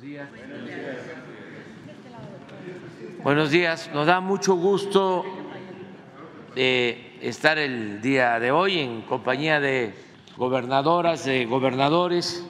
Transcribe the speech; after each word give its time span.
días. 0.00 0.28
Buenos 3.22 3.50
días. 3.50 3.90
Nos 3.94 4.06
da 4.06 4.20
mucho 4.20 4.54
gusto 4.54 5.24
eh, 6.54 7.16
estar 7.22 7.56
el 7.58 8.02
día 8.02 8.38
de 8.38 8.50
hoy 8.50 8.78
en 8.80 9.02
compañía 9.02 9.60
de 9.60 9.94
gobernadoras, 10.36 11.24
de 11.24 11.46
gobernadores 11.46 12.46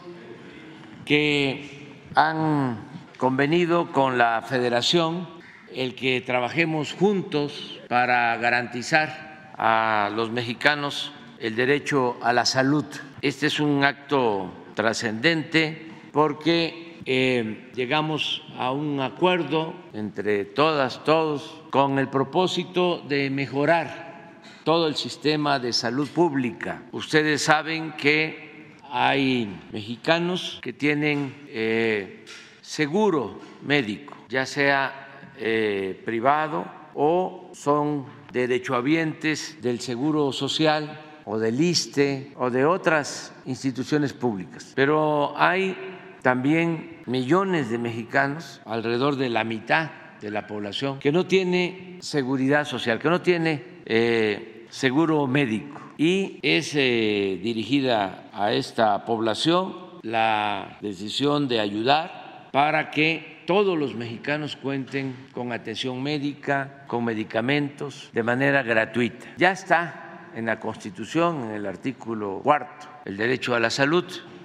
que 1.04 1.94
han 2.14 2.78
convenido 3.18 3.92
con 3.92 4.18
la 4.18 4.42
federación 4.42 5.28
el 5.72 5.94
que 5.94 6.20
trabajemos 6.20 6.94
juntos 6.94 7.78
para 7.88 8.36
garantizar 8.38 9.52
a 9.56 10.10
los 10.14 10.30
mexicanos 10.30 11.12
el 11.38 11.54
derecho 11.54 12.16
a 12.22 12.32
la 12.32 12.44
salud. 12.44 12.86
Este 13.22 13.46
es 13.46 13.60
un 13.60 13.84
acto 13.84 14.50
trascendente 14.74 15.90
porque 16.12 16.85
eh, 17.06 17.70
llegamos 17.74 18.42
a 18.58 18.72
un 18.72 19.00
acuerdo 19.00 19.74
entre 19.92 20.44
todas, 20.44 21.04
todos, 21.04 21.62
con 21.70 22.00
el 22.00 22.08
propósito 22.08 23.00
de 23.08 23.30
mejorar 23.30 24.40
todo 24.64 24.88
el 24.88 24.96
sistema 24.96 25.60
de 25.60 25.72
salud 25.72 26.08
pública. 26.08 26.82
Ustedes 26.90 27.42
saben 27.42 27.92
que 27.92 28.74
hay 28.90 29.48
mexicanos 29.72 30.58
que 30.60 30.72
tienen 30.72 31.46
eh, 31.48 32.24
seguro 32.60 33.38
médico, 33.62 34.16
ya 34.28 34.44
sea 34.44 35.30
eh, 35.38 36.02
privado 36.04 36.66
o 36.94 37.50
son 37.54 38.06
derechohabientes 38.32 39.62
del 39.62 39.78
seguro 39.78 40.32
social 40.32 41.00
o 41.24 41.38
del 41.38 41.60
ISTE 41.60 42.32
o 42.36 42.50
de 42.50 42.64
otras 42.64 43.32
instituciones 43.44 44.12
públicas. 44.12 44.72
Pero 44.74 45.32
hay 45.36 45.76
también 46.22 46.95
millones 47.06 47.70
de 47.70 47.78
mexicanos, 47.78 48.60
alrededor 48.64 49.16
de 49.16 49.30
la 49.30 49.44
mitad 49.44 49.90
de 50.20 50.30
la 50.30 50.46
población, 50.46 50.98
que 50.98 51.12
no 51.12 51.26
tiene 51.26 51.98
seguridad 52.00 52.64
social, 52.64 52.98
que 52.98 53.08
no 53.08 53.20
tiene 53.20 53.62
eh, 53.86 54.66
seguro 54.70 55.26
médico. 55.26 55.80
Y 55.98 56.38
es 56.42 56.74
eh, 56.74 57.40
dirigida 57.42 58.28
a 58.32 58.52
esta 58.52 59.04
población 59.04 59.74
la 60.02 60.78
decisión 60.80 61.48
de 61.48 61.60
ayudar 61.60 62.48
para 62.52 62.90
que 62.90 63.42
todos 63.46 63.78
los 63.78 63.94
mexicanos 63.94 64.56
cuenten 64.56 65.28
con 65.32 65.52
atención 65.52 66.02
médica, 66.02 66.84
con 66.86 67.04
medicamentos, 67.04 68.10
de 68.12 68.22
manera 68.22 68.62
gratuita. 68.62 69.26
Ya 69.36 69.52
está 69.52 70.30
en 70.34 70.46
la 70.46 70.58
Constitución, 70.60 71.44
en 71.44 71.50
el 71.52 71.66
artículo 71.66 72.40
cuarto, 72.42 72.88
el 73.04 73.16
derecho 73.16 73.54
a 73.54 73.60
la 73.60 73.70
salud, 73.70 74.04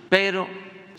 pero 0.10 0.48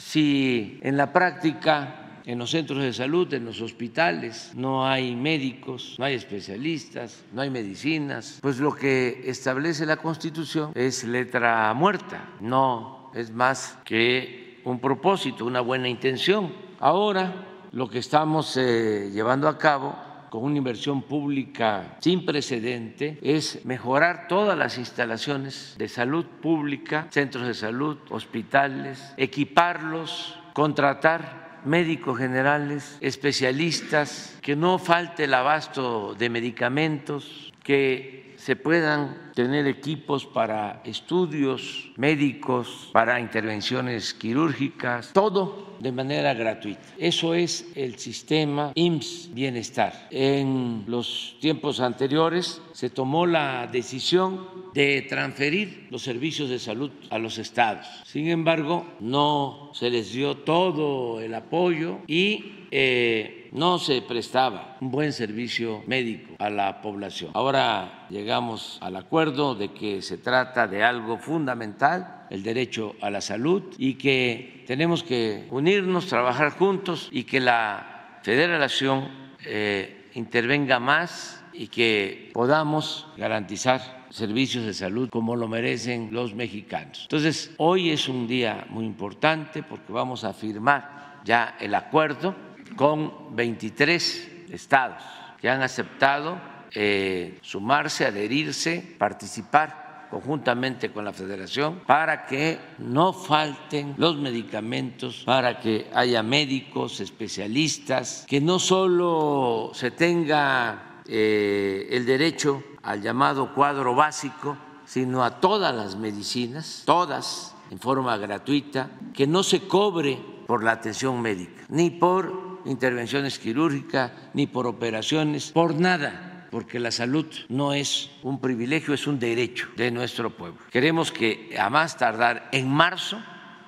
si 0.03 0.81
en 0.83 0.97
la 0.97 1.13
práctica 1.13 1.99
en 2.25 2.39
los 2.39 2.51
centros 2.51 2.83
de 2.83 2.93
salud, 2.93 3.33
en 3.35 3.45
los 3.45 3.61
hospitales, 3.61 4.53
no 4.55 4.87
hay 4.87 5.17
médicos, 5.17 5.97
no 5.99 6.05
hay 6.05 6.15
especialistas, 6.15 7.25
no 7.33 7.43
hay 7.43 7.51
medicinas, 7.51 8.39
pues 8.43 8.59
lo 8.59 8.75
que 8.75 9.23
establece 9.25 9.87
la 9.87 9.97
Constitución 9.97 10.73
es 10.75 11.05
letra 11.05 11.73
muerta, 11.75 12.29
no 12.41 13.11
es 13.15 13.31
más 13.31 13.79
que 13.85 14.61
un 14.65 14.79
propósito, 14.79 15.45
una 15.45 15.61
buena 15.61 15.89
intención. 15.89 16.53
Ahora 16.79 17.67
lo 17.73 17.89
que 17.89 17.99
estamos 17.99 18.57
eh, 18.57 19.11
llevando 19.13 19.49
a 19.49 19.59
cabo 19.59 19.97
con 20.33 20.45
una 20.45 20.57
inversión 20.57 21.03
pública 21.03 21.99
sin 22.01 22.25
precedente 22.25 23.19
es 23.21 23.67
mejorar 23.67 24.29
todas 24.29 24.57
las 24.57 24.79
instalaciones 24.79 25.75
de 25.77 25.91
salud 25.91 26.25
pública, 26.25 27.07
centros 27.11 27.47
de 27.47 27.53
salud, 27.53 27.99
hospitales, 28.09 29.13
equiparlos, 29.19 30.39
contratar 30.55 31.61
médicos 31.67 32.17
generales, 32.17 32.97
especialistas, 33.03 34.39
que 34.41 34.57
no 34.57 34.79
falte 34.79 35.25
el 35.25 35.35
abasto 35.35 36.15
de 36.15 36.31
medicamentos, 36.31 37.53
que 37.63 38.35
se 38.39 38.57
puedan 38.57 39.33
tener 39.35 39.67
equipos 39.67 40.25
para 40.25 40.81
estudios 40.85 41.93
médicos, 41.99 42.89
para 42.95 43.21
intervenciones 43.21 44.15
quirúrgicas, 44.15 45.13
todo 45.13 45.72
de 45.83 45.91
manera 45.91 46.33
gratuita. 46.33 46.81
Eso 46.97 47.35
es 47.35 47.67
el 47.75 47.99
sistema 47.99 48.71
IMSS 48.75 49.35
Bienestar. 49.35 50.09
En 50.11 50.85
los 50.87 51.37
tiempos 51.41 51.81
anteriores 51.81 52.63
se 52.73 52.89
tomó 52.89 53.27
la 53.27 53.67
decisión 53.67 54.47
de 54.75 55.03
transferir 55.03 55.89
los 55.91 56.03
servicios 56.03 56.49
de 56.49 56.61
salud 56.61 56.91
a 57.11 57.19
los 57.19 57.39
estados. 57.39 57.87
Sin 58.05 58.29
embargo, 58.29 58.87
no 59.01 59.71
se 59.75 59.91
les 59.91 60.13
dio 60.13 60.37
todo 60.37 61.21
el 61.21 61.35
apoyo 61.35 61.99
y 62.07 62.69
eh, 62.71 63.51
no 63.53 63.79
se 63.79 64.01
prestaba 64.03 64.79
un 64.81 64.91
buen 64.91 65.13
servicio 65.13 65.83
médico 65.87 66.37
a 66.39 66.49
la 66.49 66.81
población. 66.81 67.33
Ahora 67.35 68.07
llegamos 68.09 68.79
al 68.81 68.97
acuerdo 68.97 69.55
de 69.55 69.73
que 69.73 70.01
se 70.01 70.17
trata 70.17 70.67
de 70.67 70.83
algo 70.83 71.19
fundamental 71.19 72.22
el 72.33 72.43
derecho 72.43 72.97
a 73.03 73.11
la 73.11 73.21
salud 73.21 73.63
y 73.77 73.95
que 73.95 74.65
tenemos 74.67 75.03
que 75.03 75.47
unirnos, 75.51 76.07
trabajar 76.07 76.53
juntos 76.53 77.11
y 77.13 77.25
que 77.25 77.41
la 77.41 78.21
federación 78.23 79.37
eh, 79.45 80.09
intervenga 80.15 80.81
más 80.81 81.45
y 81.53 81.69
que 81.69 82.31
podamos 82.33 83.07
garantizar 83.19 84.07
servicios 84.09 84.65
de 84.65 84.73
salud 84.73 85.11
como 85.11 85.37
lo 85.37 85.47
merecen 85.47 86.09
los 86.11 86.35
mexicanos. 86.35 87.03
Entonces, 87.03 87.53
hoy 87.59 87.91
es 87.91 88.09
un 88.09 88.27
día 88.27 88.65
muy 88.71 88.87
importante 88.87 89.63
porque 89.63 89.93
vamos 89.93 90.25
a 90.25 90.33
firmar 90.33 91.21
ya 91.25 91.59
el 91.61 91.75
acuerdo 91.75 92.35
con 92.77 93.37
23 93.37 94.47
estados 94.51 95.03
que 95.39 95.51
han 95.51 95.61
aceptado 95.61 96.41
eh, 96.75 97.37
sumarse, 97.43 98.07
adherirse, 98.07 98.97
participar 98.97 99.82
conjuntamente 100.13 100.93
con 100.93 101.07
la 101.07 101.15
federación 101.15 101.81
para 101.87 102.27
que 102.27 102.59
no 102.81 103.15
falten 103.15 103.95
los 103.97 104.19
medicamentos, 104.19 105.23
para 105.25 105.59
que 105.59 105.91
haya 105.95 106.23
médicos, 106.23 107.01
especialistas, 107.01 108.27
que 108.29 108.39
no 108.39 108.59
solo 108.59 109.71
se 109.73 109.91
tenga 109.91 111.01
eh, 111.07 111.89
el 111.91 112.05
derecho 112.05 112.63
al 112.83 113.01
llamado 113.01 113.55
cuadro 113.55 113.95
básico, 113.95 114.59
sino 114.85 115.25
a 115.25 115.41
todas 115.41 115.75
las 115.75 115.97
medicinas, 115.97 116.83
todas 116.85 117.55
en 117.71 117.79
forma 117.79 118.15
gratuita, 118.19 118.91
que 119.15 119.27
no 119.27 119.43
se 119.43 119.67
cobre 119.67 120.19
por 120.47 120.63
la 120.63 120.73
atención 120.73 121.23
médica, 121.23 121.63
ni 121.71 121.89
por 121.89 122.61
intervenciones 122.67 123.39
quirúrgicas, 123.39 124.13
ni 124.35 124.47
por 124.47 124.67
operaciones, 124.67 125.53
por 125.53 125.75
nada 125.75 126.32
porque 126.53 126.79
la 126.79 126.91
salud 126.91 127.25
no 127.49 127.73
es 127.73 128.11
un 128.23 128.39
privilegio, 128.39 128.93
es 128.93 129.07
un 129.07 129.19
derecho 129.19 129.69
de 129.75 129.91
nuestro 129.91 130.37
pueblo. 130.37 130.61
Queremos 130.71 131.11
que 131.11 131.57
a 131.59 131.71
más 131.71 131.97
tardar 131.97 132.51
en 132.53 132.69
marzo 132.69 133.19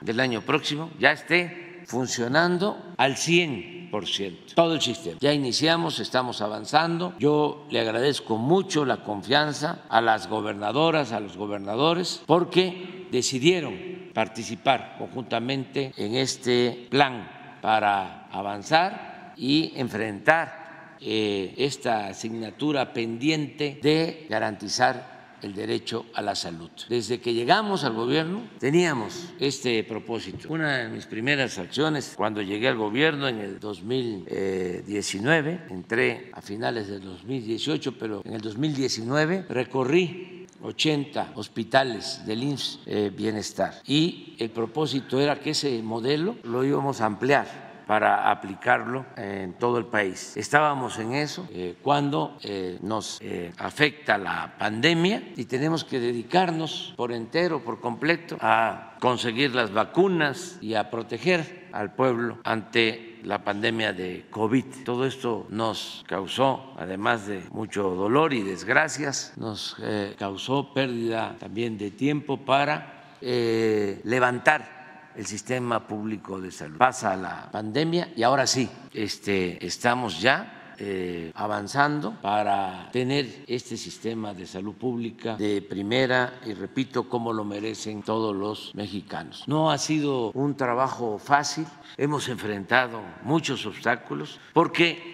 del 0.02 0.20
año 0.20 0.42
próximo 0.42 0.90
ya 0.98 1.12
esté 1.12 1.82
funcionando 1.86 2.92
al 2.98 3.16
100% 3.16 4.54
todo 4.54 4.74
el 4.74 4.82
sistema. 4.82 5.16
Ya 5.18 5.32
iniciamos, 5.32 5.98
estamos 5.98 6.42
avanzando. 6.42 7.14
Yo 7.18 7.66
le 7.70 7.80
agradezco 7.80 8.36
mucho 8.36 8.84
la 8.84 9.02
confianza 9.02 9.84
a 9.88 10.02
las 10.02 10.28
gobernadoras, 10.28 11.12
a 11.12 11.20
los 11.20 11.38
gobernadores, 11.38 12.22
porque 12.26 13.08
decidieron 13.10 14.10
participar 14.12 14.96
conjuntamente 14.98 15.94
en 15.96 16.16
este 16.16 16.86
plan 16.90 17.30
para 17.62 18.26
avanzar 18.30 19.32
y 19.38 19.72
enfrentar 19.76 20.63
eh, 21.06 21.52
esta 21.58 22.06
asignatura 22.06 22.94
pendiente 22.94 23.78
de 23.82 24.26
garantizar 24.30 25.36
el 25.42 25.54
derecho 25.54 26.06
a 26.14 26.22
la 26.22 26.34
salud. 26.34 26.70
Desde 26.88 27.20
que 27.20 27.34
llegamos 27.34 27.84
al 27.84 27.92
gobierno 27.92 28.40
teníamos 28.58 29.34
este 29.38 29.84
propósito. 29.84 30.48
Una 30.48 30.78
de 30.78 30.88
mis 30.88 31.04
primeras 31.04 31.58
acciones 31.58 32.14
cuando 32.16 32.40
llegué 32.40 32.68
al 32.68 32.78
gobierno 32.78 33.28
en 33.28 33.40
el 33.40 33.60
2019, 33.60 35.66
entré 35.68 36.30
a 36.32 36.40
finales 36.40 36.88
del 36.88 37.02
2018, 37.02 37.98
pero 37.98 38.22
en 38.24 38.32
el 38.32 38.40
2019 38.40 39.44
recorrí 39.50 40.46
80 40.62 41.32
hospitales 41.34 42.22
del 42.24 42.42
IMSS 42.42 42.80
eh, 42.86 43.12
Bienestar 43.14 43.74
y 43.86 44.36
el 44.38 44.48
propósito 44.48 45.20
era 45.20 45.38
que 45.38 45.50
ese 45.50 45.82
modelo 45.82 46.36
lo 46.44 46.64
íbamos 46.64 47.02
a 47.02 47.06
ampliar 47.06 47.63
para 47.86 48.30
aplicarlo 48.30 49.04
en 49.16 49.54
todo 49.54 49.78
el 49.78 49.86
país. 49.86 50.36
Estábamos 50.36 50.98
en 50.98 51.14
eso 51.14 51.46
eh, 51.52 51.76
cuando 51.82 52.38
eh, 52.42 52.78
nos 52.82 53.18
eh, 53.20 53.52
afecta 53.58 54.18
la 54.18 54.54
pandemia 54.58 55.32
y 55.36 55.44
tenemos 55.44 55.84
que 55.84 56.00
dedicarnos 56.00 56.94
por 56.96 57.12
entero, 57.12 57.62
por 57.62 57.80
completo, 57.80 58.36
a 58.40 58.96
conseguir 59.00 59.54
las 59.54 59.72
vacunas 59.72 60.58
y 60.60 60.74
a 60.74 60.90
proteger 60.90 61.68
al 61.72 61.94
pueblo 61.94 62.38
ante 62.44 63.20
la 63.22 63.42
pandemia 63.42 63.92
de 63.92 64.26
COVID. 64.30 64.64
Todo 64.84 65.06
esto 65.06 65.46
nos 65.50 66.04
causó, 66.06 66.74
además 66.78 67.26
de 67.26 67.42
mucho 67.50 67.90
dolor 67.90 68.32
y 68.32 68.42
desgracias, 68.42 69.32
nos 69.36 69.76
causó 70.18 70.72
pérdida 70.74 71.36
también 71.38 71.78
de 71.78 71.90
tiempo 71.90 72.44
para 72.44 73.16
levantar 73.20 74.73
el 75.16 75.26
sistema 75.26 75.86
público 75.86 76.40
de 76.40 76.50
salud. 76.50 76.78
Pasa 76.78 77.16
la 77.16 77.48
pandemia 77.50 78.12
y 78.16 78.22
ahora 78.22 78.46
sí, 78.46 78.68
este, 78.92 79.64
estamos 79.64 80.20
ya 80.20 80.74
eh, 80.78 81.30
avanzando 81.36 82.14
para 82.20 82.88
tener 82.90 83.44
este 83.46 83.76
sistema 83.76 84.34
de 84.34 84.44
salud 84.44 84.74
pública 84.74 85.36
de 85.36 85.62
primera 85.62 86.40
y 86.44 86.52
repito 86.52 87.08
como 87.08 87.32
lo 87.32 87.44
merecen 87.44 88.02
todos 88.02 88.34
los 88.34 88.74
mexicanos. 88.74 89.44
No 89.46 89.70
ha 89.70 89.78
sido 89.78 90.32
un 90.32 90.56
trabajo 90.56 91.20
fácil, 91.20 91.66
hemos 91.96 92.28
enfrentado 92.28 93.00
muchos 93.22 93.66
obstáculos 93.66 94.40
porque 94.52 95.13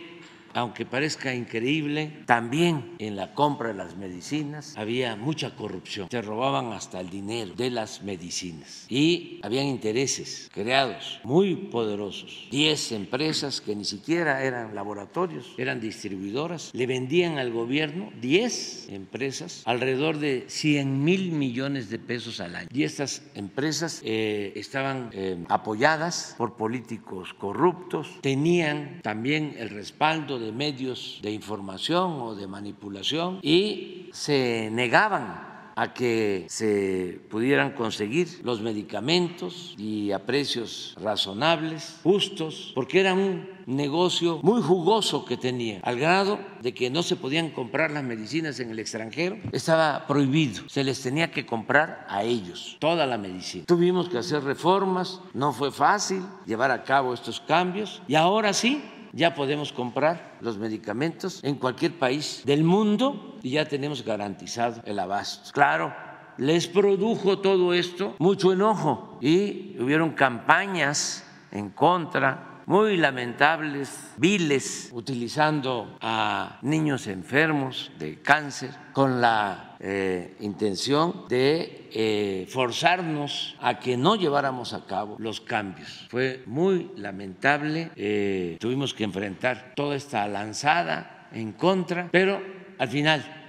aunque 0.54 0.86
parezca 0.86 1.34
increíble, 1.34 2.22
también 2.26 2.96
en 2.98 3.16
la 3.16 3.34
compra 3.34 3.68
de 3.68 3.74
las 3.74 3.96
medicinas 3.96 4.74
había 4.76 5.16
mucha 5.16 5.54
corrupción. 5.56 6.08
Se 6.10 6.22
robaban 6.22 6.72
hasta 6.72 7.00
el 7.00 7.10
dinero 7.10 7.54
de 7.54 7.70
las 7.70 8.02
medicinas 8.02 8.86
y 8.88 9.40
habían 9.42 9.66
intereses 9.66 10.48
creados 10.52 11.20
muy 11.24 11.54
poderosos. 11.54 12.48
Diez 12.50 12.92
empresas 12.92 13.60
que 13.60 13.76
ni 13.76 13.84
siquiera 13.84 14.42
eran 14.42 14.74
laboratorios, 14.74 15.54
eran 15.58 15.80
distribuidoras, 15.80 16.70
le 16.72 16.86
vendían 16.86 17.38
al 17.38 17.52
gobierno 17.52 18.10
diez 18.20 18.88
empresas 18.88 19.62
alrededor 19.64 20.18
de 20.18 20.44
100 20.48 21.04
mil 21.04 21.32
millones 21.32 21.90
de 21.90 21.98
pesos 21.98 22.40
al 22.40 22.56
año. 22.56 22.68
Y 22.72 22.84
estas 22.84 23.22
empresas 23.34 24.00
eh, 24.04 24.52
estaban 24.56 25.10
eh, 25.12 25.44
apoyadas 25.48 26.34
por 26.36 26.56
políticos 26.56 27.34
corruptos, 27.34 28.08
tenían 28.20 29.00
también 29.02 29.54
el 29.58 29.70
respaldo 29.70 30.39
de 30.40 30.50
medios 30.52 31.20
de 31.22 31.30
información 31.30 32.20
o 32.20 32.34
de 32.34 32.46
manipulación 32.46 33.38
y 33.42 34.08
se 34.12 34.70
negaban 34.72 35.50
a 35.80 35.94
que 35.94 36.44
se 36.50 37.20
pudieran 37.30 37.72
conseguir 37.72 38.28
los 38.42 38.60
medicamentos 38.60 39.74
y 39.78 40.12
a 40.12 40.18
precios 40.26 40.94
razonables, 41.00 42.00
justos, 42.02 42.72
porque 42.74 43.00
era 43.00 43.14
un 43.14 43.48
negocio 43.64 44.40
muy 44.42 44.60
jugoso 44.60 45.24
que 45.24 45.38
tenía, 45.38 45.80
al 45.82 45.98
grado 45.98 46.38
de 46.60 46.74
que 46.74 46.90
no 46.90 47.02
se 47.02 47.16
podían 47.16 47.48
comprar 47.48 47.92
las 47.92 48.04
medicinas 48.04 48.60
en 48.60 48.70
el 48.70 48.78
extranjero, 48.78 49.38
estaba 49.52 50.06
prohibido, 50.06 50.68
se 50.68 50.84
les 50.84 51.00
tenía 51.00 51.30
que 51.30 51.46
comprar 51.46 52.04
a 52.10 52.24
ellos 52.24 52.76
toda 52.78 53.06
la 53.06 53.16
medicina. 53.16 53.64
Tuvimos 53.66 54.10
que 54.10 54.18
hacer 54.18 54.42
reformas, 54.44 55.20
no 55.32 55.54
fue 55.54 55.70
fácil 55.70 56.22
llevar 56.44 56.72
a 56.72 56.84
cabo 56.84 57.14
estos 57.14 57.40
cambios 57.40 58.02
y 58.06 58.16
ahora 58.16 58.52
sí 58.52 58.82
ya 59.12 59.34
podemos 59.34 59.72
comprar 59.72 60.38
los 60.40 60.58
medicamentos 60.58 61.40
en 61.42 61.56
cualquier 61.56 61.98
país 61.98 62.42
del 62.44 62.64
mundo 62.64 63.38
y 63.42 63.50
ya 63.50 63.66
tenemos 63.66 64.04
garantizado 64.04 64.82
el 64.84 64.98
abasto. 64.98 65.50
Claro, 65.52 65.94
les 66.36 66.66
produjo 66.66 67.38
todo 67.38 67.74
esto 67.74 68.14
mucho 68.18 68.52
enojo 68.52 69.18
y 69.20 69.76
hubieron 69.78 70.10
campañas 70.10 71.24
en 71.50 71.70
contra 71.70 72.49
muy 72.70 72.96
lamentables, 72.96 74.12
viles, 74.16 74.90
utilizando 74.92 75.98
a 76.00 76.60
niños 76.62 77.08
enfermos 77.08 77.90
de 77.98 78.20
cáncer 78.20 78.70
con 78.92 79.20
la 79.20 79.74
eh, 79.80 80.36
intención 80.38 81.24
de 81.28 81.88
eh, 81.92 82.46
forzarnos 82.48 83.56
a 83.60 83.80
que 83.80 83.96
no 83.96 84.14
lleváramos 84.14 84.72
a 84.72 84.86
cabo 84.86 85.16
los 85.18 85.40
cambios. 85.40 86.06
Fue 86.10 86.44
muy 86.46 86.92
lamentable, 86.94 87.90
eh, 87.96 88.56
tuvimos 88.60 88.94
que 88.94 89.02
enfrentar 89.02 89.72
toda 89.74 89.96
esta 89.96 90.28
lanzada 90.28 91.28
en 91.32 91.50
contra, 91.50 92.08
pero 92.12 92.40
al 92.78 92.86
final 92.88 93.48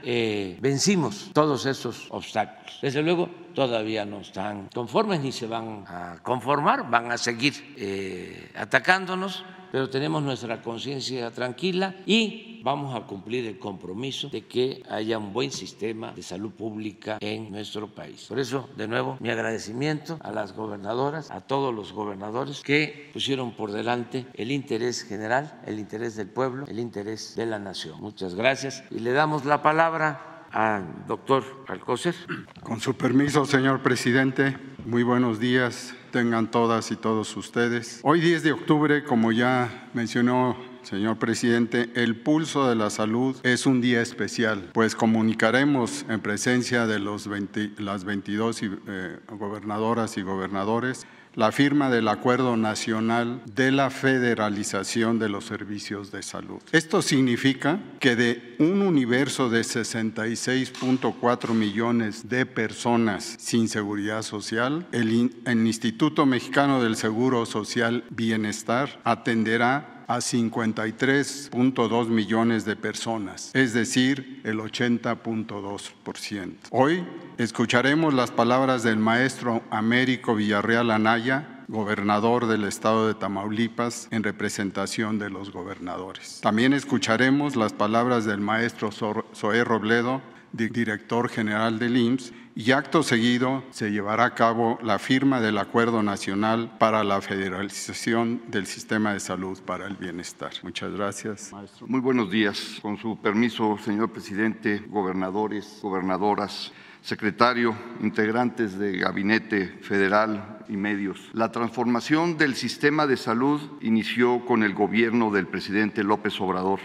vencimos 0.59 1.29
todos 1.31 1.67
esos 1.67 2.07
obstáculos. 2.09 2.79
Desde 2.81 3.03
luego, 3.03 3.29
todavía 3.53 4.05
no 4.05 4.21
están 4.21 4.69
conformes 4.73 5.21
ni 5.21 5.31
se 5.31 5.47
van 5.47 5.83
a 5.87 6.19
conformar, 6.23 6.89
van 6.89 7.11
a 7.11 7.17
seguir 7.17 7.75
eh, 7.77 8.51
atacándonos, 8.55 9.43
pero 9.71 9.89
tenemos 9.89 10.21
nuestra 10.23 10.61
conciencia 10.61 11.31
tranquila 11.31 11.95
y 12.05 12.61
vamos 12.63 12.95
a 12.95 13.05
cumplir 13.05 13.45
el 13.45 13.57
compromiso 13.57 14.29
de 14.29 14.45
que 14.45 14.83
haya 14.89 15.17
un 15.17 15.33
buen 15.33 15.51
sistema 15.51 16.11
de 16.11 16.21
salud 16.21 16.51
pública 16.51 17.17
en 17.19 17.51
nuestro 17.51 17.87
país. 17.87 18.25
Por 18.27 18.39
eso, 18.39 18.69
de 18.75 18.87
nuevo, 18.87 19.17
mi 19.19 19.29
agradecimiento 19.29 20.17
a 20.21 20.31
las 20.31 20.53
gobernadoras, 20.53 21.31
a 21.31 21.41
todos 21.41 21.73
los 21.73 21.93
gobernadores 21.93 22.61
que 22.61 23.09
pusieron 23.13 23.51
por 23.53 23.71
delante 23.71 24.25
el 24.33 24.51
interés 24.51 25.03
general, 25.03 25.59
el 25.65 25.79
interés 25.79 26.15
del 26.15 26.29
pueblo, 26.29 26.65
el 26.67 26.79
interés 26.79 27.35
de 27.35 27.45
la 27.45 27.59
nación. 27.59 27.99
Muchas 27.99 28.35
gracias 28.35 28.83
y 28.91 28.99
le 28.99 29.11
damos 29.11 29.45
la 29.45 29.61
palabra 29.61 30.30
al 30.51 31.05
doctor 31.07 31.43
Alcocer. 31.67 32.15
Con 32.61 32.79
su 32.79 32.95
permiso, 32.95 33.45
señor 33.45 33.81
presidente, 33.81 34.57
muy 34.85 35.03
buenos 35.03 35.39
días 35.39 35.95
tengan 36.11 36.51
todas 36.51 36.91
y 36.91 36.95
todos 36.95 37.35
ustedes. 37.37 38.01
Hoy 38.03 38.19
10 38.19 38.43
de 38.43 38.51
octubre, 38.51 39.03
como 39.03 39.31
ya 39.31 39.89
mencionó 39.93 40.57
señor 40.83 41.17
presidente, 41.17 41.89
el 41.95 42.15
pulso 42.17 42.67
de 42.67 42.75
la 42.75 42.89
salud 42.89 43.37
es 43.43 43.65
un 43.65 43.81
día 43.81 44.01
especial, 44.01 44.69
pues 44.73 44.95
comunicaremos 44.95 46.05
en 46.09 46.19
presencia 46.19 46.87
de 46.87 46.99
los 46.99 47.29
las 47.77 48.03
22 48.03 48.61
eh, 48.63 49.19
gobernadoras 49.29 50.17
y 50.17 50.21
gobernadores 50.21 51.05
la 51.35 51.51
firma 51.51 51.89
del 51.89 52.07
Acuerdo 52.07 52.57
Nacional 52.57 53.41
de 53.53 53.71
la 53.71 53.89
Federalización 53.89 55.19
de 55.19 55.29
los 55.29 55.45
Servicios 55.45 56.11
de 56.11 56.23
Salud. 56.23 56.59
Esto 56.71 57.01
significa 57.01 57.79
que 57.99 58.15
de 58.15 58.55
un 58.59 58.81
universo 58.81 59.49
de 59.49 59.61
66.4 59.61 61.53
millones 61.53 62.29
de 62.29 62.45
personas 62.45 63.35
sin 63.39 63.69
seguridad 63.69 64.21
social, 64.23 64.87
el, 64.91 65.31
el 65.45 65.67
Instituto 65.67 66.25
Mexicano 66.25 66.81
del 66.81 66.95
Seguro 66.95 67.45
Social 67.45 68.03
Bienestar 68.09 68.99
atenderá 69.03 70.00
a 70.11 70.17
53.2 70.17 72.07
millones 72.07 72.65
de 72.65 72.75
personas, 72.75 73.51
es 73.53 73.73
decir, 73.73 74.41
el 74.43 74.59
80.2%. 74.59 76.53
Hoy 76.71 77.05
escucharemos 77.37 78.13
las 78.13 78.29
palabras 78.29 78.83
del 78.83 78.97
maestro 78.97 79.63
Américo 79.71 80.35
Villarreal 80.35 80.91
Anaya, 80.91 81.63
gobernador 81.69 82.47
del 82.47 82.65
estado 82.65 83.07
de 83.07 83.13
Tamaulipas, 83.13 84.09
en 84.11 84.23
representación 84.23 85.17
de 85.17 85.29
los 85.29 85.53
gobernadores. 85.53 86.41
También 86.41 86.73
escucharemos 86.73 87.55
las 87.55 87.71
palabras 87.71 88.25
del 88.25 88.41
maestro 88.41 88.91
Zoé 88.91 89.63
Robledo, 89.63 90.21
director 90.51 91.29
general 91.29 91.79
del 91.79 91.95
IMSS, 91.95 92.33
y 92.55 92.71
acto 92.71 93.01
seguido 93.03 93.63
se 93.71 93.91
llevará 93.91 94.25
a 94.25 94.35
cabo 94.35 94.77
la 94.83 94.99
firma 94.99 95.39
del 95.39 95.57
Acuerdo 95.57 96.03
Nacional 96.03 96.75
para 96.77 97.03
la 97.03 97.21
Federalización 97.21 98.41
del 98.47 98.65
Sistema 98.65 99.13
de 99.13 99.19
Salud 99.19 99.59
para 99.61 99.87
el 99.87 99.95
Bienestar. 99.95 100.51
Muchas 100.63 100.91
gracias, 100.91 101.51
maestro. 101.53 101.87
Muy 101.87 102.01
buenos 102.01 102.29
días. 102.29 102.79
Con 102.81 102.97
su 102.97 103.17
permiso, 103.21 103.77
señor 103.77 104.11
presidente, 104.11 104.83
gobernadores, 104.89 105.79
gobernadoras, 105.81 106.73
secretario, 107.01 107.75
integrantes 108.01 108.77
de 108.77 108.97
gabinete 108.97 109.67
federal 109.81 110.59
y 110.67 110.75
medios. 110.77 111.29
La 111.33 111.51
transformación 111.51 112.37
del 112.37 112.55
sistema 112.55 113.07
de 113.07 113.17
salud 113.17 113.61
inició 113.81 114.45
con 114.45 114.63
el 114.63 114.73
gobierno 114.73 115.31
del 115.31 115.47
presidente 115.47 116.03
López 116.03 116.39
Obrador 116.41 116.79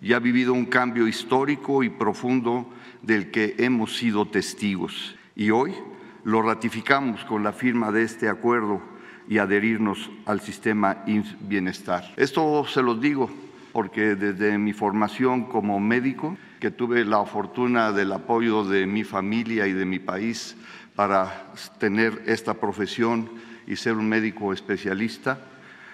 y 0.00 0.12
ha 0.12 0.20
vivido 0.20 0.52
un 0.52 0.66
cambio 0.66 1.08
histórico 1.08 1.82
y 1.82 1.90
profundo 1.90 2.70
del 3.02 3.30
que 3.30 3.54
hemos 3.58 3.96
sido 3.96 4.26
testigos. 4.26 5.16
Y 5.36 5.50
hoy 5.50 5.74
lo 6.24 6.42
ratificamos 6.42 7.24
con 7.24 7.42
la 7.42 7.52
firma 7.52 7.92
de 7.92 8.02
este 8.02 8.28
acuerdo 8.28 8.82
y 9.28 9.38
adherirnos 9.38 10.10
al 10.26 10.40
sistema 10.40 11.04
Bienestar. 11.40 12.12
Esto 12.16 12.64
se 12.66 12.82
los 12.82 13.00
digo 13.00 13.30
porque 13.72 14.14
desde 14.14 14.58
mi 14.58 14.72
formación 14.72 15.44
como 15.44 15.78
médico, 15.78 16.36
que 16.60 16.70
tuve 16.70 17.04
la 17.04 17.24
fortuna 17.24 17.92
del 17.92 18.12
apoyo 18.12 18.64
de 18.64 18.86
mi 18.86 19.04
familia 19.04 19.66
y 19.66 19.72
de 19.72 19.84
mi 19.84 19.98
país 19.98 20.56
para 20.96 21.52
tener 21.78 22.22
esta 22.26 22.54
profesión 22.54 23.30
y 23.66 23.76
ser 23.76 23.94
un 23.94 24.08
médico 24.08 24.52
especialista, 24.52 25.38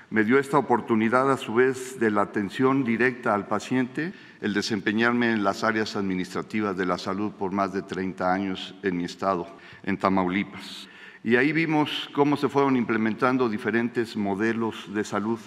me 0.09 0.25
dio 0.25 0.39
esta 0.39 0.59
oportunidad 0.59 1.31
a 1.31 1.37
su 1.37 1.55
vez 1.55 1.99
de 1.99 2.11
la 2.11 2.23
atención 2.23 2.85
directa 2.85 3.35
al 3.35 3.47
paciente, 3.47 4.13
el 4.45 4.53
desempeñarme 4.53 5.33
en 5.33 5.43
las 5.43 5.65
áreas 5.65 5.97
administrativas 5.97 6.77
de 6.77 6.85
la 6.85 6.99
salud 6.99 7.33
por 7.33 7.51
más 7.51 7.73
de 7.73 7.81
30 7.81 8.31
años 8.31 8.75
en 8.83 8.95
mi 8.95 9.05
estado, 9.05 9.49
en 9.85 9.97
Tamaulipas. 9.97 10.87
Y 11.23 11.37
ahí 11.37 11.51
vimos 11.53 12.11
cómo 12.13 12.37
se 12.37 12.51
fueron 12.51 12.77
implementando 12.77 13.49
diferentes 13.49 14.19
modelos 14.19 14.93
de 14.93 15.03
salud, 15.03 15.39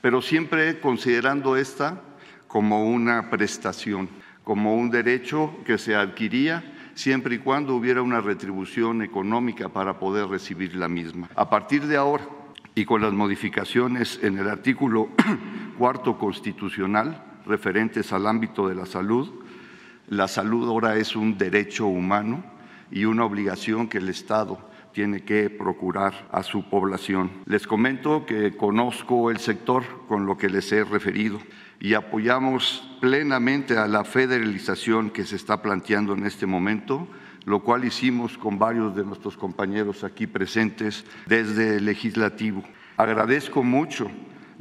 pero 0.00 0.22
siempre 0.22 0.80
considerando 0.80 1.54
esta 1.54 2.00
como 2.46 2.88
una 2.88 3.28
prestación, 3.28 4.08
como 4.42 4.74
un 4.74 4.88
derecho 4.88 5.54
que 5.66 5.76
se 5.76 5.94
adquiría 5.94 6.64
siempre 6.94 7.34
y 7.34 7.40
cuando 7.40 7.76
hubiera 7.76 8.00
una 8.00 8.22
retribución 8.22 9.02
económica 9.02 9.68
para 9.68 9.98
poder 9.98 10.28
recibir 10.28 10.74
la 10.76 10.88
misma. 10.88 11.28
A 11.36 11.50
partir 11.50 11.86
de 11.86 11.98
ahora, 11.98 12.26
y 12.74 12.86
con 12.86 13.02
las 13.02 13.12
modificaciones 13.12 14.18
en 14.22 14.38
el 14.38 14.48
artículo 14.48 15.10
cuarto 15.76 16.16
constitucional 16.16 17.35
referentes 17.46 18.12
al 18.12 18.26
ámbito 18.26 18.68
de 18.68 18.74
la 18.74 18.86
salud. 18.86 19.30
La 20.08 20.28
salud 20.28 20.68
ahora 20.68 20.96
es 20.96 21.16
un 21.16 21.38
derecho 21.38 21.86
humano 21.86 22.44
y 22.90 23.04
una 23.04 23.24
obligación 23.24 23.88
que 23.88 23.98
el 23.98 24.08
Estado 24.08 24.58
tiene 24.92 25.24
que 25.24 25.50
procurar 25.50 26.26
a 26.32 26.42
su 26.42 26.70
población. 26.70 27.30
Les 27.44 27.66
comento 27.66 28.24
que 28.24 28.56
conozco 28.56 29.30
el 29.30 29.38
sector 29.38 29.84
con 30.08 30.24
lo 30.24 30.38
que 30.38 30.48
les 30.48 30.72
he 30.72 30.84
referido 30.84 31.38
y 31.80 31.92
apoyamos 31.92 32.96
plenamente 33.00 33.76
a 33.76 33.88
la 33.88 34.04
federalización 34.04 35.10
que 35.10 35.26
se 35.26 35.36
está 35.36 35.60
planteando 35.60 36.14
en 36.14 36.24
este 36.24 36.46
momento, 36.46 37.06
lo 37.44 37.62
cual 37.62 37.84
hicimos 37.84 38.38
con 38.38 38.58
varios 38.58 38.96
de 38.96 39.04
nuestros 39.04 39.36
compañeros 39.36 40.02
aquí 40.02 40.26
presentes 40.26 41.04
desde 41.26 41.76
el 41.76 41.84
legislativo. 41.84 42.62
Agradezco 42.96 43.62
mucho 43.62 44.10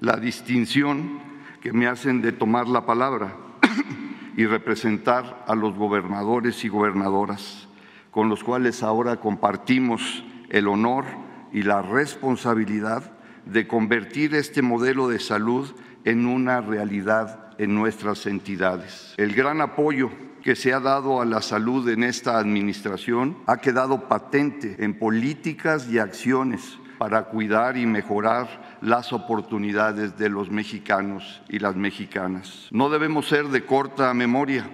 la 0.02 0.18
distinción 0.18 1.25
que 1.66 1.74
me 1.74 1.88
hacen 1.88 2.22
de 2.22 2.32
tomar 2.32 2.68
la 2.68 2.86
palabra 2.86 3.36
y 4.38 4.46
representar 4.46 5.44
a 5.48 5.56
los 5.56 5.74
gobernadores 5.74 6.64
y 6.64 6.68
gobernadoras, 6.68 7.68
con 8.12 8.30
los 8.30 8.44
cuales 8.44 8.84
ahora 8.84 9.20
compartimos 9.20 10.24
el 10.50 10.68
honor 10.68 11.06
y 11.52 11.64
la 11.64 11.82
responsabilidad 11.82 13.14
de 13.48 13.66
convertir 13.66 14.36
este 14.36 14.62
modelo 14.62 15.08
de 15.08 15.18
salud 15.18 15.74
en 16.04 16.28
una 16.28 16.62
realidad 16.62 17.56
en 17.58 17.74
nuestras 17.74 18.28
entidades. 18.28 19.16
El 19.18 19.34
gran 19.34 19.60
apoyo 19.60 20.12
que 20.44 20.56
se 20.56 20.72
ha 20.72 20.80
dado 20.80 21.20
a 21.20 21.26
la 21.26 21.42
salud 21.42 21.90
en 21.90 22.04
esta 22.04 22.38
administración 22.38 23.38
ha 23.48 23.58
quedado 23.58 24.08
patente 24.08 24.76
en 24.86 25.00
políticas 25.00 25.90
y 25.90 25.98
acciones 25.98 26.78
para 27.00 27.24
cuidar 27.24 27.76
y 27.76 27.88
mejorar 27.88 28.75
las 28.86 29.14
oportunidades 29.14 30.16
de 30.16 30.30
los 30.30 30.52
mexicanos 30.52 31.42
y 31.50 31.58
las 31.58 31.76
mexicanas. 31.76 32.68
No 32.70 32.92
debemos 32.92 33.28
ser 33.28 33.48
de 33.48 33.66
corta 33.66 34.14
memoria, 34.14 34.70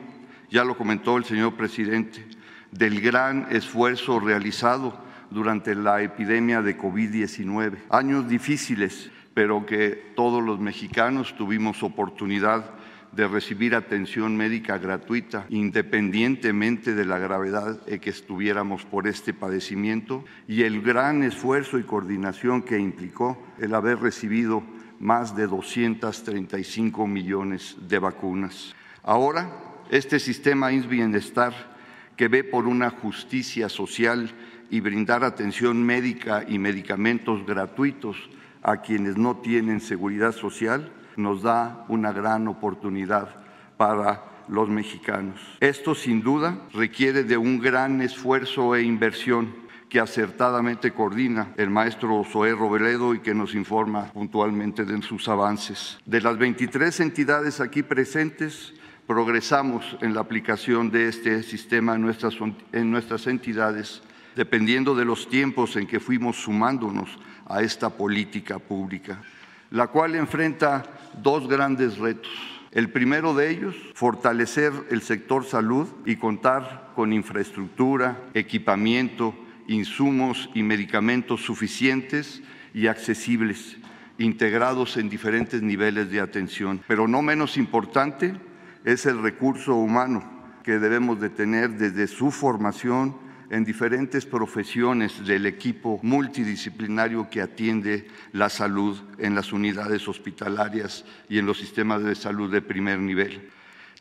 ya 0.49 0.65
lo 0.65 0.77
comentó 0.77 1.15
el 1.15 1.23
señor 1.23 1.55
presidente, 1.55 2.27
del 2.71 2.99
gran 2.99 3.47
esfuerzo 3.51 4.19
realizado 4.19 4.93
durante 5.29 5.75
la 5.75 6.01
epidemia 6.01 6.61
de 6.61 6.77
COVID-19. 6.77 7.83
Años 7.89 8.27
difíciles, 8.27 9.09
pero 9.33 9.65
que 9.65 10.11
todos 10.13 10.43
los 10.43 10.59
mexicanos 10.59 11.33
tuvimos 11.37 11.81
oportunidad 11.81 12.65
de 13.11 13.27
recibir 13.27 13.75
atención 13.75 14.37
médica 14.37 14.77
gratuita, 14.77 15.45
independientemente 15.49 16.95
de 16.95 17.05
la 17.05 17.17
gravedad 17.17 17.79
en 17.87 17.99
que 17.99 18.09
estuviéramos 18.09 18.85
por 18.85 19.07
este 19.07 19.33
padecimiento 19.33 20.23
y 20.47 20.63
el 20.63 20.81
gran 20.81 21.23
esfuerzo 21.23 21.77
y 21.77 21.83
coordinación 21.83 22.61
que 22.61 22.79
implicó 22.79 23.41
el 23.59 23.75
haber 23.75 23.99
recibido 23.99 24.63
más 24.99 25.35
de 25.35 25.47
235 25.47 27.07
millones 27.07 27.75
de 27.87 27.99
vacunas. 27.99 28.75
Ahora, 29.03 29.51
este 29.89 30.19
sistema 30.19 30.71
INS 30.71 30.87
Bienestar, 30.87 31.53
que 32.15 32.27
ve 32.27 32.43
por 32.43 32.67
una 32.67 32.91
justicia 32.91 33.67
social 33.67 34.31
y 34.69 34.79
brindar 34.79 35.23
atención 35.23 35.83
médica 35.83 36.45
y 36.47 36.59
medicamentos 36.59 37.45
gratuitos 37.45 38.29
a 38.61 38.77
quienes 38.77 39.17
no 39.17 39.37
tienen 39.37 39.81
seguridad 39.81 40.31
social, 40.31 40.91
nos 41.17 41.41
da 41.41 41.85
una 41.87 42.11
gran 42.11 42.47
oportunidad 42.47 43.29
para 43.77 44.23
los 44.47 44.69
mexicanos. 44.69 45.39
Esto 45.59 45.95
sin 45.95 46.21
duda 46.21 46.57
requiere 46.73 47.23
de 47.23 47.37
un 47.37 47.59
gran 47.59 48.01
esfuerzo 48.01 48.75
e 48.75 48.83
inversión 48.83 49.61
que 49.91 49.99
acertadamente 49.99 50.91
coordina 50.91 51.53
el 51.57 51.69
maestro 51.69 52.23
Zoé 52.23 52.53
Robeledo 52.53 53.13
y 53.13 53.19
que 53.19 53.33
nos 53.33 53.53
informa 53.55 54.05
puntualmente 54.13 54.85
de 54.85 55.01
sus 55.01 55.27
avances. 55.27 55.99
De 56.05 56.21
las 56.21 56.37
23 56.37 56.97
entidades 57.01 57.59
aquí 57.59 57.83
presentes, 57.83 58.73
progresamos 59.05 59.97
en 59.99 60.13
la 60.13 60.21
aplicación 60.21 60.91
de 60.91 61.09
este 61.09 61.43
sistema 61.43 61.95
en 61.95 62.01
nuestras, 62.03 62.35
en 62.71 62.89
nuestras 62.89 63.27
entidades, 63.27 64.01
dependiendo 64.33 64.95
de 64.95 65.03
los 65.03 65.27
tiempos 65.27 65.75
en 65.75 65.87
que 65.87 65.99
fuimos 65.99 66.37
sumándonos 66.37 67.19
a 67.45 67.61
esta 67.61 67.89
política 67.89 68.59
pública, 68.59 69.21
la 69.71 69.87
cual 69.87 70.15
enfrenta 70.15 70.83
dos 71.23 71.47
grandes 71.47 71.97
retos. 71.97 72.31
El 72.71 72.91
primero 72.91 73.33
de 73.33 73.49
ellos, 73.49 73.75
fortalecer 73.95 74.71
el 74.91 75.01
sector 75.01 75.43
salud 75.43 75.87
y 76.05 76.17
contar 76.17 76.91
con 76.95 77.11
infraestructura, 77.11 78.17
equipamiento, 78.33 79.33
insumos 79.67 80.49
y 80.53 80.63
medicamentos 80.63 81.41
suficientes 81.41 82.41
y 82.73 82.87
accesibles, 82.87 83.77
integrados 84.17 84.97
en 84.97 85.09
diferentes 85.09 85.61
niveles 85.61 86.11
de 86.11 86.21
atención. 86.21 86.81
Pero 86.87 87.07
no 87.07 87.21
menos 87.21 87.57
importante 87.57 88.35
es 88.85 89.05
el 89.05 89.21
recurso 89.21 89.75
humano 89.75 90.23
que 90.63 90.79
debemos 90.79 91.19
de 91.19 91.29
tener 91.29 91.71
desde 91.71 92.07
su 92.07 92.31
formación 92.31 93.15
en 93.51 93.65
diferentes 93.65 94.25
profesiones 94.25 95.25
del 95.27 95.45
equipo 95.45 95.99
multidisciplinario 96.03 97.29
que 97.29 97.41
atiende 97.41 98.07
la 98.31 98.47
salud 98.47 98.97
en 99.17 99.35
las 99.35 99.51
unidades 99.51 100.07
hospitalarias 100.07 101.03
y 101.27 101.37
en 101.37 101.45
los 101.45 101.57
sistemas 101.57 102.01
de 102.01 102.15
salud 102.15 102.49
de 102.49 102.61
primer 102.61 102.99
nivel. 102.99 103.49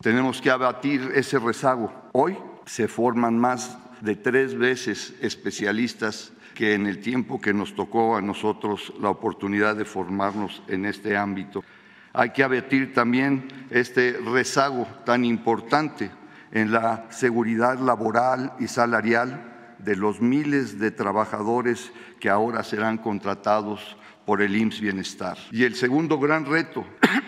Tenemos 0.01 0.41
que 0.41 0.51
abatir 0.51 1.11
ese 1.17 1.41
rezago. 1.41 1.93
Hoy 2.13 2.37
se 2.65 2.87
forman 2.87 3.37
más 3.41 3.77
de 4.01 4.15
tres 4.15 4.57
veces 4.57 5.15
especialistas 5.21 6.33
que 6.55 6.75
en 6.75 6.87
el 6.87 7.01
tiempo 7.01 7.41
que 7.41 7.53
nos 7.53 7.75
tocó 7.75 8.17
a 8.17 8.23
nosotros 8.23 8.93
la 9.01 9.11
oportunidad 9.11 9.75
de 9.75 9.85
formarnos 9.85 10.63
en 10.69 10.87
este 10.87 11.17
ámbito. 11.17 11.65
Hay 12.13 12.31
que 12.31 12.45
abatir 12.45 12.95
también 12.95 13.49
este 13.71 14.13
rezago 14.13 14.87
tan 15.05 15.25
importante 15.25 16.13
en 16.53 16.73
la 16.73 17.07
seguridad 17.11 17.79
laboral 17.79 18.53
y 18.59 18.67
salarial 18.67 19.77
de 19.79 19.97
los 19.97 20.21
miles 20.21 20.79
de 20.79 20.91
trabajadores 20.91 21.93
que 22.19 22.29
ahora 22.29 22.63
serán 22.63 22.99
contratados 22.99 23.97
por 24.27 24.43
el 24.43 24.57
IMSS 24.57 24.81
Bienestar. 24.81 25.39
Y 25.51 25.65
el 25.65 25.75
segundo 25.75 26.19
gran 26.19 26.45
reto, 26.45 26.85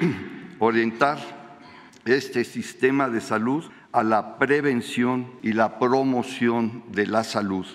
orientar 0.59 1.19
este 2.05 2.45
sistema 2.45 3.09
de 3.09 3.21
salud 3.21 3.65
a 3.93 4.03
la 4.03 4.39
prevención 4.39 5.33
y 5.43 5.53
la 5.53 5.79
promoción 5.79 6.85
de 6.91 7.07
la 7.07 7.25
salud, 7.25 7.67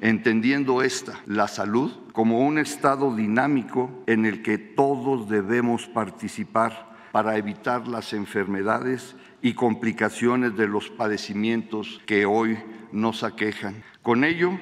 entendiendo 0.00 0.82
esta, 0.82 1.20
la 1.26 1.48
salud, 1.48 1.92
como 2.12 2.46
un 2.46 2.58
estado 2.58 3.14
dinámico 3.14 4.02
en 4.06 4.24
el 4.24 4.42
que 4.42 4.58
todos 4.58 5.28
debemos 5.28 5.86
participar 5.86 6.94
para 7.12 7.36
evitar 7.36 7.86
las 7.86 8.12
enfermedades 8.12 9.16
y 9.44 9.52
complicaciones 9.52 10.56
de 10.56 10.66
los 10.66 10.88
padecimientos 10.88 12.00
que 12.06 12.24
hoy 12.24 12.56
nos 12.92 13.22
aquejan. 13.22 13.84
Con 14.02 14.24
ello, 14.24 14.58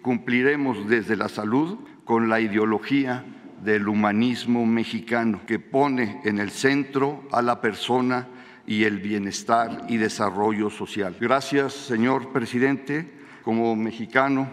cumpliremos 0.00 0.88
desde 0.88 1.16
la 1.16 1.28
salud 1.28 1.76
con 2.06 2.30
la 2.30 2.40
ideología 2.40 3.26
del 3.62 3.86
humanismo 3.86 4.64
mexicano 4.64 5.42
que 5.46 5.58
pone 5.58 6.22
en 6.24 6.38
el 6.38 6.50
centro 6.50 7.24
a 7.30 7.42
la 7.42 7.60
persona 7.60 8.26
y 8.66 8.84
el 8.84 9.00
bienestar 9.00 9.84
y 9.90 9.98
desarrollo 9.98 10.70
social. 10.70 11.14
Gracias, 11.20 11.74
señor 11.74 12.32
presidente, 12.32 13.12
como 13.42 13.76
mexicano, 13.76 14.48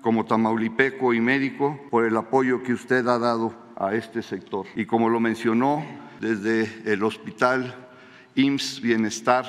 como 0.00 0.24
tamaulipeco 0.24 1.12
y 1.12 1.20
médico, 1.20 1.78
por 1.90 2.06
el 2.06 2.16
apoyo 2.16 2.62
que 2.62 2.72
usted 2.72 3.06
ha 3.06 3.18
dado 3.18 3.54
a 3.76 3.92
este 3.92 4.22
sector. 4.22 4.64
Y 4.74 4.86
como 4.86 5.10
lo 5.10 5.20
mencionó 5.20 5.84
desde 6.18 6.90
el 6.90 7.02
hospital 7.02 7.87
IMSS 8.38 8.80
Bienestar, 8.80 9.44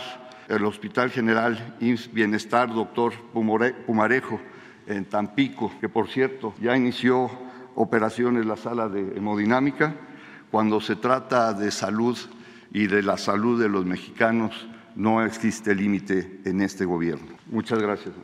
el 0.48 0.66
Hospital 0.66 1.12
General 1.12 1.76
IMSS 1.80 2.12
Bienestar, 2.12 2.74
doctor 2.74 3.14
Pumarejo, 3.32 4.42
en 4.88 5.06
Tampico, 5.06 5.72
que 5.80 5.88
por 5.88 6.08
cierto 6.08 6.56
ya 6.60 6.76
inició 6.76 7.30
operaciones 7.76 8.48
la 8.48 8.58
sala 8.58 8.90
de 8.90 9.16
hemodinámica. 9.16 9.96
Cuando 10.50 10.82
se 10.82 10.96
trata 10.96 11.54
de 11.54 11.70
salud 11.70 12.18
y 12.74 12.88
de 12.88 13.04
la 13.04 13.18
salud 13.18 13.62
de 13.62 13.70
los 13.70 13.86
mexicanos, 13.86 14.68
no 14.96 15.24
existe 15.24 15.76
límite 15.76 16.42
en 16.46 16.62
este 16.62 16.84
gobierno. 16.84 17.28
Muchas 17.52 17.80
gracias. 17.80 18.16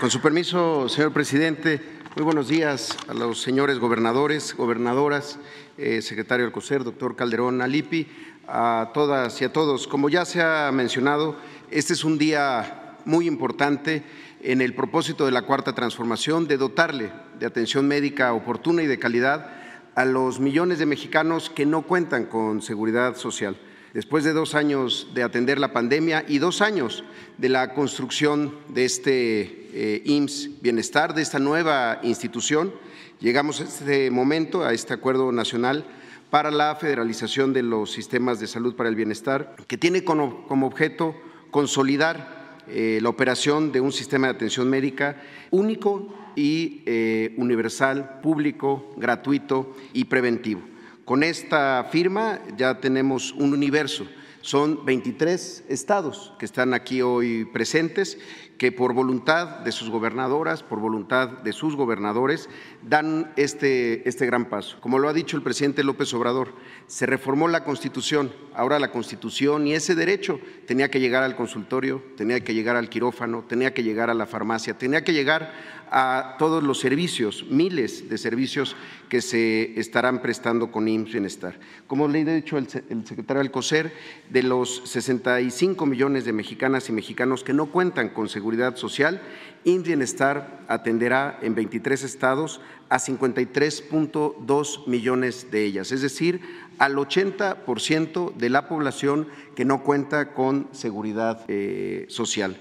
Con 0.00 0.12
su 0.12 0.20
permiso, 0.20 0.88
señor 0.88 1.12
presidente, 1.12 1.80
muy 2.14 2.24
buenos 2.24 2.46
días 2.46 2.96
a 3.08 3.14
los 3.14 3.42
señores 3.42 3.80
gobernadores, 3.80 4.54
gobernadoras, 4.56 5.40
eh, 5.76 6.02
secretario 6.02 6.44
del 6.44 6.52
COSER, 6.52 6.84
doctor 6.84 7.16
Calderón 7.16 7.60
Alipi, 7.60 8.06
a 8.46 8.92
todas 8.94 9.42
y 9.42 9.44
a 9.44 9.52
todos. 9.52 9.88
Como 9.88 10.08
ya 10.08 10.24
se 10.24 10.40
ha 10.40 10.70
mencionado, 10.72 11.36
este 11.72 11.94
es 11.94 12.04
un 12.04 12.16
día 12.16 12.96
muy 13.06 13.26
importante 13.26 14.04
en 14.40 14.60
el 14.60 14.72
propósito 14.72 15.26
de 15.26 15.32
la 15.32 15.42
cuarta 15.42 15.74
transformación 15.74 16.46
de 16.46 16.58
dotarle 16.58 17.10
de 17.40 17.46
atención 17.46 17.88
médica 17.88 18.32
oportuna 18.34 18.84
y 18.84 18.86
de 18.86 19.00
calidad 19.00 19.50
a 19.96 20.04
los 20.04 20.38
millones 20.38 20.78
de 20.78 20.86
mexicanos 20.86 21.50
que 21.50 21.66
no 21.66 21.82
cuentan 21.82 22.26
con 22.26 22.62
seguridad 22.62 23.16
social 23.16 23.56
después 23.94 24.24
de 24.24 24.32
dos 24.32 24.54
años 24.54 25.08
de 25.14 25.22
atender 25.22 25.58
la 25.58 25.72
pandemia 25.72 26.24
y 26.28 26.38
dos 26.38 26.60
años 26.60 27.04
de 27.38 27.48
la 27.48 27.74
construcción 27.74 28.54
de 28.68 28.84
este 28.84 29.68
eh, 29.72 30.02
IMSS 30.04 30.60
Bienestar, 30.60 31.14
de 31.14 31.22
esta 31.22 31.38
nueva 31.38 32.00
institución, 32.02 32.72
llegamos 33.20 33.60
a 33.60 33.64
este 33.64 34.10
momento, 34.10 34.64
a 34.64 34.72
este 34.72 34.94
acuerdo 34.94 35.32
nacional, 35.32 35.84
para 36.30 36.50
la 36.50 36.74
federalización 36.74 37.52
de 37.52 37.62
los 37.62 37.90
sistemas 37.90 38.38
de 38.38 38.46
salud 38.46 38.74
para 38.74 38.88
el 38.88 38.96
bienestar, 38.96 39.56
que 39.66 39.78
tiene 39.78 40.04
como, 40.04 40.46
objeto 40.48 41.14
consolidar 41.50 42.58
eh, 42.68 42.98
la 43.00 43.08
operación 43.08 43.72
de 43.72 43.80
un 43.80 43.92
sistema 43.92 44.26
de 44.26 44.34
atención 44.34 44.68
médica 44.68 45.16
único 45.50 46.14
y 46.36 46.82
eh, 46.84 47.34
universal, 47.38 48.20
público, 48.22 48.92
gratuito 48.96 49.74
y 49.94 50.04
preventivo. 50.04 50.60
Con 51.08 51.22
esta 51.22 51.88
firma 51.90 52.38
ya 52.58 52.80
tenemos 52.80 53.32
un 53.32 53.54
universo. 53.54 54.06
Son 54.42 54.84
23 54.84 55.64
estados 55.66 56.34
que 56.38 56.44
están 56.44 56.74
aquí 56.74 57.00
hoy 57.00 57.46
presentes 57.46 58.18
que 58.58 58.72
por 58.72 58.92
voluntad 58.92 59.60
de 59.60 59.72
sus 59.72 59.88
gobernadoras, 59.88 60.62
por 60.62 60.80
voluntad 60.80 61.28
de 61.28 61.52
sus 61.52 61.76
gobernadores, 61.76 62.50
dan 62.82 63.32
este, 63.36 64.06
este 64.06 64.26
gran 64.26 64.50
paso. 64.50 64.78
Como 64.80 64.98
lo 64.98 65.08
ha 65.08 65.12
dicho 65.12 65.36
el 65.36 65.42
presidente 65.42 65.84
López 65.84 66.12
Obrador, 66.12 66.54
se 66.88 67.06
reformó 67.06 67.48
la 67.48 67.64
Constitución, 67.64 68.32
ahora 68.54 68.78
la 68.78 68.90
Constitución 68.90 69.66
y 69.66 69.74
ese 69.74 69.94
derecho 69.94 70.40
tenía 70.66 70.90
que 70.90 71.00
llegar 71.00 71.22
al 71.22 71.36
consultorio, 71.36 72.02
tenía 72.16 72.40
que 72.40 72.52
llegar 72.52 72.76
al 72.76 72.90
quirófano, 72.90 73.44
tenía 73.48 73.72
que 73.72 73.84
llegar 73.84 74.10
a 74.10 74.14
la 74.14 74.26
farmacia, 74.26 74.76
tenía 74.76 75.04
que 75.04 75.12
llegar 75.14 75.54
a 75.90 76.36
todos 76.38 76.62
los 76.62 76.80
servicios, 76.80 77.44
miles 77.48 78.08
de 78.08 78.18
servicios 78.18 78.76
que 79.08 79.22
se 79.22 79.78
estarán 79.78 80.20
prestando 80.20 80.70
con 80.70 80.88
IMSS 80.88 81.12
Bienestar. 81.12 81.58
Como 81.86 82.08
le 82.08 82.22
ha 82.22 82.34
dicho 82.34 82.58
el, 82.58 82.68
secretario 82.68 83.40
Alcocer, 83.40 83.92
de 84.30 84.42
los 84.42 84.82
65 84.84 85.86
millones 85.86 86.24
de 86.24 86.32
mexicanas 86.32 86.88
y 86.88 86.92
mexicanos 86.92 87.44
que 87.44 87.54
no 87.54 87.66
cuentan 87.66 88.10
con 88.10 88.28
seguridad 88.28 88.76
social, 88.76 89.20
IMSS 89.64 89.86
Bienestar 89.86 90.64
atenderá 90.68 91.38
en 91.42 91.54
23 91.54 92.02
estados 92.02 92.60
a 92.88 92.98
53.2 92.98 94.86
millones 94.86 95.50
de 95.50 95.64
ellas, 95.64 95.92
es 95.92 96.02
decir, 96.02 96.40
al 96.78 96.96
80% 96.96 98.34
de 98.34 98.50
la 98.50 98.68
población 98.68 99.28
que 99.54 99.64
no 99.64 99.82
cuenta 99.82 100.32
con 100.32 100.68
seguridad 100.72 101.44
eh, 101.48 102.06
social. 102.08 102.56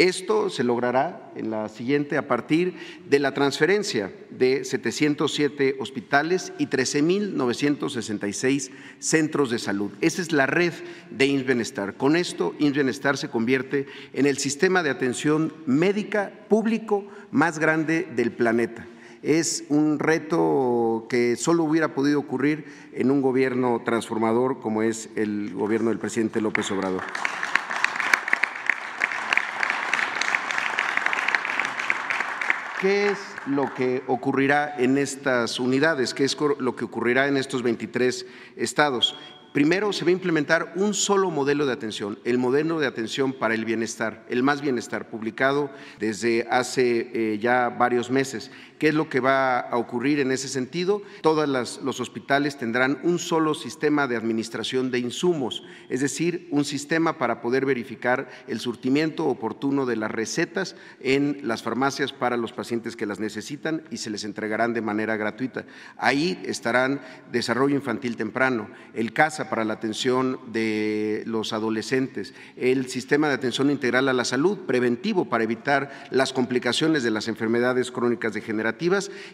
Esto 0.00 0.48
se 0.48 0.64
logrará 0.64 1.30
en 1.36 1.50
la 1.50 1.68
siguiente 1.68 2.16
a 2.16 2.26
partir 2.26 2.74
de 3.06 3.18
la 3.18 3.34
transferencia 3.34 4.10
de 4.30 4.64
707 4.64 5.76
hospitales 5.78 6.54
y 6.56 6.68
13.966 6.68 8.70
centros 8.98 9.50
de 9.50 9.58
salud. 9.58 9.90
Esa 10.00 10.22
es 10.22 10.32
la 10.32 10.46
red 10.46 10.72
de 11.10 11.26
INS 11.26 11.44
Bienestar. 11.44 11.98
Con 11.98 12.16
esto, 12.16 12.54
INS 12.58 12.76
Bienestar 12.76 13.18
se 13.18 13.28
convierte 13.28 13.84
en 14.14 14.24
el 14.24 14.38
sistema 14.38 14.82
de 14.82 14.88
atención 14.88 15.52
médica 15.66 16.32
público 16.48 17.04
más 17.30 17.58
grande 17.58 18.08
del 18.16 18.32
planeta. 18.32 18.86
Es 19.22 19.64
un 19.68 19.98
reto 19.98 21.08
que 21.10 21.36
solo 21.36 21.64
hubiera 21.64 21.94
podido 21.94 22.20
ocurrir 22.20 22.64
en 22.94 23.10
un 23.10 23.20
gobierno 23.20 23.82
transformador 23.84 24.60
como 24.60 24.82
es 24.82 25.10
el 25.14 25.52
gobierno 25.52 25.90
del 25.90 25.98
presidente 25.98 26.40
López 26.40 26.70
Obrador. 26.70 27.02
¿Qué 32.80 33.10
es 33.10 33.18
lo 33.46 33.74
que 33.74 34.02
ocurrirá 34.06 34.74
en 34.78 34.96
estas 34.96 35.60
unidades? 35.60 36.14
¿Qué 36.14 36.24
es 36.24 36.34
lo 36.40 36.76
que 36.76 36.86
ocurrirá 36.86 37.28
en 37.28 37.36
estos 37.36 37.62
23 37.62 38.24
estados? 38.56 39.18
Primero, 39.52 39.92
se 39.92 40.04
va 40.04 40.08
a 40.08 40.12
implementar 40.12 40.72
un 40.76 40.94
solo 40.94 41.30
modelo 41.30 41.66
de 41.66 41.74
atención, 41.74 42.18
el 42.24 42.38
modelo 42.38 42.80
de 42.80 42.86
atención 42.86 43.34
para 43.34 43.52
el 43.52 43.66
bienestar, 43.66 44.24
el 44.30 44.42
más 44.42 44.62
bienestar, 44.62 45.10
publicado 45.10 45.70
desde 45.98 46.46
hace 46.50 47.10
eh, 47.12 47.38
ya 47.38 47.68
varios 47.68 48.10
meses. 48.10 48.50
¿Qué 48.80 48.88
es 48.88 48.94
lo 48.94 49.10
que 49.10 49.20
va 49.20 49.60
a 49.60 49.76
ocurrir 49.76 50.20
en 50.20 50.32
ese 50.32 50.48
sentido? 50.48 51.02
Todos 51.20 51.46
los 51.82 52.00
hospitales 52.00 52.56
tendrán 52.56 52.98
un 53.02 53.18
solo 53.18 53.52
sistema 53.52 54.08
de 54.08 54.16
administración 54.16 54.90
de 54.90 55.00
insumos, 55.00 55.62
es 55.90 56.00
decir, 56.00 56.48
un 56.50 56.64
sistema 56.64 57.18
para 57.18 57.42
poder 57.42 57.66
verificar 57.66 58.30
el 58.48 58.58
surtimiento 58.58 59.26
oportuno 59.26 59.84
de 59.84 59.96
las 59.96 60.10
recetas 60.10 60.76
en 60.98 61.40
las 61.42 61.62
farmacias 61.62 62.14
para 62.14 62.38
los 62.38 62.54
pacientes 62.54 62.96
que 62.96 63.04
las 63.04 63.20
necesitan 63.20 63.82
y 63.90 63.98
se 63.98 64.08
les 64.08 64.24
entregarán 64.24 64.72
de 64.72 64.80
manera 64.80 65.18
gratuita. 65.18 65.66
Ahí 65.98 66.40
estarán 66.46 67.02
desarrollo 67.30 67.76
infantil 67.76 68.16
temprano, 68.16 68.70
el 68.94 69.12
CASA 69.12 69.50
para 69.50 69.66
la 69.66 69.74
atención 69.74 70.40
de 70.54 71.22
los 71.26 71.52
adolescentes, 71.52 72.32
el 72.56 72.88
sistema 72.88 73.28
de 73.28 73.34
atención 73.34 73.70
integral 73.70 74.08
a 74.08 74.14
la 74.14 74.24
salud 74.24 74.60
preventivo 74.60 75.28
para 75.28 75.44
evitar 75.44 76.08
las 76.10 76.32
complicaciones 76.32 77.02
de 77.02 77.10
las 77.10 77.28
enfermedades 77.28 77.90
crónicas 77.90 78.32
degenerativas 78.32 78.69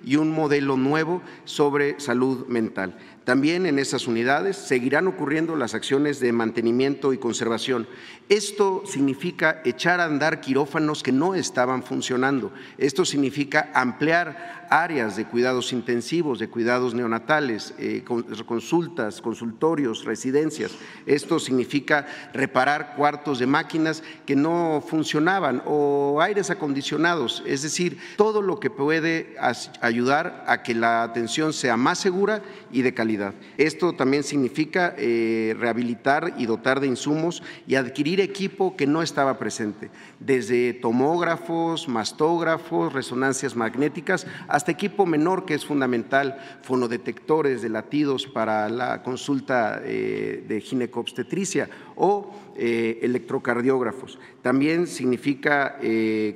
y 0.04 0.16
un 0.16 0.30
modelo 0.30 0.76
nuevo 0.76 1.22
sobre 1.44 1.98
salud 2.00 2.46
mental. 2.46 2.96
También 3.26 3.66
en 3.66 3.80
esas 3.80 4.06
unidades 4.06 4.56
seguirán 4.56 5.08
ocurriendo 5.08 5.56
las 5.56 5.74
acciones 5.74 6.20
de 6.20 6.30
mantenimiento 6.32 7.12
y 7.12 7.18
conservación. 7.18 7.88
Esto 8.28 8.84
significa 8.86 9.62
echar 9.64 10.00
a 10.00 10.04
andar 10.04 10.40
quirófanos 10.40 11.02
que 11.02 11.10
no 11.10 11.34
estaban 11.34 11.82
funcionando. 11.82 12.52
Esto 12.78 13.04
significa 13.04 13.70
ampliar 13.74 14.66
áreas 14.70 15.16
de 15.16 15.24
cuidados 15.24 15.72
intensivos, 15.72 16.38
de 16.38 16.48
cuidados 16.48 16.94
neonatales, 16.94 17.74
eh, 17.78 18.04
consultas, 18.46 19.20
consultorios, 19.20 20.04
residencias. 20.04 20.72
Esto 21.04 21.40
significa 21.40 22.06
reparar 22.32 22.94
cuartos 22.94 23.40
de 23.40 23.46
máquinas 23.46 24.04
que 24.24 24.36
no 24.36 24.84
funcionaban 24.86 25.62
o 25.66 26.20
aires 26.20 26.50
acondicionados, 26.50 27.42
es 27.44 27.62
decir, 27.62 27.98
todo 28.16 28.40
lo 28.40 28.60
que 28.60 28.70
puede 28.70 29.34
ayudar 29.80 30.44
a 30.46 30.62
que 30.62 30.74
la 30.74 31.02
atención 31.02 31.52
sea 31.52 31.76
más 31.76 31.98
segura 31.98 32.42
y 32.70 32.82
de 32.82 32.94
calidad. 32.94 33.15
Esto 33.56 33.92
también 33.92 34.22
significa 34.22 34.94
eh, 34.96 35.54
rehabilitar 35.58 36.34
y 36.38 36.46
dotar 36.46 36.80
de 36.80 36.86
insumos 36.86 37.42
y 37.66 37.74
adquirir 37.74 38.20
equipo 38.20 38.76
que 38.76 38.86
no 38.86 39.02
estaba 39.02 39.38
presente, 39.38 39.90
desde 40.20 40.72
tomógrafos, 40.74 41.88
mastógrafos, 41.88 42.92
resonancias 42.92 43.56
magnéticas, 43.56 44.26
hasta 44.48 44.72
equipo 44.72 45.06
menor 45.06 45.44
que 45.44 45.54
es 45.54 45.64
fundamental, 45.64 46.38
fonodetectores 46.62 47.62
de 47.62 47.68
latidos 47.68 48.26
para 48.26 48.68
la 48.68 49.02
consulta 49.02 49.80
eh, 49.84 50.44
de 50.46 50.60
ginecobstetricia 50.60 51.68
o 51.96 52.32
eh, 52.56 53.00
electrocardiógrafos. 53.02 54.18
También 54.42 54.86
significa 54.86 55.78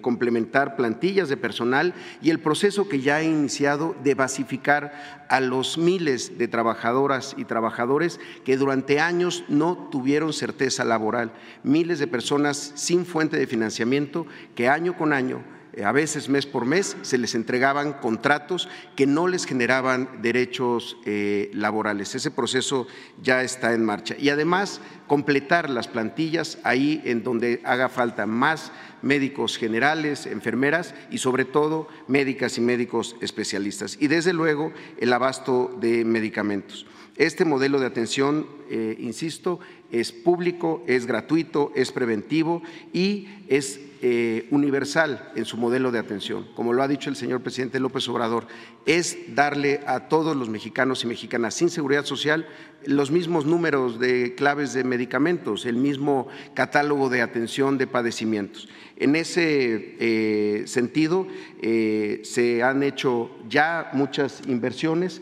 complementar 0.00 0.74
plantillas 0.74 1.28
de 1.28 1.36
personal 1.36 1.94
y 2.20 2.30
el 2.30 2.40
proceso 2.40 2.88
que 2.88 3.00
ya 3.00 3.16
ha 3.16 3.22
iniciado 3.22 3.94
de 4.02 4.14
basificar 4.14 5.26
a 5.28 5.40
los 5.40 5.78
miles 5.78 6.38
de 6.38 6.48
trabajadoras 6.48 7.34
y 7.38 7.44
trabajadores 7.44 8.18
que 8.44 8.56
durante 8.56 8.98
años 8.98 9.44
no 9.48 9.88
tuvieron 9.90 10.32
certeza 10.32 10.84
laboral, 10.84 11.32
miles 11.62 12.00
de 12.00 12.08
personas 12.08 12.72
sin 12.74 13.06
fuente 13.06 13.36
de 13.36 13.46
financiamiento 13.46 14.26
que 14.56 14.68
año 14.68 14.96
con 14.96 15.12
año 15.12 15.38
eh, 15.38 15.59
a 15.84 15.92
veces 15.92 16.28
mes 16.28 16.46
por 16.46 16.64
mes, 16.64 16.96
se 17.02 17.18
les 17.18 17.34
entregaban 17.34 17.94
contratos 17.94 18.68
que 18.96 19.06
no 19.06 19.28
les 19.28 19.44
generaban 19.44 20.20
derechos 20.22 20.96
eh, 21.04 21.50
laborales. 21.54 22.14
Ese 22.14 22.30
proceso 22.30 22.86
ya 23.22 23.42
está 23.42 23.72
en 23.72 23.84
marcha. 23.84 24.14
Y 24.18 24.30
además, 24.30 24.80
completar 25.06 25.70
las 25.70 25.88
plantillas 25.88 26.58
ahí 26.64 27.00
en 27.04 27.22
donde 27.22 27.60
haga 27.64 27.88
falta 27.88 28.26
más 28.26 28.72
médicos 29.02 29.56
generales, 29.56 30.26
enfermeras 30.26 30.94
y 31.10 31.18
sobre 31.18 31.44
todo 31.44 31.88
médicas 32.08 32.58
y 32.58 32.60
médicos 32.60 33.16
especialistas. 33.20 33.96
Y 34.00 34.08
desde 34.08 34.32
luego 34.32 34.72
el 34.98 35.12
abasto 35.12 35.76
de 35.80 36.04
medicamentos. 36.04 36.86
Este 37.16 37.44
modelo 37.44 37.78
de 37.80 37.86
atención, 37.86 38.46
eh, 38.70 38.96
insisto, 38.98 39.60
es 39.90 40.12
público, 40.12 40.82
es 40.86 41.06
gratuito, 41.06 41.72
es 41.74 41.92
preventivo 41.92 42.62
y 42.92 43.28
es 43.48 43.80
eh, 44.02 44.46
universal 44.50 45.30
en 45.36 45.44
su 45.44 45.58
modelo 45.58 45.92
de 45.92 45.98
atención. 45.98 46.46
Como 46.54 46.72
lo 46.72 46.82
ha 46.82 46.88
dicho 46.88 47.10
el 47.10 47.16
señor 47.16 47.42
presidente 47.42 47.78
López 47.78 48.08
Obrador, 48.08 48.46
es 48.86 49.34
darle 49.34 49.80
a 49.86 50.08
todos 50.08 50.34
los 50.34 50.48
mexicanos 50.48 51.04
y 51.04 51.06
mexicanas 51.06 51.52
sin 51.52 51.68
seguridad 51.68 52.06
social 52.06 52.48
los 52.86 53.10
mismos 53.10 53.44
números 53.44 54.00
de 54.00 54.34
claves 54.36 54.72
de 54.72 54.84
medicamentos, 54.84 55.66
el 55.66 55.76
mismo 55.76 56.28
catálogo 56.54 57.10
de 57.10 57.20
atención 57.20 57.76
de 57.76 57.86
padecimientos. 57.86 58.70
En 58.96 59.16
ese 59.16 59.96
eh, 60.00 60.62
sentido, 60.66 61.26
eh, 61.60 62.22
se 62.24 62.62
han 62.62 62.82
hecho 62.82 63.30
ya 63.50 63.90
muchas 63.92 64.40
inversiones 64.46 65.20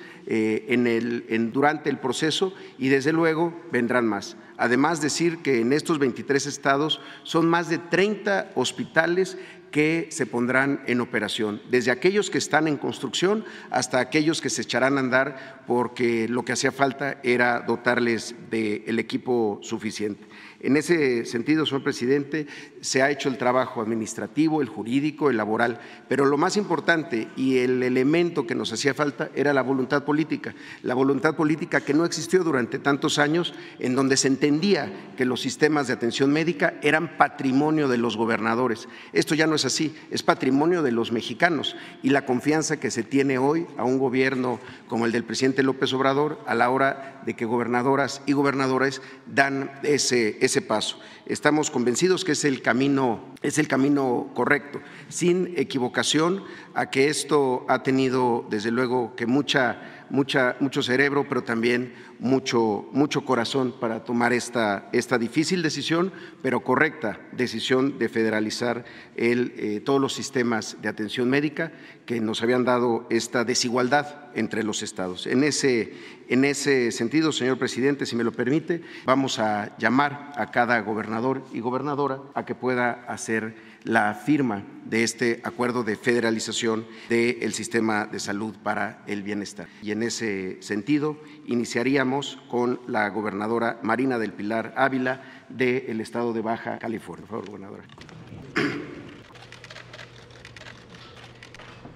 durante 1.52 1.90
el 1.90 1.98
proceso 1.98 2.52
y 2.78 2.90
desde 2.90 3.12
luego 3.12 3.60
vendrán 3.72 4.06
más. 4.06 4.36
Además, 4.58 5.00
decir 5.00 5.38
que 5.38 5.60
en 5.60 5.72
estos 5.72 5.98
23 5.98 6.46
estados 6.46 7.00
son 7.22 7.48
más 7.48 7.68
de 7.68 7.78
30 7.78 8.50
hospitales 8.56 9.38
que 9.70 10.08
se 10.10 10.26
pondrán 10.26 10.82
en 10.86 11.00
operación, 11.00 11.60
desde 11.70 11.90
aquellos 11.90 12.30
que 12.30 12.38
están 12.38 12.68
en 12.68 12.76
construcción 12.76 13.44
hasta 13.70 14.00
aquellos 14.00 14.40
que 14.40 14.50
se 14.50 14.62
echarán 14.62 14.96
a 14.96 15.00
andar 15.00 15.62
porque 15.66 16.26
lo 16.28 16.44
que 16.44 16.52
hacía 16.52 16.72
falta 16.72 17.20
era 17.22 17.60
dotarles 17.60 18.34
del 18.50 18.98
equipo 18.98 19.60
suficiente. 19.62 20.26
En 20.60 20.76
ese 20.76 21.24
sentido, 21.24 21.64
señor 21.66 21.84
presidente, 21.84 22.48
se 22.80 23.00
ha 23.00 23.10
hecho 23.12 23.28
el 23.28 23.38
trabajo 23.38 23.80
administrativo, 23.80 24.60
el 24.60 24.68
jurídico, 24.68 25.30
el 25.30 25.36
laboral, 25.36 25.78
pero 26.08 26.24
lo 26.24 26.36
más 26.36 26.56
importante 26.56 27.28
y 27.36 27.58
el 27.58 27.80
elemento 27.84 28.44
que 28.44 28.56
nos 28.56 28.72
hacía 28.72 28.92
falta 28.92 29.30
era 29.36 29.52
la 29.52 29.62
voluntad 29.62 30.04
política, 30.04 30.56
la 30.82 30.94
voluntad 30.94 31.36
política 31.36 31.80
que 31.80 31.94
no 31.94 32.04
existió 32.04 32.42
durante 32.42 32.80
tantos 32.80 33.20
años, 33.20 33.54
en 33.78 33.94
donde 33.94 34.16
se 34.16 34.26
entendía 34.26 35.12
que 35.16 35.24
los 35.24 35.40
sistemas 35.40 35.86
de 35.86 35.92
atención 35.92 36.32
médica 36.32 36.74
eran 36.82 37.16
patrimonio 37.16 37.86
de 37.86 37.98
los 37.98 38.16
gobernadores. 38.16 38.88
Esto 39.12 39.36
ya 39.36 39.46
no 39.46 39.54
es 39.54 39.64
así, 39.64 39.94
es 40.10 40.24
patrimonio 40.24 40.82
de 40.82 40.90
los 40.90 41.12
mexicanos 41.12 41.76
y 42.02 42.10
la 42.10 42.26
confianza 42.26 42.80
que 42.80 42.90
se 42.90 43.04
tiene 43.04 43.38
hoy 43.38 43.66
a 43.76 43.84
un 43.84 43.98
gobierno 43.98 44.58
como 44.88 45.06
el 45.06 45.12
del 45.12 45.22
presidente 45.22 45.62
López 45.62 45.92
Obrador 45.92 46.40
a 46.46 46.56
la 46.56 46.70
hora 46.70 47.22
de 47.24 47.34
que 47.34 47.44
gobernadoras 47.44 48.22
y 48.26 48.32
gobernadores 48.32 49.02
dan 49.26 49.70
ese 49.82 50.42
ese 50.48 50.62
paso. 50.62 50.98
Estamos 51.26 51.70
convencidos 51.70 52.24
que 52.24 52.32
es 52.32 52.44
el 52.44 52.60
camino, 52.60 53.20
es 53.42 53.58
el 53.58 53.68
camino 53.68 54.30
correcto, 54.34 54.80
sin 55.08 55.54
equivocación 55.56 56.42
a 56.74 56.90
que 56.90 57.08
esto 57.08 57.64
ha 57.68 57.82
tenido, 57.82 58.46
desde 58.50 58.70
luego, 58.70 59.14
que 59.14 59.26
mucha, 59.26 59.97
mucha, 60.10 60.56
mucho 60.60 60.82
cerebro, 60.82 61.26
pero 61.28 61.42
también 61.42 61.94
mucho, 62.18 62.88
mucho 62.92 63.24
corazón 63.24 63.74
para 63.80 64.04
tomar 64.04 64.32
esta, 64.32 64.88
esta 64.92 65.18
difícil 65.18 65.62
decisión, 65.62 66.12
pero 66.42 66.60
correcta 66.60 67.20
decisión 67.32 67.98
de 67.98 68.08
federalizar 68.08 68.84
el, 69.16 69.52
eh, 69.56 69.80
todos 69.84 70.00
los 70.00 70.12
sistemas 70.12 70.76
de 70.80 70.88
atención 70.88 71.28
médica 71.30 71.72
que 72.06 72.20
nos 72.20 72.42
habían 72.42 72.64
dado 72.64 73.06
esta 73.10 73.44
desigualdad 73.44 74.28
entre 74.34 74.62
los 74.62 74.82
estados. 74.82 75.26
En 75.26 75.44
ese, 75.44 75.92
en 76.28 76.44
ese 76.44 76.90
sentido, 76.92 77.32
señor 77.32 77.58
presidente, 77.58 78.06
si 78.06 78.16
me 78.16 78.24
lo 78.24 78.32
permite, 78.32 78.82
vamos 79.04 79.38
a 79.38 79.76
llamar 79.78 80.32
a 80.36 80.50
cada 80.50 80.80
gobernador 80.80 81.44
y 81.52 81.60
gobernadora 81.60 82.20
a 82.34 82.44
que 82.44 82.54
pueda 82.54 83.04
hacer 83.08 83.67
la 83.84 84.14
firma 84.14 84.64
de 84.84 85.02
este 85.02 85.40
acuerdo 85.44 85.84
de 85.84 85.96
federalización 85.96 86.86
del 87.08 87.52
sistema 87.52 88.06
de 88.06 88.20
salud 88.20 88.54
para 88.62 89.02
el 89.06 89.22
bienestar. 89.22 89.68
Y 89.82 89.92
en 89.92 90.02
ese 90.02 90.58
sentido, 90.62 91.16
iniciaríamos 91.46 92.38
con 92.48 92.80
la 92.86 93.08
gobernadora 93.10 93.78
Marina 93.82 94.18
del 94.18 94.32
Pilar 94.32 94.74
Ávila 94.76 95.22
del 95.48 96.00
estado 96.00 96.32
de 96.32 96.40
Baja 96.40 96.78
California. 96.78 97.26
Favor, 97.26 97.46
gobernadora. 97.46 97.84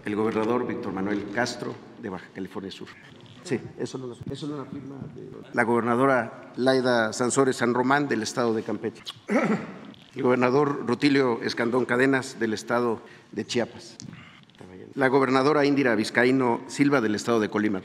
El 0.05 0.16
gobernador 0.16 0.66
Víctor 0.66 0.92
Manuel 0.92 1.31
Castro 1.33 1.75
de 2.01 2.09
Baja 2.09 2.29
California 2.35 2.71
Sur. 2.71 2.88
Sí, 3.45 3.61
eso 3.79 3.99
no, 3.99 4.14
es 4.31 4.42
una 4.42 4.64
firma 4.64 4.97
de 5.14 5.29
la 5.53 5.64
gobernadora 5.64 6.53
Laida 6.57 7.12
Sansores 7.12 7.57
San 7.57 7.75
Román 7.75 8.07
del 8.07 8.23
estado 8.23 8.55
de 8.55 8.62
Campeche 8.62 9.03
el 10.14 10.22
gobernador 10.22 10.85
Rutilio 10.87 11.40
Escandón 11.42 11.87
Cadenas 11.87 12.38
del 12.38 12.53
estado 12.53 13.01
de 13.31 13.46
Chiapas, 13.46 13.96
la 14.94 15.09
gobernadora 15.09 15.64
Indira 15.64 15.94
Vizcaíno 15.94 16.61
Silva 16.66 17.01
del 17.01 17.14
estado 17.14 17.40
de 17.40 17.48
Colima, 17.48 17.81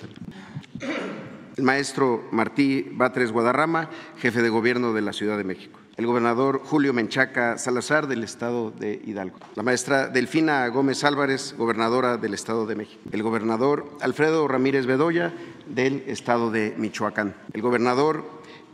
el 1.56 1.64
maestro 1.64 2.28
Martí 2.32 2.90
Batres 2.92 3.32
Guadarrama, 3.32 3.90
jefe 4.18 4.42
de 4.42 4.50
gobierno 4.50 4.92
de 4.94 5.02
la 5.02 5.14
Ciudad 5.14 5.38
de 5.38 5.46
México, 5.46 5.80
el 5.96 6.06
gobernador 6.06 6.60
Julio 6.66 6.94
Menchaca 6.94 7.58
Salazar 7.58 8.08
del 8.08 8.26
estado 8.26 8.72
de 8.72 9.02
Hidalgo, 9.06 9.40
la 9.56 9.64
maestra 9.64 10.10
Delfina 10.10 10.68
Gómez 10.68 11.06
Álvarez, 11.06 11.56
gobernadora 11.58 12.18
del 12.18 12.34
estado 12.34 12.66
de 12.66 12.76
México, 12.76 13.02
el 13.10 13.24
gobernador 13.24 13.90
Alfredo 14.02 14.50
Ramírez 14.50 14.86
Bedoya 14.86 15.34
del 15.66 16.04
estado 16.08 16.52
de 16.52 16.74
Michoacán, 16.78 17.36
el 17.54 17.62
gobernador 17.62 18.26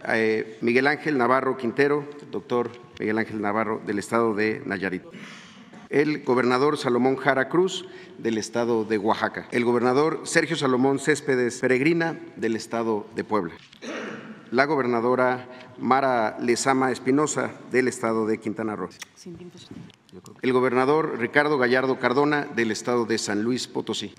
eh, 0.08 0.58
Miguel 0.62 0.88
Ángel 0.88 1.18
Navarro 1.20 1.56
Quintero, 1.56 2.04
doctor 2.32 2.72
Miguel 3.00 3.18
Ángel 3.18 3.42
Navarro 3.42 3.82
del 3.86 4.00
estado 4.00 4.34
de 4.34 4.62
Nayarit. 4.66 5.04
El 5.90 6.24
gobernador 6.24 6.78
Salomón 6.78 7.18
Jara 7.18 7.50
Cruz 7.50 7.86
del 8.18 8.38
estado 8.38 8.84
de 8.84 8.98
Oaxaca. 8.98 9.48
El 9.52 9.64
gobernador 9.64 10.22
Sergio 10.24 10.56
Salomón 10.56 11.00
Céspedes 11.00 11.60
Peregrina 11.60 12.20
del 12.36 12.56
estado 12.56 13.06
de 13.16 13.24
Puebla. 13.24 13.54
La 14.50 14.66
gobernadora 14.66 15.50
Mara 15.78 16.38
Lezama 16.40 16.92
Espinosa 16.92 17.52
del 17.72 17.88
estado 17.88 18.26
de 18.26 18.40
Quintana 18.40 18.76
Roo. 18.76 18.90
El 20.42 20.54
gobernador 20.54 21.20
Ricardo 21.20 21.58
Gallardo 21.58 22.00
Cardona 22.00 22.46
del 22.46 22.72
estado 22.72 23.06
de 23.06 23.18
San 23.18 23.44
Luis 23.44 23.68
Potosí. 23.68 24.14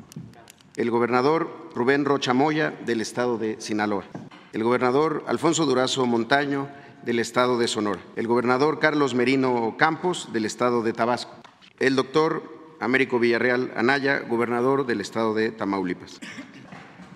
El 0.76 0.90
gobernador 0.90 1.70
Rubén 1.74 2.04
Rocha 2.04 2.34
Moya 2.34 2.72
del 2.84 3.00
estado 3.00 3.38
de 3.38 3.60
Sinaloa. 3.60 4.04
El 4.52 4.62
gobernador 4.62 5.24
Alfonso 5.26 5.66
Durazo 5.66 6.06
Montaño 6.06 6.68
del 7.04 7.18
estado 7.18 7.58
de 7.58 7.68
Sonora, 7.68 8.00
el 8.16 8.26
gobernador 8.26 8.78
Carlos 8.78 9.14
Merino 9.14 9.76
Campos 9.78 10.30
del 10.32 10.44
estado 10.44 10.82
de 10.82 10.92
Tabasco, 10.92 11.34
el 11.78 11.96
doctor 11.96 12.42
Américo 12.80 13.18
Villarreal 13.18 13.72
Anaya, 13.76 14.20
gobernador 14.20 14.86
del 14.86 15.00
estado 15.00 15.34
de 15.34 15.50
Tamaulipas, 15.50 16.20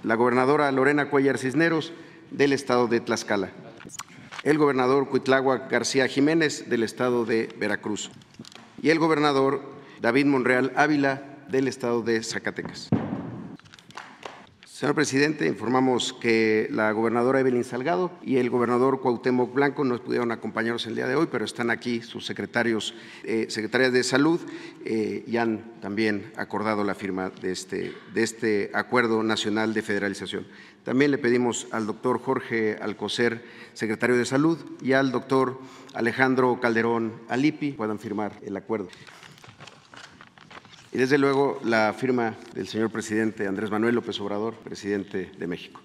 la 0.02 0.14
gobernadora 0.14 0.70
Lorena 0.72 1.08
Cuellar 1.10 1.38
Cisneros 1.38 1.92
del 2.30 2.52
estado 2.52 2.86
de 2.86 3.00
Tlaxcala, 3.00 3.50
el 4.42 4.58
gobernador 4.58 5.08
Cuitlagua 5.08 5.68
García 5.70 6.06
Jiménez 6.06 6.68
del 6.68 6.82
estado 6.82 7.24
de 7.24 7.48
Veracruz. 7.58 8.10
Y 8.80 8.90
el 8.90 8.98
gobernador 8.98 9.62
David 10.00 10.26
Monreal 10.26 10.72
Ávila 10.76 11.22
del 11.48 11.66
estado 11.66 12.02
de 12.02 12.22
Zacatecas. 12.22 12.90
Señor 14.78 14.94
presidente, 14.94 15.48
informamos 15.48 16.12
que 16.12 16.68
la 16.70 16.92
gobernadora 16.92 17.40
Evelyn 17.40 17.64
Salgado 17.64 18.12
y 18.22 18.36
el 18.36 18.48
gobernador 18.48 19.00
Cuauhtémoc 19.00 19.52
Blanco 19.52 19.82
no 19.82 20.00
pudieron 20.00 20.30
acompañarnos 20.30 20.86
el 20.86 20.94
día 20.94 21.08
de 21.08 21.16
hoy, 21.16 21.26
pero 21.32 21.44
están 21.44 21.68
aquí 21.68 22.00
sus 22.00 22.24
secretarios, 22.24 22.94
eh, 23.24 23.46
secretarias 23.48 23.92
de 23.92 24.04
salud 24.04 24.40
eh, 24.84 25.24
y 25.26 25.36
han 25.36 25.80
también 25.80 26.30
acordado 26.36 26.84
la 26.84 26.94
firma 26.94 27.30
de 27.42 27.50
este, 27.50 27.92
de 28.14 28.22
este 28.22 28.70
acuerdo 28.72 29.24
nacional 29.24 29.74
de 29.74 29.82
federalización. 29.82 30.46
También 30.84 31.10
le 31.10 31.18
pedimos 31.18 31.66
al 31.72 31.84
doctor 31.84 32.20
Jorge 32.20 32.76
Alcocer, 32.80 33.44
secretario 33.72 34.16
de 34.16 34.26
Salud, 34.26 34.58
y 34.80 34.92
al 34.92 35.10
doctor 35.10 35.58
Alejandro 35.92 36.60
Calderón 36.60 37.14
Alipi 37.28 37.72
puedan 37.72 37.98
firmar 37.98 38.38
el 38.44 38.56
acuerdo. 38.56 38.90
Y 40.92 40.98
desde 40.98 41.18
luego 41.18 41.60
la 41.64 41.92
firma 41.92 42.34
del 42.54 42.66
señor 42.66 42.90
presidente 42.90 43.46
Andrés 43.46 43.70
Manuel 43.70 43.94
López 43.94 44.18
Obrador, 44.20 44.54
presidente 44.54 45.30
de 45.36 45.46
México. 45.46 45.80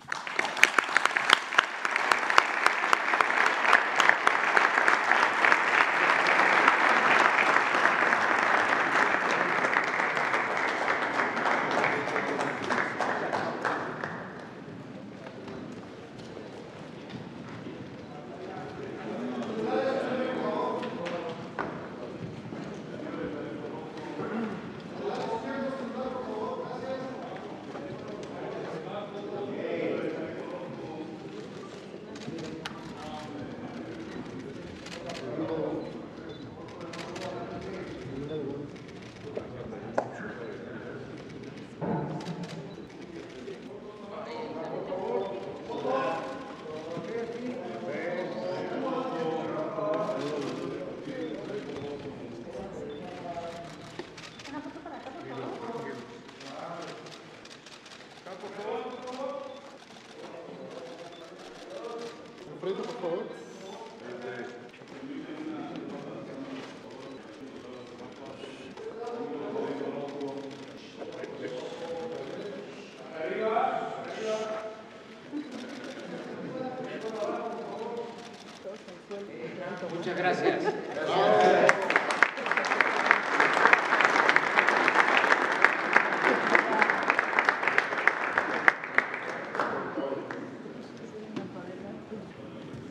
Muchas 80.04 80.18
gracias. 80.18 80.64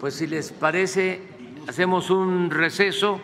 Pues 0.00 0.14
si 0.14 0.26
les 0.26 0.52
parece, 0.52 1.20
hacemos 1.68 2.08
un 2.08 2.50
receso 2.50 3.20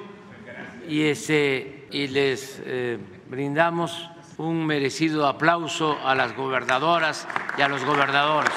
y, 0.86 1.04
ese, 1.04 1.86
y 1.90 2.08
les 2.08 2.60
eh, 2.66 2.98
brindamos 3.30 4.10
un 4.36 4.66
merecido 4.66 5.26
aplauso 5.26 5.96
a 6.04 6.14
las 6.14 6.36
gobernadoras 6.36 7.26
y 7.56 7.62
a 7.62 7.68
los 7.68 7.82
gobernadores. 7.86 8.52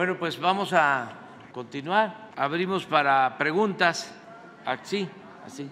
Bueno, 0.00 0.16
pues 0.18 0.40
vamos 0.40 0.72
a 0.72 1.12
continuar. 1.52 2.30
Abrimos 2.34 2.86
para 2.86 3.36
preguntas. 3.36 4.10
Así, 4.64 5.06
así. 5.44 5.68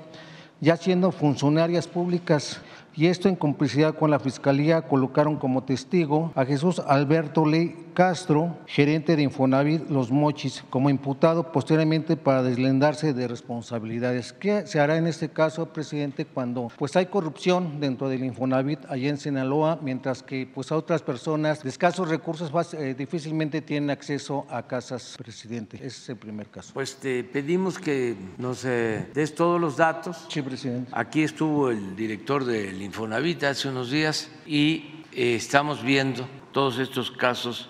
ya 0.60 0.78
siendo 0.78 1.12
funcionarias 1.12 1.88
públicas 1.88 2.62
y 2.96 3.08
esto 3.08 3.30
en 3.30 3.36
complicidad 3.36 3.96
con 3.96 4.12
la 4.12 4.20
Fiscalía 4.20 4.84
colocaron 4.84 5.38
como 5.38 5.64
testigo 5.64 6.32
a 6.36 6.46
Jesús 6.46 6.80
Alberto 6.80 7.46
Ley 7.46 7.86
Castro, 7.96 8.58
gerente 8.68 9.16
de 9.16 9.24
Infonavit 9.24 9.90
Los 9.90 10.12
Mochis, 10.12 10.64
como 10.70 10.90
imputado 10.90 11.54
posteriormente 11.54 12.18
para 12.18 12.44
deslendarse 12.44 13.14
de 13.14 13.28
responsabilidades. 13.28 14.34
¿Qué 14.34 14.68
se 14.68 14.82
hará 14.82 14.98
en 14.98 15.08
este 15.08 15.30
caso, 15.30 15.68
presidente, 15.72 16.26
cuando 16.26 16.68
pues 16.78 16.96
hay 16.98 17.06
corrupción 17.06 17.80
dentro 17.80 18.10
del 18.10 18.26
Infonavit 18.26 18.80
allá 18.90 19.10
en 19.10 19.18
Sinaloa, 19.18 19.80
mientras 19.82 20.24
que 20.24 20.46
pues 20.46 20.74
a 20.74 20.76
otras 20.76 21.02
personas 21.02 21.64
de 21.64 21.70
escasos 21.70 22.10
recursos 22.10 22.52
eh, 22.74 22.96
difícilmente 22.98 23.62
tienen 23.62 23.90
acceso 23.90 24.46
a 24.50 24.64
casas, 24.64 25.16
presidente? 25.18 25.78
Ese 25.78 25.88
es 25.88 26.10
el 26.10 26.18
primer 26.18 26.48
caso. 26.48 26.74
Pues 26.74 26.98
te 26.98 27.24
pedimos 27.24 27.80
que 27.80 28.16
nos 28.38 28.66
eh, 28.66 29.08
des 29.14 29.34
todos 29.34 29.60
los 29.60 29.78
datos. 29.78 30.26
Sí, 30.30 30.42
presidente. 30.42 30.92
Aquí 30.94 31.24
estuvo 31.24 31.70
el 31.72 31.96
director 31.96 32.44
del 32.44 32.82
Infonavit 32.86 33.44
hace 33.44 33.68
unos 33.68 33.90
días 33.90 34.30
y 34.46 35.04
eh, 35.12 35.36
estamos 35.36 35.84
viendo 35.84 36.28
todos 36.52 36.78
estos 36.78 37.10
casos 37.10 37.68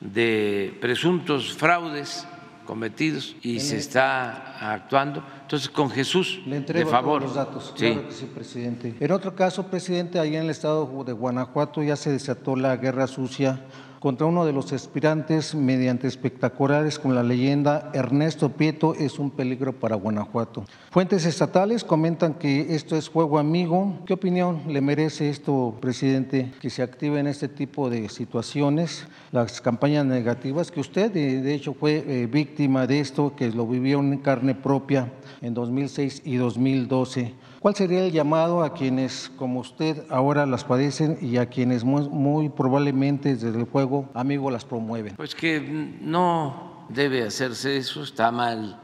de 0.00 0.76
presuntos 0.80 1.54
fraudes 1.54 2.26
cometidos 2.66 3.34
y 3.40 3.60
se 3.60 3.78
está 3.78 4.72
actuando. 4.74 5.24
Entonces, 5.40 5.70
con 5.70 5.90
Jesús, 5.90 6.42
Le 6.46 6.56
entrego 6.56 6.86
de 6.86 6.92
favor. 6.92 7.22
Todos 7.22 7.36
los 7.36 7.46
datos. 7.46 7.74
Sí. 7.76 7.92
Claro 7.92 8.08
que 8.08 8.14
sí, 8.14 8.26
presidente. 8.26 8.94
En 9.00 9.10
otro 9.10 9.34
caso, 9.34 9.68
presidente, 9.68 10.18
allá 10.18 10.38
en 10.38 10.44
el 10.44 10.50
estado 10.50 11.02
de 11.02 11.12
Guanajuato 11.12 11.82
ya 11.82 11.96
se 11.96 12.12
desató 12.12 12.54
la 12.54 12.76
guerra 12.76 13.06
sucia 13.06 13.60
contra 14.00 14.26
uno 14.26 14.44
de 14.44 14.52
los 14.52 14.72
aspirantes 14.72 15.54
mediante 15.54 16.06
espectaculares 16.06 16.98
con 16.98 17.14
la 17.14 17.22
leyenda 17.22 17.90
Ernesto 17.94 18.50
Pieto 18.50 18.94
es 18.94 19.18
un 19.18 19.30
peligro 19.30 19.72
para 19.72 19.96
Guanajuato. 19.96 20.64
Fuentes 20.90 21.24
estatales 21.26 21.84
comentan 21.84 22.34
que 22.34 22.74
esto 22.74 22.96
es 22.96 23.08
juego 23.08 23.38
amigo. 23.38 23.98
¿Qué 24.06 24.14
opinión 24.14 24.62
le 24.68 24.80
merece 24.80 25.28
esto, 25.28 25.74
presidente, 25.80 26.52
que 26.60 26.70
se 26.70 26.82
active 26.82 27.20
en 27.20 27.26
este 27.26 27.48
tipo 27.48 27.90
de 27.90 28.08
situaciones? 28.08 29.06
Las 29.32 29.60
campañas 29.60 30.06
negativas, 30.06 30.70
que 30.70 30.80
usted 30.80 31.10
de 31.12 31.54
hecho 31.54 31.74
fue 31.74 32.04
eh, 32.06 32.26
víctima 32.26 32.86
de 32.86 33.00
esto, 33.00 33.34
que 33.36 33.50
lo 33.50 33.66
vivió 33.66 34.00
en 34.00 34.18
carne 34.18 34.54
propia 34.54 35.12
en 35.40 35.54
2006 35.54 36.22
y 36.24 36.36
2012. 36.36 37.34
¿Cuál 37.60 37.74
sería 37.74 38.04
el 38.04 38.12
llamado 38.12 38.62
a 38.62 38.72
quienes, 38.72 39.32
como 39.36 39.58
usted, 39.60 40.04
ahora 40.10 40.46
las 40.46 40.62
padecen 40.62 41.18
y 41.20 41.38
a 41.38 41.46
quienes 41.46 41.82
muy, 41.82 42.48
probablemente 42.50 43.34
desde 43.34 43.58
el 43.58 43.64
juego 43.64 44.08
amigo 44.14 44.48
las 44.50 44.64
promueven? 44.64 45.16
Pues 45.16 45.34
que 45.34 45.60
no 45.60 46.86
debe 46.88 47.24
hacerse 47.24 47.76
eso, 47.76 48.04
está 48.04 48.30
mal 48.30 48.80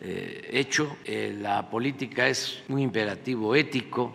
eh, 0.00 0.48
hecho. 0.52 0.96
Eh, 1.04 1.36
la 1.40 1.68
política 1.68 2.28
es 2.28 2.62
un 2.68 2.78
imperativo 2.78 3.56
ético, 3.56 4.12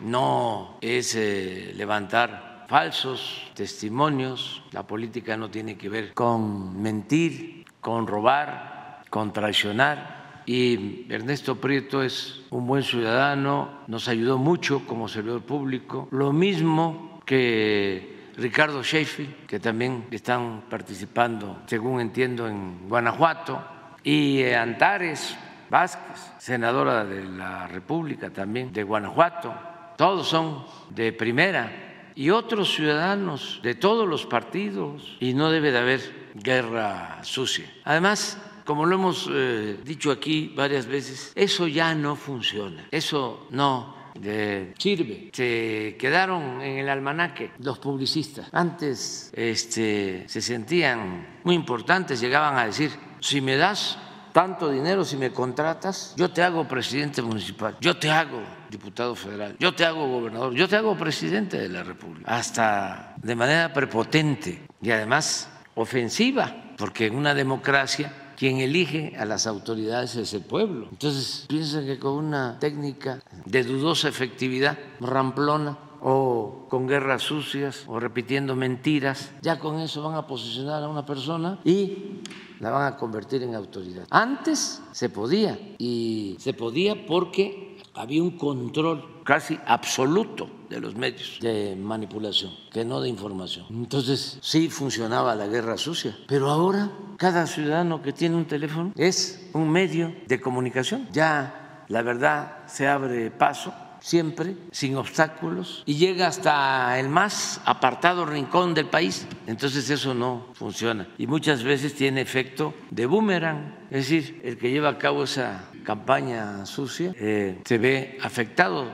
no 0.00 0.78
es 0.80 1.14
eh, 1.14 1.72
levantar 1.76 2.66
falsos 2.68 3.52
testimonios. 3.54 4.64
La 4.72 4.84
política 4.84 5.36
no 5.36 5.48
tiene 5.48 5.76
que 5.76 5.88
ver 5.88 6.12
con 6.12 6.82
mentir, 6.82 7.66
con 7.80 8.08
robar, 8.08 9.04
con 9.10 9.32
traicionar 9.32 10.21
y 10.46 11.06
Ernesto 11.08 11.56
Prieto 11.56 12.02
es 12.02 12.42
un 12.50 12.66
buen 12.66 12.82
ciudadano, 12.82 13.82
nos 13.86 14.08
ayudó 14.08 14.38
mucho 14.38 14.86
como 14.86 15.08
servidor 15.08 15.42
público, 15.42 16.08
lo 16.10 16.32
mismo 16.32 17.20
que 17.24 18.30
Ricardo 18.36 18.82
Sheffield, 18.82 19.46
que 19.46 19.60
también 19.60 20.06
están 20.10 20.62
participando, 20.68 21.62
según 21.66 22.00
entiendo, 22.00 22.48
en 22.48 22.88
Guanajuato, 22.88 23.62
y 24.02 24.42
Antares 24.44 25.36
Vázquez, 25.70 26.32
senadora 26.38 27.04
de 27.04 27.24
la 27.24 27.66
República 27.66 28.30
también 28.30 28.72
de 28.72 28.82
Guanajuato, 28.82 29.54
todos 29.96 30.28
son 30.28 30.64
de 30.90 31.12
primera, 31.12 32.10
y 32.14 32.30
otros 32.30 32.74
ciudadanos 32.74 33.60
de 33.62 33.74
todos 33.74 34.08
los 34.08 34.26
partidos, 34.26 35.16
y 35.20 35.34
no 35.34 35.50
debe 35.50 35.72
de 35.72 35.78
haber 35.78 36.00
guerra 36.34 37.18
sucia. 37.22 37.70
Además, 37.84 38.38
como 38.64 38.86
lo 38.86 38.96
hemos 38.96 39.28
eh, 39.32 39.78
dicho 39.84 40.10
aquí 40.10 40.52
varias 40.54 40.86
veces, 40.86 41.32
eso 41.34 41.66
ya 41.66 41.94
no 41.94 42.16
funciona, 42.16 42.86
eso 42.90 43.46
no 43.50 44.02
de 44.14 44.74
sirve. 44.78 45.30
Se 45.32 45.96
quedaron 45.98 46.60
en 46.60 46.78
el 46.78 46.88
almanaque 46.88 47.52
los 47.58 47.78
publicistas. 47.78 48.48
Antes 48.52 49.30
este, 49.34 50.24
se 50.28 50.40
sentían 50.40 51.40
muy 51.44 51.54
importantes, 51.54 52.20
llegaban 52.20 52.56
a 52.58 52.66
decir, 52.66 52.90
si 53.20 53.40
me 53.40 53.56
das 53.56 53.98
tanto 54.32 54.70
dinero, 54.70 55.04
si 55.04 55.16
me 55.16 55.30
contratas, 55.30 56.14
yo 56.16 56.30
te 56.30 56.42
hago 56.42 56.66
presidente 56.66 57.20
municipal, 57.20 57.76
yo 57.80 57.96
te 57.98 58.10
hago 58.10 58.40
diputado 58.70 59.14
federal, 59.14 59.56
yo 59.58 59.74
te 59.74 59.84
hago 59.84 60.08
gobernador, 60.08 60.54
yo 60.54 60.66
te 60.68 60.76
hago 60.76 60.96
presidente 60.96 61.58
de 61.58 61.68
la 61.68 61.82
República, 61.82 62.34
hasta 62.34 63.14
de 63.18 63.34
manera 63.34 63.72
prepotente 63.72 64.66
y 64.80 64.90
además 64.90 65.50
ofensiva, 65.74 66.72
porque 66.78 67.06
en 67.06 67.16
una 67.16 67.34
democracia 67.34 68.12
quien 68.42 68.58
elige 68.58 69.14
a 69.16 69.24
las 69.24 69.46
autoridades 69.46 70.16
es 70.16 70.34
el 70.34 70.40
pueblo. 70.40 70.88
Entonces 70.90 71.44
piensan 71.46 71.86
que 71.86 72.00
con 72.00 72.14
una 72.14 72.58
técnica 72.58 73.20
de 73.46 73.62
dudosa 73.62 74.08
efectividad, 74.08 74.76
ramplona, 74.98 75.78
o 76.00 76.66
con 76.68 76.88
guerras 76.88 77.22
sucias 77.22 77.84
o 77.86 78.00
repitiendo 78.00 78.56
mentiras, 78.56 79.30
ya 79.42 79.60
con 79.60 79.78
eso 79.78 80.02
van 80.02 80.16
a 80.16 80.26
posicionar 80.26 80.82
a 80.82 80.88
una 80.88 81.06
persona 81.06 81.60
y 81.62 82.20
la 82.58 82.70
van 82.70 82.92
a 82.92 82.96
convertir 82.96 83.44
en 83.44 83.54
autoridad. 83.54 84.08
Antes 84.10 84.82
se 84.90 85.08
podía 85.08 85.56
y 85.78 86.34
se 86.40 86.52
podía 86.52 87.06
porque 87.06 87.71
había 87.94 88.22
un 88.22 88.32
control 88.32 89.22
casi 89.24 89.58
absoluto 89.66 90.48
de 90.68 90.80
los 90.80 90.94
medios 90.94 91.38
de 91.40 91.76
manipulación, 91.76 92.52
que 92.70 92.84
no 92.84 93.00
de 93.00 93.08
información. 93.08 93.66
Entonces 93.70 94.38
sí 94.40 94.68
funcionaba 94.70 95.34
la 95.34 95.46
guerra 95.46 95.76
sucia, 95.76 96.16
pero 96.26 96.50
ahora 96.50 96.90
cada 97.18 97.46
ciudadano 97.46 98.02
que 98.02 98.12
tiene 98.12 98.36
un 98.36 98.46
teléfono 98.46 98.92
es 98.96 99.48
un 99.52 99.70
medio 99.70 100.14
de 100.26 100.40
comunicación. 100.40 101.08
Ya 101.12 101.84
la 101.88 102.02
verdad 102.02 102.66
se 102.66 102.88
abre 102.88 103.30
paso 103.30 103.72
siempre, 104.00 104.56
sin 104.72 104.96
obstáculos, 104.96 105.84
y 105.86 105.94
llega 105.94 106.26
hasta 106.26 106.98
el 106.98 107.08
más 107.08 107.60
apartado 107.64 108.26
rincón 108.26 108.74
del 108.74 108.86
país. 108.86 109.26
Entonces 109.46 109.88
eso 109.90 110.12
no 110.12 110.46
funciona. 110.54 111.06
Y 111.18 111.26
muchas 111.28 111.62
veces 111.62 111.94
tiene 111.94 112.20
efecto 112.20 112.74
de 112.90 113.06
boomerang, 113.06 113.86
es 113.90 114.08
decir, 114.08 114.40
el 114.42 114.58
que 114.58 114.70
lleva 114.70 114.88
a 114.88 114.98
cabo 114.98 115.22
esa 115.22 115.68
campaña 115.82 116.64
sucia 116.66 117.14
eh, 117.18 117.60
se 117.64 117.78
ve 117.78 118.18
afectado, 118.22 118.86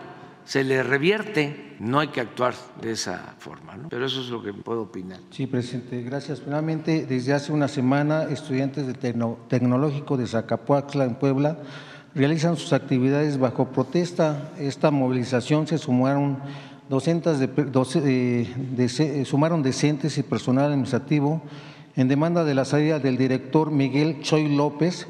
se 0.45 0.65
le 0.65 0.83
revierte, 0.83 1.77
no 1.79 2.01
hay 2.01 2.09
que 2.09 2.21
actuar 2.21 2.55
de 2.81 2.93
esa 2.93 3.35
forma, 3.39 3.77
¿no? 3.77 3.89
pero 3.89 4.07
eso 4.07 4.21
es 4.21 4.29
lo 4.29 4.43
que 4.43 4.53
puedo 4.53 4.83
opinar. 4.83 5.21
Sí, 5.31 5.47
presidente, 5.47 6.03
gracias. 6.03 6.41
Finalmente, 6.41 7.07
desde 7.07 7.35
hace 7.35 7.53
una 7.53 7.69
semana, 7.69 8.25
estudiantes 8.25 8.87
del 8.87 8.97
Tecnológico 9.49 10.17
de 10.17 10.27
Zacapuaxla, 10.27 11.05
en 11.05 11.17
Puebla, 11.17 11.59
realizan 12.15 12.57
sus 12.57 12.73
actividades 12.73 13.39
bajo 13.39 13.69
protesta. 13.69 14.53
Esta 14.59 14.91
movilización 14.91 15.67
se 15.67 15.79
sumaron 15.79 16.39
docentes 16.89 17.39
de, 17.39 19.25
sumaron 19.27 19.63
decentes 19.63 20.19
y 20.19 20.23
personal 20.23 20.67
administrativo 20.67 21.43
en 21.97 22.09
demanda 22.09 22.45
de 22.45 22.55
la 22.55 22.65
salida 22.65 22.99
del 22.99 23.19
director 23.19 23.71
Miguel 23.71 24.21
Choy 24.23 24.55
López, 24.55 25.07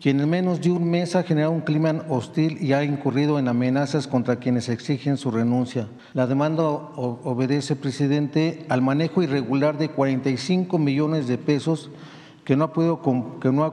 quien 0.00 0.20
en 0.20 0.30
menos 0.30 0.60
de 0.60 0.70
un 0.70 0.88
mes 0.88 1.16
ha 1.16 1.24
generado 1.24 1.52
un 1.52 1.60
clima 1.60 2.04
hostil 2.08 2.58
y 2.60 2.72
ha 2.72 2.84
incurrido 2.84 3.38
en 3.38 3.48
amenazas 3.48 4.06
contra 4.06 4.36
quienes 4.36 4.68
exigen 4.68 5.16
su 5.16 5.30
renuncia. 5.30 5.88
La 6.14 6.26
demanda 6.26 6.62
obedece, 6.62 7.74
presidente, 7.74 8.64
al 8.68 8.80
manejo 8.80 9.22
irregular 9.22 9.76
de 9.76 9.88
45 9.88 10.78
millones 10.78 11.26
de 11.26 11.38
pesos 11.38 11.90
que 12.44 12.56
no 12.56 12.64
ha, 12.64 12.72
podido, 12.72 13.02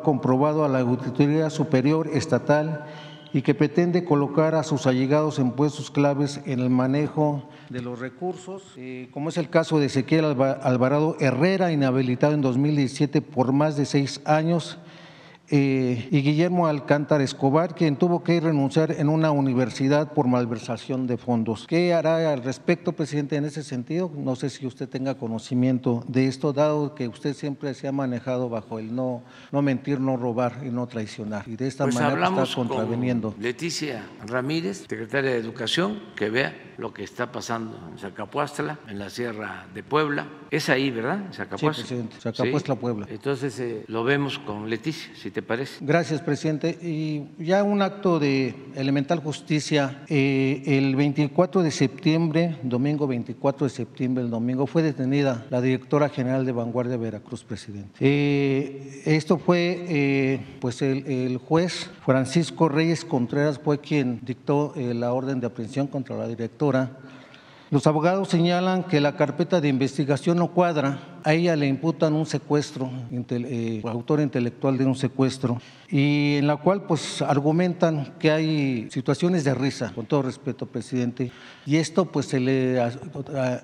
comprobado 0.03 0.65
a 0.65 0.67
la 0.67 0.79
Auditoría 0.79 1.49
Superior 1.49 2.09
Estatal 2.11 2.85
y 3.31 3.41
que 3.41 3.53
pretende 3.53 4.03
colocar 4.03 4.55
a 4.55 4.63
sus 4.63 4.87
allegados 4.87 5.39
en 5.39 5.51
puestos 5.51 5.91
claves 5.91 6.41
en 6.45 6.59
el 6.59 6.69
manejo 6.69 7.47
de 7.69 7.81
los 7.81 7.99
recursos, 7.99 8.63
eh, 8.77 9.09
como 9.11 9.29
es 9.29 9.37
el 9.37 9.49
caso 9.49 9.79
de 9.79 9.87
Ezequiel 9.87 10.25
Alvarado 10.25 11.17
Herrera, 11.19 11.71
inhabilitado 11.71 12.33
en 12.33 12.41
2017 12.41 13.21
por 13.21 13.53
más 13.53 13.75
de 13.75 13.85
seis 13.85 14.21
años, 14.25 14.77
eh, 15.49 16.07
y 16.11 16.21
Guillermo 16.21 16.67
Alcántara 16.67 17.23
Escobar, 17.23 17.75
quien 17.75 17.97
tuvo 17.97 18.23
que 18.23 18.39
renunciar 18.39 18.91
en 18.91 19.09
una 19.09 19.31
universidad 19.31 20.13
por 20.13 20.27
malversación 20.27 21.05
de 21.05 21.17
fondos. 21.17 21.67
¿Qué 21.67 21.93
hará 21.93 22.31
al 22.31 22.43
respecto, 22.43 22.93
presidente, 22.93 23.35
en 23.35 23.45
ese 23.45 23.63
sentido? 23.63 24.11
No 24.15 24.35
sé 24.35 24.49
si 24.49 24.65
usted 24.65 24.89
tenga 24.89 25.15
conocimiento 25.15 26.03
de 26.07 26.27
esto, 26.27 26.51
dado 26.51 26.95
que 26.95 27.07
usted 27.07 27.33
siempre 27.33 27.73
se 27.73 27.87
ha 27.87 27.91
manejado 27.91 28.49
bajo 28.49 28.79
el 28.79 28.95
no, 28.95 29.23
no 29.51 29.61
mentir, 29.61 29.99
no 29.99 30.17
robar 30.17 30.61
y 30.65 30.69
no 30.69 30.87
traicionar. 30.87 31.47
Y 31.47 31.55
de 31.55 31.67
esta 31.67 31.85
pues 31.85 31.95
manera 31.95 32.27
está 32.27 32.55
contraveniendo. 32.55 33.31
Con 33.33 33.43
Leticia 33.43 34.03
Ramírez, 34.25 34.85
secretaria 34.87 35.31
de 35.31 35.37
Educación, 35.37 35.99
que 36.15 36.29
vea 36.29 36.73
lo 36.77 36.93
que 36.93 37.03
está 37.03 37.31
pasando 37.31 37.77
en 37.91 37.97
Zacapuastla, 37.97 38.79
en 38.87 38.99
la 38.99 39.09
Sierra 39.09 39.67
de 39.73 39.83
Puebla. 39.83 40.27
Es 40.51 40.69
ahí, 40.69 40.91
¿verdad? 40.91 41.31
Zacapuastla. 41.33 41.73
Sí, 41.73 41.81
presidente. 41.81 42.15
Zacapuastla, 42.19 42.75
Puebla. 42.75 43.05
Entonces 43.09 43.59
eh, 43.59 43.85
lo 43.87 44.03
vemos 44.03 44.39
con 44.39 44.69
Leticia, 44.69 45.13
si 45.15 45.31
Gracias, 45.81 46.21
presidente. 46.21 46.77
Y 46.81 47.25
ya 47.43 47.63
un 47.63 47.81
acto 47.81 48.19
de 48.19 48.55
elemental 48.75 49.19
justicia. 49.19 50.03
Eh, 50.07 50.63
el 50.65 50.95
24 50.95 51.61
de 51.61 51.71
septiembre, 51.71 52.57
domingo 52.63 53.05
24 53.05 53.65
de 53.65 53.69
septiembre, 53.69 54.23
el 54.23 54.29
domingo, 54.29 54.65
fue 54.65 54.81
detenida 54.81 55.45
la 55.49 55.61
directora 55.61 56.09
general 56.09 56.45
de 56.45 56.51
Vanguardia 56.51 56.97
Veracruz, 56.97 57.43
presidente. 57.43 57.91
Eh, 57.99 59.01
esto 59.05 59.37
fue, 59.37 60.39
pues 60.61 60.81
el, 60.81 61.05
el, 61.07 61.37
juez 61.37 61.89
Francisco 62.05 62.69
Reyes 62.69 63.03
Contreras 63.03 63.59
fue 63.59 63.79
quien 63.79 64.21
dictó 64.23 64.73
la 64.75 65.11
orden 65.11 65.39
de 65.39 65.47
aprehensión 65.47 65.87
contra 65.87 66.15
la 66.15 66.27
directora. 66.27 66.91
Los 67.71 67.87
abogados 67.87 68.29
señalan 68.29 68.83
que 68.83 69.01
la 69.01 69.17
carpeta 69.17 69.59
de 69.59 69.67
investigación 69.67 70.37
no 70.37 70.51
cuadra 70.51 71.14
a 71.25 71.33
ella 71.33 71.55
le 71.55 71.67
imputan 71.67 72.13
un 72.13 72.27
secuestro, 72.27 72.89
eh, 73.11 73.81
autor 73.83 74.21
intelectual 74.21 74.77
de 74.77 74.85
un 74.85 74.95
secuestro, 74.95 75.59
y 75.89 76.35
en 76.35 76.45
la 76.45 76.57
cual 76.57 76.83
pues 76.83 77.21
argumentan 77.23 78.13
que 78.19 78.29
hay 78.29 78.87
situaciones 78.91 79.43
de 79.43 79.55
risa, 79.55 79.91
con 79.93 80.05
todo 80.05 80.21
respeto, 80.21 80.67
presidente, 80.67 81.31
y 81.65 81.77
esto 81.77 82.05
pues 82.05 82.27
se 82.27 82.39
le, 82.39 82.79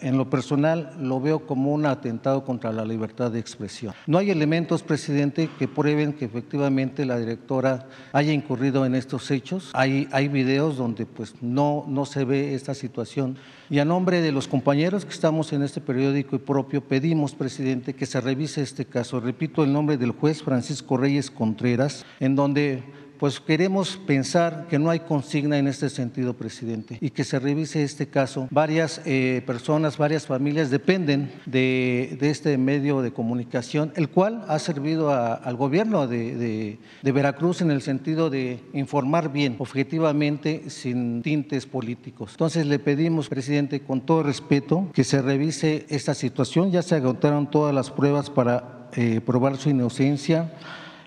en 0.01 0.17
lo 0.17 0.27
personal 0.27 0.95
lo 0.99 1.21
veo 1.21 1.45
como 1.45 1.71
un 1.71 1.85
atentado 1.85 2.43
contra 2.43 2.71
la 2.71 2.83
libertad 2.83 3.29
de 3.29 3.39
expresión. 3.39 3.93
No 4.07 4.17
hay 4.17 4.31
elementos, 4.31 4.81
presidente, 4.81 5.47
que 5.59 5.67
prueben 5.67 6.13
que 6.13 6.25
efectivamente 6.25 7.05
la 7.05 7.19
directora 7.19 7.87
haya 8.11 8.33
incurrido 8.33 8.87
en 8.87 8.95
estos 8.95 9.29
hechos. 9.29 9.69
Hay, 9.73 10.07
hay 10.11 10.29
videos 10.29 10.77
donde 10.77 11.05
pues 11.05 11.35
no, 11.41 11.85
no 11.87 12.05
se 12.05 12.25
ve 12.25 12.55
esta 12.55 12.73
situación. 12.73 13.37
Y 13.69 13.79
a 13.79 13.85
nombre 13.85 14.21
de 14.21 14.33
los 14.33 14.49
compañeros 14.49 15.05
que 15.05 15.13
estamos 15.13 15.53
en 15.53 15.63
este 15.63 15.79
periódico 15.79 16.35
y 16.35 16.39
propio, 16.39 16.81
pedimos, 16.81 17.33
presidente, 17.33 17.50
presidente, 17.51 17.95
que 17.95 18.05
se 18.05 18.21
revise 18.21 18.61
este 18.61 18.85
caso. 18.85 19.19
Repito 19.19 19.61
el 19.65 19.73
nombre 19.73 19.97
del 19.97 20.11
juez 20.11 20.41
Francisco 20.41 20.95
Reyes 20.95 21.29
Contreras, 21.29 22.05
en 22.21 22.37
donde 22.37 22.81
pues 23.21 23.39
queremos 23.39 23.99
pensar 24.07 24.65
que 24.67 24.79
no 24.79 24.89
hay 24.89 25.01
consigna 25.01 25.59
en 25.59 25.67
este 25.67 25.91
sentido, 25.91 26.33
presidente, 26.33 26.97
y 26.99 27.11
que 27.11 27.23
se 27.23 27.37
revise 27.37 27.83
este 27.83 28.07
caso. 28.07 28.47
Varias 28.49 28.99
eh, 29.05 29.43
personas, 29.45 29.99
varias 29.99 30.25
familias 30.25 30.71
dependen 30.71 31.31
de, 31.45 32.17
este 32.19 32.57
medio 32.57 33.03
de 33.03 33.13
comunicación, 33.13 33.93
el 33.95 34.09
cual 34.09 34.43
ha 34.47 34.57
servido 34.57 35.13
al 35.13 35.55
gobierno 35.55 36.07
de, 36.07 36.79
Veracruz 37.03 37.61
en 37.61 37.69
el 37.69 37.83
sentido 37.83 38.31
de 38.31 38.59
informar 38.73 39.31
bien, 39.31 39.55
objetivamente, 39.59 40.71
sin 40.71 41.21
tintes 41.21 41.67
políticos. 41.67 42.31
Entonces 42.31 42.65
le 42.65 42.79
pedimos, 42.79 43.29
presidente, 43.29 43.81
con 43.81 44.01
todo 44.01 44.23
respeto, 44.23 44.89
que 44.95 45.03
se 45.03 45.21
revise 45.21 45.85
esta 45.89 46.15
situación. 46.15 46.71
Ya 46.71 46.81
se 46.81 46.95
agotaron 46.95 47.51
todas 47.51 47.75
las 47.75 47.91
pruebas 47.91 48.31
para 48.31 48.89
eh, 48.95 49.21
probar 49.23 49.57
su 49.57 49.69
inocencia 49.69 50.51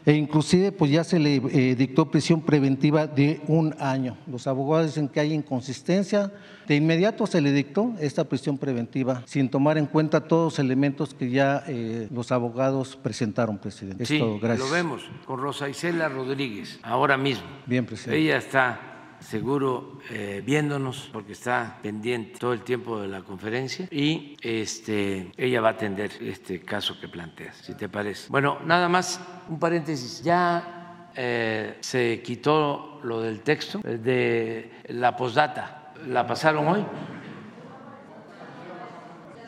e 0.07 0.13
inclusive 0.13 0.73
pues 0.73 0.91
ya 0.91 1.05
se 1.05 1.19
le 1.19 1.37
eh, 1.37 1.75
dictó 1.75 2.11
prisión 2.11 2.43
preventiva 2.43 3.07
de 3.07 3.41
un 3.47 3.75
año. 3.79 4.17
Los 4.27 4.47
abogados 4.47 4.87
dicen 4.89 5.09
que 5.09 5.21
hay 5.21 5.33
inconsistencia, 5.33 6.33
de 6.67 6.77
inmediato 6.77 7.27
se 7.27 7.41
le 7.41 7.53
dictó 7.53 7.93
esta 8.01 8.25
prisión 8.25 8.59
preventiva 8.59 9.23
sin 9.27 9.49
tomar 9.49 9.79
en 9.79 9.87
cuenta 9.87 10.21
todos 10.23 10.53
los 10.55 10.59
elementos 10.59 11.15
que 11.15 11.31
ya 11.31 11.63
eh, 11.67 12.09
los 12.11 12.33
abogados 12.33 12.97
presentaron, 12.97 13.59
presidente. 13.59 14.07
Sí, 14.07 14.19
lo 14.19 14.71
vemos 14.71 15.03
con 15.25 15.41
Rosa 15.41 15.69
Isela 15.69 16.09
Rodríguez, 16.09 16.79
ahora 16.83 17.17
mismo. 17.17 17.45
Bien, 17.67 17.85
presidente. 17.85 18.23
Ella 18.23 18.39
está 18.39 18.94
seguro 19.25 19.99
eh, 20.11 20.43
viéndonos 20.45 21.09
porque 21.13 21.33
está 21.33 21.79
pendiente 21.83 22.39
todo 22.39 22.53
el 22.53 22.61
tiempo 22.61 23.01
de 23.01 23.09
la 23.09 23.23
conferencia 23.23 23.89
y 23.91 24.37
este, 24.41 25.33
ella 25.37 25.61
va 25.61 25.69
a 25.69 25.73
atender 25.73 26.13
este 26.21 26.61
caso 26.61 26.99
que 27.01 27.09
planteas, 27.09 27.57
si 27.57 27.75
te 27.75 27.89
parece. 27.89 28.29
Bueno, 28.31 28.59
nada 28.65 28.89
más 28.89 29.21
un 29.49 29.59
paréntesis. 29.59 30.23
Ya 30.23 31.11
eh, 31.15 31.79
se 31.81 32.23
quitó 32.23 33.01
lo 33.03 33.21
del 33.21 33.41
texto 33.41 33.81
de 33.83 34.71
la 34.89 35.17
posdata. 35.17 35.93
¿La 36.07 36.27
pasaron 36.27 36.69
hoy? 36.69 36.85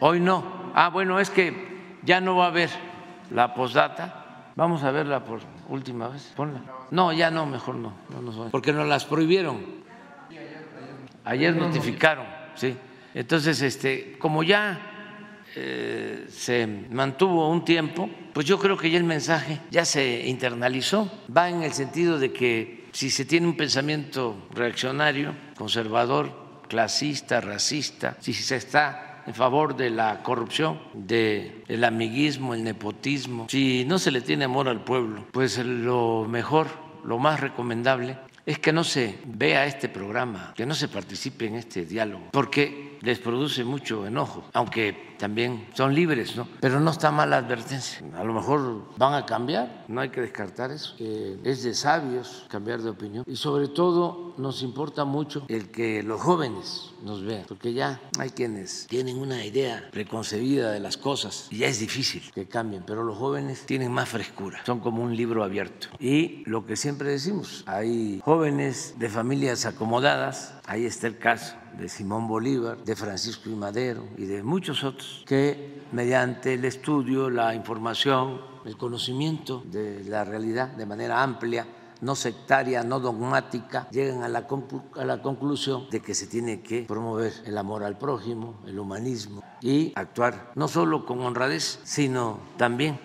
Hoy 0.00 0.20
no. 0.20 0.72
Ah, 0.74 0.90
bueno, 0.90 1.20
es 1.20 1.30
que 1.30 1.98
ya 2.02 2.20
no 2.20 2.36
va 2.36 2.46
a 2.46 2.48
haber 2.48 2.70
la 3.30 3.54
posdata. 3.54 4.52
Vamos 4.54 4.82
a 4.84 4.90
verla 4.90 5.24
por 5.24 5.40
última 5.68 6.08
vez. 6.08 6.32
Ponla. 6.36 6.62
No, 6.90 7.12
ya 7.12 7.30
no, 7.30 7.46
mejor 7.46 7.76
no. 7.76 7.92
no 8.08 8.48
porque 8.50 8.72
nos 8.72 8.88
las 8.88 9.04
prohibieron. 9.04 9.84
Ayer 11.24 11.56
notificaron, 11.56 12.26
sí. 12.54 12.76
Entonces, 13.12 13.60
este, 13.62 14.16
como 14.18 14.42
ya 14.42 14.78
eh, 15.56 16.26
se 16.28 16.66
mantuvo 16.66 17.48
un 17.50 17.64
tiempo, 17.64 18.08
pues 18.32 18.46
yo 18.46 18.58
creo 18.58 18.76
que 18.76 18.90
ya 18.90 18.98
el 18.98 19.04
mensaje 19.04 19.60
ya 19.70 19.84
se 19.84 20.26
internalizó. 20.26 21.10
Va 21.34 21.48
en 21.48 21.62
el 21.62 21.72
sentido 21.72 22.18
de 22.18 22.32
que 22.32 22.84
si 22.92 23.10
se 23.10 23.24
tiene 23.24 23.46
un 23.46 23.56
pensamiento 23.56 24.46
reaccionario, 24.54 25.34
conservador, 25.56 26.62
clasista, 26.68 27.40
racista, 27.40 28.16
si 28.20 28.32
se 28.32 28.56
está 28.56 29.05
en 29.26 29.34
favor 29.34 29.76
de 29.76 29.90
la 29.90 30.22
corrupción, 30.22 30.78
del 30.94 31.84
amiguismo, 31.84 32.54
el 32.54 32.62
nepotismo, 32.62 33.46
si 33.48 33.84
no 33.84 33.98
se 33.98 34.10
le 34.10 34.20
tiene 34.20 34.44
amor 34.44 34.68
al 34.68 34.84
pueblo, 34.84 35.24
pues 35.32 35.58
lo 35.58 36.26
mejor, 36.28 36.68
lo 37.04 37.18
más 37.18 37.40
recomendable 37.40 38.18
es 38.46 38.60
que 38.60 38.72
no 38.72 38.84
se 38.84 39.18
vea 39.24 39.66
este 39.66 39.88
programa, 39.88 40.54
que 40.56 40.66
no 40.66 40.74
se 40.74 40.86
participe 40.86 41.46
en 41.46 41.56
este 41.56 41.84
diálogo, 41.84 42.28
porque 42.30 42.85
les 43.00 43.18
produce 43.18 43.64
mucho 43.64 44.06
enojo, 44.06 44.44
aunque 44.52 45.06
también 45.16 45.66
son 45.74 45.94
libres, 45.94 46.36
¿no? 46.36 46.46
Pero 46.60 46.80
no 46.80 46.90
está 46.90 47.10
mal 47.10 47.30
la 47.30 47.38
advertencia. 47.38 48.02
A 48.16 48.24
lo 48.24 48.32
mejor 48.32 48.84
van 48.96 49.14
a 49.14 49.26
cambiar, 49.26 49.84
no 49.88 50.00
hay 50.00 50.10
que 50.10 50.20
descartar 50.20 50.70
eso. 50.70 50.94
es 50.98 51.62
de 51.62 51.74
sabios 51.74 52.46
cambiar 52.48 52.82
de 52.82 52.90
opinión. 52.90 53.24
Y 53.26 53.36
sobre 53.36 53.68
todo 53.68 54.34
nos 54.38 54.62
importa 54.62 55.04
mucho 55.04 55.44
el 55.48 55.70
que 55.70 56.02
los 56.02 56.20
jóvenes 56.20 56.90
nos 57.02 57.24
vean, 57.24 57.44
porque 57.48 57.72
ya 57.72 58.00
hay 58.18 58.30
quienes 58.30 58.86
tienen 58.88 59.18
una 59.18 59.44
idea 59.44 59.88
preconcebida 59.90 60.70
de 60.70 60.80
las 60.80 60.96
cosas 60.96 61.48
y 61.50 61.58
ya 61.58 61.68
es 61.68 61.78
difícil 61.78 62.22
que 62.34 62.46
cambien, 62.46 62.82
pero 62.86 63.04
los 63.04 63.16
jóvenes 63.16 63.64
tienen 63.66 63.92
más 63.92 64.08
frescura, 64.08 64.60
son 64.66 64.80
como 64.80 65.02
un 65.02 65.16
libro 65.16 65.44
abierto. 65.44 65.88
Y 65.98 66.42
lo 66.46 66.66
que 66.66 66.76
siempre 66.76 67.10
decimos, 67.10 67.64
hay 67.66 68.20
jóvenes 68.24 68.94
de 68.98 69.08
familias 69.08 69.66
acomodadas, 69.66 70.54
ahí 70.66 70.84
está 70.84 71.06
el 71.06 71.18
caso 71.18 71.54
de 71.78 71.88
Simón 71.88 72.26
Bolívar, 72.26 72.78
de 72.78 72.96
Francisco 72.96 73.50
y 73.50 73.54
Madero 73.54 74.04
y 74.16 74.24
de 74.24 74.42
muchos 74.42 74.84
otros 74.84 75.24
que 75.26 75.82
mediante 75.92 76.54
el 76.54 76.64
estudio, 76.64 77.30
la 77.30 77.54
información, 77.54 78.40
el 78.64 78.76
conocimiento 78.76 79.62
de 79.66 80.04
la 80.04 80.24
realidad 80.24 80.68
de 80.68 80.86
manera 80.86 81.22
amplia, 81.22 81.66
no 82.00 82.14
sectaria, 82.14 82.82
no 82.82 83.00
dogmática, 83.00 83.88
llegan 83.90 84.22
a 84.22 84.28
la, 84.28 84.46
a 84.96 85.04
la 85.04 85.22
conclusión 85.22 85.88
de 85.90 86.00
que 86.00 86.14
se 86.14 86.26
tiene 86.26 86.60
que 86.60 86.82
promover 86.82 87.32
el 87.44 87.56
amor 87.56 87.84
al 87.84 87.96
prójimo, 87.96 88.60
el 88.66 88.78
humanismo 88.78 89.42
y 89.60 89.92
actuar 89.94 90.52
no 90.54 90.68
solo 90.68 91.06
con 91.06 91.20
honradez, 91.20 91.80
sino 91.84 92.40
también, 92.56 93.00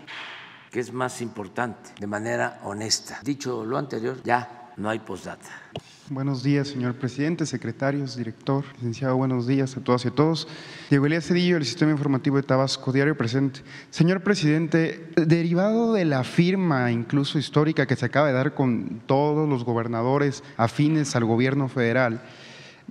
que 0.72 0.80
es 0.80 0.92
más 0.92 1.22
importante, 1.22 1.92
de 2.00 2.08
manera 2.08 2.60
honesta. 2.64 3.20
Dicho 3.24 3.66
lo 3.66 3.78
anterior, 3.78 4.22
ya 4.24 4.72
no 4.78 4.90
hay 4.90 5.00
postdata. 5.00 5.50
Buenos 6.12 6.44
días, 6.44 6.68
señor 6.68 6.96
presidente, 6.96 7.46
secretarios, 7.46 8.18
director, 8.18 8.66
licenciado, 8.76 9.16
buenos 9.16 9.48
días 9.48 9.78
a 9.78 9.82
todas 9.82 10.04
y 10.04 10.10
a 10.10 10.12
todos. 10.12 10.46
Diego 10.90 11.06
Elías 11.06 11.26
Cedillo, 11.26 11.56
del 11.56 11.64
Sistema 11.64 11.94
Informativo 11.94 12.36
de 12.36 12.44
Tabasco, 12.44 12.92
diario 12.92 13.16
presente. 13.16 13.62
Señor 13.92 14.20
presidente, 14.20 15.08
derivado 15.16 15.94
de 15.94 16.04
la 16.04 16.26
firma 16.26 16.92
incluso 16.92 17.40
histórica 17.40 17.86
que 17.86 17.96
se 17.96 18.08
acaba 18.08 18.28
de 18.28 18.34
dar 18.34 18.54
con 18.56 19.02
todos 19.06 19.48
los 19.48 19.64
gobernadores 19.64 20.44
afines 20.58 21.16
al 21.16 21.24
gobierno 21.24 21.70
federal, 21.70 22.22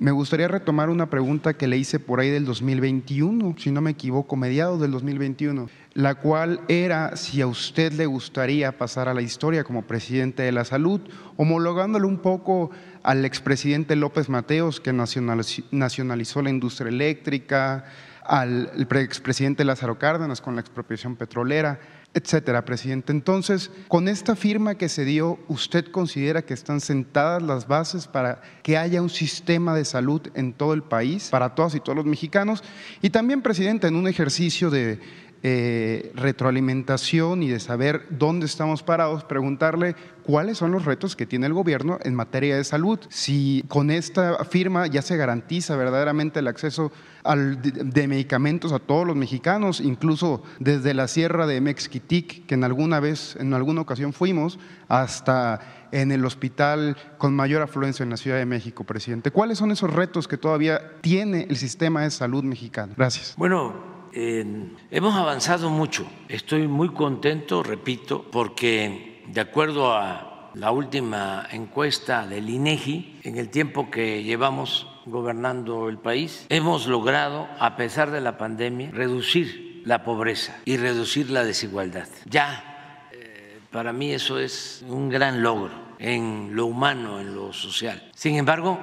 me 0.01 0.13
gustaría 0.13 0.49
retomar 0.49 0.89
una 0.89 1.11
pregunta 1.11 1.53
que 1.53 1.69
le 1.69 1.77
hice 1.77 1.99
por 1.99 2.21
ahí 2.21 2.31
del 2.31 2.47
2021, 2.47 3.55
si 3.59 3.71
no 3.71 3.83
me 3.83 3.91
equivoco, 3.91 4.35
mediados 4.35 4.81
del 4.81 4.93
2021, 4.93 5.69
la 5.93 6.15
cual 6.15 6.63
era 6.69 7.17
si 7.17 7.43
a 7.43 7.47
usted 7.47 7.93
le 7.93 8.07
gustaría 8.07 8.79
pasar 8.79 9.09
a 9.09 9.15
la 9.15 9.21
historia 9.21 9.63
como 9.63 9.83
presidente 9.83 10.43
de 10.43 10.53
la 10.53 10.65
salud, 10.65 11.03
homologándole 11.37 12.07
un 12.07 12.17
poco 12.17 12.71
al 13.03 13.25
expresidente 13.25 13.97
López 13.97 14.29
Mateos, 14.29 14.81
que 14.81 14.93
nacionalizó 14.93 16.43
la 16.43 16.51
industria 16.51 16.89
eléctrica, 16.89 17.85
al 18.25 18.87
expresidente 18.91 19.65
Lázaro 19.65 19.99
Cárdenas 19.99 20.41
con 20.41 20.55
la 20.55 20.61
expropiación 20.61 21.17
petrolera 21.17 21.81
etcétera, 22.13 22.65
presidente. 22.65 23.13
Entonces, 23.13 23.71
con 23.89 24.09
esta 24.09 24.35
firma 24.35 24.75
que 24.75 24.89
se 24.89 25.05
dio, 25.05 25.39
¿usted 25.49 25.87
considera 25.91 26.43
que 26.43 26.55
están 26.55 26.81
sentadas 26.81 27.43
las 27.43 27.69
bases 27.69 28.09
para 28.09 28.43
que 28.63 28.77
haya 28.77 29.01
un 29.01 29.11
sistema 29.11 29.75
de 29.75 29.85
salud 29.85 30.21
en 30.35 30.53
todo 30.53 30.75
el 30.75 30.83
país, 30.83 31.29
para 31.31 31.55
todas 31.55 31.75
y 31.77 31.81
todos 31.81 31.97
los 31.97 32.07
mexicanos? 32.07 32.65
Y 33.01 33.11
también, 33.11 33.43
presidente, 33.43 33.87
en 33.87 33.95
un 33.95 34.09
ejercicio 34.09 34.71
de 34.71 34.99
eh, 35.43 36.13
retroalimentación 36.15 37.43
y 37.43 37.49
de 37.49 37.61
saber 37.61 38.07
dónde 38.11 38.45
estamos 38.45 38.83
parados, 38.83 39.25
preguntarle 39.25 39.97
cuáles 40.23 40.59
son 40.59 40.71
los 40.71 40.85
retos 40.85 41.17
que 41.17 41.25
tiene 41.25 41.47
el 41.47 41.55
gobierno 41.55 41.99
en 42.03 42.15
materia 42.15 42.57
de 42.57 42.65
salud. 42.65 42.99
Si 43.09 43.65
con 43.69 43.91
esta 43.91 44.45
firma 44.45 44.87
ya 44.87 45.01
se 45.01 45.17
garantiza 45.17 45.77
verdaderamente 45.77 46.41
el 46.41 46.49
acceso 46.49 46.93
de, 47.25 48.09
medicamentos 48.09 48.73
a 48.73 48.79
todos 48.79 49.07
los 49.07 49.17
mexicanos, 49.17 49.81
incluso 49.81 50.43
desde 50.59 50.93
la 50.93 51.09
sierra 51.09 51.47
de 51.47 51.61
Mexquitic, 51.63 52.45
que 52.47 52.55
en 52.55 52.65
alguna 52.65 53.01
vez, 53.01 53.37
en 53.41 53.55
alguna 53.55 53.81
ocasión 53.81 54.13
fuimos, 54.13 54.59
hasta 54.89 55.61
en 55.93 56.13
el 56.13 56.25
hospital 56.25 56.97
con 57.19 57.35
mayor 57.35 57.63
afluencia 57.63 58.03
en 58.03 58.11
la 58.11 58.17
Ciudad 58.17 58.37
de 58.37 58.47
México, 58.47 58.85
presidente. 58.85 59.31
¿Cuáles 59.31 59.59
son 59.59 59.71
esos 59.71 59.91
retos 59.91 60.29
que 60.29 60.37
todavía 60.37 61.01
tiene 61.01 61.47
el 61.49 61.57
sistema 61.57 62.03
de 62.03 62.11
salud 62.11 62.45
mexicano? 62.45 62.93
Gracias. 62.97 63.35
Bueno, 63.37 64.00
hemos 64.13 65.15
avanzado 65.15 65.71
mucho. 65.71 66.07
Estoy 66.29 66.69
muy 66.69 66.91
contento, 66.91 67.63
repito, 67.63 68.25
porque 68.31 69.23
de 69.27 69.41
acuerdo 69.41 69.93
a 69.93 70.51
la 70.55 70.73
última 70.73 71.47
encuesta 71.53 72.27
del 72.27 72.51
INEGI, 72.51 73.21
en 73.23 73.39
el 73.39 73.49
tiempo 73.51 73.91
que 73.91 74.23
llevamos 74.23 74.87
gobernando 75.07 75.89
el 75.89 75.99
país, 75.99 76.47
hemos 76.49 76.87
logrado, 76.87 77.49
a 77.59 77.77
pesar 77.77 78.11
de 78.11 78.21
la 78.21 78.37
pandemia, 78.37 78.91
reducir 78.91 79.83
la 79.85 80.05
pobreza 80.05 80.57
y 80.65 80.77
reducir 80.77 81.31
la 81.31 81.45
desigualdad. 81.45 82.09
Ya, 82.27 83.09
eh, 83.13 83.61
para 83.71 83.93
mí 83.93 84.13
eso 84.13 84.39
es 84.39 84.85
un 84.89 85.09
gran 85.09 85.43
logro 85.43 85.73
en 85.99 86.51
lo 86.53 86.67
humano, 86.67 87.21
en 87.21 87.35
lo 87.35 87.53
social. 87.53 88.11
Sin 88.15 88.37
embargo, 88.37 88.79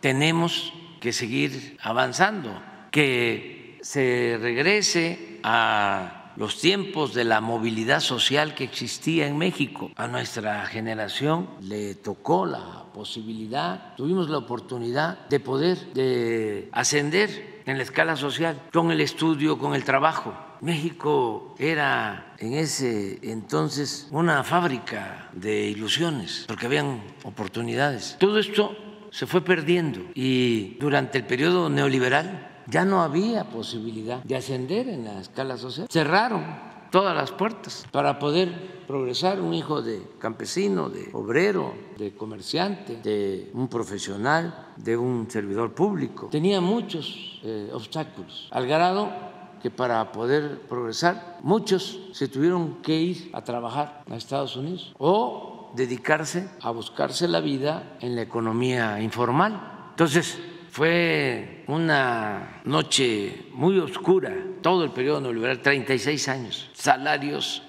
tenemos 0.00 0.72
que 1.00 1.12
seguir 1.12 1.76
avanzando, 1.82 2.62
que 2.90 3.61
se 3.82 4.38
regrese 4.40 5.40
a 5.42 6.32
los 6.36 6.58
tiempos 6.60 7.12
de 7.12 7.24
la 7.24 7.40
movilidad 7.40 8.00
social 8.00 8.54
que 8.54 8.64
existía 8.64 9.26
en 9.26 9.36
México. 9.36 9.90
A 9.96 10.06
nuestra 10.06 10.64
generación 10.66 11.48
le 11.60 11.94
tocó 11.94 12.46
la 12.46 12.84
posibilidad, 12.94 13.94
tuvimos 13.96 14.30
la 14.30 14.38
oportunidad 14.38 15.28
de 15.28 15.40
poder 15.40 15.92
de 15.92 16.68
ascender 16.72 17.62
en 17.66 17.76
la 17.76 17.82
escala 17.82 18.16
social 18.16 18.60
con 18.72 18.90
el 18.90 19.00
estudio, 19.00 19.58
con 19.58 19.74
el 19.74 19.84
trabajo. 19.84 20.34
México 20.60 21.54
era 21.58 22.34
en 22.38 22.54
ese 22.54 23.18
entonces 23.22 24.08
una 24.10 24.44
fábrica 24.44 25.28
de 25.32 25.66
ilusiones, 25.66 26.44
porque 26.46 26.66
habían 26.66 27.02
oportunidades. 27.24 28.16
Todo 28.20 28.38
esto 28.38 28.76
se 29.10 29.26
fue 29.26 29.42
perdiendo 29.42 30.00
y 30.14 30.76
durante 30.78 31.18
el 31.18 31.24
periodo 31.24 31.68
neoliberal 31.68 32.51
ya 32.66 32.84
no 32.84 33.02
había 33.02 33.44
posibilidad 33.44 34.22
de 34.22 34.36
ascender 34.36 34.88
en 34.88 35.04
la 35.04 35.20
escala 35.20 35.56
social. 35.56 35.86
Cerraron 35.90 36.44
todas 36.92 37.16
las 37.16 37.32
puertas 37.32 37.86
para 37.90 38.18
poder 38.18 38.84
progresar 38.86 39.40
un 39.40 39.54
hijo 39.54 39.80
de 39.80 40.02
campesino, 40.18 40.90
de 40.90 41.08
obrero, 41.14 41.74
de 41.96 42.14
comerciante, 42.14 42.96
de 42.96 43.50
un 43.54 43.68
profesional, 43.68 44.72
de 44.76 44.96
un 44.96 45.28
servidor 45.28 45.74
público. 45.74 46.28
Tenía 46.30 46.60
muchos 46.60 47.40
eh, 47.42 47.70
obstáculos, 47.72 48.48
al 48.50 48.66
grado 48.66 49.10
que 49.62 49.70
para 49.70 50.12
poder 50.12 50.60
progresar 50.68 51.38
muchos 51.42 51.98
se 52.12 52.28
tuvieron 52.28 52.82
que 52.82 52.94
ir 52.94 53.30
a 53.32 53.42
trabajar 53.42 54.02
a 54.10 54.16
Estados 54.16 54.56
Unidos 54.56 54.92
o 54.98 55.72
dedicarse 55.74 56.50
a 56.60 56.72
buscarse 56.72 57.26
la 57.26 57.40
vida 57.40 57.96
en 58.00 58.16
la 58.16 58.22
economía 58.22 59.00
informal. 59.00 59.86
Entonces, 59.90 60.38
fue 60.72 61.64
una 61.68 62.62
noche 62.64 63.50
muy 63.52 63.78
oscura, 63.78 64.34
todo 64.62 64.84
el 64.84 64.90
periodo 64.90 65.20
neoliberal, 65.20 65.60
36 65.60 66.28
años, 66.28 66.70
salarios 66.72 67.62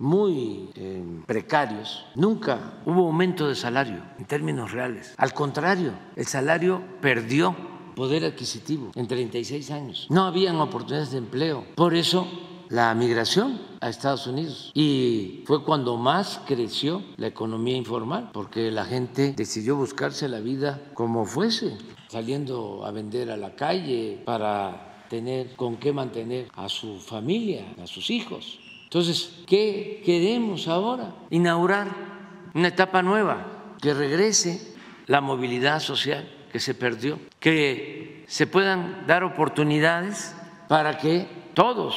muy 0.00 0.68
eh, 0.74 1.00
precarios. 1.26 2.04
Nunca 2.16 2.80
hubo 2.86 3.06
aumento 3.06 3.46
de 3.46 3.54
salario 3.54 4.02
en 4.18 4.24
términos 4.24 4.72
reales. 4.72 5.14
Al 5.16 5.32
contrario, 5.32 5.92
el 6.16 6.26
salario 6.26 6.82
perdió 7.00 7.54
poder 7.94 8.24
adquisitivo 8.24 8.90
en 8.96 9.06
36 9.06 9.70
años. 9.70 10.08
No 10.10 10.24
habían 10.24 10.56
oportunidades 10.56 11.12
de 11.12 11.18
empleo. 11.18 11.64
Por 11.76 11.94
eso 11.94 12.26
la 12.68 12.92
migración 12.96 13.60
a 13.80 13.88
Estados 13.88 14.26
Unidos 14.26 14.72
y 14.74 15.44
fue 15.46 15.62
cuando 15.62 15.96
más 15.96 16.40
creció 16.46 17.02
la 17.16 17.28
economía 17.28 17.76
informal, 17.76 18.30
porque 18.32 18.72
la 18.72 18.84
gente 18.84 19.34
decidió 19.36 19.76
buscarse 19.76 20.28
la 20.28 20.40
vida 20.40 20.82
como 20.94 21.24
fuese 21.26 21.76
saliendo 22.14 22.86
a 22.86 22.92
vender 22.92 23.28
a 23.28 23.36
la 23.36 23.56
calle 23.56 24.22
para 24.24 25.04
tener 25.10 25.56
con 25.56 25.78
qué 25.78 25.92
mantener 25.92 26.46
a 26.54 26.68
su 26.68 27.00
familia, 27.00 27.64
a 27.82 27.88
sus 27.88 28.08
hijos. 28.08 28.60
Entonces, 28.84 29.42
¿qué 29.48 30.00
queremos 30.06 30.68
ahora? 30.68 31.12
Inaugurar 31.30 31.88
una 32.54 32.68
etapa 32.68 33.02
nueva, 33.02 33.74
que 33.82 33.92
regrese 33.92 34.76
la 35.08 35.20
movilidad 35.20 35.80
social, 35.80 36.30
que 36.52 36.60
se 36.60 36.74
perdió, 36.74 37.18
que 37.40 38.22
se 38.28 38.46
puedan 38.46 39.08
dar 39.08 39.24
oportunidades 39.24 40.36
para 40.68 40.98
que 40.98 41.26
todos 41.52 41.96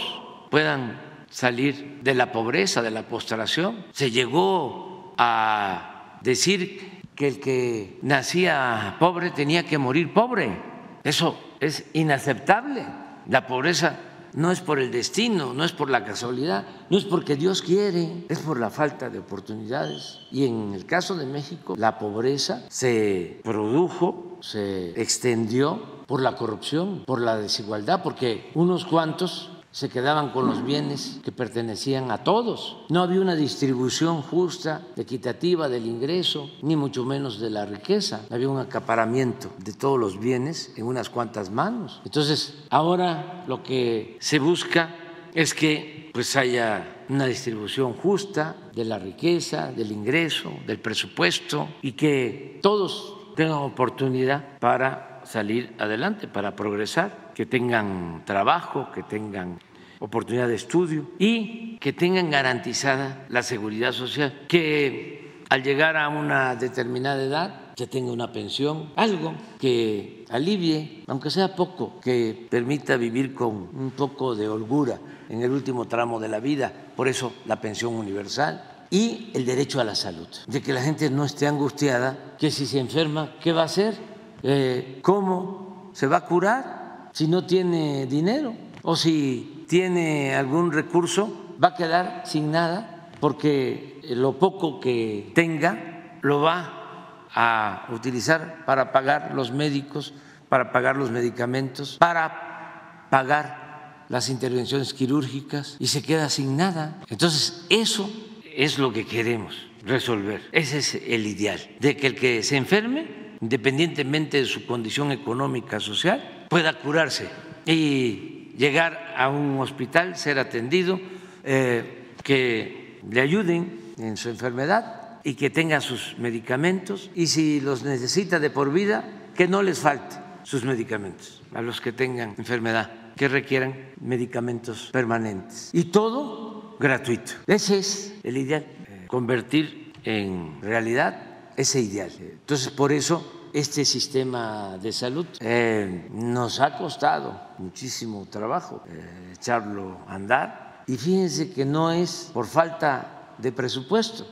puedan 0.50 1.00
salir 1.30 2.00
de 2.02 2.16
la 2.16 2.32
pobreza, 2.32 2.82
de 2.82 2.90
la 2.90 3.04
postración. 3.04 3.86
Se 3.92 4.10
llegó 4.10 5.14
a 5.20 6.18
decir 6.24 6.97
que 7.18 7.28
el 7.28 7.40
que 7.40 8.00
nacía 8.04 8.96
pobre 9.00 9.32
tenía 9.32 9.66
que 9.66 9.80
morir 9.80 10.14
pobre. 10.14 10.56
Eso 11.04 11.36
es 11.60 11.86
inaceptable. 11.94 12.86
La 13.28 13.48
pobreza 13.48 14.00
no 14.34 14.52
es 14.52 14.62
por 14.62 14.78
el 14.78 14.92
destino, 14.92 15.52
no 15.54 15.64
es 15.64 15.72
por 15.72 15.90
la 15.90 16.06
casualidad, 16.06 16.66
no 16.92 16.98
es 16.98 17.06
porque 17.06 17.36
Dios 17.36 17.64
quiere, 17.64 18.26
es 18.30 18.40
por 18.40 18.60
la 18.60 18.70
falta 18.70 19.10
de 19.10 19.18
oportunidades. 19.18 20.20
Y 20.32 20.46
en 20.46 20.74
el 20.76 20.86
caso 20.86 21.16
de 21.16 21.26
México, 21.26 21.76
la 21.76 21.98
pobreza 21.98 22.64
se 22.70 23.42
produjo, 23.44 24.38
se 24.42 24.90
extendió 25.02 25.98
por 26.06 26.22
la 26.22 26.36
corrupción, 26.36 27.04
por 27.06 27.20
la 27.20 27.38
desigualdad, 27.38 28.04
porque 28.04 28.52
unos 28.54 28.86
cuantos 28.86 29.57
se 29.78 29.90
quedaban 29.90 30.32
con 30.32 30.48
los 30.48 30.66
bienes 30.66 31.20
que 31.24 31.32
pertenecían 31.32 32.10
a 32.10 32.24
todos. 32.24 32.78
No 32.90 33.04
había 33.04 33.22
una 33.22 33.36
distribución 33.36 34.24
justa, 34.24 34.82
equitativa 34.96 35.70
del 35.70 35.86
ingreso, 35.86 36.50
ni 36.64 36.76
mucho 36.76 37.06
menos 37.06 37.40
de 37.40 37.52
la 37.52 37.64
riqueza. 37.64 38.22
Había 38.32 38.50
un 38.50 38.58
acaparamiento 38.58 39.52
de 39.60 39.74
todos 39.74 40.00
los 40.00 40.20
bienes 40.20 40.74
en 40.78 40.88
unas 40.88 41.12
cuantas 41.12 41.52
manos. 41.52 42.02
Entonces, 42.06 42.56
ahora 42.72 43.44
lo 43.48 43.62
que 43.62 44.18
se 44.20 44.40
busca 44.40 44.96
es 45.36 45.54
que 45.54 46.10
pues 46.12 46.36
haya 46.36 47.06
una 47.10 47.28
distribución 47.28 47.94
justa 47.94 48.56
de 48.74 48.84
la 48.84 48.98
riqueza, 48.98 49.72
del 49.72 49.92
ingreso, 49.92 50.52
del 50.66 50.80
presupuesto 50.80 51.70
y 51.84 51.92
que 51.92 52.60
todos 52.64 53.14
tengan 53.36 53.60
oportunidad 53.60 54.58
para 54.58 55.22
salir 55.24 55.76
adelante, 55.78 56.28
para 56.28 56.56
progresar, 56.56 57.28
que 57.36 57.46
tengan 57.46 58.24
trabajo, 58.26 58.90
que 58.92 59.04
tengan 59.04 59.60
oportunidad 60.00 60.48
de 60.48 60.56
estudio 60.56 61.10
y 61.20 61.78
que 61.80 61.94
tengan 61.94 62.30
garantizada 62.30 63.26
la 63.30 63.44
seguridad 63.44 63.92
social, 63.92 64.46
que 64.48 65.44
al 65.50 65.64
llegar 65.64 65.98
a 65.98 66.10
una 66.10 66.56
determinada 66.56 67.24
edad 67.24 67.62
ya 67.76 67.88
tenga 67.88 68.12
una 68.12 68.32
pensión, 68.32 68.92
algo 68.96 69.36
que 69.60 70.26
alivie, 70.30 71.04
aunque 71.08 71.30
sea 71.30 71.56
poco, 71.56 72.00
que 72.02 72.48
permita 72.50 72.98
vivir 72.98 73.34
con 73.36 73.54
un 73.54 73.92
poco 73.96 74.36
de 74.36 74.50
holgura 74.50 75.00
en 75.30 75.42
el 75.42 75.52
último 75.52 75.86
tramo 75.88 76.20
de 76.20 76.28
la 76.28 76.40
vida, 76.40 76.74
por 76.96 77.08
eso 77.08 77.34
la 77.46 77.62
pensión 77.62 77.94
universal 77.94 78.86
y 78.90 79.32
el 79.34 79.46
derecho 79.46 79.80
a 79.80 79.84
la 79.84 79.96
salud, 79.96 80.28
de 80.48 80.62
que 80.62 80.74
la 80.74 80.82
gente 80.82 81.10
no 81.10 81.24
esté 81.24 81.46
angustiada, 81.46 82.36
que 82.40 82.50
si 82.50 82.66
se 82.66 82.80
enferma, 82.80 83.36
¿qué 83.42 83.52
va 83.52 83.62
a 83.62 83.66
hacer? 83.66 83.96
Eh, 84.44 85.00
¿Cómo 85.02 85.92
se 85.94 86.08
va 86.08 86.18
a 86.18 86.26
curar 86.26 87.12
si 87.14 87.28
no 87.28 87.46
tiene 87.46 88.06
dinero? 88.08 88.56
O 88.84 88.96
si 88.96 89.57
tiene 89.68 90.36
algún 90.36 90.72
recurso 90.72 91.56
va 91.62 91.70
a 91.70 91.76
quedar 91.76 92.24
sin 92.26 92.52
nada 92.52 93.10
porque 93.20 94.02
lo 94.10 94.38
poco 94.40 94.80
que 94.80 95.32
tenga 95.34 96.18
lo 96.22 96.42
va 96.42 97.28
a 97.34 97.88
utilizar 97.92 98.66
para 98.66 98.92
pagar 98.92 99.34
los 99.34 99.52
médicos, 99.52 100.14
para 100.50 100.72
pagar 100.72 100.96
los 100.96 101.12
medicamentos, 101.12 101.98
para 101.98 103.08
pagar 103.10 104.06
las 104.10 104.30
intervenciones 104.30 104.94
quirúrgicas 104.94 105.76
y 105.80 105.88
se 105.88 106.02
queda 106.02 106.30
sin 106.30 106.56
nada. 106.58 107.02
Entonces, 107.10 107.66
eso 107.70 108.10
es 108.56 108.80
lo 108.80 108.94
que 108.94 109.06
queremos 109.06 109.68
resolver. 109.86 110.42
Ese 110.52 110.80
es 110.80 110.96
el 110.96 111.28
ideal, 111.28 111.60
de 111.80 111.98
que 111.98 112.08
el 112.08 112.16
que 112.16 112.44
se 112.44 112.58
enferme, 112.58 113.08
independientemente 113.42 114.38
de 114.38 114.46
su 114.46 114.66
condición 114.66 115.12
económica, 115.12 115.80
social, 115.80 116.46
pueda 116.50 116.80
curarse. 116.80 117.30
Y 117.66 118.37
llegar 118.58 119.14
a 119.16 119.30
un 119.30 119.60
hospital, 119.60 120.18
ser 120.18 120.40
atendido, 120.40 121.00
eh, 121.44 122.14
que 122.24 123.00
le 123.10 123.22
ayuden 123.22 123.94
en 123.98 124.18
su 124.18 124.30
enfermedad 124.30 125.20
y 125.24 125.36
que 125.36 125.50
tenga 125.50 125.80
sus 125.82 126.18
medicamentos 126.18 127.10
y 127.16 127.28
si 127.28 127.62
los 127.62 127.84
necesita 127.84 128.40
de 128.40 128.50
por 128.50 128.74
vida, 128.74 129.06
que 129.36 129.48
no 129.48 129.62
les 129.62 129.80
falte 129.80 130.18
sus 130.44 130.64
medicamentos 130.64 131.44
a 131.54 131.62
los 131.62 131.82
que 131.82 131.92
tengan 131.92 132.34
enfermedad, 132.38 133.14
que 133.16 133.28
requieran 133.28 133.92
medicamentos 134.02 134.90
permanentes. 134.92 135.70
Y 135.74 135.86
todo 135.86 136.78
gratuito. 136.80 137.34
Ese 137.46 137.80
es 137.80 138.16
el 138.24 138.38
ideal, 138.38 138.66
eh, 138.88 139.06
convertir 139.08 139.94
en 140.04 140.62
realidad 140.62 141.52
ese 141.58 141.82
ideal. 141.82 142.12
Entonces, 142.20 142.70
por 142.70 142.92
eso 142.92 143.37
este 143.60 143.86
sistema 143.86 144.78
de 144.78 144.92
salud. 144.92 145.26
Eh, 145.40 146.10
nos 146.12 146.60
ha 146.60 146.78
costado 146.78 147.40
muchísimo 147.58 148.28
trabajo 148.30 148.84
eh, 148.88 149.34
echarlo 149.34 149.98
a 150.08 150.16
andar 150.16 150.84
y 150.86 150.96
fíjense 150.96 151.52
que 151.52 151.66
no 151.66 151.92
es 151.92 152.30
por 152.34 152.46
falta 152.46 153.34
de 153.38 153.52
presupuesto, 153.52 154.28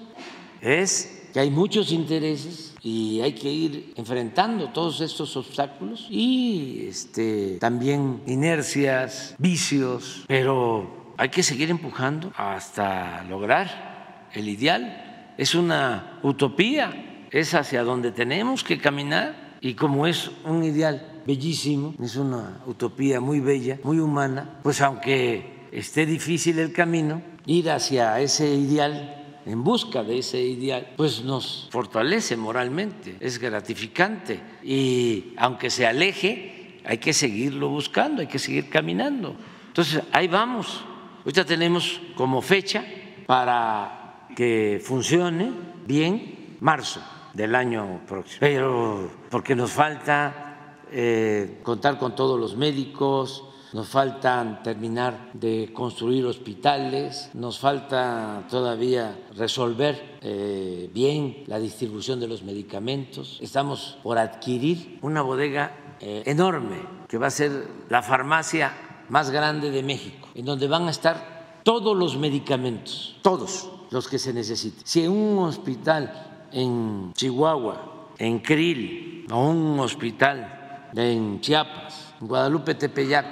es 0.62 1.30
que 1.34 1.40
hay 1.40 1.50
muchos 1.50 1.92
intereses 1.92 2.76
y 2.82 3.20
hay 3.22 3.34
que 3.34 3.52
ir 3.52 3.94
enfrentando 3.96 4.70
todos 4.70 5.02
estos 5.02 5.36
obstáculos 5.36 6.06
y 6.10 6.86
este, 6.88 7.58
también 7.60 8.22
inercias, 8.28 9.36
vicios, 9.40 10.24
pero 10.28 11.14
hay 11.18 11.30
que 11.30 11.42
seguir 11.42 11.72
empujando 11.72 12.32
hasta 12.38 13.24
lograr 13.24 14.30
el 14.34 14.48
ideal. 14.48 15.34
Es 15.38 15.56
una 15.56 16.20
utopía 16.24 17.15
es 17.36 17.54
hacia 17.54 17.84
donde 17.84 18.14
tenemos 18.14 18.64
que 18.64 18.78
caminar 18.78 19.58
y 19.60 19.74
como 19.74 20.08
es 20.08 20.32
un 20.46 20.64
ideal 20.64 21.22
bellísimo, 21.28 21.94
es 22.02 22.16
una 22.16 22.62
utopía 22.66 23.20
muy 23.20 23.42
bella, 23.42 23.78
muy 23.84 24.00
humana, 24.00 24.62
pues 24.64 24.80
aunque 24.80 25.68
esté 25.74 26.06
difícil 26.06 26.60
el 26.60 26.72
camino, 26.72 27.22
ir 27.46 27.70
hacia 27.70 28.22
ese 28.22 28.48
ideal 28.56 29.42
en 29.46 29.66
busca 29.66 30.02
de 30.02 30.20
ese 30.20 30.40
ideal, 30.40 30.94
pues 30.96 31.26
nos 31.26 31.68
fortalece 31.72 32.38
moralmente, 32.38 33.18
es 33.20 33.38
gratificante 33.38 34.40
y 34.64 35.34
aunque 35.36 35.70
se 35.70 35.86
aleje, 35.86 36.80
hay 36.86 37.00
que 37.00 37.12
seguirlo 37.12 37.68
buscando, 37.68 38.22
hay 38.22 38.28
que 38.28 38.40
seguir 38.40 38.70
caminando. 38.70 39.36
Entonces, 39.68 40.02
ahí 40.14 40.30
vamos. 40.30 40.86
Ahorita 41.26 41.44
tenemos 41.44 42.00
como 42.16 42.42
fecha 42.42 42.86
para 43.26 44.26
que 44.38 44.82
funcione 44.82 45.52
bien 45.86 46.56
marzo 46.62 47.02
del 47.36 47.54
año 47.54 48.02
próximo. 48.08 48.40
Pero 48.40 49.10
porque 49.30 49.56
nos 49.56 49.72
falta 49.72 50.84
eh, 50.92 51.60
contar 51.64 52.00
con 52.00 52.16
todos 52.16 52.40
los 52.40 52.56
médicos, 52.56 53.44
nos 53.74 53.90
falta 53.90 54.62
terminar 54.64 55.32
de 55.34 55.72
construir 55.74 56.26
hospitales, 56.26 57.30
nos 57.34 57.60
falta 57.60 58.44
todavía 58.50 59.20
resolver 59.36 60.18
eh, 60.22 60.90
bien 60.94 61.44
la 61.48 61.60
distribución 61.60 62.20
de 62.22 62.28
los 62.28 62.42
medicamentos. 62.44 63.38
Estamos 63.42 63.98
por 64.02 64.18
adquirir 64.18 65.00
una 65.02 65.22
bodega 65.22 65.98
eh, 66.00 66.24
enorme 66.26 66.78
que 67.10 67.18
va 67.18 67.28
a 67.28 67.32
ser 67.32 67.68
la 67.90 68.02
farmacia 68.02 68.72
más 69.10 69.30
grande 69.30 69.72
de 69.72 69.84
México, 69.84 70.30
en 70.36 70.46
donde 70.46 70.68
van 70.68 70.88
a 70.88 70.92
estar 70.92 71.60
todos 71.64 71.98
los 71.98 72.18
medicamentos, 72.18 73.18
todos 73.22 73.70
los 73.92 74.08
que 74.08 74.20
se 74.20 74.34
necesiten. 74.34 74.82
Si 74.86 75.04
en 75.04 75.12
un 75.12 75.40
hospital 75.40 76.35
en 76.56 77.14
Chihuahua, 77.14 78.14
en 78.18 78.40
Krill, 78.40 79.28
o 79.30 79.50
un 79.50 79.80
hospital 79.80 80.90
en 80.96 81.42
Chiapas, 81.42 82.16
en 82.22 82.28
Guadalupe 82.28 82.76
Tepeyac. 82.76 83.26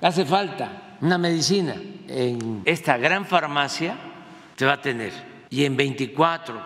Hace 0.00 0.24
falta 0.24 0.96
una 1.02 1.18
medicina. 1.18 1.74
En 2.08 2.62
esta 2.64 2.96
gran 2.96 3.26
farmacia 3.26 3.96
se 4.56 4.64
va 4.64 4.74
a 4.74 4.80
tener. 4.80 5.12
Y 5.50 5.64
en 5.64 5.76
24, 5.76 6.60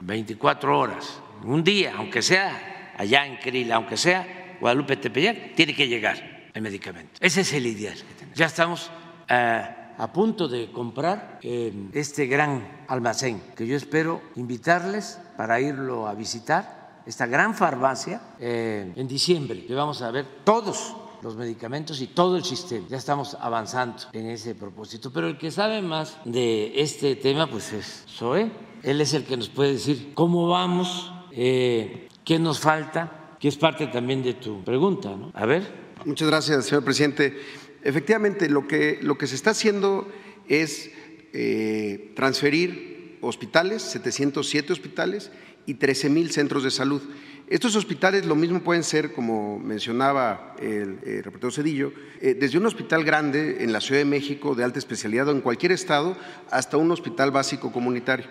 24 0.00 0.78
horas, 0.78 1.20
un 1.44 1.62
día, 1.62 1.94
aunque 1.96 2.20
sea 2.20 2.94
allá 2.98 3.24
en 3.24 3.36
Krill, 3.36 3.70
aunque 3.72 3.96
sea 3.96 4.56
Guadalupe 4.60 4.96
Tepeyac, 4.96 5.54
tiene 5.54 5.74
que 5.74 5.86
llegar 5.86 6.48
el 6.52 6.62
medicamento. 6.62 7.12
Ese 7.20 7.42
es 7.42 7.52
el 7.52 7.66
ideal 7.66 7.96
que 7.96 8.14
tenemos. 8.14 8.36
Ya 8.36 8.46
estamos. 8.46 8.90
Eh, 9.28 9.76
a 10.00 10.10
punto 10.10 10.48
de 10.48 10.72
comprar 10.72 11.38
eh, 11.42 11.72
este 11.92 12.26
gran 12.26 12.84
almacén, 12.88 13.42
que 13.54 13.66
yo 13.66 13.76
espero 13.76 14.22
invitarles 14.36 15.20
para 15.36 15.60
irlo 15.60 16.08
a 16.08 16.14
visitar, 16.14 17.02
esta 17.04 17.26
gran 17.26 17.54
farmacia, 17.54 18.20
eh, 18.38 18.92
en 18.96 19.06
diciembre, 19.06 19.66
que 19.66 19.74
vamos 19.74 20.00
a 20.00 20.10
ver 20.10 20.26
todos 20.44 20.96
los 21.22 21.36
medicamentos 21.36 22.00
y 22.00 22.06
todo 22.06 22.36
el 22.36 22.44
sistema. 22.44 22.86
Ya 22.88 22.96
estamos 22.96 23.36
avanzando 23.38 23.98
en 24.12 24.30
ese 24.30 24.54
propósito. 24.54 25.12
Pero 25.12 25.28
el 25.28 25.36
que 25.36 25.50
sabe 25.50 25.82
más 25.82 26.16
de 26.24 26.80
este 26.80 27.16
tema, 27.16 27.46
pues 27.46 27.72
es 27.72 28.04
Zoe. 28.08 28.50
Él 28.82 29.00
es 29.02 29.12
el 29.12 29.24
que 29.24 29.36
nos 29.36 29.50
puede 29.50 29.74
decir 29.74 30.12
cómo 30.14 30.48
vamos, 30.48 31.12
eh, 31.32 32.08
qué 32.24 32.38
nos 32.38 32.58
falta, 32.58 33.36
que 33.38 33.48
es 33.48 33.56
parte 33.56 33.86
también 33.88 34.22
de 34.22 34.34
tu 34.34 34.62
pregunta. 34.64 35.10
¿no? 35.10 35.30
A 35.34 35.44
ver. 35.44 35.90
Muchas 36.06 36.28
gracias, 36.28 36.64
señor 36.64 36.84
presidente. 36.84 37.38
Efectivamente, 37.82 38.48
lo 38.48 38.66
que, 38.66 38.98
lo 39.02 39.16
que 39.16 39.26
se 39.26 39.34
está 39.34 39.50
haciendo 39.50 40.10
es 40.48 40.90
eh, 41.32 42.12
transferir 42.14 43.18
hospitales, 43.20 43.82
707 43.82 44.72
hospitales 44.72 45.30
y 45.66 45.74
13 45.74 46.10
mil 46.10 46.30
centros 46.30 46.64
de 46.64 46.70
salud. 46.70 47.02
Estos 47.48 47.74
hospitales 47.74 48.26
lo 48.26 48.36
mismo 48.36 48.60
pueden 48.60 48.84
ser, 48.84 49.12
como 49.12 49.58
mencionaba 49.58 50.54
el, 50.60 50.98
reportero 51.22 51.50
Cedillo, 51.50 51.92
eh, 52.20 52.36
desde 52.38 52.58
un 52.58 52.66
hospital 52.66 53.04
grande 53.04 53.64
en 53.64 53.72
la 53.72 53.80
Ciudad 53.80 54.00
de 54.00 54.04
México 54.04 54.54
de 54.54 54.62
alta 54.62 54.78
especialidad 54.78 55.28
o 55.28 55.32
en 55.32 55.40
cualquier 55.40 55.72
estado 55.72 56.16
hasta 56.50 56.76
un 56.76 56.90
hospital 56.92 57.32
básico 57.32 57.72
comunitario. 57.72 58.26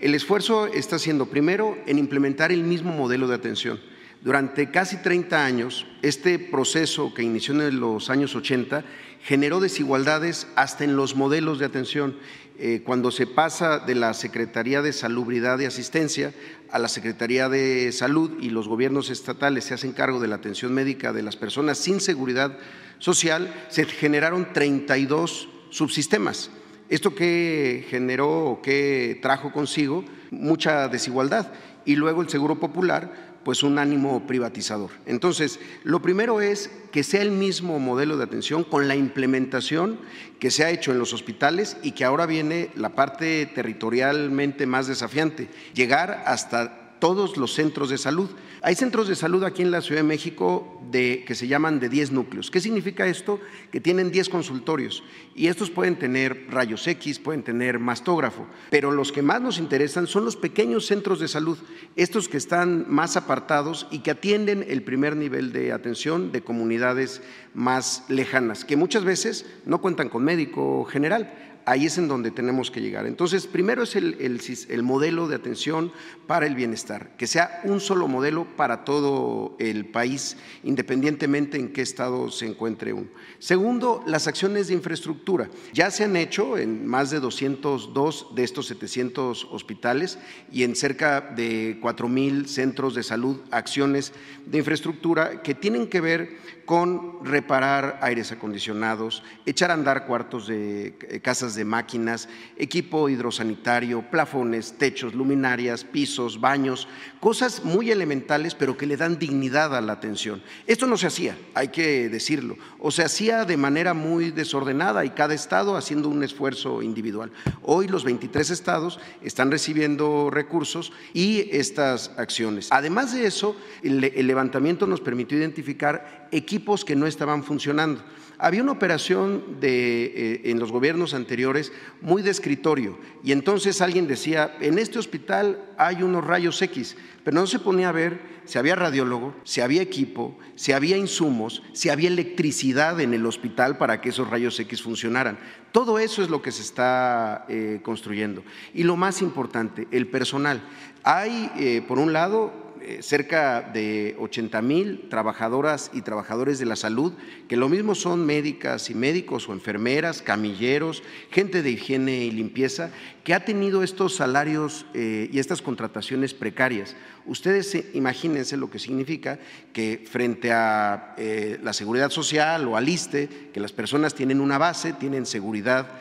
El 0.00 0.14
esfuerzo 0.14 0.66
está 0.66 0.98
siendo 0.98 1.26
primero 1.26 1.76
en 1.86 1.98
implementar 1.98 2.50
el 2.50 2.64
mismo 2.64 2.92
modelo 2.92 3.28
de 3.28 3.34
atención. 3.34 3.78
Durante 4.22 4.70
casi 4.70 4.98
30 4.98 5.44
años, 5.44 5.84
este 6.00 6.38
proceso 6.38 7.12
que 7.12 7.24
inició 7.24 7.60
en 7.60 7.80
los 7.80 8.08
años 8.08 8.36
80 8.36 8.84
generó 9.24 9.58
desigualdades 9.58 10.46
hasta 10.54 10.84
en 10.84 10.94
los 10.94 11.16
modelos 11.16 11.58
de 11.58 11.66
atención. 11.66 12.16
Eh, 12.56 12.82
cuando 12.84 13.10
se 13.10 13.26
pasa 13.26 13.80
de 13.80 13.96
la 13.96 14.14
Secretaría 14.14 14.80
de 14.80 14.92
Salubridad 14.92 15.58
y 15.58 15.64
Asistencia 15.64 16.32
a 16.70 16.78
la 16.78 16.86
Secretaría 16.86 17.48
de 17.48 17.90
Salud 17.90 18.38
y 18.40 18.50
los 18.50 18.68
gobiernos 18.68 19.10
estatales 19.10 19.64
se 19.64 19.74
hacen 19.74 19.90
cargo 19.90 20.20
de 20.20 20.28
la 20.28 20.36
atención 20.36 20.72
médica 20.72 21.12
de 21.12 21.24
las 21.24 21.34
personas 21.34 21.78
sin 21.78 22.00
seguridad 22.00 22.56
social, 23.00 23.52
se 23.70 23.86
generaron 23.86 24.52
32 24.52 25.48
subsistemas. 25.70 26.50
¿Esto 26.88 27.16
que 27.16 27.86
generó 27.90 28.44
o 28.44 28.62
qué 28.62 29.18
trajo 29.20 29.50
consigo? 29.50 30.04
Mucha 30.30 30.86
desigualdad. 30.86 31.52
Y 31.84 31.96
luego 31.96 32.22
el 32.22 32.28
Seguro 32.28 32.60
Popular 32.60 33.31
pues 33.44 33.62
un 33.62 33.78
ánimo 33.78 34.26
privatizador. 34.26 34.90
Entonces, 35.06 35.58
lo 35.84 36.02
primero 36.02 36.40
es 36.40 36.70
que 36.90 37.02
sea 37.02 37.22
el 37.22 37.30
mismo 37.30 37.78
modelo 37.78 38.16
de 38.16 38.24
atención 38.24 38.64
con 38.64 38.88
la 38.88 38.96
implementación 38.96 39.98
que 40.38 40.50
se 40.50 40.64
ha 40.64 40.70
hecho 40.70 40.92
en 40.92 40.98
los 40.98 41.12
hospitales 41.12 41.76
y 41.82 41.92
que 41.92 42.04
ahora 42.04 42.26
viene 42.26 42.70
la 42.74 42.90
parte 42.90 43.46
territorialmente 43.46 44.66
más 44.66 44.86
desafiante, 44.86 45.48
llegar 45.74 46.24
hasta 46.26 46.81
todos 47.02 47.36
los 47.36 47.52
centros 47.52 47.90
de 47.90 47.98
salud. 47.98 48.30
Hay 48.62 48.76
centros 48.76 49.08
de 49.08 49.16
salud 49.16 49.42
aquí 49.42 49.62
en 49.62 49.72
la 49.72 49.80
Ciudad 49.80 50.02
de 50.02 50.06
México 50.06 50.80
que 50.92 51.34
se 51.34 51.48
llaman 51.48 51.80
de 51.80 51.88
10 51.88 52.12
núcleos. 52.12 52.48
¿Qué 52.48 52.60
significa 52.60 53.08
esto? 53.08 53.40
Que 53.72 53.80
tienen 53.80 54.12
10 54.12 54.28
consultorios 54.28 55.02
y 55.34 55.48
estos 55.48 55.68
pueden 55.68 55.98
tener 55.98 56.46
rayos 56.48 56.86
X, 56.86 57.18
pueden 57.18 57.42
tener 57.42 57.80
mastógrafo, 57.80 58.46
pero 58.70 58.92
los 58.92 59.10
que 59.10 59.20
más 59.20 59.40
nos 59.40 59.58
interesan 59.58 60.06
son 60.06 60.24
los 60.24 60.36
pequeños 60.36 60.86
centros 60.86 61.18
de 61.18 61.26
salud, 61.26 61.58
estos 61.96 62.28
que 62.28 62.36
están 62.36 62.86
más 62.88 63.16
apartados 63.16 63.88
y 63.90 64.00
que 64.00 64.12
atienden 64.12 64.64
el 64.68 64.84
primer 64.84 65.16
nivel 65.16 65.52
de 65.52 65.72
atención 65.72 66.30
de 66.30 66.42
comunidades 66.42 67.20
más 67.52 68.04
lejanas, 68.10 68.64
que 68.64 68.76
muchas 68.76 69.02
veces 69.02 69.44
no 69.66 69.80
cuentan 69.80 70.08
con 70.08 70.22
médico 70.22 70.84
general 70.84 71.51
ahí 71.64 71.86
es 71.86 71.98
en 71.98 72.08
donde 72.08 72.30
tenemos 72.30 72.70
que 72.70 72.80
llegar. 72.80 73.06
Entonces, 73.06 73.46
primero 73.46 73.82
es 73.82 73.96
el, 73.96 74.82
modelo 74.82 75.28
de 75.28 75.36
atención 75.36 75.92
para 76.26 76.46
el 76.46 76.54
bienestar, 76.54 77.16
que 77.16 77.26
sea 77.26 77.60
un 77.64 77.80
solo 77.80 78.08
modelo 78.08 78.46
para 78.56 78.84
todo 78.84 79.56
el 79.58 79.86
país, 79.86 80.36
independientemente 80.64 81.58
en 81.58 81.72
qué 81.72 81.82
estado 81.82 82.30
se 82.30 82.46
encuentre 82.46 82.92
uno. 82.92 83.08
Segundo, 83.38 84.02
las 84.06 84.26
acciones 84.26 84.68
de 84.68 84.74
infraestructura. 84.74 85.50
Ya 85.72 85.90
se 85.90 86.04
han 86.04 86.16
hecho 86.16 86.58
en 86.58 86.86
más 86.86 87.10
de 87.10 87.20
202 87.20 88.34
de 88.34 88.44
estos 88.44 88.66
700 88.66 89.48
hospitales 89.50 90.18
y 90.50 90.64
en 90.64 90.76
cerca 90.76 91.20
de 91.20 91.78
4 91.80 92.08
mil 92.08 92.48
centros 92.48 92.94
de 92.94 93.02
salud, 93.02 93.40
acciones 93.50 94.12
de 94.46 94.58
infraestructura 94.58 95.42
que 95.42 95.54
tienen 95.54 95.86
que 95.86 96.00
ver 96.00 96.61
con 96.72 97.22
reparar 97.22 97.98
aires 98.00 98.32
acondicionados, 98.32 99.22
echar 99.44 99.70
a 99.70 99.74
andar 99.74 100.06
cuartos 100.06 100.46
de 100.46 100.96
eh, 101.02 101.20
casas 101.20 101.54
de 101.54 101.66
máquinas, 101.66 102.30
equipo 102.56 103.10
hidrosanitario, 103.10 104.00
plafones, 104.10 104.78
techos, 104.78 105.12
luminarias, 105.14 105.84
pisos, 105.84 106.40
baños, 106.40 106.88
cosas 107.20 107.62
muy 107.62 107.90
elementales 107.90 108.54
pero 108.54 108.78
que 108.78 108.86
le 108.86 108.96
dan 108.96 109.18
dignidad 109.18 109.76
a 109.76 109.82
la 109.82 109.92
atención. 109.92 110.42
Esto 110.66 110.86
no 110.86 110.96
se 110.96 111.08
hacía, 111.08 111.36
hay 111.52 111.68
que 111.68 112.08
decirlo, 112.08 112.56
o 112.78 112.90
se 112.90 113.04
hacía 113.04 113.44
de 113.44 113.58
manera 113.58 113.92
muy 113.92 114.30
desordenada 114.30 115.04
y 115.04 115.10
cada 115.10 115.34
estado 115.34 115.76
haciendo 115.76 116.08
un 116.08 116.24
esfuerzo 116.24 116.80
individual. 116.80 117.32
Hoy 117.60 117.86
los 117.86 118.02
23 118.02 118.48
estados 118.48 118.98
están 119.20 119.50
recibiendo 119.50 120.30
recursos 120.30 120.90
y 121.12 121.50
estas 121.54 122.12
acciones. 122.16 122.68
Además 122.70 123.12
de 123.12 123.26
eso, 123.26 123.56
el, 123.82 124.02
el 124.02 124.26
levantamiento 124.26 124.86
nos 124.86 125.02
permitió 125.02 125.36
identificar 125.36 126.21
equipos 126.32 126.84
que 126.84 126.96
no 126.96 127.06
estaban 127.06 127.44
funcionando. 127.44 128.02
Había 128.38 128.62
una 128.62 128.72
operación 128.72 129.60
de, 129.60 130.04
eh, 130.04 130.40
en 130.46 130.58
los 130.58 130.72
gobiernos 130.72 131.14
anteriores 131.14 131.70
muy 132.00 132.22
de 132.22 132.30
escritorio 132.30 132.98
y 133.22 133.30
entonces 133.30 133.80
alguien 133.80 134.08
decía, 134.08 134.56
en 134.60 134.78
este 134.78 134.98
hospital 134.98 135.62
hay 135.78 136.02
unos 136.02 136.24
rayos 136.24 136.60
X, 136.60 136.96
pero 137.22 137.36
no 137.36 137.46
se 137.46 137.60
ponía 137.60 137.90
a 137.90 137.92
ver 137.92 138.32
si 138.44 138.58
había 138.58 138.74
radiólogo, 138.74 139.34
si 139.44 139.60
había 139.60 139.82
equipo, 139.82 140.36
si 140.56 140.72
había 140.72 140.96
insumos, 140.96 141.62
si 141.72 141.88
había 141.88 142.08
electricidad 142.08 143.00
en 143.00 143.14
el 143.14 143.24
hospital 143.26 143.78
para 143.78 144.00
que 144.00 144.08
esos 144.08 144.28
rayos 144.28 144.58
X 144.58 144.82
funcionaran. 144.82 145.38
Todo 145.70 146.00
eso 146.00 146.22
es 146.22 146.28
lo 146.28 146.42
que 146.42 146.50
se 146.50 146.62
está 146.62 147.46
eh, 147.48 147.78
construyendo. 147.82 148.42
Y 148.74 148.82
lo 148.82 148.96
más 148.96 149.22
importante, 149.22 149.86
el 149.92 150.08
personal. 150.08 150.62
Hay, 151.04 151.50
eh, 151.56 151.84
por 151.86 152.00
un 152.00 152.12
lado, 152.12 152.52
cerca 153.00 153.62
de 153.62 154.16
80 154.18 154.62
mil 154.62 155.08
trabajadoras 155.08 155.90
y 155.92 156.02
trabajadores 156.02 156.58
de 156.58 156.66
la 156.66 156.76
salud, 156.76 157.12
que 157.48 157.56
lo 157.56 157.68
mismo 157.68 157.94
son 157.94 158.24
médicas 158.24 158.90
y 158.90 158.94
médicos 158.94 159.48
o 159.48 159.52
enfermeras, 159.52 160.22
camilleros, 160.22 161.02
gente 161.30 161.62
de 161.62 161.70
higiene 161.70 162.24
y 162.24 162.30
limpieza, 162.30 162.90
que 163.24 163.34
ha 163.34 163.44
tenido 163.44 163.82
estos 163.82 164.16
salarios 164.16 164.86
eh, 164.94 165.28
y 165.32 165.38
estas 165.38 165.62
contrataciones 165.62 166.34
precarias. 166.34 166.96
Ustedes 167.26 167.76
imagínense 167.94 168.56
lo 168.56 168.70
que 168.70 168.78
significa 168.78 169.38
que 169.72 170.04
frente 170.10 170.52
a 170.52 171.14
eh, 171.18 171.58
la 171.62 171.72
seguridad 171.72 172.10
social 172.10 172.66
o 172.66 172.76
al 172.76 172.88
ISTE, 172.88 173.50
que 173.52 173.60
las 173.60 173.72
personas 173.72 174.14
tienen 174.14 174.40
una 174.40 174.58
base, 174.58 174.92
tienen 174.92 175.26
seguridad 175.26 176.00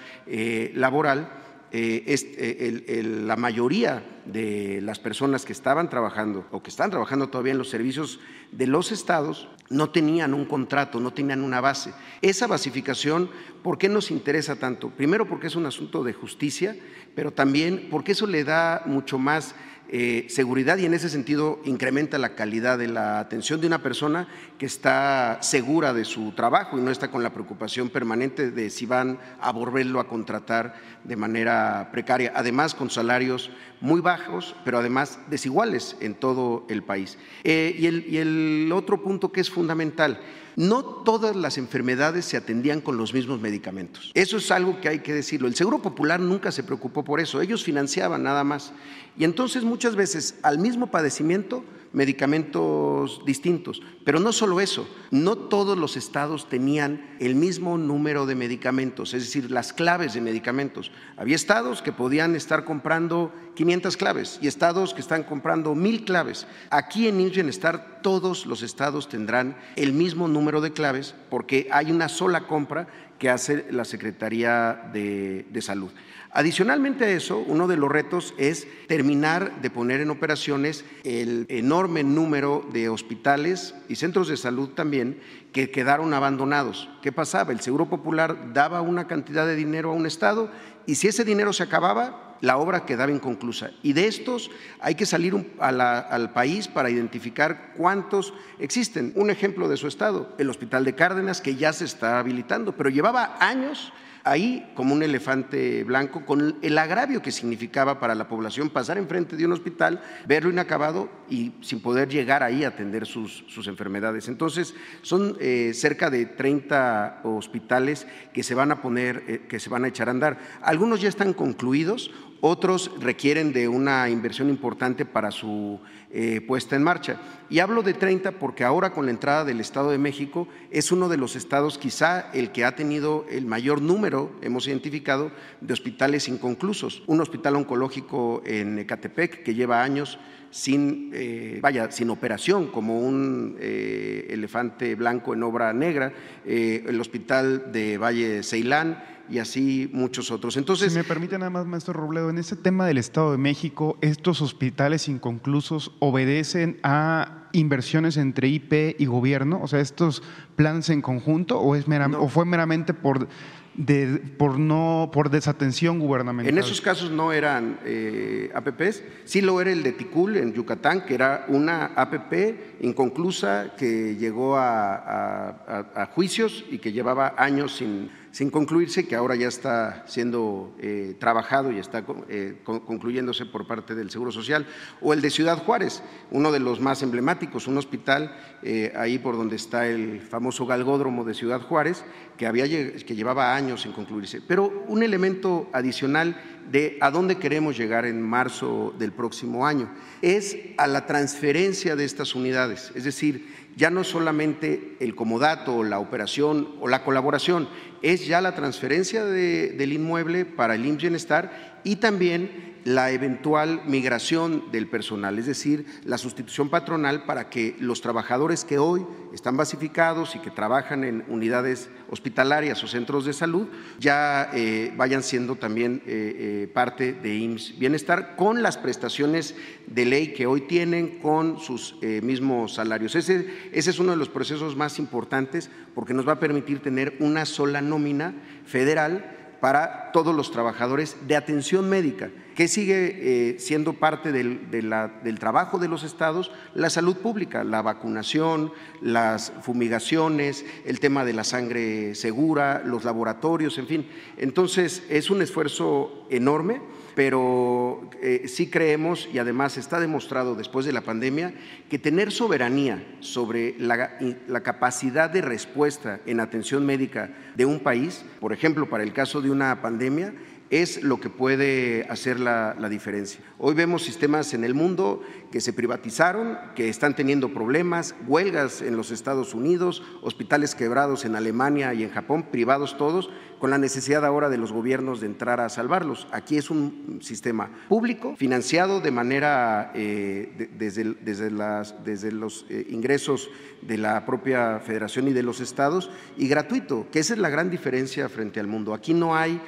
laboral, 0.73 1.40
eh, 1.73 2.03
eh, 2.07 3.03
la 3.03 3.37
mayoría 3.37 4.03
de 4.25 4.81
las 4.81 4.99
personas 4.99 5.45
que 5.45 5.53
estaban 5.53 5.89
trabajando 5.89 6.45
o 6.51 6.61
que 6.61 6.69
están 6.69 6.89
trabajando 6.89 7.29
todavía 7.29 7.53
en 7.53 7.57
los 7.57 7.69
servicios 7.69 8.19
de 8.51 8.67
los 8.67 8.91
estados 8.91 9.47
no 9.69 9.89
tenían 9.89 10.33
un 10.33 10.45
contrato, 10.45 10.99
no 10.99 11.13
tenían 11.13 11.41
una 11.43 11.61
base. 11.61 11.93
Esa 12.21 12.45
basificación, 12.45 13.29
¿por 13.63 13.77
qué 13.77 13.87
nos 13.87 14.11
interesa 14.11 14.57
tanto? 14.57 14.89
Primero 14.89 15.27
porque 15.27 15.47
es 15.47 15.55
un 15.55 15.65
asunto 15.65 16.03
de 16.03 16.13
justicia, 16.13 16.75
pero 17.15 17.31
también 17.31 17.87
porque 17.89 18.11
eso 18.11 18.27
le 18.27 18.43
da 18.43 18.83
mucho 18.85 19.17
más 19.17 19.55
eh, 19.93 20.27
seguridad 20.29 20.77
y 20.77 20.85
en 20.85 20.93
ese 20.93 21.09
sentido 21.09 21.59
incrementa 21.65 22.17
la 22.17 22.33
calidad 22.33 22.77
de 22.77 22.87
la 22.87 23.19
atención 23.19 23.59
de 23.59 23.67
una 23.67 23.83
persona 23.83 24.29
que 24.57 24.65
está 24.65 25.39
segura 25.41 25.93
de 25.93 26.05
su 26.05 26.31
trabajo 26.31 26.77
y 26.77 26.81
no 26.81 26.91
está 26.91 27.11
con 27.11 27.23
la 27.23 27.33
preocupación 27.33 27.89
permanente 27.89 28.51
de 28.51 28.69
si 28.69 28.85
van 28.85 29.19
a 29.41 29.51
volverlo 29.51 29.99
a 29.99 30.07
contratar 30.07 30.75
de 31.03 31.17
manera 31.17 31.89
precaria, 31.91 32.31
además 32.33 32.73
con 32.73 32.89
salarios 32.89 33.51
muy 33.81 33.99
bajos, 33.99 34.55
pero 34.63 34.77
además 34.77 35.19
desiguales 35.29 35.97
en 35.99 36.15
todo 36.15 36.65
el 36.69 36.83
país. 36.83 37.17
Eh, 37.43 37.75
y, 37.77 37.87
el, 37.87 38.05
y 38.07 38.17
el 38.17 38.71
otro 38.73 39.03
punto 39.03 39.33
que 39.33 39.41
es 39.41 39.49
fundamental, 39.49 40.21
no 40.55 40.83
todas 40.83 41.35
las 41.35 41.57
enfermedades 41.57 42.25
se 42.25 42.37
atendían 42.37 42.81
con 42.81 42.97
los 42.97 43.13
mismos 43.13 43.39
medicamentos. 43.41 44.11
Eso 44.13 44.37
es 44.37 44.51
algo 44.51 44.79
que 44.81 44.89
hay 44.89 44.99
que 44.99 45.13
decirlo. 45.13 45.47
El 45.47 45.55
Seguro 45.55 45.81
Popular 45.81 46.19
nunca 46.19 46.51
se 46.51 46.63
preocupó 46.63 47.03
por 47.03 47.19
eso. 47.19 47.41
Ellos 47.41 47.63
financiaban 47.63 48.23
nada 48.23 48.43
más. 48.43 48.73
Y 49.17 49.23
entonces 49.23 49.63
muchas 49.63 49.95
veces 49.95 50.35
al 50.43 50.59
mismo 50.59 50.87
padecimiento 50.87 51.63
medicamentos 51.93 53.21
distintos. 53.25 53.81
Pero 54.03 54.19
no 54.19 54.31
solo 54.31 54.61
eso, 54.61 54.87
no 55.11 55.37
todos 55.37 55.77
los 55.77 55.97
estados 55.97 56.49
tenían 56.49 57.15
el 57.19 57.35
mismo 57.35 57.77
número 57.77 58.25
de 58.25 58.35
medicamentos, 58.35 59.13
es 59.13 59.23
decir, 59.23 59.51
las 59.51 59.73
claves 59.73 60.13
de 60.13 60.21
medicamentos. 60.21 60.91
Había 61.17 61.35
estados 61.35 61.81
que 61.81 61.91
podían 61.91 62.35
estar 62.35 62.63
comprando 62.63 63.33
500 63.55 63.97
claves 63.97 64.39
y 64.41 64.47
estados 64.47 64.93
que 64.93 65.01
están 65.01 65.23
comprando 65.23 65.75
1000 65.75 66.05
claves. 66.05 66.47
Aquí 66.69 67.07
en 67.07 67.17
Bienestar 67.31 67.99
todos 68.01 68.45
los 68.45 68.63
estados 68.63 69.07
tendrán 69.07 69.55
el 69.75 69.93
mismo 69.93 70.27
número 70.27 70.61
de 70.61 70.73
claves 70.73 71.13
porque 71.29 71.67
hay 71.71 71.91
una 71.91 72.09
sola 72.09 72.47
compra 72.47 72.87
que 73.19 73.29
hace 73.29 73.67
la 73.71 73.85
Secretaría 73.85 74.89
de 74.91 75.61
Salud. 75.61 75.91
Adicionalmente 76.33 77.03
a 77.03 77.09
eso, 77.09 77.39
uno 77.39 77.67
de 77.67 77.75
los 77.75 77.91
retos 77.91 78.33
es 78.37 78.65
terminar 78.87 79.61
de 79.61 79.69
poner 79.69 79.99
en 79.99 80.11
operaciones 80.11 80.85
el 81.03 81.45
enorme 81.49 82.03
número 82.03 82.65
de 82.71 82.87
hospitales 82.87 83.75
y 83.89 83.95
centros 83.95 84.29
de 84.29 84.37
salud 84.37 84.69
también 84.69 85.19
que 85.51 85.71
quedaron 85.71 86.13
abandonados. 86.13 86.89
¿Qué 87.01 87.11
pasaba? 87.11 87.51
El 87.51 87.59
Seguro 87.59 87.89
Popular 87.89 88.53
daba 88.53 88.81
una 88.81 89.07
cantidad 89.07 89.45
de 89.45 89.57
dinero 89.57 89.91
a 89.91 89.93
un 89.93 90.05
Estado 90.05 90.49
y 90.85 90.95
si 90.95 91.09
ese 91.09 91.25
dinero 91.25 91.51
se 91.51 91.63
acababa, 91.63 92.37
la 92.39 92.57
obra 92.57 92.85
quedaba 92.85 93.11
inconclusa. 93.11 93.71
Y 93.83 93.91
de 93.91 94.07
estos 94.07 94.51
hay 94.79 94.95
que 94.95 95.05
salir 95.05 95.53
al 95.59 96.31
país 96.31 96.69
para 96.69 96.89
identificar 96.89 97.73
cuántos 97.75 98.33
existen. 98.57 99.11
Un 99.15 99.31
ejemplo 99.31 99.67
de 99.67 99.75
su 99.75 99.87
estado, 99.87 100.33
el 100.37 100.49
Hospital 100.49 100.85
de 100.85 100.95
Cárdenas, 100.95 101.41
que 101.41 101.57
ya 101.57 101.73
se 101.73 101.85
está 101.85 102.19
habilitando, 102.19 102.71
pero 102.75 102.89
llevaba 102.89 103.37
años 103.41 103.91
Ahí, 104.23 104.71
como 104.75 104.93
un 104.93 105.01
elefante 105.01 105.83
blanco, 105.83 106.25
con 106.25 106.57
el 106.61 106.77
agravio 106.77 107.21
que 107.21 107.31
significaba 107.31 107.99
para 107.99 108.13
la 108.13 108.27
población 108.27 108.69
pasar 108.69 108.97
enfrente 108.97 109.35
de 109.35 109.45
un 109.45 109.51
hospital, 109.51 110.01
verlo 110.27 110.51
inacabado 110.51 111.09
y 111.29 111.53
sin 111.61 111.81
poder 111.81 112.07
llegar 112.07 112.43
ahí 112.43 112.63
a 112.63 112.69
atender 112.69 113.07
sus, 113.07 113.43
enfermedades. 113.67 114.27
Entonces, 114.27 114.75
son 115.01 115.37
eh, 115.39 115.71
cerca 115.73 116.09
de 116.09 116.25
30 116.25 117.21
hospitales 117.23 118.05
que 118.33 118.43
se 118.43 118.53
van 118.53 118.71
a 118.71 118.81
poner, 118.81 119.23
eh, 119.27 119.41
que 119.47 119.59
se 119.59 119.69
van 119.69 119.85
a 119.85 119.87
echar 119.87 120.07
a 120.07 120.11
andar. 120.11 120.37
Algunos 120.61 121.01
ya 121.01 121.09
están 121.09 121.33
concluidos, 121.33 122.11
otros 122.41 122.91
requieren 122.99 123.53
de 123.53 123.67
una 123.67 124.09
inversión 124.09 124.49
importante 124.49 125.05
para 125.05 125.31
su 125.31 125.79
eh, 126.13 126.41
puesta 126.41 126.75
en 126.75 126.83
marcha. 126.83 127.21
Y 127.49 127.59
hablo 127.59 127.83
de 127.83 127.93
30 127.93 128.33
porque 128.33 128.63
ahora 128.63 128.91
con 128.91 129.05
la 129.05 129.11
entrada 129.11 129.45
del 129.45 129.61
Estado 129.61 129.91
de 129.91 129.97
México 129.97 130.47
es 130.69 130.91
uno 130.91 131.07
de 131.07 131.17
los 131.17 131.35
estados 131.35 131.77
quizá 131.77 132.29
el 132.33 132.51
que 132.51 132.65
ha 132.65 132.75
tenido 132.75 133.25
el 133.29 133.45
mayor 133.45 133.81
número, 133.81 134.31
hemos 134.41 134.67
identificado, 134.67 135.31
de 135.61 135.73
hospitales 135.73 136.27
inconclusos. 136.27 137.03
Un 137.07 137.21
hospital 137.21 137.55
oncológico 137.55 138.41
en 138.45 138.79
Ecatepec 138.79 139.43
que 139.43 139.55
lleva 139.55 139.83
años 139.83 140.19
sin, 140.49 141.11
eh, 141.13 141.59
vaya, 141.61 141.89
sin 141.91 142.09
operación, 142.09 142.67
como 142.67 142.99
un 142.99 143.55
eh, 143.59 144.27
elefante 144.31 144.95
blanco 144.95 145.33
en 145.33 145.43
obra 145.43 145.71
negra, 145.71 146.11
el 146.45 146.99
hospital 146.99 147.71
de 147.71 147.97
Valle 147.97 148.43
Ceilán, 148.43 149.01
y 149.31 149.39
así 149.39 149.89
muchos 149.93 150.29
otros. 150.29 150.57
Entonces, 150.57 150.91
si 150.91 150.97
me 150.97 151.03
permite 151.03 151.37
nada 151.37 151.49
más, 151.49 151.65
maestro 151.65 151.93
Robledo, 151.93 152.29
en 152.29 152.37
ese 152.37 152.55
tema 152.55 152.85
del 152.85 152.97
Estado 152.97 153.31
de 153.31 153.37
México, 153.37 153.97
¿estos 154.01 154.41
hospitales 154.41 155.07
inconclusos 155.07 155.93
obedecen 155.99 156.79
a 156.83 157.47
inversiones 157.53 158.17
entre 158.17 158.49
IP 158.49 158.99
y 158.99 159.05
gobierno? 159.05 159.61
O 159.63 159.67
sea, 159.67 159.79
¿estos 159.79 160.21
planes 160.55 160.89
en 160.89 161.01
conjunto 161.01 161.59
o, 161.59 161.75
es 161.75 161.85
o 161.87 162.27
fue 162.27 162.45
meramente 162.45 162.93
por 162.93 163.27
de, 163.73 164.21
por, 164.37 164.59
no, 164.59 165.11
por 165.13 165.29
desatención 165.29 165.97
gubernamental. 165.97 166.53
En 166.53 166.59
esos 166.59 166.81
casos 166.81 167.09
no 167.09 167.31
eran 167.31 167.79
eh, 167.85 168.51
APPs, 168.53 169.01
sí 169.23 169.39
lo 169.39 169.61
era 169.61 169.71
el 169.71 169.81
de 169.81 169.93
Ticul 169.93 170.35
en 170.35 170.53
Yucatán, 170.53 171.05
que 171.05 171.15
era 171.15 171.45
una 171.47 171.85
APP 171.95 172.81
inconclusa 172.81 173.73
que 173.77 174.17
llegó 174.17 174.57
a 174.57 176.09
juicios 176.13 176.65
y 176.69 176.79
que 176.79 176.91
llevaba 176.91 177.33
años 177.37 177.77
sin 177.77 178.09
sin 178.31 178.49
concluirse, 178.49 179.07
que 179.07 179.15
ahora 179.15 179.35
ya 179.35 179.47
está 179.47 180.05
siendo 180.07 180.73
eh, 180.79 181.15
trabajado 181.19 181.71
y 181.71 181.79
está 181.79 182.03
eh, 182.29 182.61
concluyéndose 182.63 183.45
por 183.45 183.67
parte 183.67 183.93
del 183.93 184.09
Seguro 184.09 184.31
Social, 184.31 184.65
o 185.01 185.13
el 185.13 185.21
de 185.21 185.29
Ciudad 185.29 185.57
Juárez, 185.57 186.01
uno 186.31 186.51
de 186.51 186.59
los 186.59 186.79
más 186.79 187.03
emblemáticos, 187.03 187.67
un 187.67 187.77
hospital 187.77 188.35
eh, 188.63 188.93
ahí 188.95 189.19
por 189.19 189.35
donde 189.35 189.57
está 189.57 189.87
el 189.87 190.21
famoso 190.21 190.65
galgódromo 190.65 191.25
de 191.25 191.33
Ciudad 191.33 191.61
Juárez, 191.61 192.05
que, 192.37 192.47
había, 192.47 192.65
que 192.65 193.15
llevaba 193.15 193.53
años 193.53 193.81
sin 193.81 193.91
concluirse. 193.91 194.41
Pero 194.41 194.85
un 194.87 195.03
elemento 195.03 195.69
adicional 195.73 196.41
de 196.71 196.97
a 197.01 197.11
dónde 197.11 197.37
queremos 197.37 197.77
llegar 197.77 198.05
en 198.05 198.21
marzo 198.21 198.93
del 198.97 199.11
próximo 199.11 199.67
año 199.67 199.91
es 200.21 200.57
a 200.77 200.87
la 200.87 201.05
transferencia 201.05 201.95
de 201.95 202.05
estas 202.05 202.33
unidades, 202.33 202.91
es 202.95 203.03
decir, 203.03 203.61
ya 203.75 203.89
no 203.89 204.03
solamente 204.03 204.97
el 204.99 205.15
comodato 205.15 205.83
la 205.83 205.99
operación 205.99 206.75
o 206.81 206.87
la 206.87 207.03
colaboración, 207.03 207.69
es 208.01 208.25
ya 208.25 208.41
la 208.41 208.55
transferencia 208.55 209.25
del 209.25 209.93
inmueble 209.93 210.45
para 210.45 210.75
el 210.75 210.85
IMSS 210.85 211.01
Bienestar 211.01 211.81
y 211.83 211.97
también 211.97 212.71
la 212.83 213.11
eventual 213.11 213.83
migración 213.85 214.71
del 214.71 214.87
personal, 214.87 215.37
es 215.37 215.45
decir, 215.45 215.85
la 216.03 216.17
sustitución 216.17 216.69
patronal 216.69 217.25
para 217.25 217.49
que 217.49 217.75
los 217.79 218.01
trabajadores 218.01 218.65
que 218.65 218.79
hoy 218.79 219.05
están 219.33 219.55
basificados 219.55 220.35
y 220.35 220.39
que 220.39 220.49
trabajan 220.49 221.03
en 221.03 221.23
unidades 221.27 221.89
hospitalarias 222.09 222.83
o 222.83 222.87
centros 222.87 223.25
de 223.25 223.33
salud 223.33 223.67
ya 223.99 224.49
eh, 224.53 224.93
vayan 224.97 225.23
siendo 225.23 225.55
también 225.55 226.01
eh, 226.05 226.63
eh, 226.63 226.71
parte 226.73 227.13
de 227.13 227.35
IMSS 227.35 227.77
Bienestar 227.77 228.35
con 228.35 228.63
las 228.63 228.77
prestaciones 228.77 229.55
de 229.87 230.05
ley 230.05 230.33
que 230.33 230.47
hoy 230.47 230.61
tienen, 230.61 231.19
con 231.19 231.59
sus 231.59 231.95
mismos 232.01 232.75
salarios. 232.75 233.15
Ese, 233.15 233.47
ese 233.71 233.89
es 233.89 233.99
uno 233.99 234.11
de 234.11 234.17
los 234.17 234.29
procesos 234.29 234.75
más 234.75 234.99
importantes 234.99 235.69
porque 235.93 236.13
nos 236.13 236.27
va 236.27 236.33
a 236.33 236.39
permitir 236.39 236.81
tener 236.81 237.15
una 237.19 237.45
sola 237.45 237.81
nómina 237.91 238.33
federal 238.65 239.37
para 239.61 240.11
todos 240.11 240.35
los 240.35 240.51
trabajadores 240.51 241.15
de 241.27 241.35
atención 241.35 241.87
médica, 241.87 242.31
que 242.55 242.67
sigue 242.67 243.51
eh, 243.51 243.59
siendo 243.59 243.93
parte 243.93 244.31
del, 244.31 244.71
del, 244.71 245.39
trabajo 245.39 245.77
de 245.77 245.87
los 245.87 246.03
estados, 246.03 246.51
la 246.73 246.89
salud 246.89 247.15
pública, 247.17 247.63
la 247.63 247.83
vacunación, 247.83 248.73
las 249.01 249.53
fumigaciones, 249.61 250.65
el 250.83 250.99
tema 250.99 251.23
de 251.23 251.33
la 251.33 251.43
sangre 251.43 252.15
segura, 252.15 252.81
los 252.83 253.05
laboratorios, 253.05 253.77
en 253.77 253.87
fin. 253.87 254.09
Entonces, 254.37 255.03
es 255.09 255.29
un 255.29 255.43
esfuerzo 255.43 256.25
enorme 256.31 256.81
pero 257.15 258.09
eh, 258.21 258.47
sí 258.47 258.69
creemos, 258.69 259.27
y 259.33 259.39
además 259.39 259.77
está 259.77 259.99
demostrado 259.99 260.55
después 260.55 260.85
de 260.85 260.93
la 260.93 261.01
pandemia, 261.01 261.53
que 261.89 261.99
tener 261.99 262.31
soberanía 262.31 263.03
sobre 263.19 263.75
la, 263.77 264.17
capacidad 264.63 265.29
de 265.29 265.41
respuesta 265.41 266.19
en 266.25 266.39
atención 266.39 266.85
médica 266.85 267.29
de 267.55 267.65
un 267.65 267.79
país, 267.79 268.23
por 268.39 268.53
ejemplo, 268.53 268.89
para 268.89 269.03
el 269.03 269.13
caso 269.13 269.41
de 269.41 269.51
una 269.51 269.81
pandemia, 269.81 270.33
es 270.71 271.03
lo 271.03 271.19
que 271.19 271.29
puede 271.29 272.07
hacer 272.09 272.39
la, 272.39 272.73
diferencia. 272.89 273.41
Hoy 273.59 273.75
vemos 273.75 274.03
sistemas 274.03 274.53
en 274.53 274.63
el 274.63 274.73
mundo 274.73 275.21
que 275.51 275.59
se 275.59 275.73
privatizaron, 275.73 276.57
que 276.75 276.87
están 276.87 277.13
teniendo 277.13 277.53
problemas, 277.53 278.15
huelgas 278.25 278.81
en 278.81 278.95
los 278.95 279.11
Estados 279.11 279.53
Unidos, 279.53 280.01
hospitales 280.21 280.73
quebrados 280.73 281.25
en 281.25 281.35
Alemania 281.35 281.93
y 281.93 282.03
en 282.03 282.09
Japón, 282.09 282.47
privados 282.51 282.97
todos, 282.97 283.29
con 283.59 283.69
la 283.69 283.77
necesidad 283.77 284.25
ahora 284.25 284.49
de 284.49 284.57
los 284.57 284.71
gobiernos 284.71 285.19
de 285.19 285.27
entrar 285.27 285.59
a 285.59 285.69
salvarlos. 285.69 286.27
Aquí 286.31 286.57
es 286.57 286.69
un 286.69 287.19
sistema 287.21 287.69
público, 287.89 288.35
financiado 288.37 289.01
de 289.01 289.11
manera 289.11 289.91
eh, 289.93 290.69
desde, 290.77 291.15
desde, 291.21 291.51
las, 291.51 292.03
desde, 292.03 292.31
los 292.31 292.65
eh, 292.69 292.87
ingresos 292.89 293.49
de 293.81 293.97
la 293.97 294.25
propia 294.25 294.79
federación 294.79 295.27
y 295.27 295.33
de 295.33 295.43
los 295.43 295.59
estados 295.59 296.09
y 296.37 296.47
gratuito, 296.47 297.07
que 297.11 297.19
esa 297.19 297.33
es 297.33 297.39
la 297.39 297.49
gran 297.49 297.69
diferencia 297.69 298.29
frente 298.29 298.59
al 298.59 298.67
mundo. 298.67 298.93
Aquí 298.93 299.13
no 299.13 299.35
hay 299.35 299.61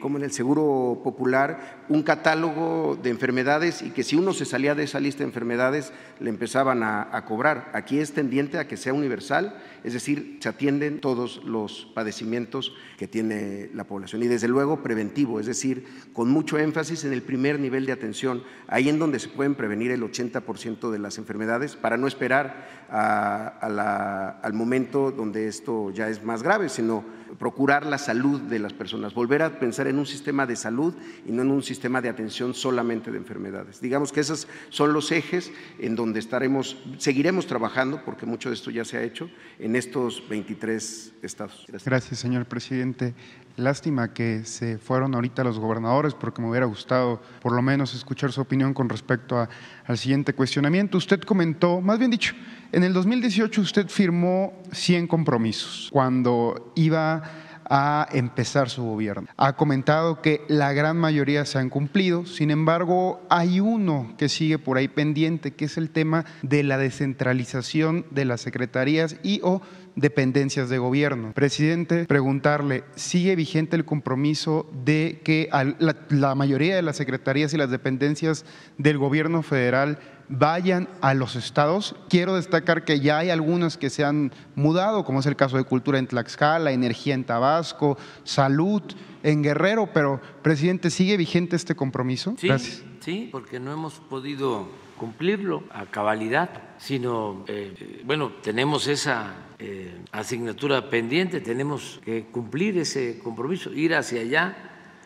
como 0.00 0.18
en 0.18 0.24
el 0.24 0.32
Seguro 0.32 1.00
Popular, 1.04 1.84
un 1.88 2.02
catálogo 2.02 2.98
de 3.02 3.10
enfermedades 3.10 3.82
y 3.82 3.90
que 3.90 4.02
si 4.02 4.16
uno 4.16 4.32
se 4.32 4.44
salía 4.44 4.74
de 4.74 4.84
esa 4.84 5.00
lista 5.00 5.18
de 5.18 5.28
enfermedades 5.28 5.92
le 6.20 6.30
empezaban 6.30 6.82
a, 6.82 7.24
cobrar. 7.26 7.70
Aquí 7.74 7.98
es 7.98 8.12
tendiente 8.12 8.58
a 8.58 8.66
que 8.66 8.76
sea 8.76 8.92
universal, 8.94 9.54
es 9.84 9.92
decir, 9.92 10.38
se 10.40 10.48
atienden 10.48 11.00
todos 11.00 11.42
los 11.44 11.86
padecimientos 11.94 12.74
que 12.96 13.08
tiene 13.08 13.70
la 13.74 13.84
población 13.84 14.22
y 14.22 14.26
desde 14.26 14.48
luego 14.48 14.82
preventivo, 14.82 15.40
es 15.40 15.46
decir, 15.46 15.84
con 16.12 16.30
mucho 16.30 16.58
énfasis 16.58 17.04
en 17.04 17.12
el 17.12 17.22
primer 17.22 17.60
nivel 17.60 17.86
de 17.86 17.92
atención, 17.92 18.42
ahí 18.66 18.88
en 18.88 18.98
donde 18.98 19.18
se 19.18 19.28
pueden 19.28 19.54
prevenir 19.54 19.90
el 19.90 20.02
80% 20.02 20.90
de 20.90 20.98
las 20.98 21.18
enfermedades 21.18 21.76
para 21.76 21.96
no 21.96 22.06
esperar 22.06 22.86
al 22.90 24.52
momento 24.52 25.10
donde 25.10 25.48
esto 25.48 25.90
ya 25.90 26.08
es 26.08 26.24
más 26.24 26.42
grave, 26.42 26.68
sino 26.68 27.04
procurar 27.38 27.84
la 27.84 27.98
salud 27.98 28.40
de 28.40 28.58
las 28.58 28.72
personas, 28.72 29.14
volver 29.14 29.42
a 29.42 29.58
pensar 29.58 29.86
en 29.86 29.98
un 29.98 30.06
sistema 30.06 30.46
de 30.46 30.56
salud 30.56 30.94
y 31.26 31.32
no 31.32 31.42
en 31.42 31.50
un 31.50 31.62
sistema 31.62 32.00
de 32.00 32.08
atención 32.08 32.54
solamente 32.54 33.10
de 33.10 33.18
enfermedades. 33.18 33.80
Digamos 33.80 34.12
que 34.12 34.20
esos 34.20 34.48
son 34.70 34.92
los 34.92 35.12
ejes 35.12 35.52
en 35.78 35.94
donde 35.94 36.20
estaremos, 36.20 36.78
seguiremos 36.96 37.46
trabajando, 37.46 38.02
porque 38.04 38.24
mucho 38.26 38.48
de 38.48 38.54
esto 38.54 38.70
ya 38.70 38.84
se 38.84 38.96
ha 38.96 39.02
hecho, 39.02 39.30
estos 39.76 40.22
23 40.28 41.14
estados. 41.22 41.66
Gracias, 41.84 42.18
señor 42.18 42.46
presidente. 42.46 43.14
Lástima 43.56 44.12
que 44.12 44.44
se 44.44 44.78
fueron 44.78 45.14
ahorita 45.14 45.42
los 45.42 45.58
gobernadores, 45.58 46.14
porque 46.14 46.40
me 46.40 46.48
hubiera 46.48 46.66
gustado 46.66 47.20
por 47.42 47.52
lo 47.52 47.60
menos 47.60 47.94
escuchar 47.94 48.30
su 48.30 48.40
opinión 48.40 48.72
con 48.72 48.88
respecto 48.88 49.48
al 49.84 49.98
siguiente 49.98 50.32
cuestionamiento. 50.32 50.96
Usted 50.96 51.20
comentó, 51.22 51.80
más 51.80 51.98
bien 51.98 52.10
dicho, 52.10 52.34
en 52.70 52.84
el 52.84 52.92
2018 52.92 53.60
usted 53.60 53.88
firmó 53.88 54.52
100 54.72 55.08
compromisos 55.08 55.88
cuando 55.90 56.72
iba 56.76 57.22
a 57.68 58.06
empezar 58.12 58.70
su 58.70 58.84
gobierno. 58.84 59.28
Ha 59.36 59.56
comentado 59.56 60.22
que 60.22 60.42
la 60.48 60.72
gran 60.72 60.96
mayoría 60.96 61.44
se 61.44 61.58
han 61.58 61.70
cumplido, 61.70 62.26
sin 62.26 62.50
embargo 62.50 63.20
hay 63.28 63.60
uno 63.60 64.14
que 64.18 64.28
sigue 64.28 64.58
por 64.58 64.76
ahí 64.76 64.88
pendiente, 64.88 65.54
que 65.54 65.66
es 65.66 65.76
el 65.76 65.90
tema 65.90 66.24
de 66.42 66.62
la 66.62 66.78
descentralización 66.78 68.06
de 68.10 68.24
las 68.24 68.40
secretarías 68.40 69.16
y 69.22 69.40
o 69.42 69.60
dependencias 69.96 70.68
de 70.68 70.78
gobierno. 70.78 71.32
Presidente, 71.32 72.04
preguntarle, 72.04 72.84
¿sigue 72.94 73.34
vigente 73.36 73.76
el 73.76 73.84
compromiso 73.84 74.70
de 74.84 75.20
que 75.24 75.48
la, 75.78 75.96
la 76.08 76.34
mayoría 76.34 76.76
de 76.76 76.82
las 76.82 76.96
secretarías 76.96 77.52
y 77.52 77.56
las 77.56 77.70
dependencias 77.70 78.44
del 78.76 78.98
gobierno 78.98 79.42
federal 79.42 79.98
vayan 80.28 80.88
a 81.00 81.14
los 81.14 81.36
estados. 81.36 81.96
Quiero 82.08 82.34
destacar 82.34 82.84
que 82.84 83.00
ya 83.00 83.18
hay 83.18 83.30
algunas 83.30 83.76
que 83.76 83.90
se 83.90 84.04
han 84.04 84.32
mudado, 84.54 85.04
como 85.04 85.20
es 85.20 85.26
el 85.26 85.36
caso 85.36 85.56
de 85.56 85.64
Cultura 85.64 85.98
en 85.98 86.06
Tlaxcala, 86.06 86.72
Energía 86.72 87.14
en 87.14 87.24
Tabasco, 87.24 87.98
Salud 88.24 88.82
en 89.22 89.42
Guerrero, 89.42 89.90
pero 89.92 90.20
presidente, 90.42 90.90
¿sigue 90.90 91.16
vigente 91.16 91.56
este 91.56 91.74
compromiso? 91.74 92.34
Sí, 92.38 92.48
Gracias. 92.48 92.84
sí, 93.00 93.28
porque 93.32 93.58
no 93.58 93.72
hemos 93.72 93.94
podido 93.94 94.68
cumplirlo 94.96 95.62
a 95.70 95.86
cabalidad, 95.86 96.50
sino, 96.78 97.44
eh, 97.46 98.02
bueno, 98.04 98.32
tenemos 98.42 98.88
esa 98.88 99.34
eh, 99.58 100.02
asignatura 100.12 100.90
pendiente, 100.90 101.40
tenemos 101.40 102.00
que 102.04 102.26
cumplir 102.26 102.78
ese 102.78 103.18
compromiso, 103.18 103.72
ir 103.72 103.94
hacia 103.94 104.20
allá. 104.20 104.56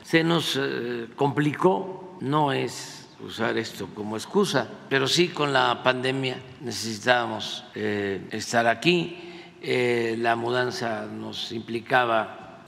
Se 0.03 0.25
nos 0.25 0.59
eh, 0.61 1.09
complicó, 1.15 2.17
no 2.21 2.53
es 2.53 3.02
usar 3.25 3.57
esto 3.59 3.89
como 3.95 4.17
excusa, 4.17 4.69
pero 4.89 5.07
sí 5.07 5.29
con 5.29 5.53
la 5.53 5.83
pandemia 5.83 6.37
necesitábamos 6.61 7.65
estar 7.75 8.67
aquí. 8.67 9.19
la 9.63 10.35
mudanza 10.37 11.07
nos 11.07 11.53
implicaba 11.53 12.67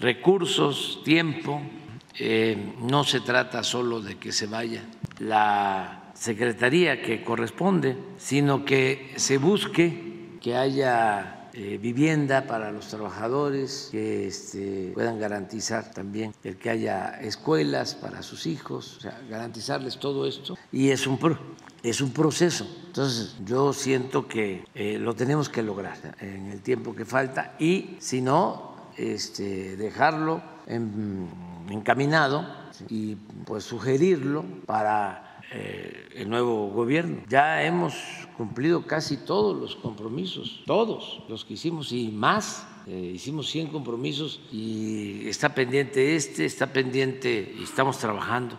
recursos, 0.00 1.02
tiempo. 1.04 1.60
no 2.80 3.04
se 3.04 3.20
trata 3.20 3.62
solo 3.62 4.00
de 4.00 4.16
que 4.16 4.32
se 4.32 4.46
vaya 4.46 4.82
la 5.18 6.04
secretaría 6.14 7.02
que 7.02 7.22
corresponde, 7.22 7.96
sino 8.18 8.64
que 8.64 9.12
se 9.16 9.38
busque 9.38 10.38
que 10.40 10.56
haya 10.56 11.33
eh, 11.56 11.78
vivienda 11.80 12.48
para 12.48 12.72
los 12.72 12.88
trabajadores, 12.88 13.88
que 13.92 14.26
este, 14.26 14.90
puedan 14.92 15.20
garantizar 15.20 15.92
también 15.92 16.34
el 16.42 16.56
que 16.56 16.70
haya 16.70 17.20
escuelas 17.20 17.94
para 17.94 18.22
sus 18.22 18.46
hijos, 18.46 18.96
o 18.96 19.00
sea, 19.00 19.20
garantizarles 19.30 19.98
todo 19.98 20.26
esto. 20.26 20.58
Y 20.72 20.90
es 20.90 21.06
un, 21.06 21.18
es 21.84 22.00
un 22.00 22.10
proceso. 22.12 22.66
Entonces, 22.86 23.36
yo 23.44 23.72
siento 23.72 24.26
que 24.26 24.64
eh, 24.74 24.98
lo 24.98 25.14
tenemos 25.14 25.48
que 25.48 25.62
lograr 25.62 26.16
en 26.18 26.46
el 26.46 26.60
tiempo 26.60 26.92
que 26.92 27.04
falta 27.04 27.54
y, 27.60 27.98
si 28.00 28.20
no, 28.20 28.74
este, 28.96 29.76
dejarlo 29.76 30.42
encaminado 30.66 32.46
y 32.88 33.14
pues 33.44 33.62
sugerirlo 33.62 34.44
para 34.66 35.23
eh, 35.56 36.08
el 36.16 36.28
nuevo 36.28 36.68
gobierno. 36.70 37.22
Ya 37.28 37.62
hemos 37.62 37.94
cumplido 38.36 38.86
casi 38.86 39.18
todos 39.18 39.56
los 39.56 39.76
compromisos, 39.76 40.64
todos 40.66 41.22
los 41.28 41.44
que 41.44 41.54
hicimos 41.54 41.92
y 41.92 42.08
más. 42.08 42.66
Eh, 42.88 43.12
hicimos 43.14 43.48
100 43.50 43.68
compromisos 43.68 44.40
y 44.50 45.28
está 45.28 45.54
pendiente 45.54 46.16
este, 46.16 46.44
está 46.44 46.72
pendiente 46.72 47.54
y 47.56 47.62
estamos 47.62 47.98
trabajando 47.98 48.58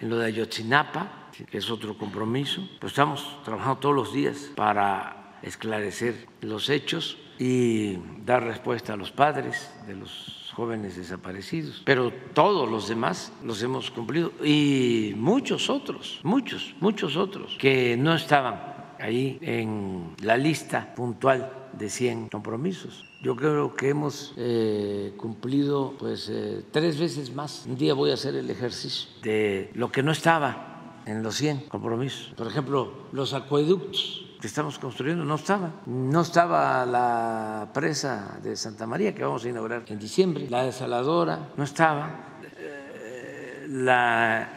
en 0.00 0.10
lo 0.10 0.18
de 0.18 0.26
Ayotzinapa, 0.26 1.30
que 1.50 1.58
es 1.58 1.70
otro 1.70 1.96
compromiso. 1.96 2.68
Pues 2.78 2.92
estamos 2.92 3.42
trabajando 3.42 3.78
todos 3.78 3.94
los 3.94 4.12
días 4.12 4.50
para 4.54 5.38
esclarecer 5.42 6.28
los 6.42 6.68
hechos 6.68 7.16
y 7.38 7.96
dar 8.24 8.44
respuesta 8.44 8.92
a 8.92 8.96
los 8.96 9.10
padres 9.10 9.70
de 9.86 9.96
los 9.96 10.43
jóvenes 10.54 10.96
desaparecidos, 10.96 11.82
pero 11.84 12.12
todos 12.32 12.70
los 12.70 12.88
demás 12.88 13.32
los 13.44 13.62
hemos 13.62 13.90
cumplido 13.90 14.32
y 14.42 15.12
muchos 15.16 15.68
otros, 15.68 16.20
muchos, 16.22 16.74
muchos 16.80 17.16
otros 17.16 17.56
que 17.58 17.96
no 17.96 18.14
estaban 18.14 18.74
ahí 19.00 19.38
en 19.42 20.14
la 20.22 20.36
lista 20.36 20.94
puntual 20.94 21.68
de 21.72 21.90
100 21.90 22.28
compromisos. 22.28 23.04
Yo 23.22 23.34
creo 23.36 23.74
que 23.74 23.88
hemos 23.88 24.32
eh, 24.36 25.14
cumplido 25.16 25.94
pues 25.98 26.28
eh, 26.30 26.62
tres 26.70 26.98
veces 26.98 27.34
más. 27.34 27.64
Un 27.66 27.76
día 27.76 27.94
voy 27.94 28.10
a 28.10 28.14
hacer 28.14 28.34
el 28.34 28.48
ejercicio 28.50 29.10
de 29.22 29.70
lo 29.74 29.90
que 29.90 30.02
no 30.02 30.12
estaba 30.12 31.02
en 31.06 31.22
los 31.22 31.34
100 31.36 31.68
compromisos. 31.68 32.32
Por 32.36 32.46
ejemplo, 32.46 32.92
los 33.12 33.34
acueductos 33.34 34.23
que 34.44 34.48
estamos 34.48 34.78
construyendo 34.78 35.24
no 35.24 35.36
estaba. 35.36 35.70
No 35.86 36.20
estaba 36.20 36.84
la 36.84 37.70
presa 37.72 38.38
de 38.42 38.56
Santa 38.56 38.86
María 38.86 39.14
que 39.14 39.24
vamos 39.24 39.42
a 39.42 39.48
inaugurar 39.48 39.84
en 39.86 39.98
diciembre, 39.98 40.50
la 40.50 40.64
desaladora. 40.64 41.48
No 41.56 41.64
estaba, 41.64 42.40
eh, 42.58 43.64
la 43.70 44.54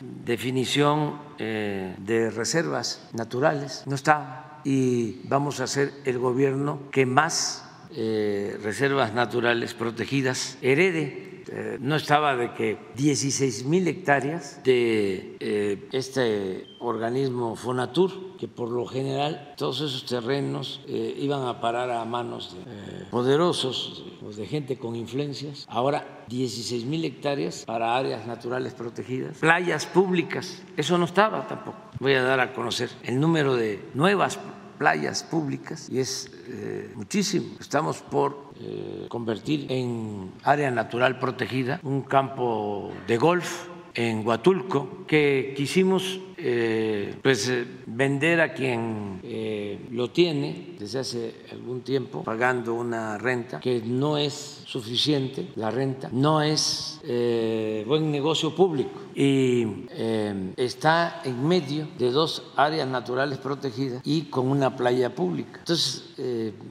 definición 0.00 1.16
eh, 1.38 1.94
de 1.98 2.28
reservas 2.30 3.08
naturales 3.12 3.84
no 3.86 3.94
estaba. 3.94 4.62
Y 4.64 5.20
vamos 5.28 5.60
a 5.60 5.68
ser 5.68 5.92
el 6.04 6.18
gobierno 6.18 6.90
que 6.90 7.06
más 7.06 7.64
eh, 7.94 8.58
reservas 8.64 9.14
naturales 9.14 9.74
protegidas 9.74 10.58
herede 10.60 11.29
eh, 11.52 11.78
no 11.80 11.96
estaba 11.96 12.36
de 12.36 12.54
que 12.54 12.78
16 12.94 13.64
mil 13.64 13.88
hectáreas 13.88 14.60
de 14.62 15.36
eh, 15.40 15.88
este 15.90 16.68
organismo 16.78 17.56
Fonatur, 17.56 18.36
que 18.38 18.46
por 18.46 18.70
lo 18.70 18.86
general 18.86 19.54
todos 19.56 19.80
esos 19.80 20.06
terrenos 20.06 20.80
eh, 20.86 21.16
iban 21.18 21.48
a 21.48 21.60
parar 21.60 21.90
a 21.90 22.04
manos 22.04 22.54
de 22.54 23.04
poderosos, 23.06 24.04
de 24.36 24.46
gente 24.46 24.78
con 24.78 24.94
influencias, 24.94 25.66
ahora 25.68 26.24
16 26.28 26.84
mil 26.84 27.04
hectáreas 27.04 27.64
para 27.66 27.96
áreas 27.96 28.28
naturales 28.28 28.72
protegidas, 28.72 29.38
playas 29.38 29.86
públicas, 29.86 30.62
eso 30.76 30.98
no 30.98 31.04
estaba 31.04 31.48
tampoco. 31.48 31.78
Voy 31.98 32.14
a 32.14 32.22
dar 32.22 32.38
a 32.38 32.52
conocer 32.52 32.90
el 33.02 33.18
número 33.18 33.56
de 33.56 33.90
nuevas 33.94 34.38
playas 34.78 35.24
públicas 35.24 35.88
y 35.90 35.98
es 35.98 36.30
muchísimo. 36.94 37.56
Estamos 37.58 38.02
por 38.02 38.49
eh, 38.62 39.06
convertir 39.08 39.72
en 39.72 40.32
área 40.42 40.70
natural 40.70 41.18
protegida 41.18 41.80
un 41.82 42.02
campo 42.02 42.92
de 43.06 43.16
golf 43.16 43.68
en 43.94 44.26
Huatulco 44.26 45.06
que 45.06 45.54
quisimos 45.56 46.20
eh, 46.36 47.14
pues 47.22 47.48
eh, 47.48 47.64
vender 47.86 48.42
a 48.42 48.52
quien 48.52 49.18
lo 49.92 50.10
tiene 50.10 50.76
desde 50.78 50.98
hace 50.98 51.34
algún 51.52 51.80
tiempo 51.80 52.22
pagando 52.22 52.74
una 52.74 53.16
renta 53.16 53.60
que 53.60 53.80
no 53.80 54.18
es 54.18 54.62
suficiente 54.66 55.48
la 55.56 55.70
renta 55.70 56.10
no 56.12 56.42
es 56.42 57.00
buen 57.86 58.10
negocio 58.10 58.54
público 58.54 59.00
y 59.14 59.86
está 60.58 61.22
en 61.24 61.48
medio 61.48 61.88
de 61.98 62.10
dos 62.10 62.52
áreas 62.56 62.86
naturales 62.86 63.38
protegidas 63.38 64.02
y 64.04 64.22
con 64.24 64.48
una 64.48 64.76
playa 64.76 65.14
pública. 65.14 65.60
Entonces 65.60 66.14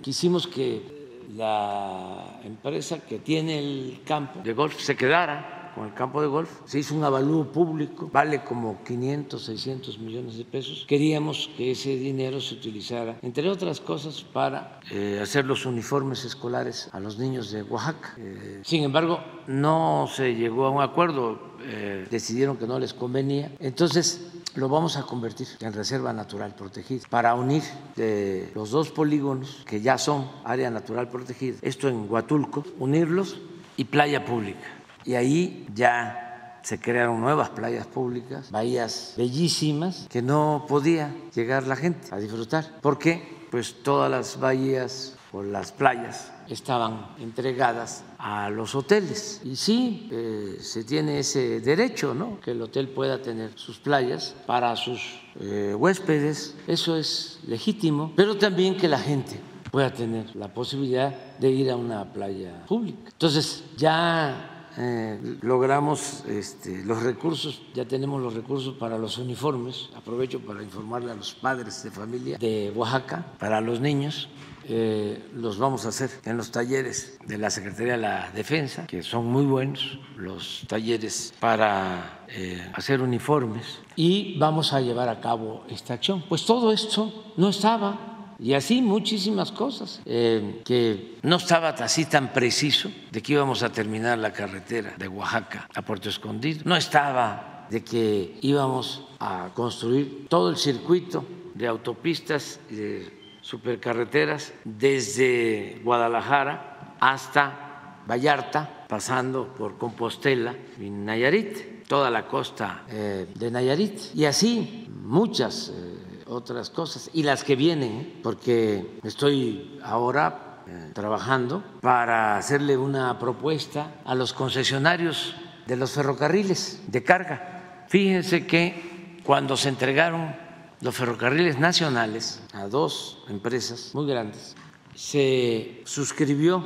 quisimos 0.02 0.46
que 0.46 0.99
la 1.36 2.39
empresa 2.43 2.99
que 2.99 3.19
tiene 3.19 3.59
el 3.59 4.01
campo 4.05 4.41
de 4.43 4.53
golf 4.53 4.80
se 4.80 4.95
quedara 4.95 5.59
con 5.75 5.86
el 5.86 5.93
campo 5.93 6.21
de 6.21 6.27
golf. 6.27 6.49
Se 6.65 6.80
hizo 6.80 6.95
un 6.95 7.03
avalúo 7.03 7.45
público, 7.51 8.09
vale 8.11 8.43
como 8.43 8.84
500, 8.84 9.43
600 9.43 9.99
millones 9.99 10.38
de 10.38 10.45
pesos. 10.45 10.86
Queríamos 10.88 11.49
que 11.55 11.71
ese 11.71 11.95
dinero 11.95 12.41
se 12.41 12.55
utilizara, 12.55 13.17
entre 13.21 13.49
otras 13.49 13.80
cosas, 13.80 14.21
para 14.21 14.80
eh, 14.91 15.19
hacer 15.21 15.45
los 15.45 15.65
uniformes 15.65 16.25
escolares 16.25 16.89
a 16.91 16.99
los 16.99 17.17
niños 17.17 17.51
de 17.51 17.63
Oaxaca. 17.63 18.15
Eh, 18.17 18.61
sin 18.63 18.84
embargo, 18.84 19.19
no 19.47 20.09
se 20.11 20.36
llegó 20.36 20.65
a 20.65 20.69
un 20.69 20.82
acuerdo, 20.82 21.39
eh, 21.61 22.07
decidieron 22.09 22.57
que 22.57 22.67
no 22.67 22.80
les 22.80 22.93
convenía. 22.93 23.51
Entonces, 23.59 24.39
lo 24.60 24.70
vamos 24.70 24.97
a 24.97 25.03
convertir 25.03 25.47
en 25.62 25.74
reserva 25.74 26.14
natural 26.14 26.53
protegida. 26.53 27.01
Para 27.10 27.34
unir 27.34 27.64
eh, 27.97 28.51
los 28.53 28.72
dos 28.72 28.91
polígonos 28.91 29.64
que 29.66 29.82
ya 29.82 29.97
son 29.97 30.30
área 30.43 30.70
natural 30.70 31.10
protegida, 31.10 31.57
esto 31.62 31.88
en 31.88 32.12
Huatulco, 32.12 32.64
unirlos 32.78 33.39
y 33.78 33.86
playa 33.86 34.26
pública. 34.26 34.68
Y 35.05 35.16
ahí 35.16 35.66
ya 35.74 36.60
se 36.62 36.80
crearon 36.80 37.22
nuevas 37.22 37.49
playas 37.49 37.88
públicas, 37.88 38.51
bahías 38.51 39.14
bellísimas 39.18 40.07
que 40.10 40.22
no 40.22 40.66
podía 40.68 41.16
llegar 41.34 41.66
la 41.66 41.78
gente 41.78 42.10
a 42.12 42.18
disfrutar, 42.18 42.80
porque 42.82 43.47
pues 43.49 43.82
todas 43.82 44.12
las 44.12 44.39
bahías 44.39 45.16
o 45.32 45.41
las 45.41 45.72
playas 45.72 46.32
estaban 46.50 47.16
entregadas 47.20 48.04
a 48.18 48.50
los 48.50 48.76
hoteles. 48.76 49.41
Y 49.43 49.56
sí, 49.56 50.10
eh, 50.12 50.58
se 50.60 50.84
tiene 50.84 51.20
ese 51.20 51.62
derecho, 51.62 52.14
¿no? 52.14 52.39
Que 52.39 52.52
el 52.52 52.62
hotel 52.62 52.89
pueda 52.89 53.22
tener 53.22 53.52
sus 53.56 53.78
playas 53.78 54.36
para 54.45 54.76
sus 54.76 55.02
eh, 55.39 55.76
huéspedes, 55.78 56.56
eso 56.68 56.97
es 56.97 57.39
legítimo, 57.47 58.12
pero 58.16 58.38
también 58.38 58.76
que 58.76 58.88
la 58.88 59.00
gente 59.00 59.39
pueda 59.72 59.93
tener 59.93 60.36
la 60.36 60.54
posibilidad 60.54 61.38
de 61.38 61.50
ir 61.52 61.70
a 61.72 61.76
una 61.76 62.12
playa 62.12 62.66
pública. 62.68 63.10
Entonces, 63.12 63.64
ya 63.78 64.68
eh, 64.78 65.38
logramos 65.41 66.24
este, 66.28 66.84
los 66.84 67.04
recursos, 67.04 67.62
ya 67.74 67.86
tenemos 67.86 68.22
los 68.22 68.34
recursos 68.34 68.76
para 68.76 68.97
los 68.97 69.18
uniformes. 69.18 69.89
Aprovecho 69.95 70.39
para 70.39 70.64
informarle 70.64 71.12
a 71.12 71.16
los 71.16 71.34
padres 71.34 71.84
de 71.84 71.91
familia 71.91 72.38
de 72.38 72.72
Oaxaca, 72.76 73.26
para 73.39 73.62
los 73.62 73.80
niños, 73.80 74.30
eh, 74.70 75.30
los 75.34 75.57
vamos 75.57 75.86
a 75.86 75.89
hacer 75.89 76.11
en 76.26 76.38
los 76.38 76.51
talleres 76.51 77.17
de 77.26 77.38
la 77.38 77.49
Secretaría 77.49 77.93
de 77.93 77.97
la 77.97 78.32
Defensa, 78.32 78.86
que 78.86 79.01
son 79.01 79.26
muy 79.26 79.45
buenos, 79.45 79.99
los 80.15 80.63
talleres 80.67 81.34
para 81.39 82.26
eh, 82.30 82.70
hacer 82.74 83.01
uniformes, 83.01 83.80
y 83.95 84.38
vamos 84.38 84.72
a 84.74 84.80
llevar 84.80 85.09
a 85.09 85.20
cabo 85.20 85.65
esta 85.70 85.95
acción. 85.95 86.24
Pues 86.30 86.45
todo 86.45 86.72
esto 86.72 87.34
no 87.36 87.49
estaba 87.49 88.36
y 88.39 88.53
así 88.53 88.82
muchísimas 88.82 89.51
cosas, 89.51 90.01
eh, 90.05 90.61
que 90.63 91.17
no 91.24 91.38
estaba 91.38 91.70
así 91.70 92.05
tan 92.05 92.32
preciso 92.32 92.89
de 93.11 93.22
que 93.22 93.34
íbamos 93.34 93.63
a 93.63 93.72
terminar 93.72 94.17
la 94.17 94.32
carretera 94.32 94.93
de 94.97 95.07
Oaxaca 95.07 95.67
a 95.74 95.82
Puerto 95.82 96.09
Escondido, 96.09 96.61
no 96.63 96.76
estaba 96.76 97.67
de 97.70 97.84
que 97.84 98.38
íbamos 98.41 99.05
a 99.20 99.49
construir 99.53 100.28
todo 100.30 100.51
el 100.51 100.57
circuito 100.57 101.26
de 101.53 101.67
autopistas 101.67 102.59
de 102.70 103.18
supercarreteras 103.50 104.54
desde 104.64 105.82
Guadalajara 105.84 106.95
hasta 107.00 108.04
Vallarta, 108.08 108.86
pasando 108.88 109.47
por 109.56 109.80
Compostela 109.80 110.54
y 110.80 110.91
Nayarit, 110.91 111.88
toda 111.88 112.12
la 112.12 112.28
costa 112.28 112.84
eh, 112.89 113.28
de 113.34 113.50
Nayarit, 113.50 114.14
y 114.14 114.26
así 114.26 114.88
muchas 115.02 115.74
eh, 115.74 116.24
otras 116.28 116.70
cosas, 116.70 117.10
y 117.12 117.24
las 117.24 117.43
que 117.43 117.56
vienen, 117.56 118.20
porque 118.22 119.00
estoy 119.04 119.80
ahora 119.84 120.62
eh, 120.68 120.91
trabajando 120.93 121.64
para 121.82 122.38
hacerle 122.38 122.78
una 122.78 123.18
propuesta 123.18 123.95
a 124.06 124.14
los 124.14 124.32
concesionarios 124.32 125.36
de 125.66 125.76
los 125.76 125.91
ferrocarriles 125.91 126.84
de 126.86 127.04
carga. 127.04 127.86
Fíjense 127.88 128.45
que 128.45 129.20
cuando 129.24 129.58
se 129.58 129.70
entregaron 129.70 130.36
los 130.82 130.95
ferrocarriles 130.95 131.59
nacionales 131.59 132.41
a 132.53 132.67
dos 132.67 133.19
empresas 133.27 133.91
muy 133.93 134.07
grandes, 134.07 134.55
se 134.95 135.82
suscribió 135.86 136.63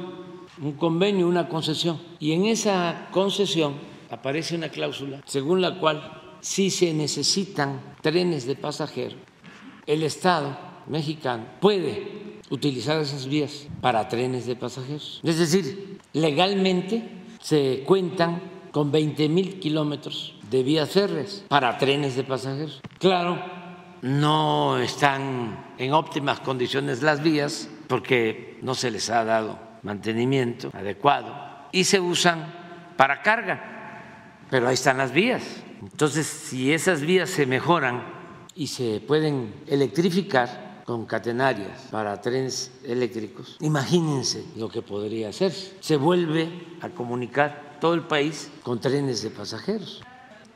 un 0.61 0.73
convenio, 0.73 1.27
una 1.27 1.49
concesión, 1.49 1.99
y 2.19 2.33
en 2.33 2.45
esa 2.45 3.07
concesión 3.11 3.75
aparece 4.09 4.55
una 4.55 4.69
cláusula 4.69 5.21
según 5.25 5.61
la 5.61 5.79
cual 5.79 6.37
si 6.41 6.69
se 6.69 6.93
necesitan 6.93 7.95
trenes 8.01 8.45
de 8.45 8.55
pasajeros, 8.55 9.17
el 9.87 10.03
Estado 10.03 10.57
mexicano 10.87 11.45
puede 11.59 12.39
utilizar 12.49 12.99
esas 12.99 13.27
vías 13.27 13.67
para 13.81 14.07
trenes 14.09 14.45
de 14.45 14.55
pasajeros. 14.55 15.21
Es 15.23 15.39
decir, 15.39 15.99
legalmente 16.11 17.09
se 17.41 17.83
cuentan 17.87 18.41
con 18.71 18.91
20 18.91 19.29
mil 19.29 19.59
kilómetros 19.59 20.35
de 20.49 20.63
vías 20.63 20.89
férreas 20.89 21.45
para 21.47 21.77
trenes 21.77 22.15
de 22.15 22.23
pasajeros. 22.23 22.81
Claro, 22.99 23.62
no 24.03 24.79
están 24.79 25.75
en 25.77 25.93
óptimas 25.93 26.41
condiciones 26.41 27.01
las 27.01 27.23
vías 27.23 27.69
porque 27.87 28.59
no 28.61 28.75
se 28.75 28.91
les 28.91 29.09
ha 29.09 29.23
dado 29.23 29.57
mantenimiento 29.81 30.69
adecuado 30.73 31.33
y 31.71 31.85
se 31.85 32.01
usan 32.01 32.53
para 32.97 33.21
carga, 33.21 34.43
pero 34.49 34.67
ahí 34.67 34.73
están 34.73 34.97
las 34.97 35.13
vías. 35.13 35.43
Entonces, 35.81 36.27
si 36.27 36.73
esas 36.73 36.99
vías 36.99 37.29
se 37.29 37.45
mejoran 37.45 38.03
y 38.55 38.67
se 38.67 38.99
pueden 38.99 39.53
electrificar 39.67 40.81
con 40.85 41.05
catenarias 41.05 41.87
para 41.89 42.19
trenes 42.19 42.71
eléctricos, 42.83 43.55
imagínense 43.61 44.43
lo 44.57 44.67
que 44.67 44.81
podría 44.81 45.29
hacerse. 45.29 45.77
Se 45.79 45.95
vuelve 45.95 46.77
a 46.81 46.89
comunicar 46.89 47.77
todo 47.79 47.93
el 47.93 48.01
país 48.01 48.51
con 48.63 48.81
trenes 48.81 49.23
de 49.23 49.29
pasajeros. 49.29 50.03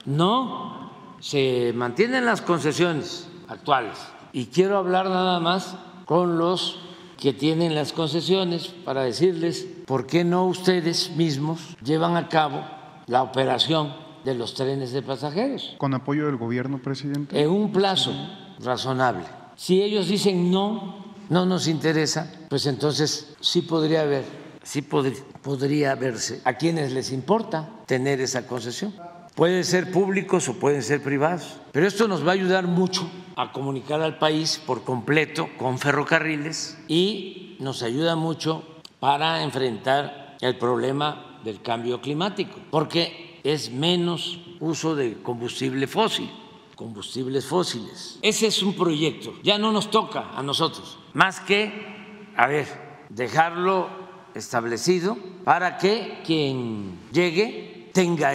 No, 0.05 1.15
se 1.21 1.71
mantienen 1.73 2.25
las 2.25 2.41
concesiones 2.41 3.29
actuales. 3.47 3.97
Y 4.33 4.47
quiero 4.47 4.77
hablar 4.77 5.09
nada 5.09 5.39
más 5.39 5.75
con 6.05 6.37
los 6.37 6.79
que 7.17 7.33
tienen 7.33 7.75
las 7.75 7.93
concesiones 7.93 8.67
para 8.67 9.03
decirles 9.03 9.67
por 9.85 10.05
qué 10.05 10.23
no 10.23 10.45
ustedes 10.45 11.11
mismos 11.15 11.75
llevan 11.83 12.15
a 12.15 12.29
cabo 12.29 12.63
la 13.07 13.23
operación 13.23 13.93
de 14.23 14.35
los 14.35 14.53
trenes 14.53 14.91
de 14.91 15.01
pasajeros. 15.01 15.75
Con 15.77 15.93
apoyo 15.93 16.27
del 16.27 16.37
gobierno, 16.37 16.79
presidente. 16.79 17.41
En 17.41 17.49
un 17.49 17.71
plazo 17.71 18.11
razonable. 18.59 19.25
Si 19.55 19.81
ellos 19.81 20.07
dicen 20.07 20.51
no, 20.51 21.15
no 21.29 21.45
nos 21.45 21.67
interesa, 21.67 22.31
pues 22.49 22.65
entonces 22.67 23.35
sí 23.39 23.61
podría 23.61 24.01
haber, 24.01 24.23
sí 24.63 24.81
podría 24.81 25.95
verse 25.95 26.41
a 26.43 26.53
quienes 26.53 26.91
les 26.91 27.11
importa 27.11 27.69
tener 27.85 28.21
esa 28.21 28.45
concesión. 28.45 28.93
Pueden 29.37 29.63
ser 29.63 29.91
públicos 29.91 30.49
o 30.49 30.55
pueden 30.55 30.81
ser 30.81 31.03
privados. 31.03 31.59
Pero 31.71 31.85
esto 31.85 32.07
nos 32.07 32.25
va 32.25 32.31
a 32.31 32.33
ayudar 32.33 32.65
mucho 32.65 33.07
a 33.35 33.51
comunicar 33.51 34.01
al 34.01 34.17
país 34.17 34.59
por 34.65 34.83
completo 34.83 35.47
con 35.59 35.77
ferrocarriles 35.77 36.75
y 36.87 37.55
nos 37.59 37.83
ayuda 37.83 38.15
mucho 38.15 38.63
para 38.99 39.43
enfrentar 39.43 40.37
el 40.41 40.57
problema 40.57 41.39
del 41.43 41.61
cambio 41.61 42.01
climático, 42.01 42.57
porque 42.71 43.39
es 43.43 43.69
menos 43.69 44.39
uso 44.59 44.95
de 44.95 45.21
combustible 45.21 45.85
fósil, 45.85 46.31
combustibles 46.75 47.45
fósiles. 47.45 48.17
Ese 48.23 48.47
es 48.47 48.63
un 48.63 48.73
proyecto, 48.73 49.35
ya 49.43 49.59
no 49.59 49.71
nos 49.71 49.91
toca 49.91 50.31
a 50.35 50.41
nosotros, 50.41 50.97
más 51.13 51.41
que, 51.41 52.33
a 52.35 52.47
ver, 52.47 52.65
dejarlo 53.09 53.87
establecido 54.33 55.15
para 55.43 55.77
que 55.77 56.23
quien 56.25 56.97
llegue 57.11 57.91
tenga 57.93 58.33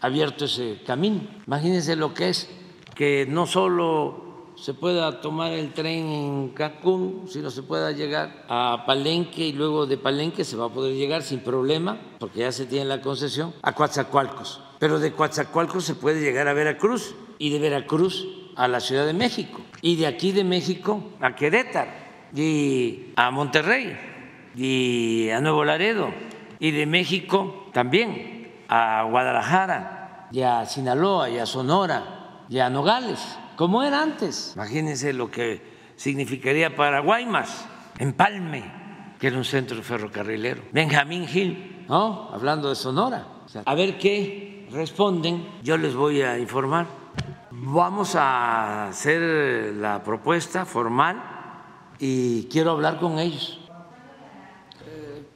abierto 0.00 0.44
ese 0.46 0.80
camino. 0.86 1.20
Imagínense 1.46 1.96
lo 1.96 2.14
que 2.14 2.30
es 2.30 2.48
que 2.94 3.26
no 3.28 3.46
solo 3.46 4.30
se 4.56 4.74
pueda 4.74 5.20
tomar 5.20 5.52
el 5.52 5.72
tren 5.72 6.06
en 6.06 6.48
Cancún, 6.50 7.24
sino 7.28 7.50
se 7.50 7.62
pueda 7.62 7.92
llegar 7.92 8.44
a 8.48 8.84
Palenque 8.86 9.46
y 9.46 9.52
luego 9.52 9.86
de 9.86 9.96
Palenque 9.96 10.44
se 10.44 10.56
va 10.56 10.66
a 10.66 10.68
poder 10.68 10.94
llegar 10.94 11.22
sin 11.22 11.40
problema, 11.40 11.98
porque 12.18 12.40
ya 12.40 12.52
se 12.52 12.66
tiene 12.66 12.84
la 12.84 13.00
concesión, 13.00 13.54
a 13.62 13.72
Coatzacoalcos. 13.72 14.60
Pero 14.78 14.98
de 14.98 15.12
Coatzacoalcos 15.12 15.84
se 15.84 15.94
puede 15.94 16.20
llegar 16.20 16.46
a 16.48 16.52
Veracruz 16.52 17.14
y 17.38 17.50
de 17.50 17.58
Veracruz 17.58 18.26
a 18.56 18.68
la 18.68 18.80
Ciudad 18.80 19.06
de 19.06 19.14
México 19.14 19.60
y 19.80 19.96
de 19.96 20.06
aquí 20.06 20.32
de 20.32 20.44
México 20.44 21.02
a 21.20 21.34
Querétaro 21.34 21.90
y 22.34 23.12
a 23.16 23.30
Monterrey 23.30 23.96
y 24.54 25.30
a 25.30 25.40
Nuevo 25.40 25.64
Laredo 25.64 26.12
y 26.58 26.70
de 26.72 26.84
México 26.84 27.70
también 27.72 28.39
a 28.70 29.02
Guadalajara, 29.02 30.28
y 30.30 30.42
a 30.42 30.64
Sinaloa, 30.64 31.28
y 31.28 31.38
a 31.38 31.44
Sonora, 31.44 32.44
y 32.48 32.60
a 32.60 32.70
Nogales, 32.70 33.36
como 33.56 33.82
era 33.82 34.00
antes. 34.00 34.52
Imagínense 34.54 35.12
lo 35.12 35.28
que 35.28 35.92
significaría 35.96 36.76
para 36.76 37.00
Guaymas, 37.00 37.66
Empalme, 37.98 38.62
que 39.18 39.26
era 39.26 39.36
un 39.36 39.44
centro 39.44 39.82
ferrocarrilero, 39.82 40.62
Benjamín 40.72 41.26
Gil, 41.26 41.84
¿no? 41.88 42.30
Hablando 42.32 42.68
de 42.68 42.76
Sonora. 42.76 43.26
a 43.64 43.74
ver 43.74 43.98
qué 43.98 44.68
responden, 44.70 45.46
yo 45.64 45.76
les 45.76 45.94
voy 45.96 46.22
a 46.22 46.38
informar. 46.38 46.86
Vamos 47.50 48.14
a 48.14 48.86
hacer 48.86 49.74
la 49.74 50.02
propuesta 50.04 50.64
formal 50.64 51.20
y 51.98 52.44
quiero 52.44 52.70
hablar 52.70 53.00
con 53.00 53.18
ellos 53.18 53.60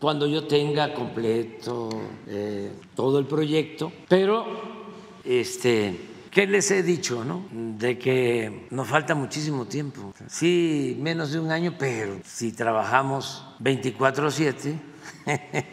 cuando 0.04 0.26
yo 0.26 0.46
tenga 0.46 0.92
completo 0.92 1.88
eh, 2.26 2.70
todo 2.94 3.18
el 3.18 3.24
proyecto, 3.24 3.90
pero 4.06 4.44
este, 5.24 5.98
¿qué 6.30 6.46
les 6.46 6.70
he 6.72 6.82
dicho? 6.82 7.24
No? 7.24 7.46
De 7.50 7.98
que 7.98 8.66
nos 8.68 8.86
falta 8.86 9.14
muchísimo 9.14 9.64
tiempo. 9.64 10.12
Sí, 10.28 10.94
menos 11.00 11.32
de 11.32 11.40
un 11.40 11.50
año, 11.50 11.76
pero 11.78 12.18
si 12.22 12.52
trabajamos 12.52 13.46
24/7, 13.60 14.78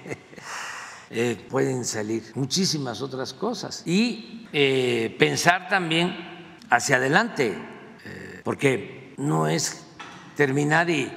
eh, 1.09 1.37
pueden 1.49 1.83
salir 1.83 2.23
muchísimas 2.35 3.01
otras 3.01 3.33
cosas. 3.33 3.83
Y 3.85 4.47
eh, 4.53 5.13
pensar 5.19 5.67
también 5.67 6.15
hacia 6.69 6.95
adelante, 6.95 7.57
porque 8.45 9.13
no 9.17 9.49
es 9.49 9.83
terminar 10.37 10.89
y 10.89 11.11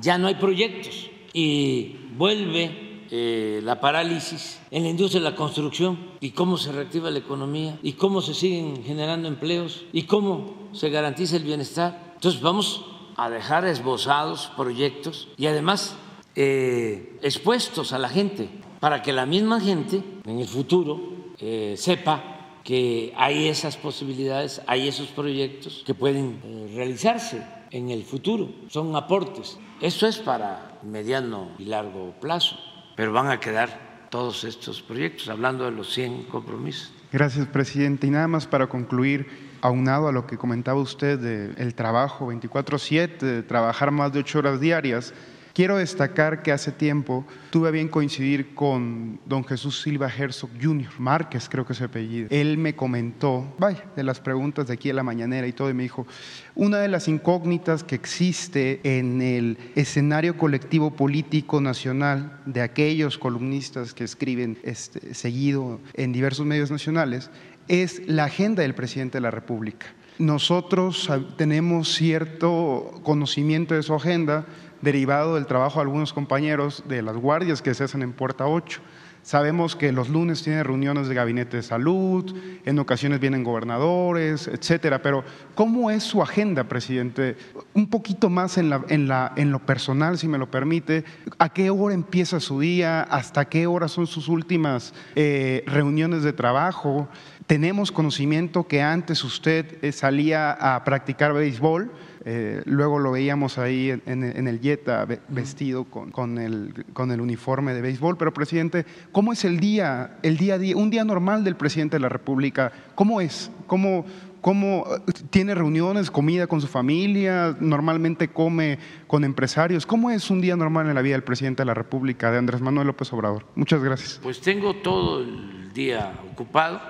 ya 0.00 0.18
no 0.18 0.28
hay 0.28 0.36
proyectos. 0.36 1.10
Y 1.32 2.03
vuelve 2.16 3.06
eh, 3.10 3.60
la 3.62 3.80
parálisis 3.80 4.60
en 4.70 4.84
la 4.84 4.88
industria 4.88 5.22
de 5.22 5.30
la 5.30 5.36
construcción 5.36 5.98
y 6.20 6.30
cómo 6.30 6.56
se 6.56 6.72
reactiva 6.72 7.10
la 7.10 7.18
economía 7.18 7.78
y 7.82 7.92
cómo 7.92 8.22
se 8.22 8.34
siguen 8.34 8.82
generando 8.82 9.28
empleos 9.28 9.84
y 9.92 10.04
cómo 10.04 10.70
se 10.72 10.90
garantiza 10.90 11.36
el 11.36 11.44
bienestar. 11.44 12.12
Entonces 12.14 12.40
vamos 12.40 12.84
a 13.16 13.30
dejar 13.30 13.66
esbozados 13.66 14.50
proyectos 14.56 15.28
y 15.36 15.46
además 15.46 15.96
eh, 16.34 17.18
expuestos 17.22 17.92
a 17.92 17.98
la 17.98 18.08
gente 18.08 18.48
para 18.80 19.02
que 19.02 19.12
la 19.12 19.26
misma 19.26 19.60
gente 19.60 20.02
en 20.24 20.40
el 20.40 20.48
futuro 20.48 21.00
eh, 21.38 21.74
sepa 21.76 22.60
que 22.64 23.12
hay 23.16 23.48
esas 23.48 23.76
posibilidades, 23.76 24.62
hay 24.66 24.88
esos 24.88 25.08
proyectos 25.08 25.82
que 25.84 25.92
pueden 25.92 26.40
realizarse 26.74 27.42
en 27.74 27.90
el 27.90 28.04
futuro, 28.04 28.48
son 28.68 28.94
aportes. 28.94 29.58
Eso 29.80 30.06
es 30.06 30.18
para 30.18 30.78
mediano 30.84 31.50
y 31.58 31.64
largo 31.64 32.14
plazo, 32.20 32.56
pero 32.96 33.12
van 33.12 33.28
a 33.28 33.40
quedar 33.40 34.06
todos 34.10 34.44
estos 34.44 34.80
proyectos, 34.80 35.28
hablando 35.28 35.64
de 35.64 35.72
los 35.72 35.92
100 35.92 36.24
compromisos. 36.24 36.92
Gracias, 37.12 37.48
presidente. 37.48 38.06
Y 38.06 38.10
nada 38.10 38.28
más 38.28 38.46
para 38.46 38.68
concluir, 38.68 39.26
aunado 39.60 40.06
a 40.06 40.12
lo 40.12 40.24
que 40.24 40.38
comentaba 40.38 40.80
usted 40.80 41.18
del 41.18 41.74
trabajo 41.74 42.28
24/7, 42.28 43.26
de 43.26 43.42
trabajar 43.42 43.90
más 43.90 44.12
de 44.12 44.20
ocho 44.20 44.38
horas 44.38 44.60
diarias, 44.60 45.12
Quiero 45.54 45.76
destacar 45.76 46.42
que 46.42 46.50
hace 46.50 46.72
tiempo 46.72 47.24
tuve 47.50 47.70
bien 47.70 47.86
coincidir 47.86 48.56
con 48.56 49.20
don 49.24 49.44
Jesús 49.44 49.82
Silva 49.82 50.08
Herzog 50.08 50.50
Jr., 50.60 50.90
Márquez 50.98 51.48
creo 51.48 51.64
que 51.64 51.74
es 51.74 51.78
su 51.78 51.84
apellido. 51.84 52.26
Él 52.30 52.58
me 52.58 52.74
comentó, 52.74 53.54
vaya, 53.56 53.84
de 53.94 54.02
las 54.02 54.18
preguntas 54.18 54.66
de 54.66 54.74
aquí 54.74 54.90
a 54.90 54.94
la 54.94 55.04
mañanera 55.04 55.46
y 55.46 55.52
todo, 55.52 55.70
y 55.70 55.74
me 55.74 55.84
dijo, 55.84 56.08
una 56.56 56.78
de 56.78 56.88
las 56.88 57.06
incógnitas 57.06 57.84
que 57.84 57.94
existe 57.94 58.80
en 58.82 59.22
el 59.22 59.56
escenario 59.76 60.36
colectivo 60.36 60.90
político 60.90 61.60
nacional 61.60 62.40
de 62.46 62.60
aquellos 62.60 63.16
columnistas 63.16 63.94
que 63.94 64.02
escriben 64.02 64.58
este, 64.64 65.14
seguido 65.14 65.80
en 65.92 66.12
diversos 66.12 66.46
medios 66.46 66.72
nacionales 66.72 67.30
es 67.68 68.02
la 68.08 68.24
agenda 68.24 68.62
del 68.62 68.74
presidente 68.74 69.18
de 69.18 69.22
la 69.22 69.30
República. 69.30 69.86
Nosotros 70.18 71.10
tenemos 71.36 71.92
cierto 71.92 73.00
conocimiento 73.02 73.74
de 73.74 73.82
su 73.82 73.94
agenda, 73.94 74.46
derivado 74.84 75.34
del 75.34 75.46
trabajo 75.46 75.80
de 75.80 75.82
algunos 75.82 76.12
compañeros 76.12 76.84
de 76.86 77.02
las 77.02 77.16
guardias 77.16 77.62
que 77.62 77.74
se 77.74 77.84
hacen 77.84 78.02
en 78.02 78.12
Puerta 78.12 78.46
8. 78.46 78.80
Sabemos 79.24 79.74
que 79.74 79.90
los 79.90 80.10
lunes 80.10 80.42
tiene 80.42 80.62
reuniones 80.62 81.08
de 81.08 81.14
gabinete 81.14 81.56
de 81.56 81.62
salud, 81.62 82.36
en 82.66 82.78
ocasiones 82.78 83.20
vienen 83.20 83.42
gobernadores, 83.42 84.48
etcétera. 84.48 85.00
Pero, 85.00 85.24
¿cómo 85.54 85.90
es 85.90 86.02
su 86.02 86.20
agenda, 86.20 86.64
presidente? 86.64 87.38
Un 87.72 87.88
poquito 87.88 88.28
más 88.28 88.58
en, 88.58 88.68
la, 88.68 88.84
en, 88.90 89.08
la, 89.08 89.32
en 89.36 89.50
lo 89.50 89.60
personal, 89.60 90.18
si 90.18 90.28
me 90.28 90.36
lo 90.36 90.50
permite. 90.50 91.04
¿A 91.38 91.48
qué 91.48 91.70
hora 91.70 91.94
empieza 91.94 92.38
su 92.38 92.60
día? 92.60 93.00
¿Hasta 93.00 93.46
qué 93.46 93.66
hora 93.66 93.88
son 93.88 94.06
sus 94.06 94.28
últimas 94.28 94.92
eh, 95.16 95.64
reuniones 95.66 96.22
de 96.22 96.34
trabajo? 96.34 97.08
Tenemos 97.46 97.92
conocimiento 97.92 98.68
que 98.68 98.82
antes 98.82 99.24
usted 99.24 99.78
eh, 99.82 99.92
salía 99.92 100.52
a 100.52 100.84
practicar 100.84 101.32
béisbol 101.32 101.90
eh, 102.26 102.62
luego 102.64 102.98
lo 102.98 103.12
veíamos 103.12 103.58
ahí 103.58 103.90
en, 103.90 104.48
el 104.48 104.60
Jetta 104.60 105.06
vestido 105.28 105.84
con, 105.84 106.38
el, 106.38 107.20
uniforme 107.20 107.74
de 107.74 107.82
béisbol. 107.82 108.16
Pero, 108.16 108.32
presidente, 108.32 108.86
¿cómo 109.12 109.32
es 109.32 109.44
el 109.44 109.60
día, 109.60 110.16
el 110.22 110.38
día 110.38 110.54
a 110.54 110.58
día, 110.58 110.76
un 110.76 110.88
día 110.88 111.04
normal 111.04 111.44
del 111.44 111.56
presidente 111.56 111.96
de 111.96 112.00
la 112.00 112.08
República? 112.08 112.72
¿Cómo 112.94 113.20
es? 113.20 113.50
¿Cómo, 113.66 114.06
¿Cómo 114.40 114.86
eh, 115.06 115.12
tiene 115.28 115.54
reuniones, 115.54 116.10
comida 116.10 116.46
con 116.46 116.62
su 116.62 116.66
familia? 116.66 117.54
¿Normalmente 117.60 118.28
come 118.28 118.78
con 119.06 119.24
empresarios? 119.24 119.84
¿Cómo 119.84 120.10
es 120.10 120.30
un 120.30 120.40
día 120.40 120.56
normal 120.56 120.88
en 120.88 120.94
la 120.94 121.02
vida 121.02 121.16
del 121.16 121.24
presidente 121.24 121.60
de 121.62 121.66
la 121.66 121.74
República, 121.74 122.30
de 122.30 122.38
Andrés 122.38 122.62
Manuel 122.62 122.86
López 122.86 123.12
Obrador? 123.12 123.44
Muchas 123.54 123.82
gracias. 123.82 124.20
Pues 124.22 124.40
tengo 124.40 124.76
todo 124.76 125.20
el 125.20 125.72
día 125.74 126.14
ocupado 126.32 126.80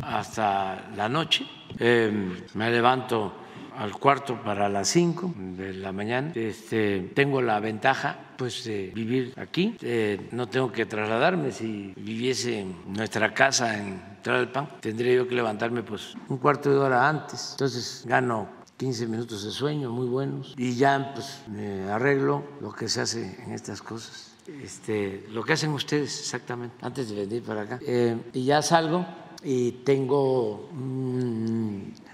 hasta 0.00 0.90
la 0.96 1.08
noche. 1.08 1.44
Eh, 1.80 2.44
me 2.54 2.70
levanto 2.70 3.45
al 3.76 3.92
cuarto 3.92 4.40
para 4.42 4.68
las 4.68 4.88
cinco 4.88 5.32
de 5.36 5.74
la 5.74 5.92
mañana. 5.92 6.32
Este, 6.34 7.00
tengo 7.14 7.42
la 7.42 7.60
ventaja 7.60 8.18
pues 8.36 8.64
de 8.64 8.92
vivir 8.94 9.32
aquí, 9.36 9.76
eh, 9.80 10.28
no 10.32 10.48
tengo 10.48 10.70
que 10.70 10.86
trasladarme. 10.86 11.52
Si 11.52 11.94
viviese 11.96 12.60
en 12.60 12.76
nuestra 12.86 13.32
casa 13.32 13.78
en 13.78 14.00
Tlalpan, 14.22 14.68
tendría 14.80 15.14
yo 15.14 15.28
que 15.28 15.34
levantarme 15.34 15.82
pues 15.82 16.14
un 16.28 16.38
cuarto 16.38 16.70
de 16.70 16.76
hora 16.76 17.08
antes. 17.08 17.52
Entonces 17.52 18.04
gano 18.06 18.48
15 18.76 19.06
minutos 19.06 19.44
de 19.44 19.50
sueño 19.50 19.90
muy 19.90 20.06
buenos 20.06 20.54
y 20.56 20.74
ya 20.74 21.12
pues 21.14 21.42
me 21.48 21.90
arreglo 21.90 22.44
lo 22.60 22.72
que 22.72 22.88
se 22.88 23.00
hace 23.00 23.42
en 23.44 23.52
estas 23.52 23.80
cosas. 23.80 24.35
Este, 24.62 25.26
lo 25.30 25.42
que 25.42 25.54
hacen 25.54 25.70
ustedes 25.70 26.20
exactamente 26.20 26.76
antes 26.82 27.08
de 27.10 27.16
venir 27.16 27.42
para 27.42 27.62
acá. 27.62 27.80
Eh, 27.82 28.16
y 28.32 28.44
ya 28.44 28.62
salgo 28.62 29.04
y 29.42 29.72
tengo 29.84 30.68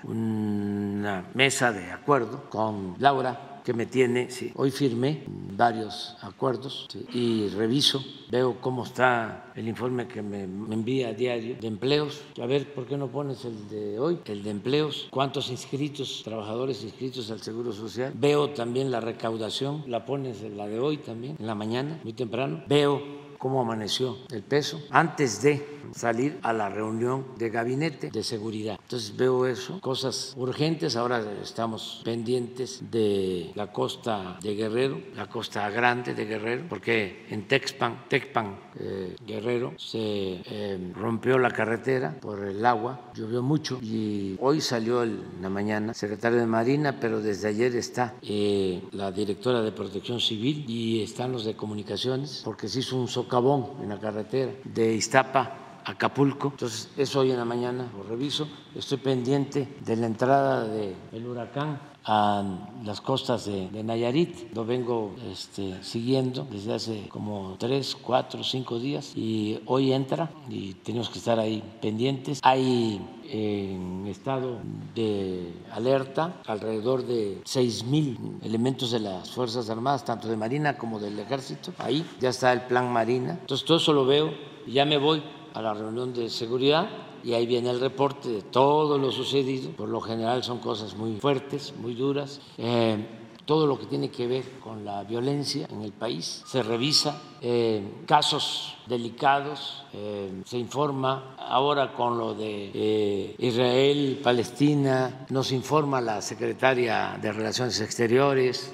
una 0.05 1.31
mesa 1.35 1.73
de 1.73 1.93
acuerdo 1.93 2.49
con 2.51 2.97
Laura 2.99 3.52
que 3.65 3.73
me 3.73 3.87
tiene, 3.87 4.29
hoy 4.55 4.71
firmé 4.71 5.25
varios 5.57 6.17
acuerdos 6.21 6.89
y 7.13 7.49
reviso, 7.49 8.05
veo 8.31 8.61
cómo 8.61 8.85
está 8.85 9.53
el 9.55 9.69
informe 9.69 10.09
que 10.09 10.23
me, 10.23 10.43
envía 10.43 11.09
a 11.09 11.13
diario 11.13 11.57
de 11.61 11.67
empleos. 11.67 12.23
A 12.41 12.47
ver, 12.47 12.73
¿por 12.75 12.87
qué 12.87 12.97
no 12.97 13.09
pones 13.09 13.45
el 13.45 13.69
de 13.69 13.99
hoy? 13.99 14.19
El 14.25 14.43
de 14.43 14.51
empleos, 14.51 15.09
cuántos 15.11 15.51
inscritos, 15.51 16.23
trabajadores 16.25 16.83
inscritos 16.83 17.31
al 17.31 17.41
Seguro 17.41 17.73
Social. 17.73 18.13
Veo 18.15 18.51
también 18.51 18.91
la 18.91 19.01
recaudación, 19.01 19.85
la 19.87 20.05
pones 20.05 20.43
en 20.43 20.57
la 20.57 20.67
de 20.67 20.81
hoy 20.81 20.99
también, 20.99 21.37
en 21.39 21.47
la 21.47 21.55
mañana, 21.55 22.01
muy 22.03 22.13
temprano. 22.13 22.63
Veo 22.69 23.23
cómo 23.39 23.61
amaneció 23.61 24.19
el 24.31 24.43
peso 24.43 24.81
antes 24.91 25.43
de 25.43 25.67
salir 25.95 26.39
a 26.43 26.53
la 26.53 26.69
reunión 26.69 27.27
de 27.39 27.51
gabinete 27.51 28.11
de 28.11 28.23
seguridad. 28.23 28.79
Entonces 28.83 29.17
veo 29.17 29.47
eso, 29.47 29.81
cosas 29.81 30.35
urgentes. 30.37 30.97
Ahora 30.97 31.23
estamos 31.43 32.03
pendientes 32.05 32.91
de 32.91 33.51
la 33.55 33.73
costa 33.73 34.39
de 34.43 34.55
Guerrero, 34.55 35.01
la 35.15 35.29
costa 35.29 35.69
grande 35.71 36.15
de 36.15 36.25
Guerrero, 36.25 36.65
porque 36.69 37.27
en 37.31 37.47
Texpan, 37.47 38.05
Tecpan, 38.09 38.59
eh, 38.79 39.17
Guerrero, 39.27 39.75
se 39.77 39.99
eh, 40.45 40.93
rompió 40.95 41.39
la 41.39 41.51
carretera 41.51 42.17
por 42.21 42.45
el 42.45 42.65
agua, 42.65 43.13
llovió 43.15 43.43
mucho 43.43 43.79
y 43.83 44.37
hoy 44.41 44.61
salió 44.61 45.03
en 45.03 45.21
la 45.41 45.49
mañana 45.49 45.95
secretario 45.95 46.39
de 46.39 46.47
Marina, 46.47 46.99
pero 47.01 47.21
desde 47.21 47.49
ayer 47.49 47.75
está 47.77 48.15
eh, 48.23 48.83
la 48.93 49.13
directora 49.13 49.63
de 49.63 49.73
Protección 49.73 50.21
Civil 50.21 50.65
y 50.69 51.03
están 51.03 51.33
los 51.33 51.45
de 51.45 51.55
comunicaciones, 51.55 52.43
porque 52.45 52.69
se 52.69 52.81
hizo 52.81 52.97
un 52.97 53.09
socavón 53.09 53.83
en 53.83 53.89
la 53.89 53.99
carretera 53.99 54.53
de 54.65 54.95
Iztapa 54.95 55.72
Acapulco. 55.85 56.49
Entonces, 56.49 56.91
eso 56.97 57.21
hoy 57.21 57.31
en 57.31 57.39
la 57.39 57.45
mañana 57.45 57.91
lo 57.97 58.03
reviso. 58.03 58.49
Estoy 58.75 58.99
pendiente 58.99 59.77
de 59.85 59.97
la 59.97 60.07
entrada 60.07 60.67
del 60.67 61.27
huracán 61.27 61.93
a 62.05 62.43
las 62.85 63.01
costas 63.01 63.47
de, 63.47 63.83
Nayarit. 63.83 64.55
Lo 64.55 64.65
vengo 64.65 65.15
este, 65.31 65.83
siguiendo 65.83 66.47
desde 66.51 66.75
hace 66.75 67.09
como 67.09 67.57
tres, 67.59 67.97
cuatro, 68.01 68.43
cinco 68.43 68.79
días 68.79 69.13
y 69.17 69.61
hoy 69.67 69.93
entra 69.93 70.31
y 70.49 70.75
tenemos 70.75 71.11
que 71.11 71.19
estar 71.19 71.39
ahí 71.39 71.63
pendientes. 71.81 72.41
Hay 72.43 73.01
en 73.29 74.07
estado 74.09 74.59
de 74.95 75.53
alerta 75.73 76.41
alrededor 76.47 77.07
de 77.07 77.41
seis 77.45 77.85
mil 77.85 78.19
elementos 78.43 78.91
de 78.91 79.01
las 79.01 79.31
Fuerzas 79.31 79.71
Armadas, 79.71 80.05
tanto 80.05 80.29
de 80.29 80.37
Marina 80.37 80.77
como 80.77 80.99
del 80.99 81.19
Ejército. 81.19 81.73
Ahí 81.79 82.05
ya 82.21 82.31
está 82.31 82.53
el 82.53 82.63
plan 82.63 82.93
Marina. 82.93 83.39
Entonces 83.41 83.67
todo 83.67 83.79
eso 83.79 83.93
lo 83.93 84.05
veo 84.05 84.33
y 84.67 84.73
ya 84.73 84.85
me 84.85 84.99
voy 84.99 85.23
a 85.55 85.63
la 85.63 85.75
reunión 85.75 86.13
de 86.13 86.29
seguridad 86.29 86.89
y 87.25 87.35
ahí 87.35 87.47
viene 87.47 87.71
el 87.71 87.81
reporte 87.81 88.29
de 88.29 88.43
todo 88.43 88.99
lo 88.99 89.13
sucedido. 89.13 89.71
Por 89.71 89.89
lo 89.89 90.01
general 90.01 90.43
son 90.43 90.59
cosas 90.59 90.97
muy 90.97 91.17
fuertes, 91.19 91.75
muy 91.79 91.95
duras. 91.95 92.41
Eh, 92.59 93.19
todo 93.45 93.67
lo 93.67 93.79
que 93.79 93.87
tiene 93.87 94.09
que 94.09 94.27
ver 94.27 94.45
con 94.61 94.85
la 94.85 95.03
violencia 95.03 95.67
en 95.71 95.83
el 95.83 95.93
país 95.93 96.43
se 96.47 96.63
revisa, 96.63 97.21
eh, 97.41 98.03
casos 98.07 98.77
delicados, 98.87 99.83
eh, 99.93 100.43
se 100.45 100.59
informa. 100.59 101.35
Ahora 101.39 101.93
con 101.93 102.19
lo 102.19 102.35
de 102.35 103.35
Israel, 103.39 104.21
Palestina, 104.23 105.27
nos 105.31 105.51
informa 105.53 106.01
la 106.01 106.23
secretaria 106.23 107.19
de 107.21 107.33
Relaciones 107.33 107.81
Exteriores, 107.81 108.73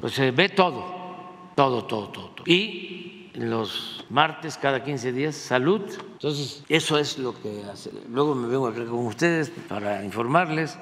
pues 0.00 0.14
se 0.14 0.30
ve 0.30 0.50
todo, 0.50 0.84
todo, 1.56 1.84
todo, 1.84 2.08
todo. 2.08 2.32
Y 2.46 3.09
los 3.34 4.04
martes 4.10 4.56
cada 4.56 4.82
15 4.82 5.12
días, 5.12 5.36
salud. 5.36 5.82
Entonces, 6.12 6.64
eso 6.68 6.98
es 6.98 7.18
lo 7.18 7.40
que 7.40 7.62
hace. 7.72 7.90
Luego 8.08 8.34
me 8.34 8.48
vengo 8.48 8.66
acá 8.66 8.84
con 8.84 9.06
ustedes 9.06 9.50
para 9.68 10.04
informarles 10.04 10.76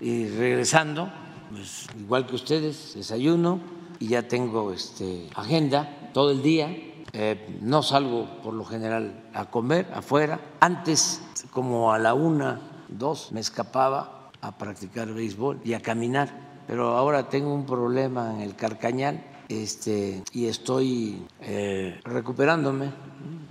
y 0.00 0.28
regresando, 0.28 1.10
pues, 1.50 1.86
igual 1.98 2.26
que 2.26 2.34
ustedes, 2.34 2.94
desayuno 2.94 3.60
y 3.98 4.08
ya 4.08 4.28
tengo 4.28 4.72
este, 4.72 5.28
agenda 5.34 6.10
todo 6.12 6.30
el 6.30 6.42
día. 6.42 6.74
Eh, 7.12 7.58
no 7.62 7.82
salgo 7.82 8.26
por 8.42 8.52
lo 8.52 8.64
general 8.64 9.24
a 9.32 9.46
comer 9.46 9.88
afuera. 9.94 10.40
Antes, 10.60 11.22
como 11.50 11.92
a 11.92 11.98
la 11.98 12.14
una, 12.14 12.60
dos, 12.88 13.32
me 13.32 13.40
escapaba 13.40 14.30
a 14.42 14.58
practicar 14.58 15.12
béisbol 15.12 15.60
y 15.64 15.72
a 15.72 15.80
caminar. 15.80 16.46
Pero 16.66 16.96
ahora 16.96 17.28
tengo 17.28 17.54
un 17.54 17.64
problema 17.64 18.34
en 18.34 18.40
el 18.40 18.54
carcañal 18.54 19.24
este, 19.48 20.22
y 20.32 20.46
estoy 20.46 21.26
eh, 21.40 22.00
recuperándome, 22.04 22.92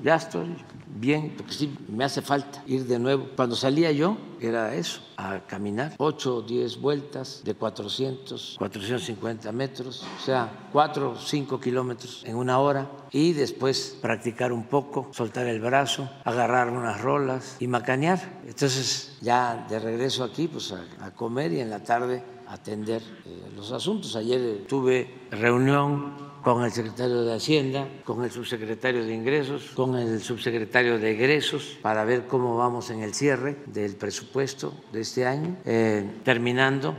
ya 0.03 0.15
estoy 0.15 0.55
bien, 0.95 1.33
porque 1.35 1.53
sí, 1.53 1.75
me 1.89 2.03
hace 2.03 2.21
falta 2.21 2.63
ir 2.67 2.85
de 2.85 2.99
nuevo. 2.99 3.27
Cuando 3.35 3.55
salía 3.55 3.91
yo, 3.91 4.17
era 4.39 4.75
eso, 4.75 5.01
a 5.17 5.39
caminar, 5.39 5.93
8 5.97 6.35
o 6.35 6.41
10 6.41 6.81
vueltas 6.81 7.41
de 7.43 7.53
400, 7.53 8.55
450 8.57 9.51
metros, 9.51 10.05
o 10.17 10.23
sea, 10.23 10.67
4 10.71 11.11
o 11.11 11.15
5 11.15 11.59
kilómetros 11.59 12.23
en 12.25 12.35
una 12.35 12.59
hora, 12.59 12.89
y 13.11 13.33
después 13.33 13.97
practicar 14.01 14.51
un 14.51 14.65
poco, 14.65 15.09
soltar 15.11 15.47
el 15.47 15.59
brazo, 15.61 16.09
agarrar 16.23 16.69
unas 16.69 17.01
rolas 17.01 17.57
y 17.59 17.67
macanear. 17.67 18.41
Entonces, 18.45 19.17
ya 19.21 19.65
de 19.69 19.79
regreso 19.79 20.23
aquí, 20.23 20.47
pues 20.47 20.71
a 20.71 21.11
comer 21.11 21.53
y 21.53 21.59
en 21.59 21.69
la 21.69 21.83
tarde 21.83 22.34
atender 22.47 23.01
eh, 23.25 23.51
los 23.55 23.71
asuntos. 23.71 24.15
Ayer 24.15 24.65
tuve 24.67 25.27
reunión 25.31 26.13
con 26.43 26.63
el 26.63 26.71
secretario 26.71 27.23
de 27.23 27.33
Hacienda, 27.33 27.87
con 28.03 28.23
el 28.23 28.31
subsecretario 28.31 29.03
de 29.03 29.13
Ingresos, 29.13 29.71
con 29.73 29.95
el 29.95 30.21
subsecretario 30.21 30.99
de 30.99 31.11
Egresos, 31.11 31.77
para 31.81 32.05
ver 32.05 32.27
cómo 32.27 32.55
vamos 32.55 32.91
en 32.91 33.01
el 33.01 33.13
cierre 33.13 33.57
del 33.65 33.95
presupuesto 33.95 34.73
de 34.91 35.01
este 35.01 35.25
año. 35.25 35.57
Eh, 35.65 36.19
terminando, 36.23 36.95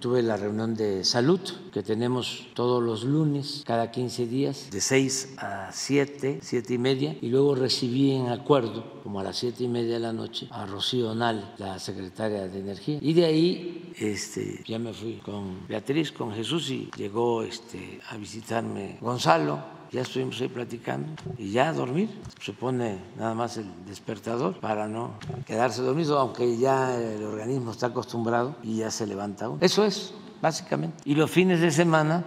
tuve 0.00 0.22
la 0.22 0.36
reunión 0.36 0.74
de 0.74 1.04
salud 1.04 1.40
que 1.72 1.82
tenemos 1.82 2.48
todos 2.54 2.82
los 2.82 3.04
lunes, 3.04 3.62
cada 3.66 3.90
15 3.90 4.26
días, 4.26 4.68
de 4.70 4.80
6 4.80 5.34
a 5.38 5.70
7, 5.72 6.40
7 6.42 6.74
y 6.74 6.78
media, 6.78 7.16
y 7.20 7.28
luego 7.28 7.54
recibí 7.54 8.12
en 8.12 8.28
acuerdo, 8.28 9.00
como 9.02 9.20
a 9.20 9.24
las 9.24 9.38
7 9.38 9.64
y 9.64 9.68
media 9.68 9.94
de 9.94 10.00
la 10.00 10.12
noche, 10.12 10.48
a 10.50 10.66
Rocío 10.66 11.14
Nal, 11.14 11.54
la 11.58 11.78
secretaria 11.78 12.46
de 12.48 12.58
Energía. 12.58 12.98
Y 13.00 13.12
de 13.14 13.24
ahí 13.24 13.92
este, 13.98 14.62
ya 14.66 14.78
me 14.78 14.92
fui 14.92 15.14
con 15.24 15.66
Beatriz, 15.66 16.12
con 16.12 16.32
Jesús, 16.32 16.70
y 16.70 16.90
llegó 16.96 17.42
este, 17.42 18.00
a 18.10 18.16
visitar 18.16 18.62
Gonzalo, 19.00 19.58
ya 19.92 20.00
estuvimos 20.00 20.40
ahí 20.40 20.48
platicando 20.48 21.22
y 21.36 21.50
ya 21.50 21.68
a 21.68 21.72
dormir. 21.72 22.08
Se 22.40 22.52
pone 22.52 22.98
nada 23.18 23.34
más 23.34 23.58
el 23.58 23.66
despertador 23.86 24.58
para 24.58 24.88
no 24.88 25.12
quedarse 25.46 25.82
dormido, 25.82 26.18
aunque 26.18 26.56
ya 26.56 26.98
el 26.98 27.22
organismo 27.22 27.72
está 27.72 27.88
acostumbrado 27.88 28.56
y 28.62 28.78
ya 28.78 28.90
se 28.90 29.06
levanta 29.06 29.50
uno. 29.50 29.58
Eso 29.60 29.84
es, 29.84 30.14
básicamente. 30.42 30.98
Y 31.06 31.14
los 31.14 31.30
fines 31.30 31.60
de 31.60 31.70
semana, 31.70 32.24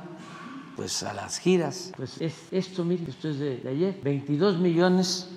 pues 0.75 1.03
a 1.03 1.13
las 1.13 1.37
giras. 1.37 1.91
Pues 1.95 2.19
es 2.19 2.33
esto, 2.51 2.83
mire, 2.83 3.03
esto 3.07 3.29
es 3.29 3.37
de, 3.37 3.57
de 3.57 3.69
ayer, 3.69 3.99
22 4.01 4.57
millones 4.57 5.29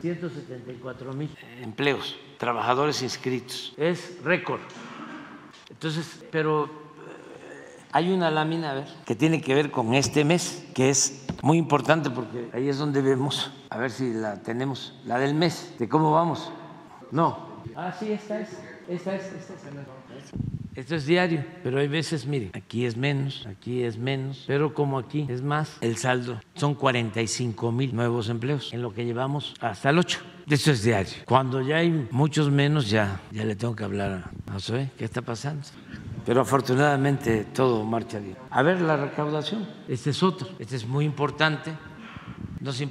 174 0.00 1.12
mil 1.12 1.30
empleos, 1.60 2.16
trabajadores 2.38 3.02
inscritos. 3.02 3.74
Es 3.76 4.22
récord. 4.24 4.60
Entonces, 5.68 6.24
pero 6.30 6.64
eh, 6.64 6.68
hay 7.92 8.12
una 8.12 8.30
lámina, 8.30 8.70
a 8.70 8.74
ver, 8.74 8.88
que 9.04 9.14
tiene 9.14 9.40
que 9.40 9.54
ver 9.54 9.70
con 9.70 9.94
este 9.94 10.24
mes, 10.24 10.66
que 10.74 10.90
es 10.90 11.26
muy 11.42 11.58
importante 11.58 12.10
porque 12.10 12.50
ahí 12.52 12.68
es 12.68 12.78
donde 12.78 13.02
vemos, 13.02 13.52
a 13.68 13.78
ver 13.78 13.90
si 13.90 14.12
la 14.12 14.42
tenemos, 14.42 14.94
la 15.04 15.18
del 15.18 15.34
mes, 15.34 15.74
de 15.78 15.88
cómo 15.88 16.12
vamos. 16.12 16.50
No. 17.10 17.50
Ah, 17.76 17.92
sí, 17.92 18.12
esta 18.12 18.40
es. 18.40 18.50
Esta 18.88 19.14
es, 19.14 19.24
esta 19.24 19.54
es. 19.54 20.59
Esto 20.80 20.94
es 20.94 21.04
diario, 21.04 21.44
pero 21.62 21.78
hay 21.78 21.88
veces, 21.88 22.24
mire, 22.24 22.52
aquí 22.54 22.86
es 22.86 22.96
menos, 22.96 23.46
aquí 23.46 23.82
es 23.82 23.98
menos, 23.98 24.44
pero 24.46 24.72
como 24.72 24.98
aquí 24.98 25.26
es 25.28 25.42
más, 25.42 25.76
el 25.82 25.98
saldo 25.98 26.40
son 26.54 26.74
45 26.74 27.70
mil 27.70 27.94
nuevos 27.94 28.30
empleos 28.30 28.72
en 28.72 28.80
lo 28.80 28.94
que 28.94 29.04
llevamos 29.04 29.52
hasta 29.60 29.90
el 29.90 29.98
8. 29.98 30.20
Esto 30.48 30.70
es 30.70 30.82
diario. 30.82 31.12
Cuando 31.26 31.60
ya 31.60 31.76
hay 31.76 32.08
muchos 32.10 32.50
menos, 32.50 32.88
ya, 32.88 33.20
ya 33.30 33.44
le 33.44 33.56
tengo 33.56 33.76
que 33.76 33.84
hablar 33.84 34.30
a 34.46 34.52
Josué, 34.54 34.88
¿qué 34.96 35.04
está 35.04 35.20
pasando? 35.20 35.66
Pero 36.24 36.40
afortunadamente 36.40 37.44
todo 37.52 37.84
marcha 37.84 38.18
bien. 38.18 38.38
A 38.48 38.62
ver 38.62 38.80
la 38.80 38.96
recaudación, 38.96 39.68
este 39.86 40.08
es 40.08 40.22
otro, 40.22 40.48
este 40.58 40.76
es 40.76 40.86
muy 40.86 41.04
importante. 41.04 41.72
Nos 42.58 42.82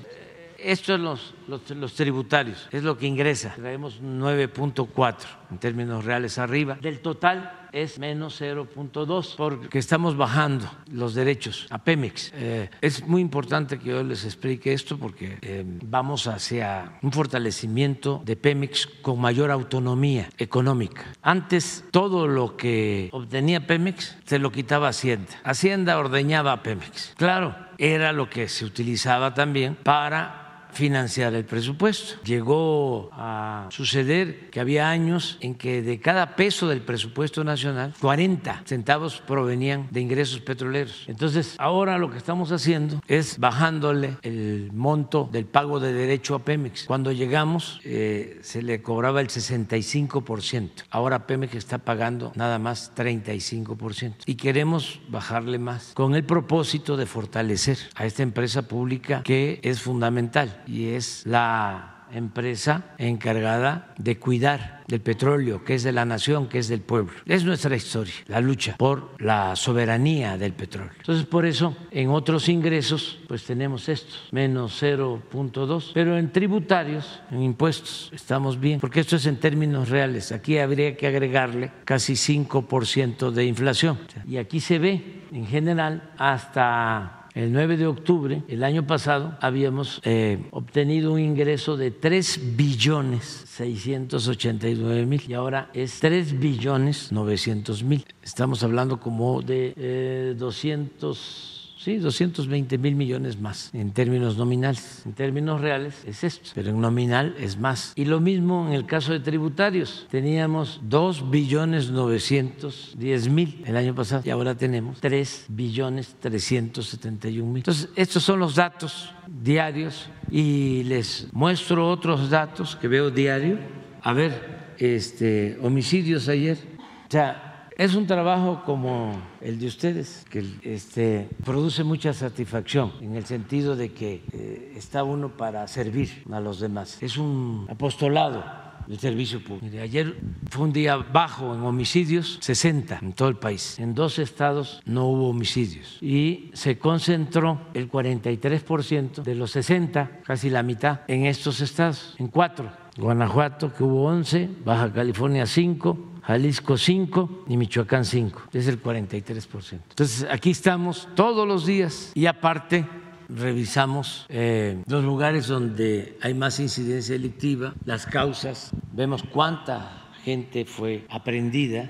esto 0.59 0.93
es 0.93 0.99
los, 0.99 1.33
los, 1.49 1.69
los, 1.71 1.93
tributarios, 1.93 2.67
es 2.71 2.83
lo 2.83 2.97
que 2.97 3.07
ingresa. 3.07 3.53
Traemos 3.55 4.01
9.4 4.01 5.15
en 5.51 5.57
términos 5.57 6.05
reales 6.05 6.37
arriba. 6.37 6.77
Del 6.81 6.99
total 6.99 7.67
es 7.71 7.99
menos 7.99 8.41
0.2 8.41 9.35
porque 9.35 9.79
estamos 9.79 10.17
bajando 10.17 10.69
los 10.91 11.13
derechos 11.13 11.67
a 11.69 11.79
Pemex. 11.79 12.31
Eh, 12.35 12.69
es 12.81 13.05
muy 13.07 13.21
importante 13.21 13.79
que 13.79 13.89
yo 13.89 14.03
les 14.03 14.25
explique 14.25 14.73
esto 14.73 14.97
porque 14.97 15.37
eh, 15.41 15.63
vamos 15.65 16.27
hacia 16.27 16.97
un 17.01 17.11
fortalecimiento 17.11 18.21
de 18.25 18.35
Pemex 18.35 18.87
con 19.01 19.19
mayor 19.19 19.51
autonomía 19.51 20.29
económica. 20.37 21.05
Antes 21.21 21.83
todo 21.91 22.27
lo 22.27 22.55
que 22.55 23.09
obtenía 23.11 23.65
Pemex 23.65 24.17
se 24.25 24.39
lo 24.39 24.51
quitaba 24.51 24.89
Hacienda. 24.89 25.31
Hacienda 25.43 25.97
ordeñaba 25.97 26.51
a 26.51 26.63
Pemex. 26.63 27.13
Claro, 27.17 27.55
era 27.77 28.11
lo 28.11 28.29
que 28.29 28.47
se 28.47 28.65
utilizaba 28.65 29.33
también 29.33 29.75
para 29.75 30.48
financiar 30.71 31.33
el 31.33 31.45
presupuesto. 31.45 32.21
Llegó 32.23 33.09
a 33.13 33.67
suceder 33.71 34.49
que 34.49 34.59
había 34.59 34.89
años 34.89 35.37
en 35.41 35.55
que 35.55 35.81
de 35.81 35.99
cada 35.99 36.35
peso 36.35 36.67
del 36.67 36.81
presupuesto 36.81 37.43
nacional, 37.43 37.93
40 37.99 38.63
centavos 38.65 39.21
provenían 39.25 39.87
de 39.91 40.01
ingresos 40.01 40.39
petroleros. 40.39 41.03
Entonces, 41.07 41.55
ahora 41.57 41.97
lo 41.97 42.11
que 42.11 42.17
estamos 42.17 42.51
haciendo 42.51 43.01
es 43.07 43.37
bajándole 43.39 44.17
el 44.21 44.71
monto 44.73 45.29
del 45.31 45.45
pago 45.45 45.79
de 45.79 45.93
derecho 45.93 46.35
a 46.35 46.39
Pemex. 46.39 46.85
Cuando 46.85 47.11
llegamos, 47.11 47.79
eh, 47.83 48.39
se 48.41 48.61
le 48.61 48.81
cobraba 48.81 49.21
el 49.21 49.27
65%. 49.27 50.83
Ahora 50.89 51.27
Pemex 51.27 51.55
está 51.55 51.79
pagando 51.79 52.31
nada 52.35 52.59
más 52.59 52.93
35%. 52.95 54.15
Y 54.25 54.35
queremos 54.35 54.99
bajarle 55.09 55.59
más 55.59 55.93
con 55.93 56.15
el 56.15 56.23
propósito 56.23 56.97
de 56.97 57.05
fortalecer 57.05 57.77
a 57.95 58.05
esta 58.05 58.23
empresa 58.23 58.63
pública 58.63 59.23
que 59.23 59.59
es 59.63 59.81
fundamental 59.81 60.63
y 60.69 60.89
es 60.89 61.25
la 61.25 61.95
empresa 62.11 62.95
encargada 62.97 63.93
de 63.97 64.17
cuidar 64.17 64.83
del 64.87 65.01
petróleo, 65.01 65.63
que 65.63 65.75
es 65.75 65.83
de 65.83 65.91
la 65.91 66.05
nación, 66.05 66.47
que 66.47 66.57
es 66.59 66.67
del 66.67 66.81
pueblo. 66.81 67.13
Es 67.25 67.43
nuestra 67.43 67.75
historia, 67.75 68.13
la 68.27 68.41
lucha 68.41 68.75
por 68.77 69.21
la 69.21 69.55
soberanía 69.55 70.37
del 70.37 70.53
petróleo. 70.53 70.93
Entonces, 70.97 71.25
por 71.25 71.45
eso, 71.45 71.75
en 71.91 72.09
otros 72.09 72.49
ingresos, 72.49 73.19
pues 73.27 73.43
tenemos 73.43 73.87
estos, 73.87 74.27
menos 74.31 74.81
0.2, 74.81 75.91
pero 75.93 76.17
en 76.17 76.31
tributarios, 76.31 77.21
en 77.29 77.43
impuestos, 77.43 78.09
estamos 78.13 78.59
bien, 78.59 78.79
porque 78.79 79.01
esto 79.01 79.15
es 79.15 79.25
en 79.27 79.37
términos 79.37 79.89
reales. 79.89 80.31
Aquí 80.31 80.57
habría 80.57 80.97
que 80.97 81.05
agregarle 81.05 81.71
casi 81.85 82.13
5% 82.13 83.29
de 83.31 83.45
inflación. 83.45 83.99
Y 84.27 84.37
aquí 84.37 84.59
se 84.59 84.79
ve, 84.79 85.23
en 85.31 85.45
general, 85.45 86.11
hasta 86.17 87.18
el 87.39 87.53
9 87.53 87.77
de 87.77 87.87
octubre, 87.87 88.43
el 88.49 88.65
año 88.65 88.85
pasado, 88.85 89.37
habíamos 89.39 90.01
eh, 90.03 90.49
obtenido 90.51 91.13
un 91.13 91.21
ingreso 91.21 91.77
de 91.77 91.89
3 91.89 92.57
billones 92.57 93.45
689 93.47 95.05
mil 95.05 95.21
y 95.25 95.33
ahora 95.35 95.69
es 95.73 96.01
3 96.01 96.37
billones 96.37 97.13
900 97.13 97.83
mil. 97.83 98.05
Estamos 98.21 98.61
hablando 98.61 98.99
como 98.99 99.41
de 99.41 99.73
eh, 99.77 100.35
200 100.37 101.58
Sí, 101.89 101.97
220 101.97 102.77
mil 102.77 102.93
millones 102.93 103.39
más 103.41 103.71
en 103.73 103.89
términos 103.93 104.37
nominales. 104.37 105.01
En 105.07 105.13
términos 105.13 105.59
reales 105.59 105.95
es 106.05 106.23
esto, 106.23 106.51
pero 106.53 106.69
en 106.69 106.79
nominal 106.79 107.35
es 107.39 107.57
más. 107.57 107.93
Y 107.95 108.05
lo 108.05 108.19
mismo 108.19 108.67
en 108.67 108.73
el 108.73 108.85
caso 108.85 109.11
de 109.11 109.19
tributarios. 109.19 110.05
Teníamos 110.11 110.81
2 110.83 111.31
billones 111.31 111.89
910 111.89 113.29
mil 113.29 113.63
el 113.65 113.75
año 113.75 113.95
pasado 113.95 114.21
y 114.23 114.29
ahora 114.29 114.53
tenemos 114.53 115.01
3 115.01 115.45
billones 115.47 116.15
371 116.19 117.51
mil. 117.51 117.61
Entonces, 117.61 117.89
estos 117.95 118.21
son 118.21 118.37
los 118.37 118.53
datos 118.53 119.11
diarios 119.41 120.11
y 120.29 120.83
les 120.83 121.27
muestro 121.31 121.89
otros 121.89 122.29
datos 122.29 122.75
que 122.75 122.87
veo 122.87 123.09
diario. 123.09 123.57
A 124.03 124.13
ver, 124.13 124.75
este, 124.77 125.57
homicidios 125.63 126.29
ayer. 126.29 126.59
O 127.07 127.11
sea, 127.11 127.48
es 127.79 127.95
un 127.95 128.05
trabajo 128.05 128.63
como 128.65 129.13
el 129.39 129.57
de 129.57 129.67
ustedes, 129.67 130.25
que 130.29 130.43
este, 130.63 131.29
produce 131.45 131.85
mucha 131.85 132.13
satisfacción 132.13 132.91
en 132.99 133.15
el 133.15 133.25
sentido 133.25 133.77
de 133.77 133.93
que 133.93 134.21
eh, 134.33 134.73
está 134.75 135.05
uno 135.05 135.29
para 135.37 135.65
servir 135.69 136.25
a 136.29 136.41
los 136.41 136.59
demás. 136.59 137.01
Es 137.01 137.15
un 137.15 137.65
apostolado 137.69 138.43
del 138.85 138.99
servicio 138.99 139.41
público. 139.41 139.77
ayer 139.81 140.19
fue 140.49 140.65
un 140.65 140.73
día 140.73 140.97
bajo 140.97 141.55
en 141.55 141.61
homicidios, 141.61 142.39
60 142.41 142.99
en 143.01 143.13
todo 143.13 143.29
el 143.29 143.37
país. 143.37 143.79
En 143.79 143.93
dos 143.93 144.19
estados 144.19 144.81
no 144.83 145.05
hubo 145.05 145.29
homicidios 145.29 145.99
y 146.01 146.51
se 146.51 146.77
concentró 146.77 147.61
el 147.73 147.89
43% 147.89 149.23
de 149.23 149.35
los 149.35 149.51
60, 149.51 150.19
casi 150.25 150.49
la 150.49 150.63
mitad, 150.63 150.99
en 151.07 151.25
estos 151.25 151.61
estados, 151.61 152.15
en 152.17 152.27
cuatro. 152.27 152.69
Guanajuato, 152.97 153.73
que 153.73 153.81
hubo 153.81 154.03
11, 154.07 154.49
Baja 154.65 154.91
California 154.91 155.45
5, 155.45 156.09
Jalisco 156.29 156.77
5 156.77 157.45
y 157.47 157.57
Michoacán 157.57 158.05
5, 158.05 158.49
es 158.53 158.67
el 158.67 158.79
43%. 158.79 159.79
Entonces, 159.89 160.27
aquí 160.29 160.51
estamos 160.51 161.07
todos 161.15 161.47
los 161.47 161.65
días 161.65 162.11
y 162.13 162.27
aparte 162.27 162.85
revisamos 163.29 164.27
eh, 164.29 164.83
los 164.85 165.03
lugares 165.03 165.47
donde 165.47 166.19
hay 166.21 166.35
más 166.35 166.59
incidencia 166.59 167.15
delictiva, 167.15 167.73
las 167.83 168.05
causas, 168.05 168.69
vemos 168.93 169.23
cuánta 169.23 170.11
gente 170.23 170.65
fue 170.65 171.07
aprendida 171.09 171.89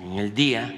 en 0.00 0.18
el 0.18 0.34
día 0.34 0.74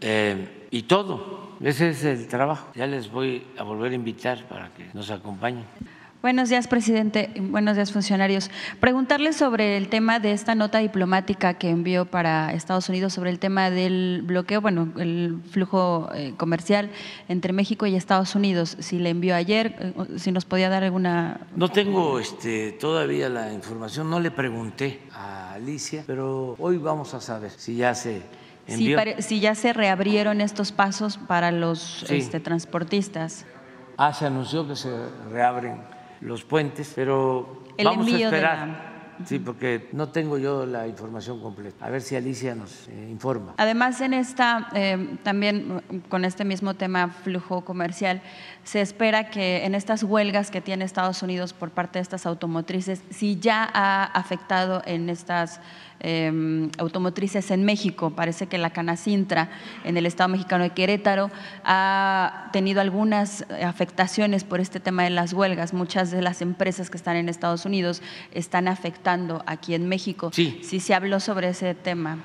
eh, 0.00 0.68
y 0.70 0.82
todo. 0.82 1.56
Ese 1.60 1.88
es 1.88 2.04
el 2.04 2.28
trabajo. 2.28 2.68
Ya 2.76 2.86
les 2.86 3.10
voy 3.10 3.48
a 3.56 3.64
volver 3.64 3.90
a 3.90 3.96
invitar 3.96 4.46
para 4.46 4.72
que 4.74 4.86
nos 4.94 5.10
acompañen. 5.10 5.64
Buenos 6.20 6.48
días, 6.48 6.66
presidente. 6.66 7.30
Buenos 7.38 7.76
días, 7.76 7.92
funcionarios. 7.92 8.50
Preguntarles 8.80 9.36
sobre 9.36 9.76
el 9.76 9.88
tema 9.88 10.18
de 10.18 10.32
esta 10.32 10.56
nota 10.56 10.78
diplomática 10.78 11.54
que 11.54 11.70
envió 11.70 12.06
para 12.06 12.52
Estados 12.54 12.88
Unidos 12.88 13.12
sobre 13.12 13.30
el 13.30 13.38
tema 13.38 13.70
del 13.70 14.22
bloqueo, 14.24 14.60
bueno, 14.60 14.88
el 14.98 15.40
flujo 15.48 16.08
eh, 16.12 16.34
comercial 16.36 16.90
entre 17.28 17.52
México 17.52 17.86
y 17.86 17.94
Estados 17.94 18.34
Unidos. 18.34 18.76
Si 18.80 18.98
le 18.98 19.10
envió 19.10 19.36
ayer, 19.36 19.76
eh, 19.78 20.18
si 20.18 20.32
nos 20.32 20.44
podía 20.44 20.68
dar 20.68 20.82
alguna. 20.82 21.46
No 21.54 21.68
tengo 21.68 22.18
este, 22.18 22.72
todavía 22.72 23.28
la 23.28 23.52
información, 23.52 24.10
no 24.10 24.18
le 24.18 24.32
pregunté 24.32 25.02
a 25.12 25.52
Alicia, 25.52 26.02
pero 26.04 26.56
hoy 26.58 26.78
vamos 26.78 27.14
a 27.14 27.20
saber 27.20 27.52
si 27.52 27.76
ya 27.76 27.94
se. 27.94 28.22
Envió. 28.66 28.98
Si, 29.20 29.38
ya 29.38 29.54
se 29.54 29.72
reabrieron 29.72 30.40
estos 30.40 30.72
pasos 30.72 31.16
para 31.16 31.52
los 31.52 32.02
este, 32.10 32.40
transportistas. 32.40 33.46
Ah, 33.96 34.12
se 34.12 34.26
anunció 34.26 34.66
que 34.66 34.74
se 34.76 34.90
reabren 35.30 35.80
los 36.20 36.44
puentes, 36.44 36.92
pero 36.94 37.64
vamos 37.82 38.06
a 38.06 38.18
esperar. 38.18 38.98
Sí, 39.24 39.38
porque 39.38 39.88
no 39.92 40.10
tengo 40.10 40.38
yo 40.38 40.64
la 40.64 40.86
información 40.86 41.40
completa. 41.40 41.86
A 41.86 41.90
ver 41.90 42.02
si 42.02 42.14
Alicia 42.14 42.54
nos 42.54 42.88
eh, 42.88 43.08
informa. 43.10 43.54
Además, 43.56 44.00
en 44.00 44.14
esta, 44.14 44.68
eh, 44.74 45.16
también 45.24 45.82
con 46.08 46.24
este 46.24 46.44
mismo 46.44 46.74
tema, 46.74 47.08
flujo 47.08 47.64
comercial, 47.64 48.22
se 48.62 48.80
espera 48.80 49.28
que 49.30 49.64
en 49.64 49.74
estas 49.74 50.04
huelgas 50.04 50.50
que 50.50 50.60
tiene 50.60 50.84
Estados 50.84 51.22
Unidos 51.22 51.52
por 51.52 51.70
parte 51.70 51.98
de 51.98 52.04
estas 52.04 52.26
automotrices, 52.26 53.02
si 53.10 53.38
ya 53.40 53.68
ha 53.72 54.04
afectado 54.04 54.82
en 54.86 55.10
estas 55.10 55.60
Em, 56.00 56.70
automotrices 56.78 57.50
en 57.50 57.64
México. 57.64 58.10
Parece 58.10 58.46
que 58.46 58.56
la 58.56 58.70
Canacintra 58.70 59.50
en 59.82 59.96
el 59.96 60.06
Estado 60.06 60.28
mexicano 60.28 60.62
de 60.62 60.70
Querétaro 60.70 61.28
ha 61.64 62.50
tenido 62.52 62.80
algunas 62.80 63.44
afectaciones 63.64 64.44
por 64.44 64.60
este 64.60 64.78
tema 64.78 65.02
de 65.02 65.10
las 65.10 65.32
huelgas. 65.32 65.74
Muchas 65.74 66.12
de 66.12 66.22
las 66.22 66.40
empresas 66.40 66.88
que 66.88 66.96
están 66.96 67.16
en 67.16 67.28
Estados 67.28 67.64
Unidos 67.64 68.00
están 68.30 68.68
afectando 68.68 69.42
aquí 69.46 69.74
en 69.74 69.88
México. 69.88 70.30
Sí. 70.32 70.60
Sí 70.62 70.78
se 70.78 70.94
habló 70.94 71.18
sobre 71.18 71.48
ese 71.48 71.74
tema. 71.74 72.18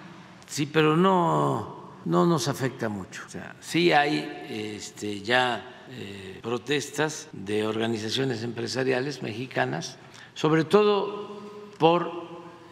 Sí, 0.46 0.68
pero 0.68 0.96
no, 0.96 1.96
no 2.06 2.28
nos 2.28 2.48
afecta 2.48 2.90
mucho. 2.90 3.24
O 3.26 3.30
sea, 3.30 3.56
sí 3.60 3.92
hay 3.92 4.46
este, 4.50 5.22
ya 5.22 5.86
eh, 5.90 6.40
protestas 6.44 7.28
de 7.32 7.66
organizaciones 7.66 8.44
empresariales 8.44 9.24
mexicanas, 9.24 9.98
sobre 10.36 10.64
todo 10.64 11.42
por 11.80 12.23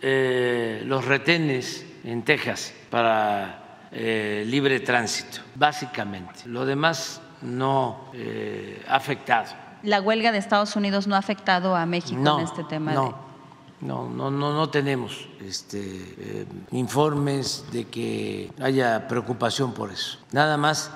eh, 0.01 0.83
los 0.85 1.05
retenes 1.05 1.85
en 2.03 2.23
Texas 2.23 2.73
para 2.89 3.87
eh, 3.91 4.43
libre 4.47 4.79
tránsito, 4.79 5.41
básicamente. 5.55 6.41
Lo 6.45 6.65
demás 6.65 7.21
no 7.41 8.11
ha 8.87 8.95
afectado. 8.95 9.47
¿La 9.83 10.01
huelga 10.01 10.31
de 10.31 10.37
Estados 10.37 10.75
Unidos 10.75 11.07
no 11.07 11.15
ha 11.15 11.19
afectado 11.19 11.75
a 11.75 11.85
México 11.85 12.39
en 12.39 12.45
este 12.45 12.63
tema? 12.63 12.93
No. 12.93 13.31
No, 13.81 14.07
no, 14.07 14.29
no, 14.29 14.53
no 14.53 14.69
tenemos 14.69 15.27
este, 15.43 16.45
informes 16.69 17.65
de 17.71 17.85
que 17.85 18.51
haya 18.61 19.07
preocupación 19.07 19.73
por 19.73 19.91
eso. 19.91 20.19
Nada 20.31 20.55
más 20.55 20.91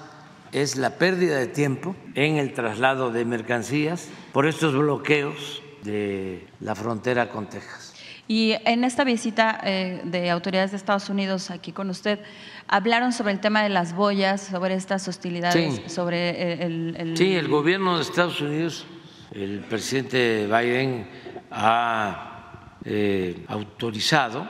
es 0.52 0.78
la 0.78 0.92
pérdida 0.92 1.38
de 1.38 1.48
tiempo 1.48 1.96
en 2.14 2.38
el 2.38 2.54
traslado 2.54 3.12
de 3.12 3.26
mercancías 3.26 4.08
por 4.32 4.46
estos 4.46 4.74
bloqueos 4.74 5.62
de 5.84 6.48
la 6.62 6.76
frontera 6.76 7.30
con 7.30 7.48
Texas. 7.48 7.85
Y 8.28 8.56
en 8.66 8.84
esta 8.84 9.04
visita 9.04 9.60
eh, 9.64 10.02
de 10.04 10.32
autoridades 10.32 10.72
de 10.72 10.78
Estados 10.78 11.10
Unidos 11.10 11.52
aquí 11.52 11.72
con 11.72 11.90
usted, 11.92 12.20
hablaron 12.68 13.14
sobre 13.14 13.34
el 13.34 13.40
tema 13.40 13.62
de 13.62 13.70
las 13.70 13.96
boyas, 13.96 14.42
sobre 14.42 14.74
estas 14.74 15.08
hostilidades, 15.08 15.82
sobre 15.92 16.64
el, 16.64 17.14
Sí, 17.16 17.36
el 17.36 17.48
gobierno 17.48 17.98
de 17.98 18.02
Estados 18.02 18.42
Unidos, 18.42 18.88
el 19.32 19.60
presidente 19.60 20.48
Biden 20.48 21.08
ha 21.52 22.72
eh, 22.84 23.46
autorizado 23.48 24.48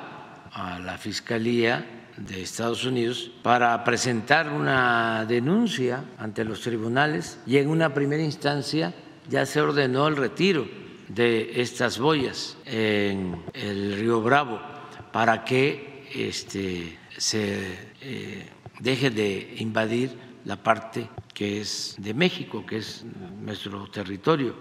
a 0.54 0.80
la 0.80 0.98
Fiscalía 0.98 1.86
de 2.16 2.42
Estados 2.42 2.86
Unidos 2.86 3.30
para 3.44 3.84
presentar 3.84 4.50
una 4.50 5.26
denuncia 5.26 6.06
ante 6.18 6.46
los 6.46 6.62
tribunales 6.62 7.40
y 7.46 7.58
en 7.58 7.70
una 7.70 7.94
primera 7.94 8.24
instancia 8.24 8.94
ya 9.30 9.46
se 9.46 9.60
ordenó 9.60 10.08
el 10.08 10.16
retiro 10.16 10.85
de 11.08 11.62
estas 11.62 12.00
boyas 12.00 12.58
en 12.66 13.44
el 13.54 13.98
río 13.98 14.22
Bravo 14.22 14.60
para 15.12 15.44
que 15.44 16.08
este, 16.14 16.98
se 17.18 17.94
eh, 18.02 18.50
deje 18.80 19.10
de 19.10 19.56
invadir 19.60 20.18
la 20.46 20.62
parte 20.62 21.10
que 21.34 21.62
es 21.62 21.96
de 21.98 22.14
México, 22.14 22.66
que 22.66 22.78
es 22.78 23.06
nuestro 23.42 23.88
territorio. 23.88 24.56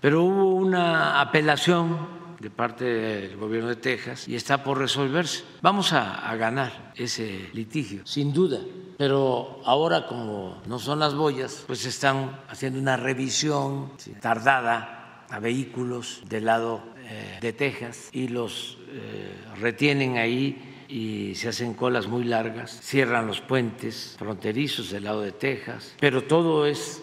Pero 0.00 0.24
hubo 0.24 0.54
una 0.54 1.20
apelación 1.20 2.22
de 2.40 2.50
parte 2.50 2.84
del 2.84 3.36
gobierno 3.36 3.68
de 3.68 3.76
Texas 3.76 4.26
y 4.26 4.34
está 4.34 4.64
por 4.64 4.78
resolverse. 4.78 5.44
Vamos 5.60 5.92
a, 5.92 6.34
ganar 6.34 6.92
ese 6.96 7.50
litigio, 7.52 8.04
sin 8.04 8.32
duda. 8.32 8.58
Pero 8.98 9.60
ahora 9.64 10.06
como 10.06 10.60
no 10.66 10.78
son 10.78 10.98
las 10.98 11.14
boyas, 11.14 11.64
pues 11.66 11.84
están 11.84 12.40
haciendo 12.48 12.80
una 12.80 12.96
revisión 12.96 13.92
tardada 14.20 15.01
a 15.32 15.40
vehículos 15.40 16.22
del 16.28 16.44
lado 16.44 16.82
eh, 17.08 17.38
de 17.40 17.52
Texas 17.54 18.10
y 18.12 18.28
los 18.28 18.78
eh, 18.90 19.34
retienen 19.58 20.18
ahí 20.18 20.84
y 20.88 21.34
se 21.36 21.48
hacen 21.48 21.72
colas 21.72 22.06
muy 22.06 22.24
largas, 22.24 22.78
cierran 22.82 23.26
los 23.26 23.40
puentes 23.40 24.14
fronterizos 24.18 24.90
del 24.90 25.04
lado 25.04 25.22
de 25.22 25.32
Texas, 25.32 25.94
pero 25.98 26.24
todo 26.24 26.66
es 26.66 27.02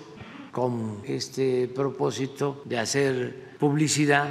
con 0.52 1.02
este 1.06 1.68
propósito 1.68 2.62
de 2.66 2.78
hacer 2.78 3.56
publicidad 3.58 4.28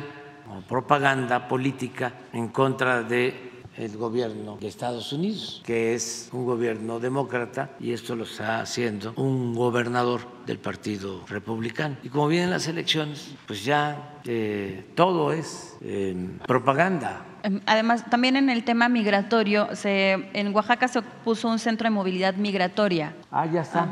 propaganda 0.68 1.48
política 1.48 2.14
en 2.32 2.48
contra 2.48 3.02
de 3.02 3.47
el 3.78 3.96
gobierno 3.96 4.58
de 4.60 4.66
Estados 4.66 5.12
Unidos, 5.12 5.62
que 5.64 5.94
es 5.94 6.28
un 6.32 6.44
gobierno 6.44 6.98
demócrata 6.98 7.70
y 7.78 7.92
esto 7.92 8.16
lo 8.16 8.24
está 8.24 8.60
haciendo 8.60 9.12
un 9.16 9.54
gobernador 9.54 10.22
del 10.46 10.58
Partido 10.58 11.24
Republicano. 11.28 11.96
Y 12.02 12.08
como 12.08 12.26
vienen 12.26 12.50
las 12.50 12.66
elecciones, 12.66 13.34
pues 13.46 13.64
ya 13.64 14.18
eh, 14.24 14.84
todo 14.94 15.32
es 15.32 15.76
eh, 15.80 16.16
propaganda. 16.46 17.24
Em, 17.44 17.60
además, 17.66 18.04
también 18.10 18.36
en 18.36 18.50
el 18.50 18.64
tema 18.64 18.88
migratorio, 18.88 19.68
se, 19.76 20.28
en 20.32 20.54
Oaxaca 20.54 20.88
se 20.88 21.02
puso 21.02 21.48
un 21.48 21.60
centro 21.60 21.84
de 21.84 21.90
movilidad 21.90 22.34
migratoria. 22.34 23.14
Ah, 23.30 23.46
ya 23.46 23.62
está. 23.62 23.88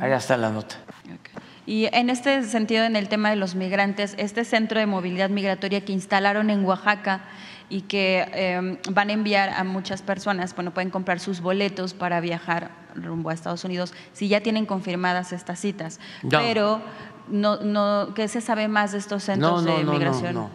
Ah, 0.00 0.08
ya 0.08 0.16
está 0.16 0.36
la 0.36 0.50
nota. 0.50 0.76
Y 1.66 1.88
en 1.92 2.10
este 2.10 2.42
sentido, 2.42 2.84
en 2.84 2.96
el 2.96 3.08
tema 3.08 3.30
de 3.30 3.36
los 3.36 3.54
migrantes, 3.54 4.14
este 4.18 4.44
centro 4.44 4.80
de 4.80 4.86
movilidad 4.86 5.30
migratoria 5.30 5.84
que 5.84 5.92
instalaron 5.92 6.50
en 6.50 6.64
Oaxaca 6.64 7.20
y 7.70 7.82
que 7.82 8.28
em, 8.34 8.78
van 8.90 9.08
a 9.08 9.12
enviar 9.12 9.48
a 9.50 9.62
muchas 9.64 10.02
personas, 10.02 10.54
bueno, 10.54 10.74
pueden 10.74 10.90
comprar 10.90 11.20
sus 11.20 11.40
boletos 11.40 11.94
para 11.94 12.20
viajar 12.20 12.72
rumbo 12.96 13.30
a 13.30 13.32
Estados 13.32 13.64
Unidos 13.64 13.94
si 14.12 14.28
ya 14.28 14.40
tienen 14.40 14.66
confirmadas 14.66 15.32
estas 15.32 15.60
citas. 15.60 16.00
Pero, 16.28 16.82
no, 17.28 17.58
no, 17.58 18.12
¿qué 18.14 18.26
se 18.26 18.40
sabe 18.40 18.66
más 18.66 18.92
de 18.92 18.98
estos 18.98 19.22
centros 19.22 19.64
de 19.64 19.84
migración? 19.84 20.34
No, 20.34 20.50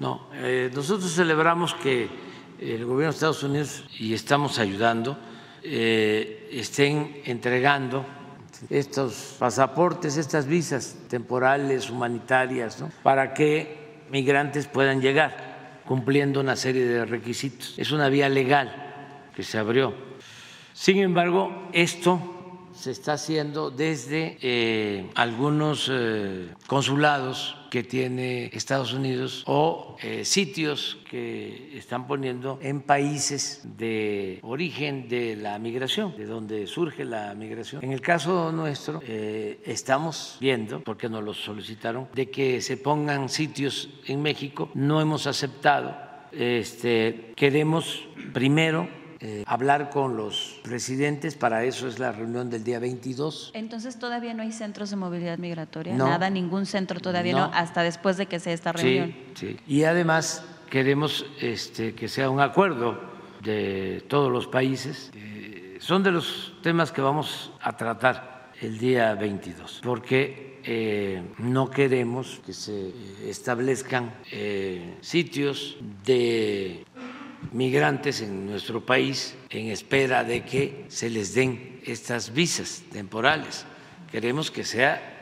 no, 0.00 0.26
eh, 0.34 0.70
nosotros 0.74 1.14
celebramos 1.14 1.72
que 1.74 2.10
el 2.58 2.84
gobierno 2.84 3.12
de 3.12 3.14
Estados 3.14 3.42
Unidos, 3.44 3.84
y 3.98 4.12
estamos 4.12 4.58
ayudando, 4.58 5.16
eh, 5.62 6.48
estén 6.52 7.22
entregando 7.24 8.04
estos 8.70 9.36
pasaportes, 9.38 10.16
estas 10.16 10.46
visas 10.46 10.96
temporales, 11.08 11.90
humanitarias, 11.90 12.82
para 13.04 13.34
que 13.34 14.02
migrantes 14.10 14.66
puedan 14.66 15.00
llegar 15.00 15.55
cumpliendo 15.86 16.40
una 16.40 16.56
serie 16.56 16.84
de 16.84 17.04
requisitos. 17.04 17.74
Es 17.78 17.92
una 17.92 18.08
vía 18.08 18.28
legal 18.28 19.30
que 19.34 19.42
se 19.42 19.58
abrió. 19.58 19.94
Sin 20.72 20.98
embargo, 20.98 21.68
esto 21.72 22.68
se 22.74 22.90
está 22.90 23.14
haciendo 23.14 23.70
desde 23.70 24.38
eh, 24.42 25.10
algunos 25.14 25.90
eh, 25.90 26.48
consulados 26.66 27.55
que 27.70 27.82
tiene 27.82 28.46
Estados 28.52 28.92
Unidos 28.92 29.42
o 29.46 29.96
eh, 30.02 30.24
sitios 30.24 30.98
que 31.10 31.76
están 31.76 32.06
poniendo 32.06 32.58
en 32.62 32.82
países 32.82 33.62
de 33.76 34.40
origen 34.42 35.08
de 35.08 35.36
la 35.36 35.58
migración, 35.58 36.16
de 36.16 36.26
donde 36.26 36.66
surge 36.66 37.04
la 37.04 37.34
migración. 37.34 37.82
En 37.84 37.92
el 37.92 38.00
caso 38.00 38.52
nuestro, 38.52 39.00
estamos 39.06 40.36
viendo, 40.40 40.80
porque 40.80 41.08
nos 41.08 41.22
lo 41.22 41.34
solicitaron, 41.34 42.08
de 42.14 42.30
que 42.30 42.60
se 42.60 42.76
pongan 42.76 43.28
sitios 43.28 43.88
en 44.06 44.22
México. 44.22 44.70
No 44.74 45.00
hemos 45.00 45.26
aceptado. 45.26 45.96
Este, 46.32 47.32
queremos 47.36 48.04
primero 48.32 48.88
eh, 49.28 49.42
hablar 49.44 49.90
con 49.90 50.16
los 50.16 50.60
presidentes, 50.62 51.34
para 51.34 51.64
eso 51.64 51.88
es 51.88 51.98
la 51.98 52.12
reunión 52.12 52.48
del 52.48 52.62
día 52.62 52.78
22. 52.78 53.50
Entonces 53.54 53.98
todavía 53.98 54.34
no 54.34 54.44
hay 54.44 54.52
centros 54.52 54.90
de 54.90 54.94
movilidad 54.94 55.36
migratoria, 55.38 55.96
nada, 55.96 56.30
ningún 56.30 56.64
centro 56.64 57.00
todavía 57.00 57.32
no. 57.32 57.50
hasta 57.52 57.82
después 57.82 58.18
de 58.18 58.26
que 58.26 58.38
sea 58.38 58.52
esta 58.52 58.70
reunión. 58.70 59.16
Sí, 59.34 59.48
sí. 59.48 59.60
Y 59.66 59.82
además 59.82 60.44
queremos 60.70 61.26
este, 61.40 61.96
que 61.96 62.06
sea 62.06 62.30
un 62.30 62.38
acuerdo 62.38 63.00
de 63.42 64.04
todos 64.06 64.30
los 64.30 64.46
países. 64.46 65.10
Eh, 65.16 65.78
son 65.80 66.04
de 66.04 66.12
los 66.12 66.54
temas 66.62 66.92
que 66.92 67.00
vamos 67.00 67.50
a 67.62 67.76
tratar 67.76 68.52
el 68.60 68.78
día 68.78 69.12
22, 69.16 69.80
porque 69.82 70.60
eh, 70.62 71.20
no 71.38 71.68
queremos 71.68 72.40
que 72.46 72.52
se 72.52 72.92
establezcan 73.28 74.14
sitios 75.00 75.78
de 76.04 76.86
migrantes 77.52 78.20
en 78.20 78.46
nuestro 78.46 78.84
país 78.84 79.34
en 79.50 79.68
espera 79.68 80.24
de 80.24 80.44
que 80.44 80.86
se 80.88 81.10
les 81.10 81.34
den 81.34 81.80
estas 81.84 82.32
visas 82.32 82.82
temporales. 82.92 83.64
Queremos 84.10 84.50
que 84.50 84.64
sea 84.64 85.14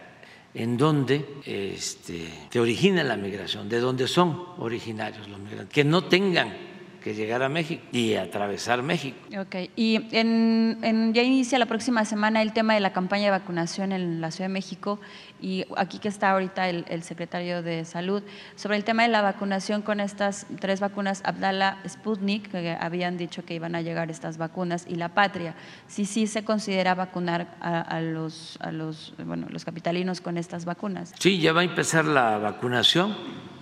en 0.55 0.77
donde 0.77 1.25
este, 1.45 2.29
se 2.51 2.61
origina 2.61 3.03
la 3.03 3.17
migración, 3.17 3.69
de 3.69 3.81
donde 3.81 4.07
son 4.07 4.55
originarios 4.59 5.29
los 5.29 5.39
migrantes, 5.41 5.73
que 5.73 5.85
no 5.85 6.05
tengan 6.05 6.74
que 7.05 7.15
llegar 7.15 7.43
a 7.43 7.51
México 7.51 7.83
y 7.93 8.15
atravesar 8.15 8.83
México. 8.83 9.19
Ok, 9.39 9.71
y 9.77 10.01
en, 10.13 11.13
ya 11.13 11.23
inicia 11.23 11.59
la 11.59 11.67
próxima 11.67 12.07
semana 12.07 12.41
el 12.41 12.55
tema 12.55 12.73
de 12.73 12.81
la 12.81 12.95
campaña 12.95 13.27
de 13.27 13.31
vacunación 13.33 13.93
en 13.93 14.23
la 14.23 14.31
Ciudad 14.31 14.49
de 14.49 14.55
México 14.55 14.99
y 15.39 15.67
aquí 15.77 15.99
que 15.99 16.09
está 16.09 16.31
ahorita 16.31 16.71
el, 16.71 17.03
secretario 17.03 17.63
de 17.63 17.85
Salud, 17.85 18.23
sobre 18.57 18.79
el 18.79 18.85
tema 18.85 19.03
de 19.03 19.11
la 19.11 19.21
vacunación 19.21 19.83
con 19.83 20.01
estas 20.01 20.47
tres 20.61 20.81
vacunas, 20.81 21.21
Abdala 21.27 21.77
Sputnik, 21.87 22.51
que 22.51 22.71
habían 22.81 23.19
dicho 23.19 23.45
que 23.45 23.55
iban 23.55 23.75
a 23.75 23.83
llegar 23.83 24.11
estas 24.11 24.39
vacunas, 24.39 24.87
y 24.89 24.95
la 24.95 25.11
Patria, 25.11 25.55
si 25.87 26.07
sí 26.07 26.27
se 26.27 26.43
considera 26.43 26.95
vacunar 26.95 27.59
a, 27.61 28.01
los, 28.01 28.57
a 28.63 28.73
los, 28.73 29.13
bueno, 29.23 29.47
los 29.51 29.67
capitalinos 29.67 30.23
con 30.23 30.39
estas 30.39 30.65
vacunas. 30.65 31.13
Sí, 31.19 31.39
ya 31.39 31.53
va 31.53 31.61
a 31.61 31.65
empezar 31.65 32.07
la 32.07 32.39
vacunación 32.39 33.15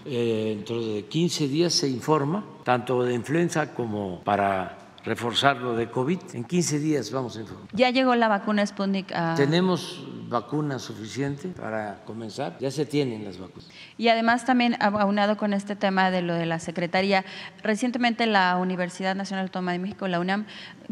eh, 0.05 0.55
dentro 0.57 0.83
de 0.83 1.05
15 1.05 1.49
días 1.49 1.73
se 1.73 1.89
informa, 1.89 2.45
tanto 2.65 3.03
de 3.03 3.15
influenza 3.15 3.75
como 3.75 4.21
para 4.25 4.82
reforzar 5.05 5.57
lo 5.59 5.75
de 5.75 5.91
COVID. 5.91 6.19
En 6.35 6.45
15 6.45 6.79
días 6.79 7.11
vamos 7.11 7.37
a 7.37 7.41
informar. 7.41 7.69
¿Ya 7.73 7.91
llegó 7.91 8.15
la 8.15 8.29
vacuna 8.29 8.65
Sputnik 8.65 9.13
a... 9.13 9.35
Tenemos 9.35 10.07
vacuna 10.33 10.79
suficiente 10.79 11.49
para 11.49 12.03
comenzar, 12.05 12.57
ya 12.59 12.71
se 12.71 12.87
tienen 12.87 13.23
las 13.23 13.39
vacunas. 13.39 13.69
Y 13.99 14.09
además 14.09 14.47
también 14.47 14.77
aunado 14.81 15.37
con 15.37 15.53
este 15.53 15.77
tema 15.77 16.11
de 16.11 16.23
lo 16.23 16.35
de 16.35 16.47
la 16.47 16.59
Secretaría, 16.59 17.25
recientemente 17.63 18.27
la 18.27 18.57
Universidad 18.57 19.15
Nacional 19.15 19.47
Autónoma 19.47 19.73
de 19.73 19.79
México, 19.79 20.09
la 20.09 20.21
UNAM, 20.21 20.47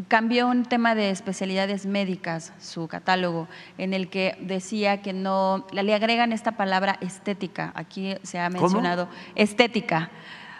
cambió 0.07 0.47
un 0.47 0.63
tema 0.65 0.93
de 0.93 1.09
especialidades 1.09 1.87
médicas, 1.87 2.53
su 2.59 2.87
catálogo, 2.87 3.47
en 3.79 3.93
el 3.93 4.09
que 4.09 4.37
decía 4.41 5.01
que 5.01 5.11
no, 5.11 5.65
le 5.71 5.93
agregan 5.93 6.31
esta 6.31 6.51
palabra 6.53 6.97
estética, 7.01 7.71
aquí 7.75 8.15
se 8.21 8.39
ha 8.39 8.49
mencionado 8.49 9.09
estética 9.35 10.11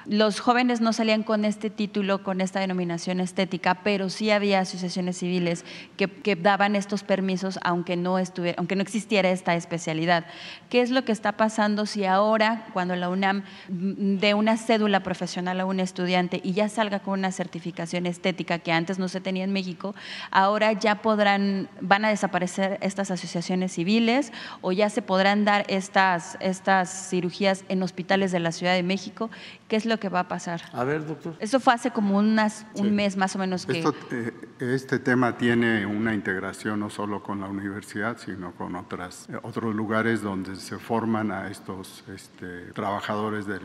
los 0.05 0.39
jóvenes 0.39 0.81
no 0.81 0.93
salían 0.93 1.23
con 1.23 1.45
este 1.45 1.69
título, 1.69 2.23
con 2.23 2.41
esta 2.41 2.59
denominación 2.59 3.19
estética, 3.19 3.75
pero 3.83 4.09
sí 4.09 4.31
había 4.31 4.59
asociaciones 4.59 5.17
civiles 5.17 5.65
que, 5.97 6.09
daban 6.35 6.75
estos 6.75 7.03
permisos 7.03 7.59
aunque 7.63 7.97
no, 7.97 8.17
estuviera, 8.17 8.55
aunque 8.57 8.75
no 8.75 8.81
existiera 8.81 9.29
esta 9.29 9.55
especialidad. 9.55 10.25
¿Qué 10.69 10.81
es 10.81 10.89
lo 10.89 11.03
que 11.03 11.11
está 11.11 11.33
pasando 11.33 11.85
si 11.85 12.05
ahora, 12.05 12.67
cuando 12.73 12.95
la 12.95 13.09
UNAM 13.09 13.43
dé 13.67 14.33
una 14.33 14.57
cédula 14.57 15.01
profesional 15.01 15.59
a 15.59 15.65
un 15.65 15.79
estudiante 15.79 16.41
y 16.43 16.53
ya 16.53 16.69
salga 16.69 16.99
con 16.99 17.19
una 17.19 17.31
certificación 17.31 18.05
estética 18.05 18.59
que 18.59 18.71
antes 18.71 18.97
no 18.97 19.07
se 19.07 19.21
tenía 19.21 19.43
en 19.43 19.53
México, 19.53 19.93
ahora 20.31 20.73
ya 20.73 21.01
podrán, 21.01 21.69
van 21.81 22.05
a 22.05 22.09
desaparecer 22.09 22.77
estas 22.81 23.11
asociaciones 23.11 23.73
civiles 23.73 24.31
o 24.61 24.71
ya 24.71 24.89
se 24.89 25.01
podrán 25.01 25.45
dar 25.45 25.65
estas, 25.67 26.37
estas 26.39 27.09
cirugías 27.09 27.65
en 27.69 27.83
hospitales 27.83 28.31
de 28.31 28.39
la 28.39 28.51
Ciudad 28.51 28.73
de 28.73 28.83
México? 28.83 29.29
¿Qué 29.67 29.75
que 29.99 30.09
va 30.09 30.21
a 30.21 30.27
pasar. 30.27 30.61
A 30.73 30.83
ver, 30.83 31.05
doctor. 31.05 31.35
Eso 31.39 31.59
fue 31.59 31.73
hace 31.73 31.91
como 31.91 32.17
unas, 32.17 32.65
un 32.75 32.93
mes 32.95 33.17
más 33.17 33.35
o 33.35 33.39
menos 33.39 33.65
que... 33.65 33.83
Eh, 34.11 34.33
este 34.59 34.99
tema 34.99 35.37
tiene 35.37 35.85
una 35.85 36.13
integración 36.13 36.79
no 36.79 36.89
solo 36.89 37.23
con 37.23 37.41
la 37.41 37.47
universidad, 37.47 38.17
sino 38.17 38.51
con 38.51 38.75
otras, 38.75 39.27
eh, 39.29 39.37
otros 39.41 39.73
lugares 39.75 40.21
donde 40.21 40.55
se 40.55 40.77
forman 40.77 41.31
a 41.31 41.49
estos 41.49 42.03
este, 42.13 42.71
trabajadores 42.73 43.45
de, 43.47 43.59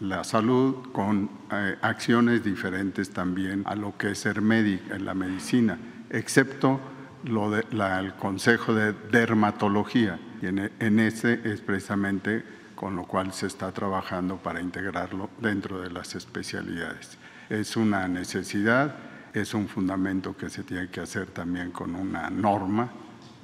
la 0.00 0.24
salud 0.24 0.90
con 0.92 1.30
eh, 1.52 1.76
acciones 1.82 2.44
diferentes 2.44 3.10
también 3.10 3.62
a 3.66 3.74
lo 3.74 3.96
que 3.96 4.12
es 4.12 4.18
ser 4.18 4.40
médico 4.40 4.94
en 4.94 5.04
la 5.04 5.14
medicina, 5.14 5.78
excepto 6.10 6.80
lo 7.24 7.50
de, 7.50 7.64
el 7.70 8.14
Consejo 8.14 8.74
de 8.74 8.92
Dermatología. 9.10 10.18
Y 10.40 10.46
en, 10.46 10.70
en 10.78 11.00
ese 11.00 11.40
es 11.44 11.60
precisamente 11.60 12.59
con 12.80 12.96
lo 12.96 13.04
cual 13.04 13.30
se 13.34 13.46
está 13.46 13.72
trabajando 13.72 14.38
para 14.38 14.58
integrarlo 14.58 15.28
dentro 15.38 15.82
de 15.82 15.90
las 15.90 16.14
especialidades. 16.14 17.18
Es 17.50 17.76
una 17.76 18.08
necesidad, 18.08 18.94
es 19.34 19.52
un 19.52 19.68
fundamento 19.68 20.34
que 20.34 20.48
se 20.48 20.62
tiene 20.62 20.88
que 20.88 21.02
hacer 21.02 21.26
también 21.26 21.72
con 21.72 21.94
una 21.94 22.30
norma, 22.30 22.90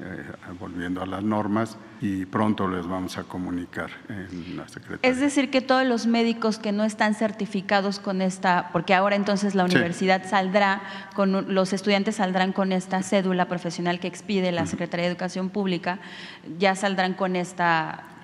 eh, 0.00 0.24
volviendo 0.58 1.02
a 1.02 1.06
las 1.06 1.22
normas, 1.22 1.76
y 2.00 2.24
pronto 2.24 2.66
les 2.66 2.86
vamos 2.86 3.18
a 3.18 3.24
comunicar 3.24 3.90
en 4.08 4.56
la 4.56 4.66
Secretaría. 4.68 5.00
Es 5.02 5.20
decir, 5.20 5.50
que 5.50 5.60
todos 5.60 5.84
los 5.86 6.06
médicos 6.06 6.58
que 6.58 6.72
no 6.72 6.84
están 6.84 7.14
certificados 7.14 8.00
con 8.00 8.22
esta, 8.22 8.70
porque 8.72 8.94
ahora 8.94 9.16
entonces 9.16 9.54
la 9.54 9.66
universidad 9.66 10.26
saldrá, 10.26 10.80
con 11.14 11.54
los 11.54 11.74
estudiantes 11.74 12.16
saldrán 12.16 12.54
con 12.54 12.72
esta 12.72 13.02
cédula 13.02 13.48
profesional 13.48 14.00
que 14.00 14.08
expide 14.08 14.50
la 14.50 14.64
Secretaría 14.64 15.04
de 15.04 15.12
Educación 15.12 15.50
Pública, 15.50 15.98
ya 16.58 16.74
saldrán 16.74 17.12
con 17.12 17.36
esta 17.36 18.15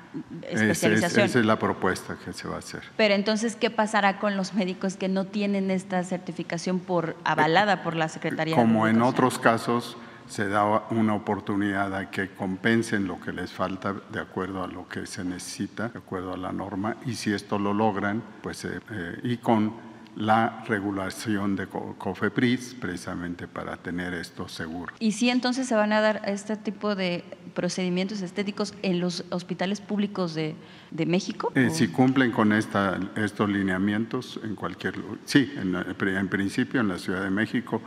especialización. 0.43 1.27
esa 1.27 1.39
es 1.39 1.47
la 1.47 1.59
propuesta 1.59 2.17
que 2.25 2.33
se 2.33 2.49
va 2.49 2.57
a 2.57 2.59
hacer. 2.59 2.83
Pero 2.97 3.15
entonces, 3.15 3.57
¿qué 3.57 3.71
pasará 3.71 4.19
con 4.19 4.37
los 4.37 4.55
médicos 4.55 4.97
que 4.97 5.09
no 5.09 5.27
tienen 5.27 5.71
esta 5.71 6.03
certificación 6.05 6.79
por 6.79 7.17
avalada 7.25 7.83
por 7.83 7.97
la 7.97 8.09
Secretaría? 8.09 8.57
Como 8.57 8.87
en 8.87 9.03
otros 9.03 9.39
casos 9.39 9.97
se 10.29 10.49
da 10.49 10.85
una 10.91 11.15
oportunidad 11.15 11.95
a 11.95 12.11
que 12.11 12.31
compensen 12.31 13.07
lo 13.07 13.21
que 13.21 13.33
les 13.33 13.53
falta 13.53 13.95
de 14.11 14.21
acuerdo 14.21 14.63
a 14.63 14.67
lo 14.67 14.89
que 14.89 15.07
se 15.07 15.25
necesita, 15.25 15.89
de 15.89 15.99
acuerdo 15.99 16.33
a 16.33 16.37
la 16.37 16.53
norma, 16.53 16.97
y 17.05 17.15
si 17.15 17.33
esto 17.33 17.59
lo 17.59 17.75
logran, 17.75 18.23
pues 18.43 18.65
eh, 18.65 18.81
eh, 18.91 19.21
y 19.25 19.37
con 19.39 19.92
la 20.17 20.63
regulación 20.69 21.57
de 21.57 21.67
COFEPRIS 21.67 22.77
precisamente 22.79 23.49
para 23.49 23.77
tener 23.77 24.13
esto 24.15 24.49
seguro. 24.49 24.93
¿Y 24.99 25.13
si 25.13 25.31
entonces 25.31 25.67
se 25.67 25.75
van 25.75 25.93
a 25.93 26.01
dar 26.01 26.23
este 26.27 26.57
tipo 26.57 26.95
de 26.95 27.25
procedimientos 27.55 28.21
estéticos 28.21 28.75
en 28.83 29.01
los 29.01 29.25
hospitales 29.31 29.81
públicos 29.81 30.35
de, 30.35 30.55
de 30.91 31.07
México? 31.07 31.53
Eh, 31.55 31.71
si 31.71 31.89
cumplen 31.89 32.31
con 32.31 32.53
esta, 32.53 32.99
estos 33.17 33.49
lineamientos 33.49 34.39
en 34.45 34.55
cualquier 34.55 34.95
sí, 35.25 35.53
en, 35.57 35.75
en 35.75 36.29
principio 36.29 36.81
en 36.81 36.89
la 36.89 36.99
Ciudad 36.99 37.23
de 37.23 37.31
México, 37.31 37.81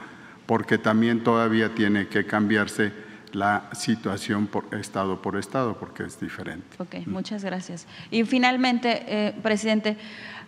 porque 0.45 0.77
también 0.77 1.23
todavía 1.23 1.73
tiene 1.73 2.07
que 2.07 2.25
cambiarse 2.25 3.05
la 3.35 3.69
situación 3.73 4.47
por 4.47 4.73
estado 4.73 5.21
por 5.21 5.37
estado, 5.37 5.77
porque 5.77 6.03
es 6.03 6.19
diferente. 6.19 6.65
Ok, 6.79 7.05
muchas 7.05 7.43
gracias. 7.43 7.85
Y 8.09 8.23
finalmente, 8.23 9.03
eh, 9.07 9.33
presidente, 9.43 9.97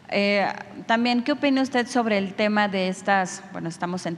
eh, 0.10 0.48
también, 0.86 1.22
¿qué 1.24 1.34
opina 1.34 1.62
usted 1.62 1.86
sobre 1.88 2.18
el 2.18 2.34
tema 2.34 2.70
de 2.70 2.88
estas, 2.88 3.44
bueno, 3.52 3.68
estamos 3.68 4.06
en, 4.06 4.16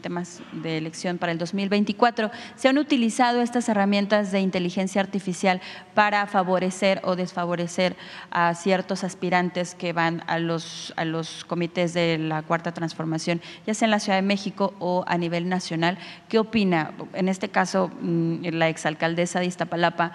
temas 0.00 0.42
de 0.52 0.76
elección 0.76 1.16
para 1.16 1.32
el 1.32 1.38
2024, 1.38 2.30
se 2.56 2.68
han 2.68 2.76
utilizado 2.76 3.40
estas 3.40 3.68
herramientas 3.70 4.32
de 4.32 4.40
inteligencia 4.40 5.00
artificial 5.00 5.62
para 5.94 6.26
favorecer 6.26 7.00
o 7.04 7.16
desfavorecer 7.16 7.96
a 8.30 8.54
ciertos 8.54 9.02
aspirantes 9.02 9.74
que 9.74 9.94
van 9.94 10.22
a 10.26 10.38
los, 10.38 10.92
a 10.96 11.06
los 11.06 11.44
comités 11.46 11.94
de 11.94 12.18
la 12.18 12.42
Cuarta 12.42 12.72
Transformación, 12.72 13.40
ya 13.66 13.72
sea 13.72 13.86
en 13.86 13.92
la 13.92 14.00
Ciudad 14.00 14.18
de 14.18 14.22
México 14.22 14.74
o 14.78 15.04
a 15.06 15.16
nivel 15.16 15.48
nacional? 15.48 15.96
¿Qué 16.28 16.38
opina? 16.38 16.92
En 17.14 17.30
este 17.30 17.48
caso, 17.48 17.90
mm, 18.00 18.44
la 18.52 18.68
exalcaldesa 18.68 19.40
de 19.40 19.46
Iztapalapa 19.46 20.12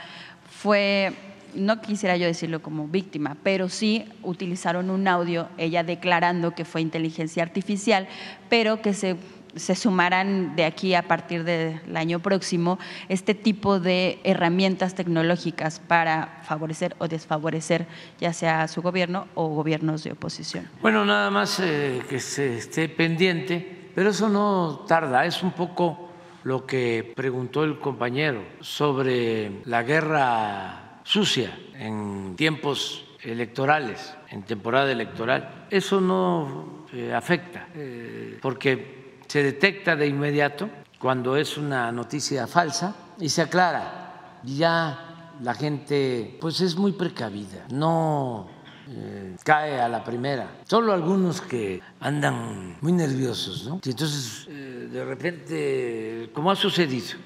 fue 0.49 1.13
no 1.53 1.81
quisiera 1.81 2.17
yo 2.17 2.25
decirlo 2.25 2.61
como 2.61 2.87
víctima, 2.87 3.35
pero 3.43 3.69
sí 3.69 4.05
utilizaron 4.23 4.89
un 4.89 5.07
audio, 5.07 5.49
ella 5.57 5.83
declarando 5.83 6.51
que 6.51 6.65
fue 6.65 6.81
inteligencia 6.81 7.43
artificial, 7.43 8.07
pero 8.49 8.81
que 8.81 8.93
se, 8.93 9.15
se 9.55 9.75
sumarán 9.75 10.55
de 10.55 10.65
aquí 10.65 10.93
a 10.95 11.03
partir 11.03 11.43
del 11.43 11.95
año 11.95 12.19
próximo 12.19 12.79
este 13.07 13.33
tipo 13.33 13.79
de 13.79 14.19
herramientas 14.23 14.95
tecnológicas 14.95 15.79
para 15.79 16.41
favorecer 16.43 16.95
o 16.99 17.07
desfavorecer 17.07 17.87
ya 18.19 18.33
sea 18.33 18.67
su 18.67 18.81
gobierno 18.81 19.27
o 19.35 19.47
gobiernos 19.47 20.03
de 20.03 20.11
oposición. 20.11 20.67
Bueno, 20.81 21.05
nada 21.05 21.29
más 21.29 21.59
eh, 21.59 22.01
que 22.09 22.19
se 22.19 22.57
esté 22.57 22.89
pendiente, 22.89 23.91
pero 23.95 24.11
eso 24.11 24.29
no 24.29 24.85
tarda, 24.87 25.25
es 25.25 25.43
un 25.43 25.51
poco 25.51 26.09
lo 26.43 26.65
que 26.65 27.13
preguntó 27.15 27.63
el 27.63 27.79
compañero 27.79 28.43
sobre 28.61 29.61
la 29.65 29.83
guerra 29.83 30.88
sucia 31.09 31.57
en 31.73 32.35
tiempos 32.35 33.03
electorales, 33.23 34.13
en 34.29 34.43
temporada 34.43 34.91
electoral. 34.91 35.65
Eso 35.71 35.99
no 35.99 36.85
eh, 36.93 37.11
afecta, 37.11 37.67
eh, 37.73 38.37
porque 38.39 39.17
se 39.27 39.41
detecta 39.41 39.95
de 39.95 40.05
inmediato 40.05 40.69
cuando 40.99 41.35
es 41.35 41.57
una 41.57 41.91
noticia 41.91 42.45
falsa 42.45 42.95
y 43.19 43.27
se 43.29 43.41
aclara. 43.41 44.37
Ya 44.43 45.33
la 45.41 45.55
gente 45.55 46.37
pues 46.39 46.61
es 46.61 46.75
muy 46.75 46.91
precavida, 46.91 47.65
no 47.71 48.47
eh, 48.87 49.35
cae 49.43 49.81
a 49.81 49.89
la 49.89 50.03
primera. 50.03 50.59
Solo 50.67 50.93
algunos 50.93 51.41
que 51.41 51.81
andan 52.01 52.77
muy 52.81 52.91
nerviosos, 52.91 53.65
¿no? 53.65 53.81
Y 53.83 53.89
entonces, 53.89 54.47
de 54.47 55.05
repente, 55.05 56.29
como 56.33 56.51
ha 56.51 56.55
sucedido, 56.55 57.17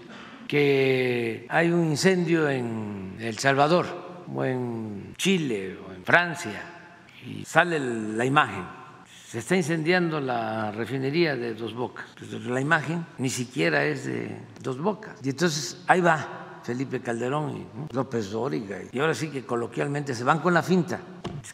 que 0.47 1.45
hay 1.49 1.71
un 1.71 1.85
incendio 1.85 2.49
en 2.49 3.17
El 3.19 3.37
Salvador 3.37 3.85
o 4.33 4.43
en 4.43 5.13
Chile 5.17 5.77
o 5.77 5.93
en 5.93 6.03
Francia 6.03 6.61
y 7.25 7.45
sale 7.45 7.79
la 7.79 8.25
imagen. 8.25 8.65
Se 9.27 9.39
está 9.39 9.55
incendiando 9.55 10.19
la 10.19 10.71
refinería 10.71 11.35
de 11.35 11.55
Dos 11.55 11.73
Bocas. 11.73 12.05
La 12.45 12.61
imagen 12.61 13.05
ni 13.17 13.29
siquiera 13.29 13.83
es 13.83 14.05
de 14.05 14.37
Dos 14.61 14.79
Bocas. 14.79 15.15
Y 15.23 15.29
entonces 15.29 15.83
ahí 15.87 16.01
va 16.01 16.59
Felipe 16.63 17.01
Calderón 17.01 17.57
y 17.57 17.93
López 17.93 18.29
Dóriga. 18.31 18.77
Y 18.91 18.99
ahora 18.99 19.13
sí 19.13 19.29
que 19.29 19.43
coloquialmente 19.43 20.13
se 20.13 20.23
van 20.23 20.39
con 20.39 20.53
la 20.53 20.61
finta. 20.61 20.99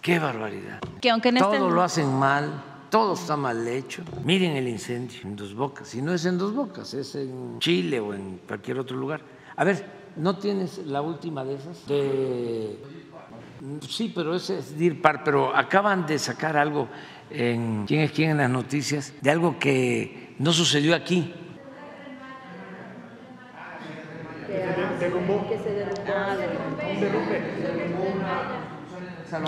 Qué 0.02 0.20
barbaridad. 0.20 0.80
Que 1.02 1.10
aunque 1.10 1.32
Todo 1.34 1.70
lo 1.70 1.82
hacen 1.82 2.14
mal 2.14 2.69
todo 2.90 3.14
está 3.14 3.38
mal 3.38 3.68
hecho. 3.68 4.04
Miren 4.24 4.56
el 4.56 4.68
incendio 4.68 5.20
en 5.24 5.36
Dos 5.36 5.54
Bocas. 5.54 5.88
Si 5.88 6.02
no 6.02 6.14
es 6.14 6.26
en 6.26 6.38
Dos 6.38 6.54
Bocas, 6.54 6.94
es 6.94 7.16
en 7.16 7.60
Chile 7.60 8.00
o 8.00 8.14
en 8.14 8.40
cualquier 8.48 8.80
otro 8.80 8.98
lugar. 8.98 9.22
A 9.56 9.64
ver, 9.64 9.86
¿no 10.16 10.38
tienes 10.38 10.80
la 10.80 11.02
última 11.02 11.44
de 11.44 11.56
esas? 11.56 11.78
Sí, 13.88 14.12
pero 14.16 14.36
ese 14.36 14.60
es 14.60 14.78
DIRPAR, 14.78 15.24
pero 15.24 15.56
acaban 15.56 16.06
de 16.06 16.18
sacar 16.18 16.56
algo 16.58 16.88
en 17.30 17.86
quién 17.86 18.02
es 18.02 18.12
quién 18.12 18.32
en 18.32 18.38
las 18.38 18.50
noticias 18.50 19.14
de 19.22 19.32
algo 19.32 19.60
que 19.60 20.36
no 20.40 20.54
sucedió 20.54 20.96
aquí. 20.96 21.34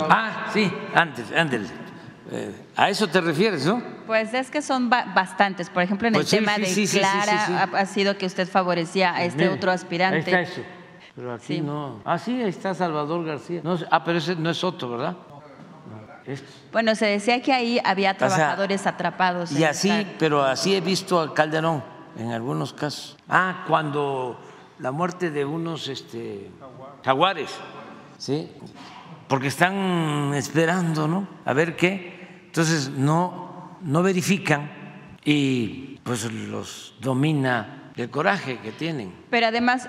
Ah, 0.08 0.50
sí, 0.52 0.72
antes, 0.94 1.32
antes. 1.32 1.72
Eh, 2.34 2.50
¿A 2.76 2.88
eso 2.88 3.06
te 3.08 3.20
refieres, 3.20 3.66
no? 3.66 3.82
Pues 4.06 4.32
es 4.32 4.50
que 4.50 4.62
son 4.62 4.88
ba- 4.88 5.12
bastantes. 5.14 5.68
Por 5.68 5.82
ejemplo, 5.82 6.08
en 6.08 6.14
Pues 6.14 6.32
el 6.32 6.38
sí, 6.38 6.44
tema 6.44 6.54
sí, 6.56 6.60
de 6.62 6.66
sí, 6.66 6.74
sí, 6.74 6.86
sí, 6.86 6.98
Clara. 6.98 7.68
Ha, 7.74 7.86
sido 7.86 8.16
que 8.16 8.24
usted 8.26 8.48
favorecía 8.48 9.14
a 9.14 9.24
este 9.24 9.48
otro 9.48 9.70
aspirante. 9.70 10.16
Ahí 10.34 10.42
está 10.44 10.60
eso. 10.60 10.62
Pero 11.14 11.34
aquí 11.34 11.60
no. 11.60 12.00
Ah, 12.06 12.18
sí, 12.18 12.42
ahí 12.42 12.48
está 12.48 12.72
Salvador 12.74 13.22
García. 13.24 13.60
No, 13.62 13.78
ah, 13.90 14.02
pero 14.02 14.16
ese 14.18 14.34
no 14.34 14.48
es 14.48 14.64
otro, 14.64 14.88
¿verdad? 14.90 15.14
Este. 16.24 16.46
Bueno, 16.72 16.94
se 16.94 17.04
decía 17.06 17.42
que 17.42 17.52
ahí 17.52 17.78
había 17.84 18.16
trabajadores 18.16 18.86
atrapados. 18.86 19.52
Y 19.52 19.64
así, 19.64 19.90
esta- 19.90 20.12
pero 20.18 20.42
así 20.42 20.74
he 20.74 20.80
visto 20.80 21.20
a 21.20 21.34
Calderón 21.34 21.84
en 22.16 22.30
algunos 22.30 22.72
casos. 22.72 23.18
Ah, 23.28 23.64
cuando 23.68 24.40
la 24.78 24.90
muerte 24.90 25.30
de 25.30 25.44
unos 25.44 25.88
este, 25.88 26.48
jaguares, 27.04 27.50
¿sí? 28.16 28.50
Porque 29.28 29.48
están 29.48 30.32
esperando, 30.34 31.06
¿no? 31.08 31.26
A 31.44 31.52
ver 31.52 31.76
qué. 31.76 32.21
Entonces 32.52 32.90
no, 32.90 33.78
no 33.80 34.02
verifican 34.02 34.70
y 35.24 36.00
pues 36.02 36.30
los 36.30 36.94
domina 37.00 37.90
el 37.96 38.10
coraje 38.10 38.58
que 38.58 38.72
tienen. 38.72 39.10
Pero 39.30 39.46
además, 39.46 39.88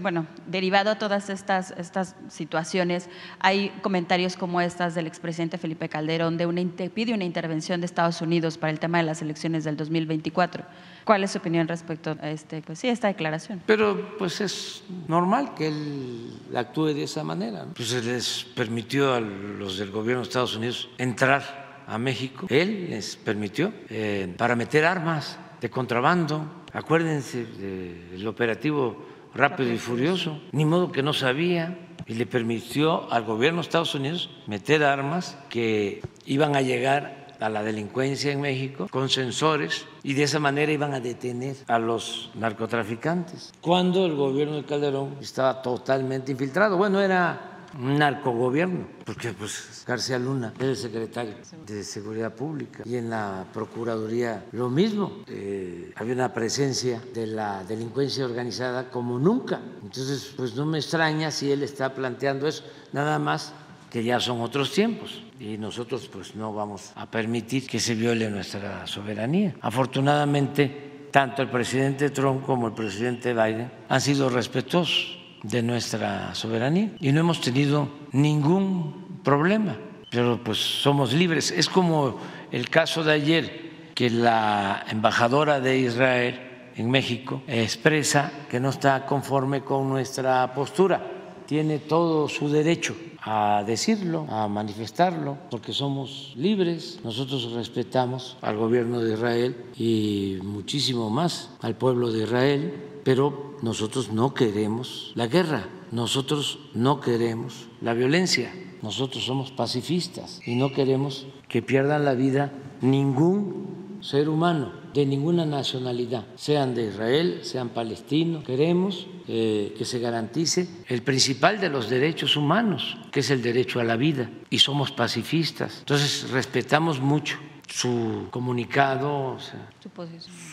bueno, 0.00 0.28
derivado 0.46 0.90
a 0.92 0.98
todas 1.00 1.30
estas, 1.30 1.72
estas 1.72 2.14
situaciones, 2.28 3.08
hay 3.40 3.70
comentarios 3.82 4.36
como 4.36 4.60
estas 4.60 4.94
del 4.94 5.08
expresidente 5.08 5.58
Felipe 5.58 5.88
Calderón 5.88 6.36
de 6.36 6.46
una 6.46 6.62
pide 6.94 7.12
una 7.12 7.24
intervención 7.24 7.80
de 7.80 7.86
Estados 7.86 8.22
Unidos 8.22 8.56
para 8.56 8.70
el 8.70 8.78
tema 8.78 8.98
de 8.98 9.04
las 9.04 9.20
elecciones 9.20 9.64
del 9.64 9.76
2024. 9.76 10.62
¿Cuál 11.04 11.24
es 11.24 11.32
su 11.32 11.38
opinión 11.38 11.66
respecto 11.66 12.16
a 12.22 12.30
este, 12.30 12.62
pues 12.62 12.78
sí, 12.78 12.88
esta 12.88 13.08
declaración? 13.08 13.62
Pero 13.66 14.16
pues 14.16 14.40
es 14.40 14.84
normal 15.08 15.54
que 15.54 15.66
él 15.66 16.30
actúe 16.54 16.94
de 16.94 17.02
esa 17.02 17.24
manera. 17.24 17.66
Pues 17.74 17.88
se 17.88 18.00
les 18.00 18.46
permitió 18.54 19.12
a 19.12 19.18
los 19.18 19.78
del 19.78 19.90
gobierno 19.90 20.22
de 20.22 20.28
Estados 20.28 20.54
Unidos 20.54 20.88
entrar 20.98 21.65
a 21.86 21.98
México. 21.98 22.46
Él 22.50 22.90
les 22.90 23.16
permitió 23.16 23.72
eh, 23.88 24.32
para 24.36 24.56
meter 24.56 24.84
armas 24.84 25.38
de 25.60 25.70
contrabando. 25.70 26.64
Acuérdense 26.72 27.46
del 27.46 28.26
operativo 28.26 29.06
rápido 29.34 29.72
y 29.72 29.78
furioso. 29.78 30.40
Ni 30.52 30.64
modo 30.64 30.92
que 30.92 31.02
no 31.02 31.12
sabía 31.12 31.78
y 32.06 32.14
le 32.14 32.26
permitió 32.26 33.10
al 33.12 33.24
gobierno 33.24 33.60
de 33.60 33.66
Estados 33.66 33.94
Unidos 33.94 34.30
meter 34.46 34.84
armas 34.84 35.38
que 35.48 36.02
iban 36.24 36.56
a 36.56 36.62
llegar 36.62 37.26
a 37.40 37.48
la 37.48 37.62
delincuencia 37.62 38.32
en 38.32 38.40
México 38.40 38.88
con 38.90 39.08
sensores 39.08 39.86
y 40.02 40.14
de 40.14 40.22
esa 40.22 40.38
manera 40.38 40.72
iban 40.72 40.94
a 40.94 41.00
detener 41.00 41.56
a 41.66 41.78
los 41.78 42.30
narcotraficantes. 42.34 43.52
Cuando 43.60 44.06
el 44.06 44.14
gobierno 44.14 44.56
de 44.56 44.64
Calderón 44.64 45.16
estaba 45.20 45.60
totalmente 45.62 46.32
infiltrado. 46.32 46.76
Bueno, 46.76 47.00
era 47.00 47.55
un 47.78 47.98
narcogobierno, 47.98 48.86
porque 49.04 49.32
pues 49.32 49.84
García 49.86 50.18
Luna 50.18 50.52
era 50.58 50.70
el 50.70 50.76
secretario 50.76 51.34
de 51.66 51.84
Seguridad 51.84 52.34
Pública 52.34 52.82
y 52.84 52.96
en 52.96 53.10
la 53.10 53.44
Procuraduría 53.52 54.44
lo 54.52 54.68
mismo. 54.68 55.24
Eh, 55.26 55.92
había 55.96 56.14
una 56.14 56.32
presencia 56.32 57.00
de 57.14 57.26
la 57.26 57.64
delincuencia 57.64 58.24
organizada 58.24 58.90
como 58.90 59.18
nunca. 59.18 59.60
Entonces, 59.82 60.32
pues 60.36 60.54
no 60.54 60.66
me 60.66 60.78
extraña 60.78 61.30
si 61.30 61.50
él 61.50 61.62
está 61.62 61.94
planteando 61.94 62.46
eso, 62.46 62.64
nada 62.92 63.18
más 63.18 63.52
que 63.90 64.02
ya 64.02 64.20
son 64.20 64.40
otros 64.40 64.72
tiempos 64.72 65.22
y 65.38 65.58
nosotros 65.58 66.08
pues 66.08 66.34
no 66.34 66.52
vamos 66.52 66.92
a 66.96 67.10
permitir 67.10 67.66
que 67.66 67.78
se 67.78 67.94
viole 67.94 68.28
nuestra 68.30 68.86
soberanía. 68.86 69.54
Afortunadamente, 69.60 71.08
tanto 71.10 71.42
el 71.42 71.50
presidente 71.50 72.10
Trump 72.10 72.44
como 72.44 72.68
el 72.68 72.74
presidente 72.74 73.32
Biden 73.32 73.70
han 73.88 74.00
sido 74.00 74.28
respetuosos 74.28 75.25
de 75.42 75.62
nuestra 75.62 76.34
soberanía 76.34 76.92
y 77.00 77.12
no 77.12 77.20
hemos 77.20 77.40
tenido 77.40 77.88
ningún 78.12 79.20
problema, 79.22 79.76
pero 80.10 80.42
pues 80.42 80.58
somos 80.58 81.12
libres. 81.12 81.50
Es 81.50 81.68
como 81.68 82.18
el 82.50 82.68
caso 82.70 83.04
de 83.04 83.12
ayer 83.12 83.66
que 83.94 84.10
la 84.10 84.84
embajadora 84.90 85.60
de 85.60 85.78
Israel 85.78 86.40
en 86.76 86.90
México 86.90 87.42
expresa 87.46 88.30
que 88.50 88.60
no 88.60 88.70
está 88.70 89.06
conforme 89.06 89.62
con 89.62 89.88
nuestra 89.88 90.52
postura 90.54 91.16
tiene 91.46 91.78
todo 91.78 92.28
su 92.28 92.48
derecho 92.48 92.94
a 93.22 93.64
decirlo, 93.66 94.26
a 94.28 94.46
manifestarlo, 94.46 95.36
porque 95.50 95.72
somos 95.72 96.32
libres. 96.36 97.00
Nosotros 97.02 97.52
respetamos 97.52 98.36
al 98.40 98.56
gobierno 98.56 99.00
de 99.00 99.14
Israel 99.14 99.56
y 99.76 100.38
muchísimo 100.42 101.10
más 101.10 101.50
al 101.60 101.74
pueblo 101.74 102.12
de 102.12 102.22
Israel, 102.22 102.74
pero 103.06 103.54
nosotros 103.62 104.10
no 104.10 104.34
queremos 104.34 105.12
la 105.14 105.28
guerra, 105.28 105.68
nosotros 105.92 106.58
no 106.74 106.98
queremos 106.98 107.68
la 107.80 107.94
violencia, 107.94 108.52
nosotros 108.82 109.24
somos 109.24 109.52
pacifistas 109.52 110.40
y 110.44 110.56
no 110.56 110.72
queremos 110.72 111.28
que 111.46 111.62
pierdan 111.62 112.04
la 112.04 112.14
vida 112.14 112.52
ningún 112.80 114.00
ser 114.00 114.28
humano 114.28 114.72
de 114.92 115.06
ninguna 115.06 115.46
nacionalidad, 115.46 116.26
sean 116.34 116.74
de 116.74 116.88
Israel, 116.88 117.40
sean 117.42 117.68
palestinos. 117.68 118.42
Queremos 118.42 119.06
eh, 119.28 119.72
que 119.78 119.84
se 119.84 120.00
garantice 120.00 120.68
el 120.88 121.02
principal 121.02 121.60
de 121.60 121.68
los 121.68 121.88
derechos 121.88 122.36
humanos, 122.36 122.98
que 123.12 123.20
es 123.20 123.30
el 123.30 123.40
derecho 123.40 123.78
a 123.78 123.84
la 123.84 123.94
vida, 123.94 124.28
y 124.50 124.58
somos 124.58 124.90
pacifistas. 124.90 125.78
Entonces 125.78 126.28
respetamos 126.30 127.00
mucho 127.00 127.38
su 127.68 128.26
comunicado, 128.30 129.34
o 129.34 129.38
sea, 129.38 129.70
Su 129.80 129.90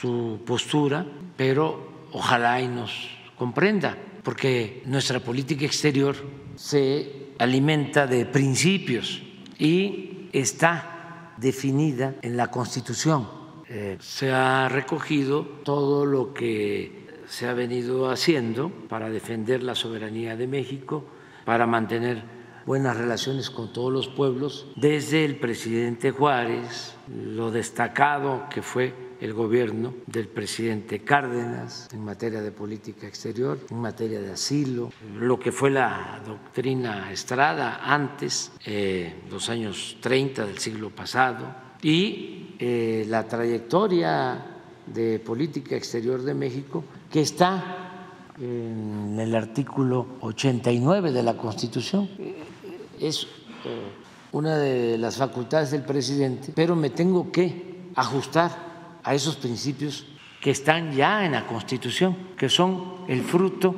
su 0.01 0.39
postura, 0.45 1.03
pero 1.35 1.92
ojalá 2.13 2.61
y 2.61 2.67
nos 2.67 3.09
comprenda, 3.37 3.97
porque 4.23 4.81
nuestra 4.85 5.19
política 5.19 5.65
exterior 5.65 6.15
se 6.55 7.33
alimenta 7.39 8.07
de 8.07 8.25
principios 8.25 9.21
y 9.57 10.29
está 10.31 11.33
definida 11.37 12.15
en 12.21 12.37
la 12.37 12.49
Constitución. 12.49 13.27
Eh, 13.67 13.97
se 13.99 14.31
ha 14.31 14.69
recogido 14.69 15.43
todo 15.63 16.05
lo 16.05 16.33
que 16.33 17.23
se 17.27 17.47
ha 17.47 17.53
venido 17.53 18.09
haciendo 18.09 18.69
para 18.87 19.09
defender 19.09 19.63
la 19.63 19.75
soberanía 19.75 20.35
de 20.35 20.47
México, 20.47 21.05
para 21.45 21.65
mantener 21.65 22.23
buenas 22.65 22.95
relaciones 22.95 23.49
con 23.49 23.73
todos 23.73 23.91
los 23.91 24.07
pueblos, 24.07 24.67
desde 24.75 25.25
el 25.25 25.37
presidente 25.37 26.11
Juárez, 26.11 26.95
lo 27.07 27.51
destacado 27.51 28.47
que 28.49 28.61
fue 28.61 28.93
el 29.23 29.33
gobierno 29.33 29.93
del 30.05 30.27
presidente 30.27 30.99
Cárdenas 30.99 31.87
en 31.93 32.03
materia 32.03 32.41
de 32.41 32.51
política 32.51 33.07
exterior, 33.07 33.57
en 33.71 33.77
materia 33.77 34.19
de 34.19 34.33
asilo, 34.33 34.91
lo 35.17 35.39
que 35.39 35.53
fue 35.53 35.71
la 35.71 36.21
doctrina 36.25 37.09
Estrada 37.09 37.79
antes, 37.81 38.51
eh, 38.65 39.21
los 39.31 39.47
años 39.47 39.95
30 40.01 40.45
del 40.45 40.57
siglo 40.57 40.89
pasado, 40.89 41.55
y 41.81 42.55
eh, 42.59 43.05
la 43.07 43.25
trayectoria 43.25 44.45
de 44.87 45.19
política 45.19 45.77
exterior 45.77 46.21
de 46.21 46.33
México, 46.33 46.83
que 47.09 47.21
está 47.21 48.09
en 48.37 49.17
el 49.17 49.33
artículo 49.35 50.17
89 50.19 51.13
de 51.13 51.23
la 51.23 51.37
Constitución. 51.37 52.09
Es 52.99 53.23
eh, 53.63 53.87
una 54.33 54.57
de 54.57 54.97
las 54.97 55.15
facultades 55.15 55.71
del 55.71 55.83
presidente, 55.83 56.51
pero 56.53 56.75
me 56.75 56.89
tengo 56.89 57.31
que 57.31 57.87
ajustar 57.95 58.72
a 59.03 59.13
esos 59.13 59.35
principios 59.35 60.05
que 60.41 60.51
están 60.51 60.91
ya 60.91 61.25
en 61.25 61.33
la 61.33 61.45
Constitución, 61.45 62.15
que 62.37 62.49
son 62.49 63.05
el 63.07 63.21
fruto 63.21 63.75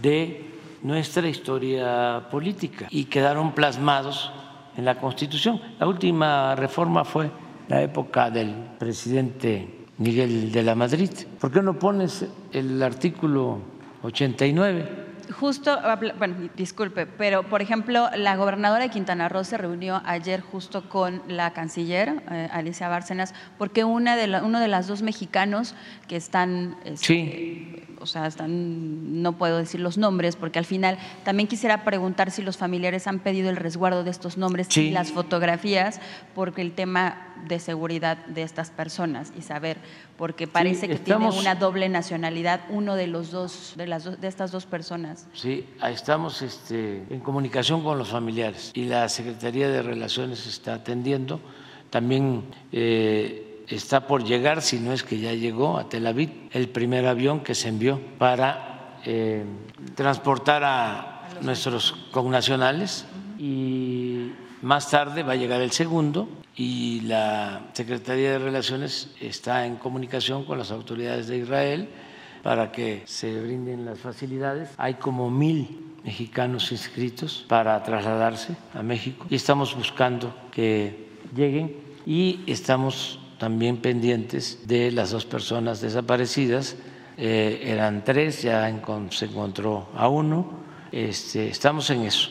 de 0.00 0.54
nuestra 0.82 1.28
historia 1.28 2.28
política 2.30 2.86
y 2.90 3.06
quedaron 3.06 3.52
plasmados 3.52 4.32
en 4.76 4.84
la 4.84 4.98
Constitución. 4.98 5.60
La 5.78 5.86
última 5.86 6.54
reforma 6.54 7.04
fue 7.04 7.30
la 7.68 7.82
época 7.82 8.30
del 8.30 8.54
presidente 8.78 9.86
Miguel 9.98 10.52
de 10.52 10.62
la 10.62 10.74
Madrid. 10.74 11.10
¿Por 11.40 11.50
qué 11.50 11.62
no 11.62 11.78
pones 11.78 12.26
el 12.52 12.82
artículo 12.82 13.58
89? 14.02 15.03
Justo, 15.32 15.78
bueno, 16.18 16.34
disculpe, 16.56 17.06
pero 17.06 17.42
por 17.44 17.62
ejemplo, 17.62 18.08
la 18.16 18.36
gobernadora 18.36 18.84
de 18.84 18.90
Quintana 18.90 19.28
Roo 19.28 19.44
se 19.44 19.56
reunió 19.56 20.02
ayer 20.04 20.40
justo 20.40 20.88
con 20.88 21.22
la 21.28 21.52
canciller, 21.52 22.22
eh, 22.30 22.48
Alicia 22.52 22.88
Bárcenas, 22.88 23.34
porque 23.58 23.84
una 23.84 24.16
de 24.16 24.26
la- 24.26 24.42
uno 24.42 24.60
de 24.60 24.68
las 24.68 24.86
dos 24.86 25.02
mexicanos 25.02 25.74
que 26.08 26.16
están, 26.16 26.76
este, 26.84 27.06
Sí. 27.06 27.76
O 28.04 28.06
sea, 28.06 28.26
están, 28.26 29.22
no 29.22 29.32
puedo 29.38 29.58
decir 29.58 29.80
los 29.80 29.96
nombres, 29.98 30.36
porque 30.36 30.58
al 30.58 30.64
final 30.66 30.98
también 31.24 31.48
quisiera 31.48 31.84
preguntar 31.84 32.30
si 32.30 32.42
los 32.42 32.56
familiares 32.58 33.06
han 33.06 33.18
pedido 33.18 33.48
el 33.50 33.56
resguardo 33.56 34.04
de 34.04 34.10
estos 34.10 34.36
nombres 34.36 34.68
Sí. 34.70 34.82
y 34.88 34.90
las 34.90 35.10
fotografías, 35.10 36.00
porque 36.34 36.60
el 36.62 36.72
tema 36.72 37.34
de 37.48 37.58
seguridad 37.58 38.18
de 38.26 38.42
estas 38.42 38.70
personas 38.70 39.32
y 39.36 39.42
saber, 39.42 39.78
porque 40.16 40.46
parece 40.46 40.86
que 40.86 40.94
estamos- 40.94 41.34
tiene 41.34 41.40
una 41.50 41.54
doble 41.56 41.88
nacionalidad 41.88 42.60
uno 42.68 42.94
de 42.94 43.06
los 43.06 43.30
dos, 43.30 43.72
de 43.76 43.86
las 43.86 44.04
dos, 44.04 44.20
de 44.20 44.28
estas 44.28 44.52
dos 44.52 44.66
personas. 44.66 45.26
Sí, 45.32 45.66
estamos 45.88 46.42
este, 46.42 47.04
en 47.10 47.20
comunicación 47.20 47.82
con 47.82 47.98
los 47.98 48.08
familiares 48.10 48.70
y 48.74 48.84
la 48.84 49.08
Secretaría 49.08 49.68
de 49.68 49.82
Relaciones 49.82 50.46
está 50.46 50.74
atendiendo. 50.74 51.40
También 51.90 52.44
eh, 52.72 53.43
está 53.68 54.06
por 54.06 54.24
llegar, 54.24 54.62
si 54.62 54.78
no 54.78 54.92
es 54.92 55.02
que 55.02 55.18
ya 55.18 55.32
llegó, 55.32 55.78
a 55.78 55.88
Tel 55.88 56.06
Aviv 56.06 56.30
el 56.52 56.68
primer 56.68 57.06
avión 57.06 57.40
que 57.40 57.54
se 57.54 57.68
envió 57.68 58.00
para 58.18 58.98
eh, 59.04 59.44
transportar 59.94 60.62
a 60.64 61.28
nuestros 61.42 61.92
connacionales 62.10 63.06
y 63.38 64.32
Más 64.64 64.88
tarde 64.88 65.22
va 65.22 65.32
a 65.32 65.36
llegar 65.36 65.60
el 65.60 65.72
segundo 65.72 66.26
y 66.56 67.00
la 67.02 67.66
Secretaría 67.74 68.30
de 68.30 68.38
Relaciones 68.38 69.10
está 69.20 69.66
en 69.66 69.76
comunicación 69.76 70.46
con 70.46 70.56
las 70.56 70.70
autoridades 70.70 71.26
de 71.26 71.36
Israel 71.36 71.90
para 72.42 72.72
que 72.72 73.02
se 73.04 73.42
brinden 73.42 73.84
las 73.84 73.98
facilidades. 73.98 74.70
Hay 74.78 74.94
como 74.94 75.28
mil 75.28 75.96
mexicanos 76.02 76.72
inscritos 76.72 77.44
para 77.46 77.82
trasladarse 77.82 78.56
a 78.72 78.82
México 78.82 79.26
y 79.28 79.34
estamos 79.34 79.76
buscando 79.76 80.34
que 80.50 81.10
lleguen 81.36 81.76
y 82.06 82.40
estamos 82.46 83.18
también 83.44 83.76
pendientes 83.76 84.66
de 84.66 84.90
las 84.90 85.10
dos 85.10 85.26
personas 85.26 85.82
desaparecidas. 85.82 86.76
Eh, 87.18 87.60
eran 87.66 88.02
tres, 88.02 88.40
ya 88.40 88.66
se 89.10 89.26
encontró 89.26 89.86
a 89.94 90.08
uno. 90.08 90.64
Este, 90.90 91.48
estamos 91.48 91.90
en 91.90 92.02
eso 92.04 92.30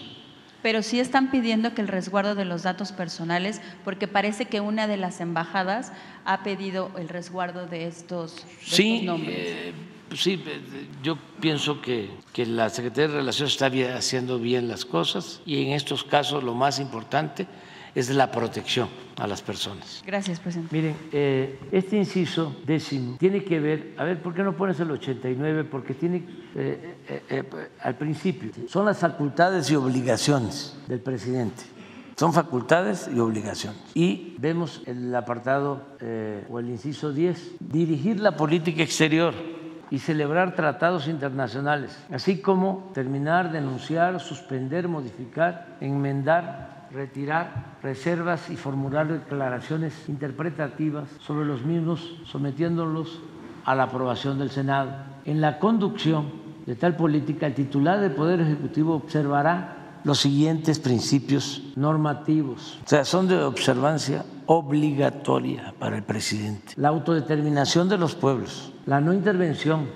pero 0.64 0.82
sí 0.82 1.02
están 1.02 1.30
pidiendo 1.30 1.74
que 1.74 1.82
el 1.82 1.90
resguardo 1.90 2.36
de 2.36 2.46
los 2.46 2.64
datos 2.64 2.94
personales, 2.94 3.60
porque 3.84 4.08
parece 4.08 4.46
que 4.46 4.62
una 4.62 4.88
de 4.88 4.96
las 4.96 5.20
embajadas 5.20 5.92
ha 6.24 6.42
pedido 6.42 6.90
el 6.98 7.10
resguardo 7.10 7.68
de 7.68 7.86
estos, 7.86 8.46
sí, 8.62 9.02
nombres. 9.02 9.36
Eh, 9.38 9.74
sí, 10.16 10.42
eh, 10.48 10.62
yo 11.04 11.18
pienso 11.42 11.82
que, 11.82 12.12
que 12.32 12.46
la 12.46 12.70
Secretaría 12.70 13.10
de 13.10 13.16
Relaciones 13.16 13.52
está 13.52 13.70
haciendo 13.98 14.40
bien 14.40 14.70
las 14.70 14.86
cosas 14.86 15.42
y 15.46 15.64
en 15.64 15.74
estos 15.74 16.06
casos 16.06 16.46
lo 16.46 16.54
más 16.54 16.80
importante 16.80 17.46
es 17.96 18.10
la 18.10 18.32
protección 18.32 18.90
a 19.20 19.28
las 19.28 19.42
personas. 19.42 20.04
Gracias, 20.06 20.40
presidente. 20.40 20.76
Miren, 20.76 20.96
eh, 21.12 21.60
este 21.72 21.98
inciso 21.98 22.56
décimo 22.66 23.18
tiene 23.20 23.44
que 23.44 23.60
ver, 23.60 23.94
a 23.98 24.04
ver, 24.04 24.22
¿por 24.22 24.34
qué 24.34 24.44
no 24.44 24.56
pones 24.56 24.80
el 24.80 24.90
89? 24.92 25.66
Porque 25.66 25.94
tiene, 25.94 26.26
eh, 26.56 26.96
eh, 27.30 27.44
al 27.82 27.96
principio, 27.96 28.52
son 28.68 28.86
las 28.86 29.00
facultades 29.00 29.70
y 29.70 29.76
obligaciones 29.76 30.76
del 30.88 31.00
presidente. 31.00 31.64
Son 32.16 32.32
facultades 32.32 33.10
y 33.14 33.20
obligaciones. 33.20 33.82
Y 33.96 34.36
vemos 34.38 34.82
el 34.86 35.14
apartado 35.16 35.82
o 36.50 36.60
el 36.60 36.70
inciso 36.70 37.12
10, 37.12 37.54
dirigir 37.60 38.20
la 38.20 38.38
política 38.38 38.84
exterior 38.84 39.34
y 39.90 39.98
celebrar 39.98 40.56
tratados 40.56 41.08
internacionales, 41.08 41.98
así 42.12 42.38
como 42.40 42.92
terminar, 42.94 43.52
denunciar, 43.52 44.20
suspender, 44.20 44.88
modificar, 44.88 45.78
enmendar 45.82 46.73
retirar 46.94 47.78
reservas 47.82 48.50
y 48.50 48.56
formular 48.56 49.08
declaraciones 49.08 49.94
interpretativas 50.08 51.10
sobre 51.20 51.46
los 51.46 51.64
mismos, 51.64 52.18
sometiéndolos 52.26 53.20
a 53.66 53.76
la 53.76 53.84
aprobación 53.84 54.38
del 54.38 54.52
Senado. 54.52 54.92
En 55.26 55.42
la 55.42 55.60
conducción 55.60 56.32
de 56.66 56.76
tal 56.76 56.96
política, 56.96 57.48
el 57.48 57.56
titular 57.56 58.00
del 58.00 58.12
Poder 58.12 58.42
Ejecutivo 58.42 58.96
observará 58.96 60.00
los 60.04 60.20
siguientes 60.20 60.80
principios 60.80 61.62
normativos, 61.76 62.80
o 62.86 62.90
sea, 62.90 63.06
son 63.06 63.28
de 63.28 63.42
observancia 63.42 64.26
obligatoria 64.48 65.74
para 65.80 65.96
el 65.96 66.04
presidente. 66.04 66.74
La 66.76 66.90
autodeterminación 66.90 67.88
de 67.88 67.98
los 67.98 68.14
pueblos, 68.14 68.74
la 68.86 69.00
no 69.00 69.14
intervención, 69.14 69.88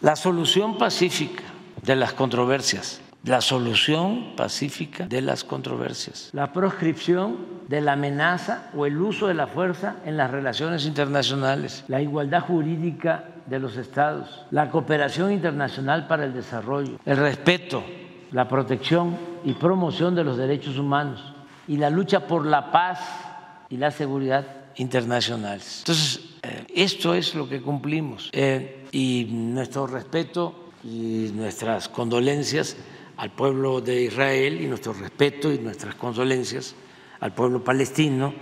la 0.00 0.14
solución 0.14 0.78
pacífica 0.78 1.42
de 1.82 1.96
las 1.96 2.12
controversias, 2.12 3.00
la 3.26 3.40
solución 3.40 4.34
pacífica 4.36 5.06
de 5.06 5.20
las 5.20 5.42
controversias, 5.42 6.30
la 6.32 6.52
proscripción 6.52 7.36
de 7.68 7.80
la 7.80 7.92
amenaza 7.92 8.70
o 8.76 8.86
el 8.86 8.96
uso 8.98 9.26
de 9.26 9.34
la 9.34 9.48
fuerza 9.48 9.96
en 10.04 10.16
las 10.16 10.30
relaciones 10.30 10.86
internacionales, 10.86 11.84
la 11.88 12.00
igualdad 12.00 12.42
jurídica 12.42 13.24
de 13.46 13.58
los 13.58 13.76
estados, 13.76 14.46
la 14.52 14.70
cooperación 14.70 15.32
internacional 15.32 16.06
para 16.06 16.24
el 16.24 16.32
desarrollo, 16.32 17.00
el 17.04 17.16
respeto, 17.16 17.82
la 18.30 18.48
protección 18.48 19.16
y 19.44 19.54
promoción 19.54 20.14
de 20.14 20.22
los 20.22 20.36
derechos 20.36 20.78
humanos 20.78 21.34
y 21.66 21.78
la 21.78 21.90
lucha 21.90 22.28
por 22.28 22.46
la 22.46 22.70
paz 22.70 23.00
y 23.68 23.76
la 23.76 23.90
seguridad 23.90 24.46
internacionales. 24.76 25.78
Entonces, 25.80 26.20
eh, 26.42 26.64
esto 26.74 27.12
es 27.14 27.34
lo 27.34 27.48
que 27.48 27.60
cumplimos 27.60 28.30
eh, 28.32 28.86
y 28.92 29.26
nuestro 29.30 29.88
respeto 29.88 30.70
y 30.84 31.32
nuestras 31.34 31.88
condolencias 31.88 32.76
al 33.16 33.30
pueblo 33.32 33.80
de 33.80 34.02
Israel 34.02 34.60
y 34.60 34.66
nuestro 34.66 34.92
respeto 34.92 35.52
y 35.52 35.58
nuestras 35.58 35.94
condolencias 35.94 36.74
al 37.20 37.34
pueblo 37.34 37.64
palestino 37.64 38.34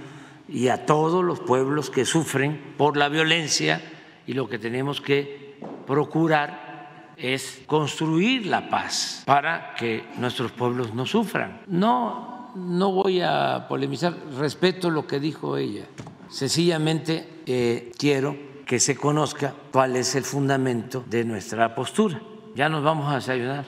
y 0.49 0.69
a 0.69 0.85
todos 0.85 1.25
los 1.25 1.41
pueblos 1.41 1.91
que 1.91 2.05
sufren 2.05 2.75
por 2.77 2.97
la 2.97 3.09
violencia 3.09 3.81
y 4.27 4.33
lo 4.35 4.49
que 4.49 4.59
tenemos 4.59 5.01
que 5.01 5.59
procurar 5.87 7.13
es 7.17 7.63
construir 7.67 8.47
la 8.47 8.69
paz 8.69 9.23
para 9.27 9.75
que 9.75 10.05
nuestros 10.19 10.53
pueblos 10.53 10.95
no 10.95 11.07
sufran. 11.07 11.63
No, 11.67 12.51
no 12.57 12.93
voy 12.93 13.21
a 13.21 13.67
polemizar, 13.69 14.15
respeto 14.39 14.91
lo 14.91 15.07
que 15.07 15.21
dijo 15.21 15.57
ella. 15.57 15.85
Sencillamente 16.29 17.43
eh, 17.47 17.93
quiero 17.97 18.37
que 18.67 18.81
se 18.81 18.97
conozca 18.97 19.55
cuál 19.71 19.97
es 19.97 20.15
el 20.15 20.25
fundamento 20.25 21.05
de 21.09 21.25
nuestra 21.25 21.75
postura. 21.75 22.21
Ya 22.55 22.69
nos 22.69 22.83
vamos 22.83 23.11
a 23.13 23.17
desayunar. 23.17 23.67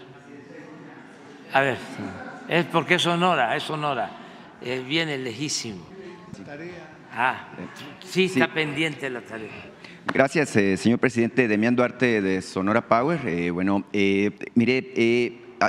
A 1.53 1.61
ver, 1.61 1.79
es 2.49 2.65
porque 2.67 2.95
es 2.95 3.03
Sonora, 3.03 3.57
es 3.57 3.63
Sonora. 3.63 4.11
Eh, 4.63 4.83
viene 4.87 5.19
lejísimo. 5.19 5.85
Ah, 7.13 7.49
sí 8.05 8.25
está 8.25 8.53
pendiente 8.53 9.09
la 9.09 9.21
tarea. 9.21 9.51
Gracias, 10.13 10.55
eh, 10.57 10.77
señor 10.77 10.99
presidente. 10.99 11.49
Demián 11.49 11.75
Duarte 11.75 12.21
de 12.21 12.43
Sonora 12.43 12.87
Power. 12.87 13.21
Eh, 13.27 13.51
bueno, 13.51 13.85
mire, 14.55 14.93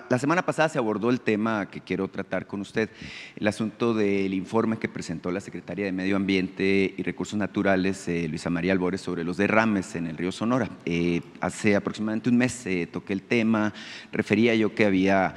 la 0.09 0.19
semana 0.19 0.43
pasada 0.43 0.69
se 0.69 0.77
abordó 0.77 1.09
el 1.09 1.21
tema 1.21 1.69
que 1.69 1.81
quiero 1.81 2.07
tratar 2.07 2.47
con 2.47 2.61
usted, 2.61 2.89
el 3.35 3.47
asunto 3.47 3.93
del 3.93 4.33
informe 4.33 4.77
que 4.77 4.89
presentó 4.89 5.31
la 5.31 5.39
Secretaría 5.39 5.85
de 5.85 5.91
Medio 5.91 6.15
Ambiente 6.15 6.93
y 6.97 7.03
Recursos 7.03 7.37
Naturales, 7.37 8.07
eh, 8.07 8.27
Luisa 8.27 8.49
María 8.49 8.73
Albores, 8.73 9.01
sobre 9.01 9.23
los 9.23 9.37
derrames 9.37 9.95
en 9.95 10.07
el 10.07 10.17
río 10.17 10.31
Sonora. 10.31 10.69
Eh, 10.85 11.21
hace 11.41 11.75
aproximadamente 11.75 12.29
un 12.29 12.37
mes 12.37 12.65
eh, 12.65 12.87
toqué 12.91 13.13
el 13.13 13.21
tema, 13.21 13.73
refería 14.11 14.55
yo 14.55 14.73
que 14.73 14.85
había 14.85 15.35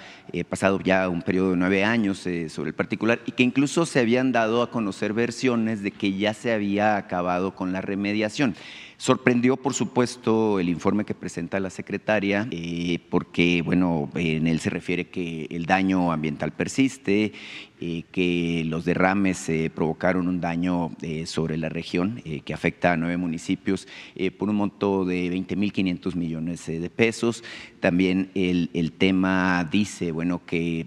pasado 0.49 0.81
ya 0.81 1.09
un 1.09 1.23
periodo 1.23 1.51
de 1.51 1.57
nueve 1.57 1.85
años 1.85 2.27
sobre 2.49 2.69
el 2.69 2.75
particular 2.75 3.21
y 3.27 3.33
que 3.33 3.43
incluso 3.43 3.85
se 3.85 3.99
habían 3.99 4.31
dado 4.31 4.63
a 4.63 4.71
conocer 4.71 5.13
versiones 5.13 5.83
de 5.83 5.91
que 5.91 6.17
ya 6.17 6.35
se 6.35 6.53
había 6.53 6.97
acabado 6.97 7.55
con 7.55 7.73
la 7.73 7.81
remediación. 7.81 8.55
Sorprendió, 9.01 9.57
por 9.57 9.73
supuesto, 9.73 10.61
el 10.61 10.69
informe 10.69 11.07
que 11.07 11.15
presenta 11.15 11.59
la 11.59 11.71
secretaria, 11.71 12.47
eh, 12.51 12.99
porque, 13.09 13.63
bueno, 13.63 14.11
en 14.15 14.47
él 14.47 14.61
se 14.61 14.69
refiere 14.69 15.09
que 15.09 15.47
el 15.49 15.65
daño 15.65 16.13
ambiental 16.13 16.53
persiste 16.53 17.33
eh, 17.83 18.05
que 18.13 18.63
los 18.67 18.85
derrames 18.85 19.49
eh, 19.49 19.71
provocaron 19.75 20.29
un 20.29 20.41
daño 20.41 20.91
eh, 21.01 21.25
sobre 21.25 21.57
la 21.57 21.71
región 21.71 22.23
que 22.45 22.53
afecta 22.53 22.93
a 22.93 22.97
nueve 22.97 23.17
municipios 23.17 23.89
por 24.39 24.51
un 24.51 24.57
monto 24.57 25.05
de 25.05 25.31
20.500 25.33 26.15
millones 26.15 26.67
de 26.67 26.91
pesos. 26.91 27.43
También 27.81 28.31
el, 28.35 28.93
tema 28.93 29.67
dice, 29.71 30.13
bueno, 30.13 30.43
que 30.45 30.87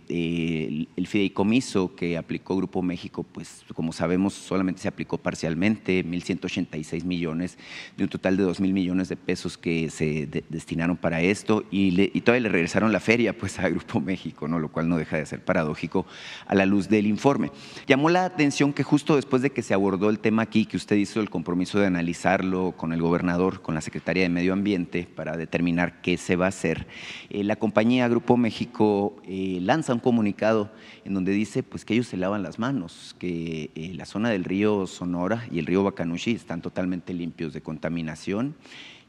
el, 0.95 1.07
fideicomiso 1.07 1.95
que 1.95 2.18
aplicó 2.18 2.56
Grupo 2.56 2.82
México, 2.82 3.24
pues 3.24 3.64
como 3.74 3.91
sabemos, 3.94 4.34
solamente 4.34 4.82
se 4.82 4.88
aplicó 4.88 5.18
parcialmente, 5.18 6.06
1.186 6.06 7.03
millones 7.03 7.57
de 7.98 8.03
un 8.03 8.10
total 8.10 8.38
de 8.38 8.45
2.000 8.45 8.72
millones 8.72 9.10
de 9.10 9.15
pesos 9.15 9.57
que 9.57 9.90
se 9.90 10.28
destinaron 10.49 10.98
para 10.98 11.22
esto 11.22 11.65
y, 11.72 12.10
y 12.15 12.22
todavía 12.22 12.44
le 12.44 12.49
regresaron 12.49 12.91
la 12.91 12.99
feria 12.99 13.36
pues 13.38 13.57
a 13.60 13.70
Grupo 13.70 13.99
México, 13.99 14.48
¿no? 14.48 14.60
lo 14.60 14.70
cual 14.70 14.88
no 14.88 14.98
deja 14.98 15.18
de 15.18 15.26
ser 15.26 15.44
paradójico 15.44 16.06
a 16.45 16.56
la 16.56 16.65
luz 16.65 16.82
del 16.89 17.07
informe. 17.07 17.51
Llamó 17.88 18.10
la 18.10 18.26
atención 18.26 18.73
que 18.73 18.84
justo 18.84 19.15
después 19.15 19.41
de 19.41 19.51
que 19.51 19.61
se 19.61 19.73
abordó 19.73 20.10
el 20.10 20.19
tema 20.19 20.43
aquí, 20.43 20.65
que 20.65 20.77
usted 20.77 20.95
hizo 20.95 21.19
el 21.19 21.30
compromiso 21.30 21.80
de 21.80 21.88
analizarlo 21.88 22.73
con 22.77 22.93
el 22.93 23.01
gobernador, 23.01 23.61
con 23.61 23.76
la 23.76 23.81
Secretaría 23.81 24.23
de 24.23 24.30
Medio 24.30 24.53
Ambiente, 24.53 25.07
para 25.15 25.38
determinar 25.38 26.01
qué 26.01 26.18
se 26.18 26.35
va 26.35 26.45
a 26.45 26.49
hacer, 26.49 26.88
eh, 27.30 27.43
la 27.43 27.55
compañía 27.55 28.07
Grupo 28.07 28.38
México 28.38 29.15
eh, 29.26 29.60
lanza 29.61 29.93
un 29.93 29.99
comunicado 29.99 30.72
en 31.05 31.14
donde 31.14 31.31
dice 31.31 31.64
pues, 31.64 31.85
que 31.85 31.93
ellos 31.93 32.07
se 32.07 32.18
lavan 32.18 32.43
las 32.43 32.60
manos, 32.60 33.15
que 33.19 33.72
eh, 33.76 33.93
la 33.95 34.05
zona 34.05 34.30
del 34.30 34.43
río 34.43 34.88
Sonora 34.88 35.45
y 35.51 35.60
el 35.60 35.65
río 35.65 35.84
Bacanushi 35.84 36.31
están 36.31 36.61
totalmente 36.61 37.14
limpios 37.14 37.53
de 37.53 37.61
contaminación 37.61 38.55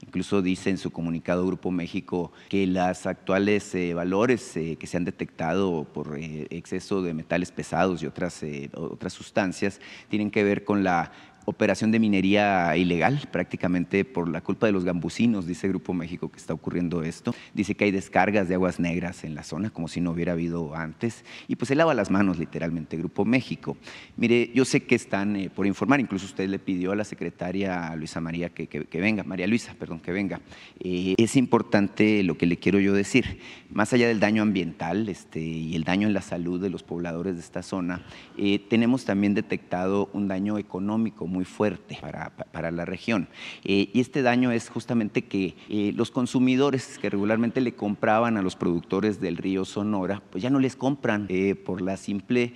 Incluso 0.06 0.42
dice 0.42 0.68
en 0.68 0.76
su 0.76 0.90
comunicado 0.90 1.46
Grupo 1.46 1.70
México 1.70 2.30
que 2.50 2.66
los 2.66 3.06
actuales 3.06 3.74
eh, 3.74 3.94
valores 3.94 4.54
eh, 4.56 4.76
que 4.78 4.86
se 4.86 4.98
han 4.98 5.04
detectado 5.04 5.84
por 5.84 6.18
eh, 6.18 6.46
exceso 6.50 7.00
de 7.00 7.14
metales 7.14 7.50
pesados 7.50 8.02
y 8.02 8.06
otras, 8.06 8.44
otras 8.74 9.14
sustancias 9.14 9.80
tienen 10.10 10.30
que 10.30 10.44
ver 10.44 10.64
con 10.64 10.84
la 10.84 11.10
operación 11.44 11.90
de 11.90 11.98
minería 11.98 12.76
ilegal, 12.76 13.28
prácticamente 13.30 14.04
por 14.04 14.28
la 14.28 14.40
culpa 14.40 14.66
de 14.66 14.72
los 14.72 14.84
gambusinos, 14.84 15.46
dice 15.46 15.68
Grupo 15.68 15.92
México 15.94 16.30
que 16.30 16.38
está 16.38 16.54
ocurriendo 16.54 17.02
esto. 17.02 17.34
Dice 17.52 17.74
que 17.74 17.84
hay 17.84 17.90
descargas 17.90 18.48
de 18.48 18.54
aguas 18.54 18.80
negras 18.80 19.24
en 19.24 19.34
la 19.34 19.42
zona, 19.42 19.70
como 19.70 19.88
si 19.88 20.00
no 20.00 20.12
hubiera 20.12 20.32
habido 20.32 20.74
antes. 20.74 21.24
Y 21.48 21.56
pues 21.56 21.68
se 21.68 21.74
lava 21.74 21.94
las 21.94 22.10
manos 22.10 22.38
literalmente 22.38 22.96
Grupo 22.96 23.24
México. 23.24 23.76
Mire, 24.16 24.50
yo 24.54 24.64
sé 24.64 24.84
que 24.84 24.94
están 24.94 25.36
eh, 25.36 25.50
por 25.50 25.66
informar, 25.66 26.00
incluso 26.00 26.26
usted 26.26 26.48
le 26.48 26.58
pidió 26.58 26.92
a 26.92 26.96
la 26.96 27.04
secretaria 27.04 27.94
Luisa 27.96 28.20
María 28.20 28.50
que, 28.50 28.86
venga, 28.92 29.24
María 29.24 29.46
Luisa, 29.46 29.74
perdón, 29.78 30.00
que 30.00 30.12
venga. 30.12 30.40
Eh, 30.80 31.14
es 31.16 31.36
importante 31.36 32.22
lo 32.22 32.36
que 32.38 32.46
le 32.46 32.58
quiero 32.58 32.78
yo 32.78 32.92
decir, 32.92 33.40
más 33.70 33.92
allá 33.92 34.08
del 34.08 34.20
daño 34.20 34.42
ambiental 34.42 35.08
este, 35.08 35.40
y 35.40 35.74
el 35.74 35.84
daño 35.84 36.06
en 36.06 36.14
la 36.14 36.22
salud 36.22 36.60
de 36.60 36.70
los 36.70 36.82
pobladores 36.82 37.34
de 37.34 37.40
esta 37.40 37.62
zona, 37.62 38.02
eh, 38.38 38.58
tenemos 38.68 39.04
también 39.04 39.34
detectado 39.34 40.08
un 40.12 40.28
daño 40.28 40.58
económico 40.58 41.26
muy 41.34 41.44
fuerte 41.44 41.98
para, 42.00 42.30
para 42.30 42.70
la 42.70 42.84
región. 42.84 43.28
y 43.64 44.00
este 44.00 44.22
daño 44.22 44.52
es 44.52 44.68
justamente 44.68 45.22
que 45.22 45.54
los 45.96 46.10
consumidores 46.10 46.98
que 46.98 47.10
regularmente 47.10 47.60
le 47.60 47.74
compraban 47.74 48.36
a 48.36 48.42
los 48.42 48.56
productores 48.56 49.20
del 49.20 49.36
río 49.36 49.64
Sonora, 49.64 50.22
pues 50.30 50.42
ya 50.42 50.50
no 50.50 50.60
les 50.60 50.76
compran 50.76 51.28
por 51.64 51.82
la 51.82 51.96
simple 51.96 52.54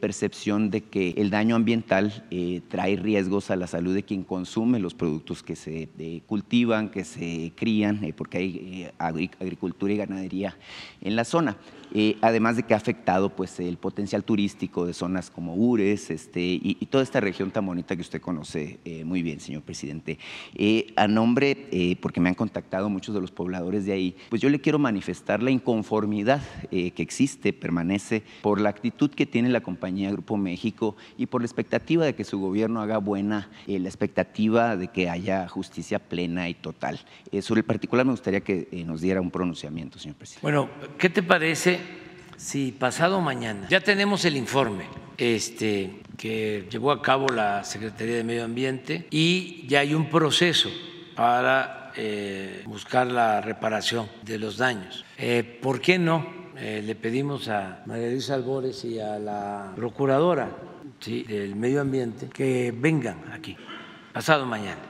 percepción 0.00 0.70
de 0.70 0.82
que 0.82 1.14
el 1.16 1.30
daño 1.30 1.56
ambiental 1.56 2.26
trae 2.68 2.96
riesgos 2.96 3.50
a 3.50 3.56
la 3.56 3.66
salud 3.66 3.94
de 3.94 4.02
quien 4.02 4.24
consume 4.24 4.78
los 4.78 4.94
productos 4.94 5.42
que 5.42 5.56
se 5.56 5.88
eh, 5.98 6.22
cultivan, 6.26 6.88
que 6.88 7.04
se 7.04 7.52
crían, 7.54 8.02
eh, 8.04 8.12
porque 8.12 8.38
hay 8.38 8.84
eh, 8.84 8.92
agricultura 9.38 9.92
y 9.92 9.96
ganadería 9.96 10.56
en 11.00 11.16
la 11.16 11.24
zona. 11.24 11.56
Eh, 11.94 12.16
además 12.20 12.56
de 12.56 12.62
que 12.64 12.74
ha 12.74 12.76
afectado 12.76 13.30
pues, 13.30 13.58
el 13.60 13.78
potencial 13.78 14.24
turístico 14.24 14.86
de 14.86 14.92
zonas 14.92 15.30
como 15.30 15.54
Ures 15.54 16.10
este, 16.10 16.40
y, 16.40 16.74
toda 16.86 17.04
esta 17.04 17.20
región 17.20 17.50
tan 17.50 17.66
bonita 17.66 17.94
que 17.96 18.02
usted 18.02 18.20
conoce 18.20 18.78
eh, 18.84 19.04
muy 19.04 19.22
bien, 19.22 19.40
señor 19.40 19.62
presidente. 19.62 20.18
Eh, 20.54 20.92
a 20.96 21.06
nombre, 21.06 21.96
porque 22.00 22.20
me 22.20 22.30
han 22.30 22.34
contactado 22.34 22.88
muchos 22.88 23.14
de 23.14 23.20
los 23.20 23.30
pobladores 23.30 23.84
de 23.84 23.92
ahí, 23.92 24.16
pues 24.30 24.40
yo 24.40 24.48
le 24.48 24.60
quiero 24.60 24.78
manifestar 24.78 25.42
la 25.42 25.50
inconformidad 25.50 26.42
que 26.70 27.02
existe, 27.02 27.52
permanece, 27.52 28.22
por 28.42 28.60
la 28.60 28.70
actitud 28.70 29.10
que 29.10 29.26
tiene 29.26 29.48
la 29.50 29.60
compañía 29.60 30.10
Grupo 30.10 30.36
México 30.36 30.96
y 31.18 31.26
por 31.26 31.42
la 31.42 31.46
expectativa 31.46 32.04
de 32.04 32.14
que 32.14 32.24
su 32.24 32.38
gobierno 32.38 32.80
haga 32.80 32.98
buena, 32.98 33.50
la 33.66 33.88
expectativa 33.88 34.76
de 34.76 34.88
que 34.88 35.10
haya 35.10 35.46
justicia 35.48 35.98
plena 35.98 36.48
y 36.48 36.54
total. 36.54 37.00
sobre 37.42 37.60
el 37.60 37.66
particular 37.66 38.06
me 38.06 38.12
gustaría 38.12 38.40
que 38.40 38.68
nos 38.86 39.00
diera 39.00 39.20
un 39.20 39.30
pronunciamiento, 39.30 39.98
señor 39.98 40.16
presidente. 40.16 40.42
Bueno, 40.42 40.70
¿qué 40.98 41.10
te 41.10 41.22
parece? 41.22 41.77
Si 42.38 42.72
pasado 42.72 43.20
mañana 43.20 43.66
ya 43.68 43.80
tenemos 43.80 44.24
el 44.24 44.36
informe 44.36 44.86
este, 45.18 46.00
que 46.16 46.66
llevó 46.70 46.92
a 46.92 47.02
cabo 47.02 47.28
la 47.28 47.64
Secretaría 47.64 48.16
de 48.16 48.24
Medio 48.24 48.44
Ambiente 48.44 49.06
y 49.10 49.66
ya 49.66 49.80
hay 49.80 49.92
un 49.92 50.08
proceso 50.08 50.70
para 51.16 51.92
eh, 51.96 52.62
buscar 52.64 53.08
la 53.08 53.40
reparación 53.40 54.08
de 54.22 54.38
los 54.38 54.56
daños. 54.56 55.04
Eh, 55.18 55.58
¿Por 55.60 55.80
qué 55.80 55.98
no? 55.98 56.24
Eh, 56.56 56.82
le 56.84 56.94
pedimos 56.94 57.48
a 57.48 57.82
María 57.86 58.08
Luisa 58.08 58.34
Albores 58.34 58.84
y 58.84 59.00
a 59.00 59.18
la 59.18 59.72
procuradora 59.74 60.48
del 61.04 61.56
Medio 61.56 61.80
Ambiente 61.80 62.28
que 62.28 62.72
vengan 62.76 63.32
aquí 63.32 63.56
pasado 64.12 64.46
mañana 64.46 64.80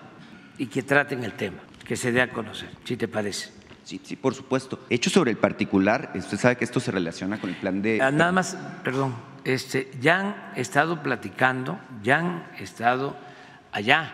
y 0.59 0.67
que 0.67 0.83
traten 0.83 1.25
el 1.25 1.33
tema, 1.33 1.59
que 1.85 1.97
se 1.97 2.13
dé 2.13 2.21
a 2.21 2.31
conocer, 2.31 2.69
si 2.85 2.97
te 2.97 3.09
parece. 3.09 3.58
Sí, 3.89 3.99
sí, 4.05 4.17
por 4.17 4.35
supuesto. 4.35 4.81
Hecho 4.91 5.09
sobre 5.09 5.31
el 5.31 5.39
particular, 5.39 6.13
usted 6.15 6.37
sabe 6.37 6.57
que 6.59 6.67
esto 6.67 6.79
se 6.79 6.91
relaciona 6.91 7.41
con 7.41 7.49
el 7.49 7.57
plan 7.57 7.81
de... 7.81 8.03
Ah, 8.03 8.11
nada 8.11 8.33
más, 8.33 8.55
perdón, 8.85 9.17
este, 9.45 9.91
ya 9.99 10.21
han 10.21 10.53
estado 10.57 11.03
platicando, 11.03 11.81
ya 12.03 12.19
han 12.19 12.47
estado 12.59 13.17
allá 13.73 14.13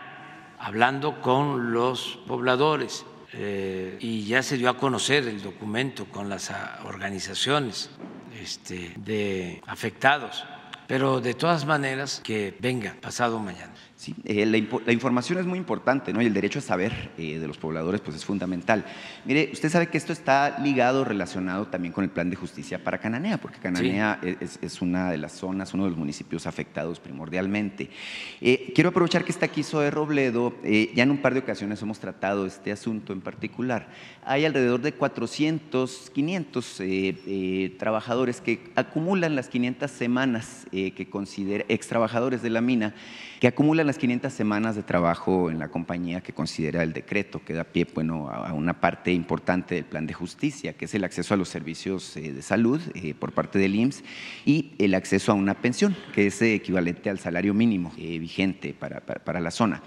hablando 0.59 1.19
con 1.19 1.73
los 1.73 2.19
pobladores 2.25 3.05
eh, 3.33 3.97
y 3.99 4.23
ya 4.23 4.43
se 4.43 4.55
dio 4.55 4.69
a 4.69 4.77
conocer 4.77 5.27
el 5.27 5.41
documento 5.41 6.05
con 6.05 6.29
las 6.29 6.51
ah, 6.51 6.79
organizaciones 6.85 7.89
este, 8.41 8.93
de 8.95 9.61
afectados, 9.67 10.45
pero 10.87 11.19
de 11.19 11.33
todas 11.33 11.65
maneras 11.65 12.21
que 12.23 12.55
venga 12.61 12.95
pasado 13.01 13.39
mañana. 13.39 13.73
Sí, 14.05 14.13
eh, 14.23 14.45
la, 14.45 14.91
información 14.93 15.39
es 15.39 15.47
muy 15.47 15.57
importante, 15.57 16.13
¿no? 16.13 16.21
Y 16.21 16.27
el 16.27 16.33
derecho 16.35 16.59
a 16.59 16.61
saber 16.61 17.09
eh, 17.17 17.39
de 17.39 17.47
los 17.47 17.57
pobladores, 17.57 18.01
pues 18.01 18.15
es 18.15 18.23
fundamental. 18.23 18.85
Mire, 19.25 19.49
usted 19.51 19.67
sabe 19.67 19.87
que 19.87 19.97
esto 19.97 20.13
está 20.13 20.59
ligado, 20.59 21.03
relacionado 21.03 21.65
también 21.65 21.91
con 21.91 22.03
el 22.03 22.11
plan 22.11 22.29
de 22.29 22.35
justicia 22.35 22.83
para 22.83 22.99
Cananea, 22.99 23.39
porque 23.39 23.57
Cananea 23.57 24.19
es, 24.21 24.81
una 24.83 25.09
de 25.09 25.17
las 25.17 25.31
zonas, 25.31 25.73
uno 25.73 25.85
de 25.85 25.89
los 25.89 25.97
municipios 25.97 26.45
afectados 26.45 26.99
primordialmente. 26.99 27.89
Eh, 28.41 28.73
quiero 28.75 28.91
aprovechar 28.91 29.25
que 29.25 29.31
está 29.31 29.47
aquí 29.47 29.63
Zoe 29.63 29.89
Robledo. 29.89 30.53
ya 30.63 31.01
en 31.01 31.09
un 31.09 31.17
par 31.17 31.33
de 31.33 31.39
ocasiones 31.39 31.81
hemos 31.81 31.97
tratado 31.97 32.45
este 32.45 32.71
asunto 32.71 33.11
en 33.11 33.21
particular. 33.21 33.87
Hay 34.23 34.45
alrededor 34.45 34.81
de 34.81 34.91
400, 34.91 36.11
500 36.13 36.81
trabajadores 37.79 38.39
que 38.39 38.71
acumulan 38.75 39.35
las 39.35 39.49
500 39.49 39.89
semanas 39.89 40.67
que 40.71 41.07
considera 41.09 41.65
ex 41.69 41.87
trabajadores 41.87 42.43
de 42.43 42.51
la 42.51 42.61
mina 42.61 42.93
que 43.39 43.47
acumulan 43.47 43.87
las 43.87 43.97
500 43.97 44.31
semanas 44.31 44.75
de 44.75 44.83
trabajo 44.83 45.49
en 45.49 45.59
la 45.59 45.69
compañía 45.69 46.21
que 46.21 46.33
considera 46.33 46.83
el 46.83 46.93
decreto, 46.93 47.43
que 47.43 47.53
da 47.53 47.63
pie 47.63 47.87
bueno, 47.93 48.29
a 48.29 48.53
una 48.53 48.79
parte 48.79 49.11
importante 49.11 49.75
del 49.75 49.85
plan 49.85 50.07
de 50.07 50.13
justicia, 50.13 50.73
que 50.73 50.85
es 50.85 50.95
el 50.95 51.03
acceso 51.03 51.33
a 51.33 51.37
los 51.37 51.49
servicios 51.49 52.15
eh, 52.17 52.31
de 52.31 52.41
salud 52.41 52.81
eh, 52.93 53.13
por 53.13 53.33
parte 53.33 53.59
del 53.59 53.75
IMSS 53.75 54.03
y 54.45 54.73
el 54.77 54.93
acceso 54.93 55.31
a 55.31 55.35
una 55.35 55.55
pensión, 55.55 55.95
que 56.13 56.27
es 56.27 56.41
equivalente 56.41 57.09
al 57.09 57.19
salario 57.19 57.53
mínimo 57.53 57.91
eh, 57.97 58.19
vigente 58.19 58.73
para, 58.73 59.01
para 59.01 59.39
la 59.39 59.51
zona. 59.51 59.81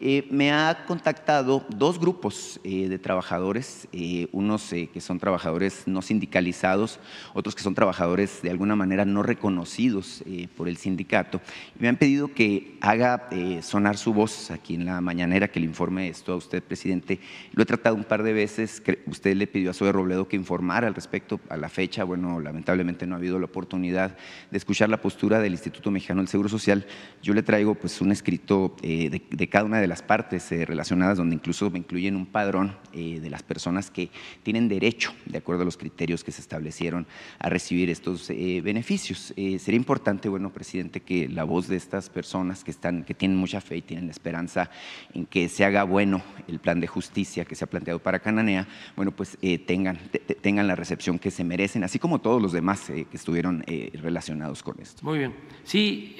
Eh, 0.00 0.26
me 0.30 0.52
ha 0.52 0.84
contactado 0.86 1.64
dos 1.68 1.98
grupos 1.98 2.60
eh, 2.64 2.88
de 2.88 2.98
trabajadores, 2.98 3.86
eh, 3.92 4.26
unos 4.32 4.70
que 4.70 5.00
son 5.00 5.18
trabajadores 5.18 5.82
no 5.86 6.02
sindicalizados, 6.02 6.98
otros 7.34 7.54
que 7.54 7.62
son 7.62 7.74
trabajadores 7.74 8.40
de 8.42 8.50
alguna 8.50 8.74
manera 8.74 9.04
no 9.04 9.22
reconocidos 9.22 10.24
por 10.56 10.68
el 10.68 10.76
sindicato, 10.76 11.40
y 11.78 11.82
me 11.82 11.88
han 11.88 11.96
pedido 11.96 12.28
que 12.28 12.76
haga 12.80 13.28
sonar 13.60 13.96
su 13.96 14.14
voz 14.14 14.50
aquí 14.50 14.74
en 14.74 14.86
la 14.86 15.00
mañanera, 15.00 15.48
que 15.48 15.60
le 15.60 15.66
informe 15.66 16.08
esto 16.08 16.32
a 16.32 16.36
usted, 16.36 16.62
presidente. 16.62 17.20
Lo 17.52 17.62
he 17.62 17.66
tratado 17.66 17.96
un 17.96 18.04
par 18.04 18.22
de 18.22 18.32
veces, 18.32 18.82
usted 19.06 19.36
le 19.36 19.46
pidió 19.46 19.70
a 19.70 19.74
Zoe 19.74 19.92
Robledo 19.92 20.28
que 20.28 20.36
informara 20.36 20.86
al 20.86 20.94
respecto 20.94 21.40
a 21.48 21.56
la 21.56 21.68
fecha, 21.68 22.04
bueno, 22.04 22.40
lamentablemente 22.40 23.06
no 23.06 23.14
ha 23.14 23.18
habido 23.18 23.38
la 23.38 23.46
oportunidad 23.46 24.16
de 24.50 24.58
escuchar 24.58 24.88
la 24.88 25.00
postura 25.00 25.40
del 25.40 25.52
Instituto 25.52 25.90
Mexicano 25.90 26.20
del 26.20 26.28
Seguro 26.28 26.48
Social. 26.48 26.86
Yo 27.22 27.34
le 27.34 27.42
traigo 27.42 27.74
pues 27.74 28.00
un 28.00 28.12
escrito 28.12 28.76
de, 28.80 29.22
de 29.30 29.48
cada 29.48 29.64
una 29.64 29.80
de 29.80 29.81
las 29.86 30.02
partes 30.02 30.50
eh, 30.52 30.64
relacionadas 30.64 31.18
donde 31.18 31.34
incluso 31.34 31.70
me 31.70 31.78
incluyen 31.78 32.16
un 32.16 32.26
padrón 32.26 32.76
eh, 32.92 33.20
de 33.20 33.30
las 33.30 33.42
personas 33.42 33.90
que 33.90 34.10
tienen 34.42 34.68
derecho, 34.68 35.12
de 35.26 35.38
acuerdo 35.38 35.62
a 35.62 35.64
los 35.64 35.76
criterios 35.76 36.22
que 36.22 36.32
se 36.32 36.40
establecieron, 36.40 37.06
a 37.38 37.48
recibir 37.48 37.90
estos 37.90 38.30
eh, 38.30 38.60
beneficios. 38.62 39.32
sería 39.36 39.76
importante, 39.76 40.28
bueno, 40.28 40.52
presidente, 40.52 41.00
que 41.00 41.28
la 41.28 41.44
voz 41.44 41.68
de 41.68 41.76
estas 41.76 42.10
personas 42.10 42.64
que, 42.64 42.70
están, 42.70 43.04
que 43.04 43.14
tienen 43.14 43.36
mucha 43.36 43.60
fe 43.60 43.78
y 43.78 43.82
tienen 43.82 44.06
la 44.06 44.12
esperanza 44.12 44.70
en 45.14 45.26
que 45.26 45.48
se 45.48 45.64
haga 45.64 45.84
bueno 45.84 46.22
el 46.48 46.58
plan 46.58 46.80
de 46.80 46.86
justicia 46.86 47.44
que 47.44 47.54
se 47.54 47.64
ha 47.64 47.66
planteado 47.66 47.98
para 47.98 48.18
Cananea, 48.18 48.66
bueno, 48.96 49.12
pues 49.12 49.38
tengan, 49.66 49.98
tengan 50.40 50.66
la 50.66 50.76
recepción 50.76 51.18
que 51.18 51.30
se 51.30 51.44
merecen, 51.44 51.84
así 51.84 51.98
como 51.98 52.20
todos 52.20 52.40
los 52.40 52.52
demás 52.52 52.86
que 52.86 53.06
estuvieron 53.12 53.64
relacionados 53.94 54.62
con 54.62 54.80
esto. 54.80 55.04
Muy 55.04 55.18
bien. 55.18 55.34
Sí, 55.64 56.16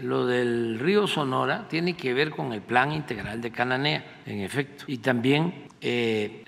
lo 0.00 0.26
del 0.26 0.78
río 0.78 1.06
Sonora 1.06 1.66
tiene 1.68 1.94
que 1.94 2.14
ver 2.14 2.30
con 2.30 2.52
el 2.52 2.62
plan 2.62 2.75
plan 2.76 2.92
integral 2.92 3.40
de 3.40 3.50
Cananea, 3.50 4.20
en 4.26 4.40
efecto. 4.40 4.84
Y 4.86 4.98
también 4.98 5.64
eh, 5.80 6.44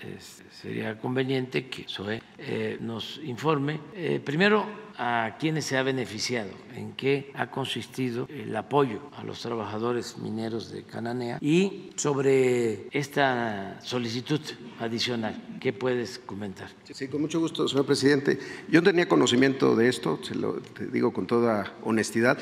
sería 0.51 0.99
conveniente 0.99 1.71
que 1.71 1.85
SOE 1.89 2.21
eh, 2.37 2.77
nos 2.83 3.19
informe 3.25 3.81
eh, 3.95 4.21
primero 4.23 4.67
a 4.99 5.37
quienes 5.39 5.65
se 5.65 5.79
ha 5.79 5.83
beneficiado, 5.83 6.51
en 6.75 6.93
qué 6.93 7.33
ha 7.35 7.51
consistido 7.51 8.27
el 8.29 8.55
apoyo 8.55 9.09
a 9.17 9.25
los 9.25 9.41
trabajadores 9.41 10.19
mineros 10.19 10.71
de 10.71 10.83
Cananea 10.83 11.39
y 11.41 11.93
sobre 11.97 12.89
esta 12.91 13.81
solicitud 13.81 14.41
adicional. 14.81 15.35
¿Qué 15.61 15.73
puedes 15.73 16.19
comentar? 16.19 16.69
Sí, 16.93 17.09
con 17.09 17.23
mucho 17.23 17.41
gusto, 17.41 17.67
señor 17.69 17.87
presidente. 17.87 18.39
Yo 18.69 18.83
tenía 18.83 19.09
conocimiento 19.09 19.75
de 19.77 19.89
esto, 19.89 20.19
se 20.23 20.35
lo 20.35 20.61
digo 20.93 21.11
con 21.11 21.27
toda 21.27 21.73
honestidad. 21.85 22.37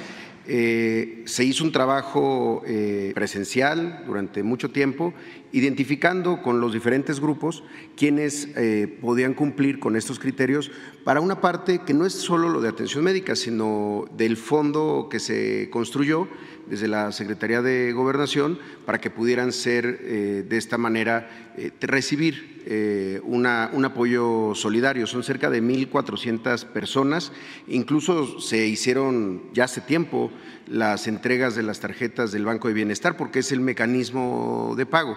Eh, 0.49 1.23
se 1.27 1.45
hizo 1.45 1.65
un 1.65 1.73
trabajo 1.73 2.63
eh, 2.67 3.13
presencial 3.15 4.05
durante 4.07 4.43
mucho 4.43 4.71
tiempo, 4.71 5.13
identificando 5.53 6.43
con 6.43 6.61
los 6.61 6.73
diferentes 6.73 7.21
grupos 7.21 7.63
quienes 7.97 8.49
eh, 8.57 8.99
podían 9.01 9.35
cumplir 9.35 9.79
con 9.79 9.97
estos 9.97 10.19
criterios 10.19 10.71
para 11.05 11.21
una 11.21 11.41
parte 11.41 11.81
que 11.87 11.95
no 11.95 12.07
es 12.07 12.13
solo 12.13 12.49
lo 12.49 12.61
de 12.61 12.69
atención 12.69 13.05
médica, 13.05 13.37
sino 13.37 14.07
del 14.17 14.37
fondo 14.37 15.09
que 15.11 15.21
se 15.21 15.71
construyó 15.71 16.29
desde 16.69 16.89
la 16.89 17.13
Secretaría 17.13 17.63
de 17.63 17.93
Gobernación 17.93 18.59
para 18.85 19.01
que 19.01 19.11
pudieran 19.11 19.53
ser 19.53 20.01
de 20.01 20.57
esta 20.57 20.79
manera 20.79 21.31
recibir 21.81 22.57
eh, 22.69 23.21
una, 23.23 23.71
un 23.73 23.85
apoyo 23.85 24.53
solidario. 24.57 25.07
Son 25.07 25.23
cerca 25.23 25.51
de 25.51 25.63
1.400 25.63 26.65
personas. 26.65 27.31
Incluso 27.69 28.41
se 28.41 28.67
hicieron 28.67 29.43
ya 29.55 29.65
hace 29.65 29.81
tiempo 29.81 30.33
las 30.67 31.07
entregas 31.07 31.55
de 31.55 31.63
las 31.63 31.81
tarjetas 31.81 32.33
del 32.33 32.45
Banco 32.45 32.69
de 32.69 32.75
Bienestar 32.75 33.17
porque 33.17 33.41
es 33.41 33.53
el 33.53 33.61
mecanismo 33.61 34.75
de 34.77 34.87
pago. 34.87 35.17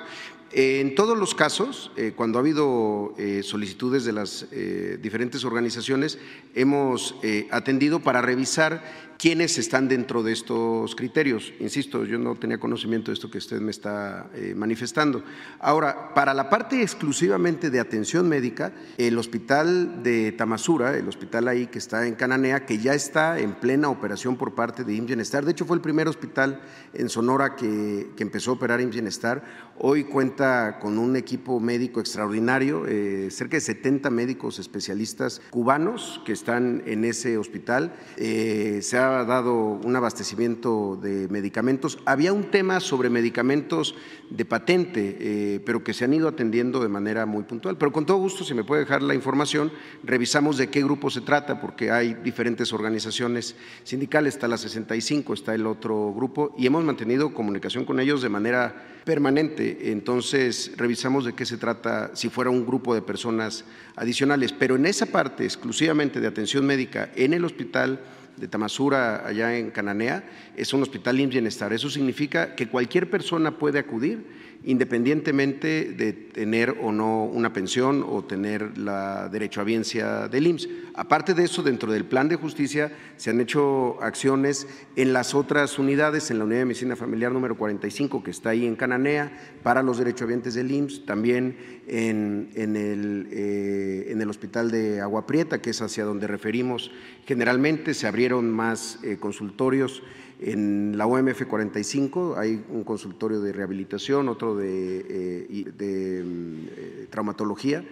En 0.52 0.96
todos 0.96 1.16
los 1.16 1.36
casos, 1.36 1.92
eh, 1.96 2.14
cuando 2.16 2.40
ha 2.40 2.42
habido 2.42 3.14
eh, 3.20 3.42
solicitudes 3.44 4.04
de 4.04 4.14
las 4.14 4.48
eh, 4.52 4.98
diferentes 5.00 5.46
organizaciones, 5.46 6.18
hemos 6.56 7.16
atendido 7.52 8.00
para 8.00 8.22
revisar 8.22 9.09
quiénes 9.20 9.58
están 9.58 9.90
dentro 9.90 10.24
de 10.24 10.32
estos 10.32 10.96
criterios. 10.96 11.54
Insisto, 11.60 12.06
yo 12.06 12.18
no 12.18 12.36
tenía 12.36 12.58
conocimiento 12.58 13.12
de 13.12 13.16
esto 13.16 13.30
que 13.30 13.38
usted 13.38 13.60
me 13.60 13.70
está 13.70 14.30
eh, 14.34 14.54
manifestando. 14.56 15.24
Ahora, 15.60 16.14
para 16.14 16.34
la 16.34 16.50
parte 16.50 16.82
exclusivamente 16.82 17.70
de 17.70 17.82
atención 17.82 18.30
médica, 18.30 18.72
el 18.98 19.18
hospital 19.18 20.04
de 20.04 20.32
Tamasura, 20.32 20.96
el 20.96 21.10
hospital 21.10 21.50
ahí 21.50 21.68
que 21.68 21.80
está 21.80 22.08
en 22.08 22.16
Cananea, 22.16 22.66
que 22.66 22.78
ya 22.78 22.94
está 22.94 23.40
en 23.40 23.56
plena 23.56 23.90
operación 23.90 24.38
por 24.38 24.56
parte 24.56 24.86
de 24.86 24.94
IMSS 24.94 25.08
Bienestar, 25.08 25.44
de 25.44 25.52
hecho 25.52 25.66
fue 25.66 25.76
el 25.76 25.82
primer 25.82 26.08
hospital 26.08 26.62
en 26.94 27.10
Sonora 27.10 27.58
que, 27.58 28.08
empezó 28.20 28.52
a 28.52 28.54
operar 28.54 28.80
IMSS 28.80 28.94
Bienestar, 28.94 29.44
hoy 29.80 30.06
cuenta 30.06 30.80
con 30.80 30.98
un 30.98 31.18
equipo 31.18 31.60
médico 31.60 32.00
extraordinario, 32.00 32.86
eh, 32.88 33.28
cerca 33.32 33.58
de 33.58 33.62
70 33.62 34.10
médicos 34.12 34.60
especialistas 34.60 35.42
cubanos 35.50 36.22
que 36.26 36.32
están 36.32 36.84
en 36.86 37.04
ese 37.04 37.38
hospital. 37.38 37.94
Eh, 38.16 38.80
se 38.82 38.98
ha 38.98 39.09
dado 39.26 39.54
un 39.56 39.96
abastecimiento 39.96 40.98
de 41.02 41.28
medicamentos. 41.30 42.00
Había 42.06 42.34
un 42.34 42.52
tema 42.52 42.80
sobre 42.80 43.10
medicamentos 43.10 43.96
de 44.30 44.46
patente, 44.46 45.18
eh, 45.20 45.60
pero 45.66 45.84
que 45.84 45.94
se 45.94 46.06
han 46.06 46.14
ido 46.14 46.28
atendiendo 46.28 46.82
de 46.82 46.90
manera 46.90 47.26
muy 47.26 47.44
puntual. 47.44 47.78
Pero 47.78 47.92
con 47.92 48.06
todo 48.06 48.18
gusto, 48.18 48.44
si 48.44 48.54
me 48.54 48.64
puede 48.64 48.82
dejar 48.82 49.02
la 49.02 49.16
información, 49.16 49.72
revisamos 50.04 50.58
de 50.58 50.70
qué 50.70 50.84
grupo 50.84 51.10
se 51.10 51.22
trata, 51.22 51.60
porque 51.62 51.92
hay 51.92 52.14
diferentes 52.14 52.72
organizaciones 52.74 53.56
sindicales, 53.84 54.36
está 54.36 54.48
la 54.48 54.58
65, 54.58 55.34
está 55.34 55.56
el 55.56 55.68
otro 55.68 56.14
grupo, 56.14 56.56
y 56.58 56.68
hemos 56.68 56.84
mantenido 56.84 57.34
comunicación 57.34 57.86
con 57.86 58.00
ellos 58.00 58.22
de 58.22 58.30
manera 58.30 59.00
permanente. 59.06 59.92
Entonces, 59.92 60.74
revisamos 60.78 61.26
de 61.26 61.34
qué 61.34 61.46
se 61.46 61.58
trata 61.58 62.12
si 62.14 62.30
fuera 62.30 62.50
un 62.50 62.66
grupo 62.66 62.94
de 62.94 63.02
personas 63.02 63.66
adicionales. 63.96 64.54
Pero 64.54 64.76
en 64.76 64.86
esa 64.86 65.08
parte 65.08 65.44
exclusivamente 65.44 66.20
de 66.20 66.28
atención 66.28 66.66
médica 66.66 67.10
en 67.16 67.34
el 67.34 67.46
hospital, 67.46 68.00
de 68.40 68.48
Tamasura, 68.48 69.28
allá 69.28 69.58
en 69.58 69.72
Cananea, 69.72 70.24
es 70.56 70.74
un 70.74 70.82
hospital 70.82 71.20
IMSS 71.20 71.34
Bienestar. 71.34 71.74
Eso 71.74 71.90
significa 71.90 72.56
que 72.56 72.68
cualquier 72.68 73.10
persona 73.10 73.58
puede 73.58 73.80
acudir 73.80 74.49
independientemente 74.70 75.94
de 75.98 76.14
tener 76.14 76.78
o 76.80 76.92
no 76.92 77.24
una 77.24 77.52
pensión 77.52 78.06
o 78.08 78.24
tener 78.24 78.78
la 78.78 79.28
derechohabiencia 79.28 80.28
del 80.28 80.46
IMSS. 80.46 80.70
Aparte 80.94 81.34
de 81.34 81.46
eso, 81.46 81.64
dentro 81.64 81.92
del 81.92 82.06
plan 82.06 82.30
de 82.30 82.36
justicia 82.36 82.92
se 83.18 83.32
han 83.32 83.42
hecho 83.42 84.00
acciones 84.00 84.68
en 84.96 85.12
las 85.12 85.34
otras 85.34 85.80
unidades, 85.80 86.30
en 86.30 86.38
la 86.38 86.46
unidad 86.46 86.60
de 86.60 86.66
medicina 86.66 86.96
familiar 86.96 87.32
número 87.32 87.58
45, 87.58 88.22
que 88.22 88.30
está 88.30 88.52
ahí 88.52 88.68
en 88.68 88.76
Cananea, 88.76 89.32
para 89.64 89.82
los 89.82 89.98
derechohabientes 89.98 90.54
del 90.54 90.70
IMSS, 90.70 91.04
también 91.04 91.58
en, 91.88 92.52
el, 92.56 93.28
eh, 93.32 94.06
en 94.10 94.22
el 94.22 94.30
hospital 94.30 94.70
de 94.70 95.02
Agua 95.02 95.26
Prieta, 95.26 95.64
que 95.64 95.72
es 95.72 95.82
hacia 95.82 96.06
donde 96.06 96.28
referimos 96.28 96.92
generalmente, 97.26 97.96
se 97.96 98.06
abrieron 98.06 98.52
más 98.52 99.00
eh, 99.02 99.18
consultorios 99.20 100.04
en 100.40 100.98
la 100.98 101.06
OMF 101.06 101.46
45 101.46 102.36
hay 102.38 102.64
un 102.70 102.84
consultorio 102.84 103.42
de 103.42 103.52
rehabilitación, 103.52 104.30
otro 104.30 104.56
de, 104.56 105.06
eh, 105.10 105.66
de 105.76 106.24
mm, 106.24 106.68
eh, 106.76 107.08
traumatología 107.10 107.84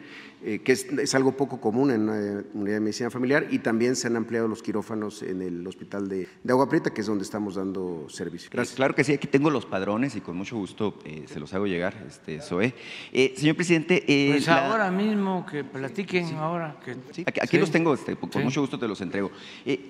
eh, 0.43 0.59
que 0.59 0.71
es, 0.73 1.15
algo 1.15 1.31
poco 1.31 1.59
común 1.59 1.89
en 1.89 2.01
una 2.03 2.43
unidad 2.53 2.75
de 2.75 2.79
medicina 2.79 3.09
familiar, 3.09 3.47
y 3.49 3.57
también 3.57 3.95
se 3.95 4.05
han 4.05 4.15
ampliado 4.15 4.47
los 4.47 4.61
quirófanos 4.61 5.23
en 5.23 5.41
el 5.41 5.65
hospital 5.65 6.07
de, 6.07 6.27
Agua 6.47 6.69
Prieta, 6.69 6.93
que 6.93 7.01
es 7.01 7.07
donde 7.07 7.23
estamos 7.23 7.55
dando 7.55 8.05
servicio. 8.07 8.47
Gracias. 8.53 8.75
claro 8.75 8.93
que 8.93 9.03
sí, 9.03 9.13
aquí 9.13 9.25
tengo 9.25 9.49
los 9.49 9.65
padrones 9.65 10.15
y 10.15 10.21
con 10.21 10.37
mucho 10.37 10.55
gusto 10.55 10.99
eh, 11.05 11.23
se 11.25 11.39
los 11.39 11.55
hago 11.55 11.65
llegar, 11.65 11.95
este, 12.07 12.39
Zoe. 12.39 12.75
Eh, 13.11 13.33
señor 13.35 13.55
presidente. 13.55 14.03
pues 14.05 14.47
ahora 14.47 14.91
mismo, 14.91 15.43
que 15.43 15.63
platiquen 15.63 16.35
ahora. 16.35 16.77
Que, 16.85 16.95
aquí, 17.41 17.57
los 17.57 17.71
tengo, 17.71 17.95
este, 17.95 18.15
con 18.15 18.43
mucho 18.43 18.61
gusto 18.61 18.77
te 18.77 18.87
los 18.87 19.01
entrego. 19.01 19.31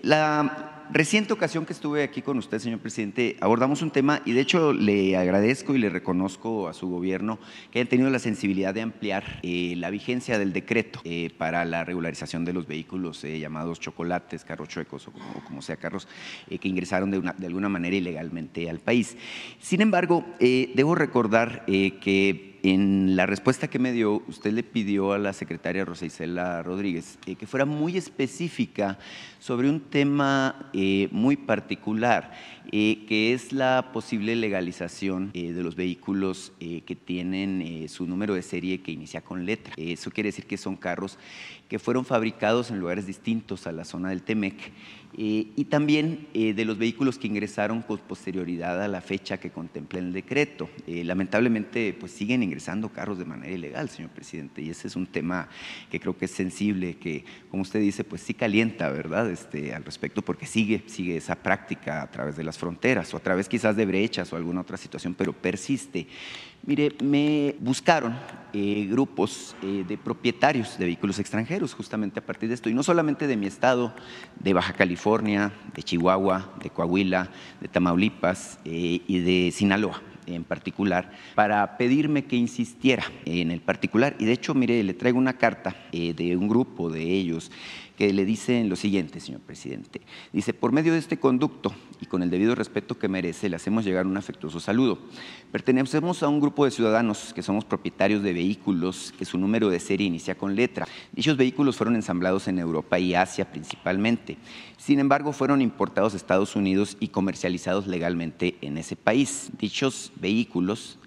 la 0.04 0.77
reciente 0.92 1.34
ocasión 1.34 1.66
que 1.66 1.74
estuve 1.74 2.04
aquí 2.04 2.22
con 2.22 2.38
usted, 2.38 2.60
señor 2.60 2.80
presidente, 2.80 3.38
abordamos 3.42 3.82
un 3.82 3.92
tema 3.92 4.22
y 4.26 4.34
de 4.34 4.42
hecho 4.42 4.74
le 4.74 5.18
agradezco 5.18 5.76
y 5.76 5.80
le 5.80 5.90
reconozco 5.90 6.68
a 6.68 6.74
su 6.74 6.90
gobierno 6.90 7.40
que 7.72 7.80
haya 7.80 7.90
tenido 7.90 8.10
la 8.10 8.20
sensibilidad 8.20 8.74
de 8.74 8.82
ampliar 8.82 9.40
la 9.44 9.90
vigencia 9.90 10.40
del 10.40 10.54
decreto 10.54 11.02
eh, 11.04 11.30
para 11.38 11.66
la 11.66 11.84
regularización 11.84 12.46
de 12.46 12.54
los 12.54 12.68
vehículos 12.68 13.24
eh, 13.24 13.40
llamados 13.40 13.80
chocolates, 13.80 14.44
carros 14.44 14.70
chuecos 14.70 15.08
o 15.08 15.12
como, 15.46 15.62
sea 15.62 15.78
carros 15.78 16.08
eh, 16.50 16.58
que 16.58 16.68
ingresaron 16.68 17.12
de, 17.12 17.22
de, 17.38 17.48
alguna 17.48 17.70
manera 17.70 17.96
ilegalmente 17.96 18.70
al 18.70 18.80
país. 18.80 19.18
Sin 19.60 19.82
embargo, 19.82 20.26
debo 20.40 20.96
recordar 20.96 21.66
que 21.66 22.57
en 22.64 23.16
la 23.16 23.26
respuesta 23.26 23.68
que 23.68 23.80
me 23.80 23.92
dio, 23.92 24.24
usted 24.28 24.52
le 24.52 24.64
pidió 24.64 25.14
a 25.14 25.18
la 25.18 25.34
secretaria 25.34 25.86
Rosa 25.86 26.06
Isela 26.06 26.64
Rodríguez 26.64 27.18
que 27.24 27.48
fuera 27.48 27.66
muy 27.66 27.98
específica 27.98 28.98
sobre 29.40 29.70
un 29.70 29.80
tema 29.80 30.70
muy 31.12 31.36
particular, 31.36 32.32
que 32.72 33.34
es 33.34 33.54
la 33.54 33.92
posible 33.94 34.36
legalización 34.36 35.32
de 35.32 35.64
los 35.64 35.76
vehículos 35.76 36.52
que 36.60 36.96
tienen 36.96 37.88
su 37.90 38.06
número 38.06 38.34
de 38.34 38.42
serie 38.42 38.82
que 38.82 38.92
inicia 38.92 39.22
con 39.22 39.46
letra. 39.46 39.74
Eso 39.78 40.12
quiere 40.12 40.30
decir 40.30 40.46
que 40.46 40.58
son 40.58 40.76
carros 40.76 41.18
que 41.70 41.80
fueron 41.80 42.06
fabricados 42.06 42.72
en 42.72 42.80
lugares 42.80 43.06
distintos 43.06 43.68
a 43.68 43.72
la 43.72 43.84
zona 43.84 44.10
del 44.10 44.24
Temec 44.24 44.56
eh, 45.20 45.48
y 45.56 45.66
también 45.66 46.28
eh, 46.36 46.54
de 46.54 46.64
los 46.64 46.78
vehículos 46.78 47.18
que 47.18 47.26
ingresaron 47.26 47.82
con 47.82 47.98
posterioridad 47.98 48.84
a 48.84 48.88
la 48.88 49.02
fecha 49.02 49.40
que 49.40 49.50
contempla 49.50 49.98
el 49.98 50.14
decreto. 50.14 50.70
Eh, 50.86 51.04
lamentablemente, 51.04 51.96
pues 52.00 52.12
siguen 52.12 52.44
ingresando 52.44 52.90
carros 52.90 53.18
de 53.18 53.26
manera 53.26 53.52
ilegal, 53.52 53.90
señor 53.90 54.12
presidente, 54.12 54.62
y 54.62 54.70
ese 54.70 54.88
es 54.88 54.96
un 54.96 55.08
tema 55.08 55.50
que 55.90 56.00
creo 56.00 56.16
que 56.16 56.26
es 56.26 56.32
sensible, 56.32 56.98
que, 56.98 57.26
como 57.50 57.64
usted 57.64 57.80
dice, 57.80 58.04
pues 58.04 58.22
sí 58.22 58.36
calienta, 58.36 58.90
¿verdad?, 58.90 59.32
este, 59.32 59.74
al 59.74 59.84
respecto, 59.84 60.22
porque 60.22 60.46
sigue, 60.46 60.84
sigue 60.86 61.18
esa 61.18 61.36
práctica 61.36 62.04
a 62.04 62.12
través 62.12 62.38
de 62.38 62.44
las 62.44 62.60
fronteras 62.60 63.12
o 63.14 63.18
a 63.18 63.22
través 63.22 63.50
quizás 63.50 63.76
de 63.76 63.88
brechas 63.88 64.32
o 64.32 64.36
alguna 64.36 64.62
otra 64.62 64.78
situación, 64.78 65.16
pero 65.16 65.34
persiste. 65.34 66.06
Mire, 66.68 66.92
me 67.02 67.56
buscaron 67.62 68.14
eh, 68.52 68.88
grupos 68.92 69.56
eh, 69.64 69.86
de 69.88 69.98
propietarios 69.98 70.78
de 70.78 70.84
vehículos 70.84 71.18
extranjeros 71.18 71.74
justamente 71.74 72.20
a 72.20 72.26
partir 72.26 72.50
de 72.50 72.56
esto, 72.56 72.70
y 72.70 72.74
no 72.74 72.84
solamente 72.84 73.26
de 73.26 73.38
mi 73.38 73.46
estado, 73.46 73.94
de 74.38 74.52
Baja 74.52 74.74
California, 74.74 75.54
de 75.74 75.82
Chihuahua, 75.82 76.52
de 76.62 76.70
Coahuila, 76.70 77.30
de 77.62 77.70
Tamaulipas 77.70 78.60
eh, 78.66 79.00
y 79.08 79.20
de 79.20 79.54
Sinaloa 79.54 80.02
en 80.26 80.44
particular, 80.44 81.10
para 81.36 81.78
pedirme 81.78 82.26
que 82.26 82.36
insistiera 82.36 83.06
en 83.24 83.50
el 83.50 83.62
particular. 83.62 84.18
Y 84.20 84.26
de 84.26 84.34
hecho, 84.34 84.54
mire, 84.54 84.84
le 84.84 84.94
traigo 84.94 85.18
una 85.18 85.38
carta 85.38 85.74
de 85.94 86.36
un 86.36 86.50
grupo 86.50 86.90
de 86.90 87.02
ellos 87.02 87.50
que 87.98 88.14
le 88.14 88.26
dicen 88.26 88.70
lo 88.70 88.76
siguiente, 88.76 89.20
señor 89.20 89.42
presidente. 89.42 90.02
Dice, 90.32 90.54
por 90.54 90.72
medio 90.72 90.94
de 90.94 91.00
este 91.00 91.18
conducto 91.18 91.74
y 92.00 92.06
con 92.06 92.22
el 92.22 92.30
debido 92.30 92.54
respeto 92.54 93.00
que 93.00 93.08
merece, 93.08 93.50
le 93.50 93.56
hacemos 93.56 93.84
llegar 93.84 94.06
un 94.06 94.16
afectuoso 94.16 94.60
saludo. 94.60 95.00
Pertenecemos 95.52 96.22
a 96.22 96.28
un 96.28 96.40
grupo 96.40 96.64
de 96.64 96.72
ciudadanos 96.72 97.34
que 97.34 97.42
somos 97.42 97.66
propietarios 97.66 98.22
de 98.22 98.34
vehículos 98.34 99.16
que 99.18 99.26
su 99.26 99.40
número 99.40 99.70
de 99.70 99.80
serie 99.80 100.06
inicia 100.06 100.38
con 100.38 100.56
letra. 100.56 100.88
Dichos 101.12 101.38
vehículos 101.38 101.76
fueron 101.76 101.96
ensamblados 101.96 102.48
en 102.48 102.60
Europa 102.60 103.00
y 103.00 103.16
Asia 103.16 103.50
principalmente. 103.50 104.38
Sin 104.78 105.00
embargo, 105.00 105.34
fueron 105.34 105.64
importados 105.64 106.14
a 106.14 106.18
Estados 106.18 106.56
Unidos 106.56 106.98
y 107.00 107.08
comercializados 107.08 107.88
legalmente 107.88 108.58
en 108.62 108.78
ese 108.78 108.96
país. 108.96 109.50
Dichos 109.58 110.12
vehículos 110.18 111.00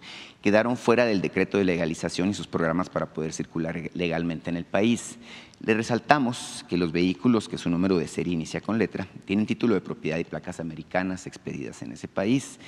quedaron 0.42 0.76
fuera 0.76 1.04
del 1.04 1.20
decreto 1.20 1.58
de 1.58 1.64
legalización 1.64 2.30
y 2.30 2.34
sus 2.34 2.46
programas 2.46 2.88
para 2.88 3.12
poder 3.12 3.32
circular 3.32 3.90
legalmente 3.94 4.50
en 4.50 4.56
el 4.56 4.64
país. 4.64 5.18
Le 5.62 5.74
resaltamos 5.74 6.64
que 6.70 6.78
los 6.78 6.90
vehículos 6.90 7.46
que 7.46 7.58
su 7.58 7.68
número 7.68 7.98
de 7.98 8.08
serie 8.08 8.32
inicia 8.32 8.62
con 8.62 8.78
letra 8.78 9.06
tienen 9.26 9.44
título 9.44 9.74
de 9.74 9.82
propiedad 9.82 10.16
y 10.16 10.24
placas 10.24 10.58
americanas 10.58 11.26
expedidas 11.26 11.82
en 11.82 11.92
ese 11.92 12.08
país. 12.08 12.58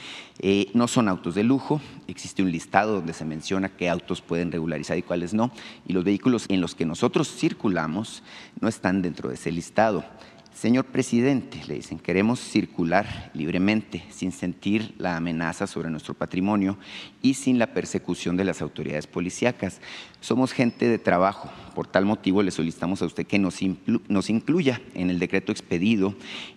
Eh, 0.41 0.71
no 0.75 0.87
son 0.87 1.09
autos 1.09 1.35
de 1.35 1.43
lujo, 1.43 1.81
existe 2.07 2.43
un 2.43 2.53
listado 2.53 2.97
donde 2.97 3.15
se 3.15 3.25
menciona 3.25 3.71
qué 3.71 3.89
autos 3.89 4.21
pueden 4.21 4.53
regularizar 4.53 4.99
y 4.99 5.03
cuáles 5.03 5.33
no, 5.33 5.53
y 5.87 5.95
los 5.95 6.05
vehículos 6.05 6.45
en 6.51 6.61
los 6.61 6.75
que 6.75 6.85
nosotros 6.85 7.35
circulamos 7.35 8.23
no 8.61 8.69
están 8.69 9.01
dentro 9.01 9.31
de 9.31 9.37
ese 9.37 9.53
listado. 9.53 10.05
Señor 10.55 10.85
presidente, 10.85 11.61
le 11.67 11.75
dicen, 11.75 11.99
queremos 11.99 12.39
circular 12.39 13.31
libremente, 13.35 14.05
sin 14.11 14.33
sentir 14.33 14.95
la 14.99 15.17
amenaza 15.17 15.67
sobre 15.67 15.91
nuestro 15.91 16.15
patrimonio 16.15 16.79
y 17.23 17.35
sin 17.35 17.59
la 17.59 17.73
persecución 17.73 18.37
de 18.37 18.45
las 18.45 18.63
autoridades 18.63 19.07
policíacas. 19.07 19.81
Somos 20.21 20.53
gente 20.53 20.89
de 20.89 20.99
trabajo, 20.99 21.51
por 21.75 21.87
tal 21.87 22.05
motivo 22.05 22.43
le 22.43 22.51
solicitamos 22.51 23.03
a 23.03 23.07
usted 23.07 23.27
que 23.27 23.39
nos, 23.39 23.59
nos 24.09 24.31
incluya 24.31 24.81
en 24.95 25.11
el 25.11 25.19
decreto 25.19 25.53
expedido 25.53 26.15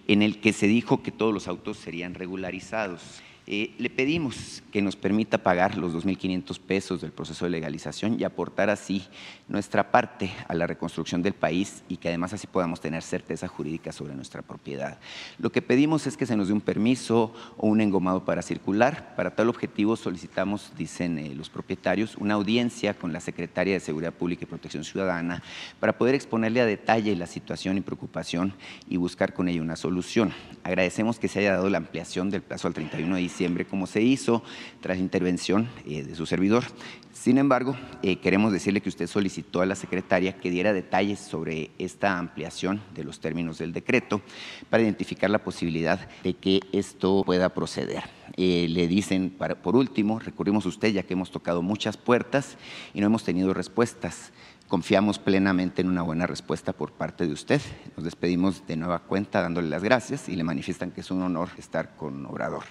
en 0.08 0.22
el 0.22 0.40
que 0.40 0.54
se 0.54 0.68
dijo 0.68 1.02
que 1.02 1.12
todos 1.12 1.34
los 1.34 1.48
autos 1.48 1.78
serían 1.78 2.14
regularizados. 2.14 3.22
Eh, 3.48 3.76
le 3.78 3.92
pedimos 3.92 4.64
que 4.72 4.82
nos 4.82 4.96
permita 4.96 5.38
pagar 5.38 5.78
los 5.78 5.94
2.500 5.94 6.60
pesos 6.60 7.02
del 7.02 7.12
proceso 7.12 7.46
de 7.46 7.52
legalización 7.52 8.20
y 8.20 8.24
aportar 8.24 8.72
así 8.72 9.06
nuestra 9.48 9.92
parte 9.92 10.32
a 10.48 10.56
la 10.56 10.66
reconstrucción 10.66 11.22
del 11.22 11.34
país 11.34 11.84
y 11.88 11.98
que 11.98 12.08
además 12.08 12.34
así 12.34 12.48
podamos 12.48 12.82
tener 12.82 13.04
certeza 13.04 13.48
jurídica 13.48 13.92
sobre 13.92 14.16
nuestra 14.16 14.42
propiedad. 14.42 14.98
Lo 15.38 15.52
que 15.52 15.62
pedimos 15.62 16.08
es 16.08 16.18
que 16.18 16.26
se 16.26 16.36
nos 16.36 16.48
dé 16.48 16.54
un 16.54 16.62
permiso 16.62 17.36
o 17.58 17.68
un 17.68 17.82
engomado 17.82 18.26
para 18.26 18.42
circular. 18.42 19.14
Para 19.16 19.36
tal 19.36 19.50
objetivo 19.50 19.96
solicitamos, 19.96 20.72
dicen 20.76 21.20
eh, 21.20 21.36
los 21.36 21.52
propietarios, 21.52 22.16
una 22.16 22.34
audiencia 22.34 22.96
con 22.96 23.14
la 23.14 23.20
Secretaria 23.20 23.76
de 23.76 23.80
Seguridad 23.80 24.14
Pública 24.14 24.46
y 24.46 24.48
Protección 24.48 24.84
Ciudadana 24.84 25.44
para 25.80 26.00
poder 26.00 26.16
exponerle 26.16 26.62
a 26.62 26.66
detalle 26.66 27.16
la 27.16 27.28
situación 27.28 27.78
y 27.78 27.82
preocupación 27.82 28.54
y 28.90 28.98
buscar 28.98 29.36
con 29.36 29.50
ella 29.50 29.62
una 29.62 29.76
solución. 29.76 30.34
Agradecemos 30.64 31.20
que 31.20 31.28
se 31.28 31.40
haya 31.40 31.54
dado 31.54 31.70
la 31.70 31.78
ampliación 31.78 32.32
del 32.32 32.42
plazo 32.42 32.68
al 32.68 32.74
31 32.74 33.16
de 33.16 33.22
diciembre 33.22 33.35
diciembre, 33.36 33.66
como 33.66 33.86
se 33.86 34.02
hizo 34.02 34.44
tras 34.80 34.98
intervención 34.98 35.68
eh, 35.86 36.04
de 36.04 36.16
su 36.16 36.26
servidor. 36.26 36.64
Sin 37.12 37.38
embargo, 37.38 37.76
eh, 38.02 38.18
queremos 38.18 38.54
decirle 38.54 38.80
que 38.80 38.88
usted 38.88 39.08
solicitó 39.08 39.62
a 39.62 39.66
la 39.66 39.76
secretaria 39.76 40.38
que 40.38 40.50
diera 40.50 40.72
detalles 40.72 41.20
sobre 41.20 41.72
esta 41.78 42.18
ampliación 42.18 42.82
de 42.94 43.04
los 43.04 43.20
términos 43.20 43.58
del 43.58 43.74
decreto 43.74 44.22
para 44.70 44.84
identificar 44.84 45.30
la 45.30 45.44
posibilidad 45.44 46.08
de 46.24 46.34
que 46.36 46.62
esto 46.72 47.24
pueda 47.26 47.50
proceder. 47.50 48.04
Eh, 48.38 48.68
le 48.70 48.88
dicen, 48.88 49.36
por 49.62 49.76
último, 49.76 50.20
recurrimos 50.20 50.66
a 50.66 50.70
usted 50.70 50.94
ya 50.94 51.04
que 51.04 51.14
hemos 51.14 51.32
tocado 51.32 51.62
muchas 51.62 51.98
puertas 51.98 52.58
y 52.94 53.02
no 53.02 53.08
hemos 53.08 53.26
tenido 53.26 53.54
respuestas. 53.54 54.32
Confiamos 54.68 55.20
plenamente 55.20 55.84
en 55.84 55.90
una 55.90 56.02
buena 56.02 56.26
respuesta 56.26 56.74
por 56.74 56.92
parte 56.92 57.28
de 57.28 57.34
usted. 57.34 57.62
Nos 57.96 58.04
despedimos 58.04 58.66
de 58.66 58.76
nueva 58.76 58.98
cuenta 58.98 59.44
dándole 59.44 59.70
las 59.70 59.84
gracias 59.84 60.28
y 60.28 60.36
le 60.36 60.44
manifiestan 60.44 60.90
que 60.90 61.02
es 61.02 61.12
un 61.12 61.22
honor 61.22 61.50
estar 61.58 61.96
con 61.96 62.26
Obrador. 62.26 62.64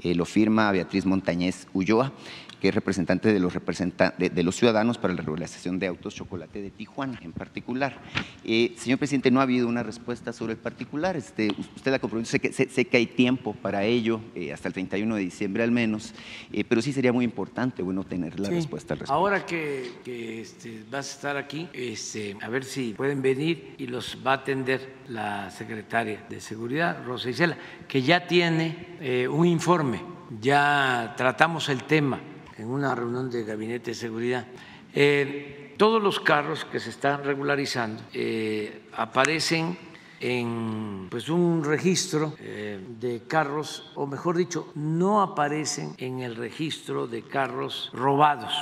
Eh, 0.00 0.14
lo 0.14 0.26
firma 0.26 0.70
Beatriz 0.72 1.06
Montañez 1.06 1.66
Ulloa 1.72 2.12
que 2.60 2.68
es 2.68 2.74
representante 2.74 3.32
de 3.32 3.40
los, 3.40 3.52
de, 3.54 4.42
los 4.42 4.56
ciudadanos 4.56 4.98
para 4.98 5.14
la 5.14 5.20
regularización 5.20 5.78
de 5.78 5.86
autos 5.86 6.14
chocolate 6.14 6.60
de 6.60 6.70
Tijuana 6.70 7.18
en 7.22 7.32
particular. 7.32 7.98
Eh, 8.44 8.74
señor 8.76 8.98
presidente, 8.98 9.30
no 9.30 9.40
ha 9.40 9.44
habido 9.44 9.68
una 9.68 9.82
respuesta 9.82 10.32
sobre 10.32 10.54
el 10.54 10.58
particular. 10.58 11.16
Este, 11.16 11.50
usted 11.76 11.92
la 11.92 11.98
comprometió, 11.98 12.30
sé 12.30 12.40
que, 12.40 12.52
sé, 12.52 12.84
que 12.84 12.96
hay 12.96 13.06
tiempo 13.06 13.54
para 13.54 13.84
ello, 13.84 14.20
eh, 14.34 14.52
hasta 14.52 14.68
el 14.68 14.74
31 14.74 15.16
de 15.16 15.20
diciembre 15.20 15.62
al 15.62 15.70
menos, 15.70 16.14
eh, 16.52 16.64
pero 16.64 16.82
sí 16.82 16.92
sería 16.92 17.12
muy 17.12 17.24
importante 17.24 17.82
bueno, 17.82 18.04
tener 18.04 18.38
la 18.40 18.48
respuesta 18.48 18.94
al 18.94 19.00
respecto. 19.00 19.14
Ahora 19.14 19.46
que, 19.46 19.92
este, 20.40 20.82
vas 20.90 21.10
a 21.10 21.14
estar 21.14 21.36
aquí, 21.36 21.68
este, 21.72 22.36
a 22.42 22.48
ver 22.48 22.64
si 22.64 22.92
pueden 22.94 23.22
venir 23.22 23.74
y 23.78 23.86
los 23.86 24.18
va 24.26 24.32
a 24.32 24.34
atender 24.34 24.98
la 25.08 25.50
secretaria 25.50 26.24
de 26.28 26.40
Seguridad, 26.40 27.04
Rosa 27.04 27.30
Isela, 27.30 27.56
que 27.86 28.02
ya 28.02 28.26
tiene 28.26 29.28
un 29.30 29.46
informe, 29.46 30.02
ya 30.40 31.14
tratamos 31.16 31.68
el 31.68 31.84
tema 31.84 32.20
en 32.58 32.68
una 32.68 32.94
reunión 32.94 33.30
de 33.30 33.44
gabinete 33.44 33.92
de 33.92 33.94
seguridad. 33.94 34.46
Eh, 34.92 35.74
todos 35.76 36.02
los 36.02 36.20
carros 36.20 36.64
que 36.64 36.80
se 36.80 36.90
están 36.90 37.24
regularizando 37.24 38.02
eh, 38.12 38.88
aparecen 38.92 39.78
en 40.20 41.06
pues 41.08 41.28
un 41.28 41.62
registro 41.64 42.34
eh, 42.40 42.80
de 42.98 43.22
carros, 43.28 43.92
o 43.94 44.06
mejor 44.06 44.36
dicho, 44.36 44.72
no 44.74 45.22
aparecen 45.22 45.94
en 45.98 46.20
el 46.20 46.34
registro 46.34 47.06
de 47.06 47.22
carros 47.22 47.90
robados 47.92 48.52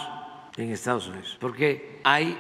en 0.57 0.71
Estados 0.71 1.09
Unidos, 1.09 1.37
porque 1.41 2.01
hay 2.05 2.39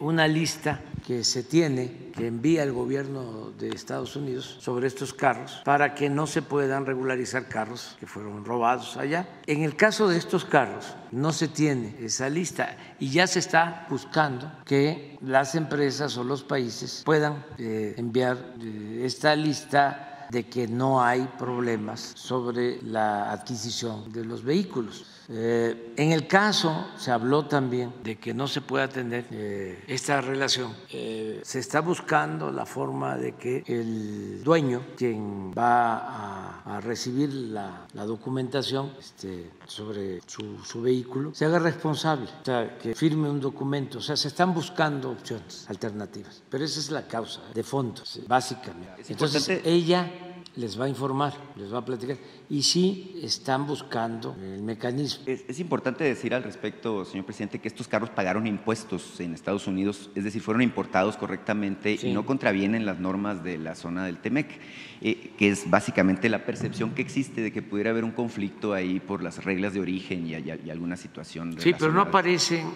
una 0.00 0.26
lista 0.28 0.80
que 1.06 1.24
se 1.24 1.42
tiene, 1.42 2.10
que 2.14 2.26
envía 2.26 2.62
el 2.62 2.72
gobierno 2.72 3.50
de 3.58 3.70
Estados 3.70 4.16
Unidos 4.16 4.56
sobre 4.60 4.86
estos 4.86 5.12
carros 5.12 5.60
para 5.64 5.94
que 5.94 6.08
no 6.08 6.26
se 6.26 6.42
puedan 6.42 6.86
regularizar 6.86 7.48
carros 7.48 7.96
que 7.98 8.06
fueron 8.06 8.44
robados 8.44 8.96
allá. 8.96 9.28
En 9.46 9.62
el 9.62 9.76
caso 9.76 10.08
de 10.08 10.18
estos 10.18 10.44
carros 10.44 10.94
no 11.10 11.32
se 11.32 11.48
tiene 11.48 11.96
esa 12.00 12.28
lista 12.28 12.76
y 12.98 13.10
ya 13.10 13.26
se 13.26 13.40
está 13.40 13.86
buscando 13.90 14.50
que 14.64 15.18
las 15.22 15.54
empresas 15.54 16.16
o 16.16 16.24
los 16.24 16.42
países 16.42 17.02
puedan 17.04 17.44
eh, 17.58 17.94
enviar 17.96 18.54
eh, 18.60 19.02
esta 19.04 19.34
lista 19.34 20.08
de 20.30 20.44
que 20.44 20.66
no 20.66 21.02
hay 21.02 21.28
problemas 21.38 22.12
sobre 22.14 22.80
la 22.82 23.30
adquisición 23.30 24.10
de 24.12 24.24
los 24.24 24.42
vehículos. 24.42 25.04
Eh, 25.34 25.94
en 25.96 26.12
el 26.12 26.26
caso, 26.26 26.88
se 26.98 27.10
habló 27.10 27.46
también 27.46 27.92
de 28.02 28.16
que 28.16 28.34
no 28.34 28.46
se 28.46 28.60
puede 28.60 28.84
atender 28.84 29.26
eh, 29.30 29.82
esta 29.86 30.20
relación. 30.20 30.74
Eh, 30.90 31.40
se 31.42 31.58
está 31.58 31.80
buscando 31.80 32.50
la 32.50 32.66
forma 32.66 33.16
de 33.16 33.32
que 33.32 33.64
el 33.66 34.42
dueño, 34.44 34.82
quien 34.96 35.52
va 35.52 36.76
a, 36.76 36.80
recibir 36.80 37.32
la, 37.32 37.86
documentación 37.94 38.92
este, 38.98 39.50
sobre 39.66 40.20
su, 40.26 40.82
vehículo, 40.82 41.34
se 41.34 41.44
haga 41.44 41.58
responsable, 41.58 42.24
o 42.24 42.44
sea, 42.44 42.78
que 42.78 42.94
firme 42.94 43.30
un 43.30 43.40
documento. 43.40 43.98
O 43.98 44.02
sea, 44.02 44.16
se 44.16 44.28
están 44.28 44.52
buscando 44.52 45.10
opciones 45.10 45.66
alternativas, 45.68 46.42
pero 46.50 46.64
esa 46.64 46.80
es 46.80 46.90
la 46.90 47.06
causa 47.06 47.40
de 47.54 47.62
fondo, 47.62 48.02
básicamente. 48.26 49.04
Entonces, 49.08 49.60
ella 49.64 50.10
les 50.56 50.78
va 50.78 50.84
a 50.84 50.88
informar, 50.88 51.32
les 51.56 51.72
va 51.72 51.78
a 51.78 51.84
platicar. 51.84 52.16
Y 52.50 52.62
sí 52.62 53.18
están 53.22 53.66
buscando 53.66 54.36
el 54.40 54.62
mecanismo. 54.62 55.24
Es, 55.26 55.58
importante 55.60 56.04
decir 56.04 56.34
al 56.34 56.42
respecto, 56.42 57.04
señor 57.04 57.24
presidente, 57.24 57.58
que 57.58 57.68
estos 57.68 57.88
carros 57.88 58.10
pagaron 58.10 58.46
impuestos 58.46 59.18
en 59.20 59.32
Estados 59.32 59.66
Unidos, 59.66 60.10
es 60.14 60.24
decir, 60.24 60.42
fueron 60.42 60.62
importados 60.62 61.16
correctamente 61.16 61.98
y 62.02 62.12
no 62.12 62.26
contravienen 62.26 62.84
las 62.84 62.98
normas 62.98 63.42
de 63.42 63.58
la 63.58 63.74
zona 63.74 64.04
del 64.04 64.18
TEMEC, 64.18 64.60
eh, 65.00 65.32
que 65.38 65.48
es 65.48 65.70
básicamente 65.70 66.28
la 66.28 66.44
percepción 66.44 66.94
que 66.94 67.02
existe 67.02 67.40
de 67.40 67.52
que 67.52 67.62
pudiera 67.62 67.90
haber 67.90 68.04
un 68.04 68.12
conflicto 68.12 68.74
ahí 68.74 69.00
por 69.00 69.22
las 69.22 69.44
reglas 69.44 69.72
de 69.72 69.80
origen 69.80 70.26
y, 70.26 70.34
alguna 70.70 70.96
situación. 70.96 71.56
Sí, 71.58 71.74
pero 71.78 71.92
no 71.92 72.02
aparecen 72.02 72.66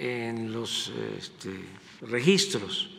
en 0.00 0.52
los 0.52 0.92
este, 1.18 1.50
registros 2.02 2.98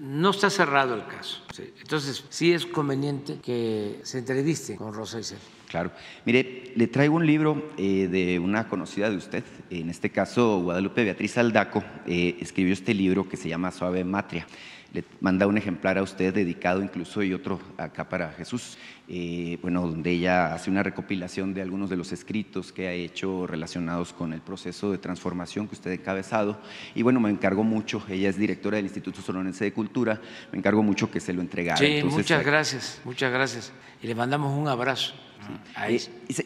no 0.00 0.30
está 0.30 0.48
cerrado 0.48 0.94
el 0.94 1.06
caso. 1.06 1.42
Entonces, 1.80 2.24
sí 2.30 2.52
es 2.52 2.64
conveniente 2.64 3.38
que 3.42 4.00
se 4.02 4.18
entreviste 4.18 4.76
con 4.76 4.94
Rosa 4.94 5.20
Isel. 5.20 5.38
Claro. 5.68 5.92
Mire, 6.24 6.72
le 6.74 6.86
traigo 6.86 7.16
un 7.16 7.26
libro 7.26 7.70
eh, 7.76 8.08
de 8.10 8.38
una 8.38 8.66
conocida 8.66 9.10
de 9.10 9.16
usted, 9.16 9.44
en 9.68 9.90
este 9.90 10.10
caso 10.10 10.62
Guadalupe 10.62 11.04
Beatriz 11.04 11.36
Aldaco, 11.38 11.84
eh, 12.06 12.38
escribió 12.40 12.72
este 12.72 12.94
libro 12.94 13.28
que 13.28 13.36
se 13.36 13.48
llama 13.48 13.70
Suave 13.70 14.02
Matria 14.02 14.46
le 14.92 15.04
manda 15.20 15.46
un 15.46 15.56
ejemplar 15.56 15.98
a 15.98 16.02
usted 16.02 16.34
dedicado 16.34 16.82
incluso 16.82 17.22
y 17.22 17.32
otro 17.32 17.60
acá 17.76 18.08
para 18.08 18.32
Jesús, 18.32 18.76
eh, 19.12 19.58
bueno, 19.60 19.88
donde 19.88 20.12
ella 20.12 20.54
hace 20.54 20.70
una 20.70 20.84
recopilación 20.84 21.52
de 21.52 21.62
algunos 21.62 21.90
de 21.90 21.96
los 21.96 22.12
escritos 22.12 22.70
que 22.70 22.86
ha 22.86 22.92
hecho 22.92 23.44
relacionados 23.44 24.12
con 24.12 24.32
el 24.32 24.40
proceso 24.40 24.92
de 24.92 24.98
transformación 24.98 25.66
que 25.66 25.74
usted 25.74 25.90
ha 25.90 25.94
encabezado. 25.94 26.60
Y 26.94 27.02
bueno, 27.02 27.18
me 27.18 27.28
encargo 27.28 27.64
mucho, 27.64 28.00
ella 28.08 28.28
es 28.28 28.38
directora 28.38 28.76
del 28.76 28.86
Instituto 28.86 29.20
Sonorense 29.20 29.64
de 29.64 29.72
Cultura, 29.72 30.20
me 30.52 30.58
encargo 30.58 30.84
mucho 30.84 31.10
que 31.10 31.18
se 31.18 31.32
lo 31.32 31.40
entregara. 31.40 31.76
Sí, 31.76 32.02
muchas 32.04 32.46
gracias, 32.46 33.00
muchas 33.04 33.32
gracias. 33.32 33.72
Y 34.00 34.06
le 34.06 34.14
mandamos 34.14 34.56
un 34.56 34.68
abrazo. 34.68 35.14
Y, 35.88 35.98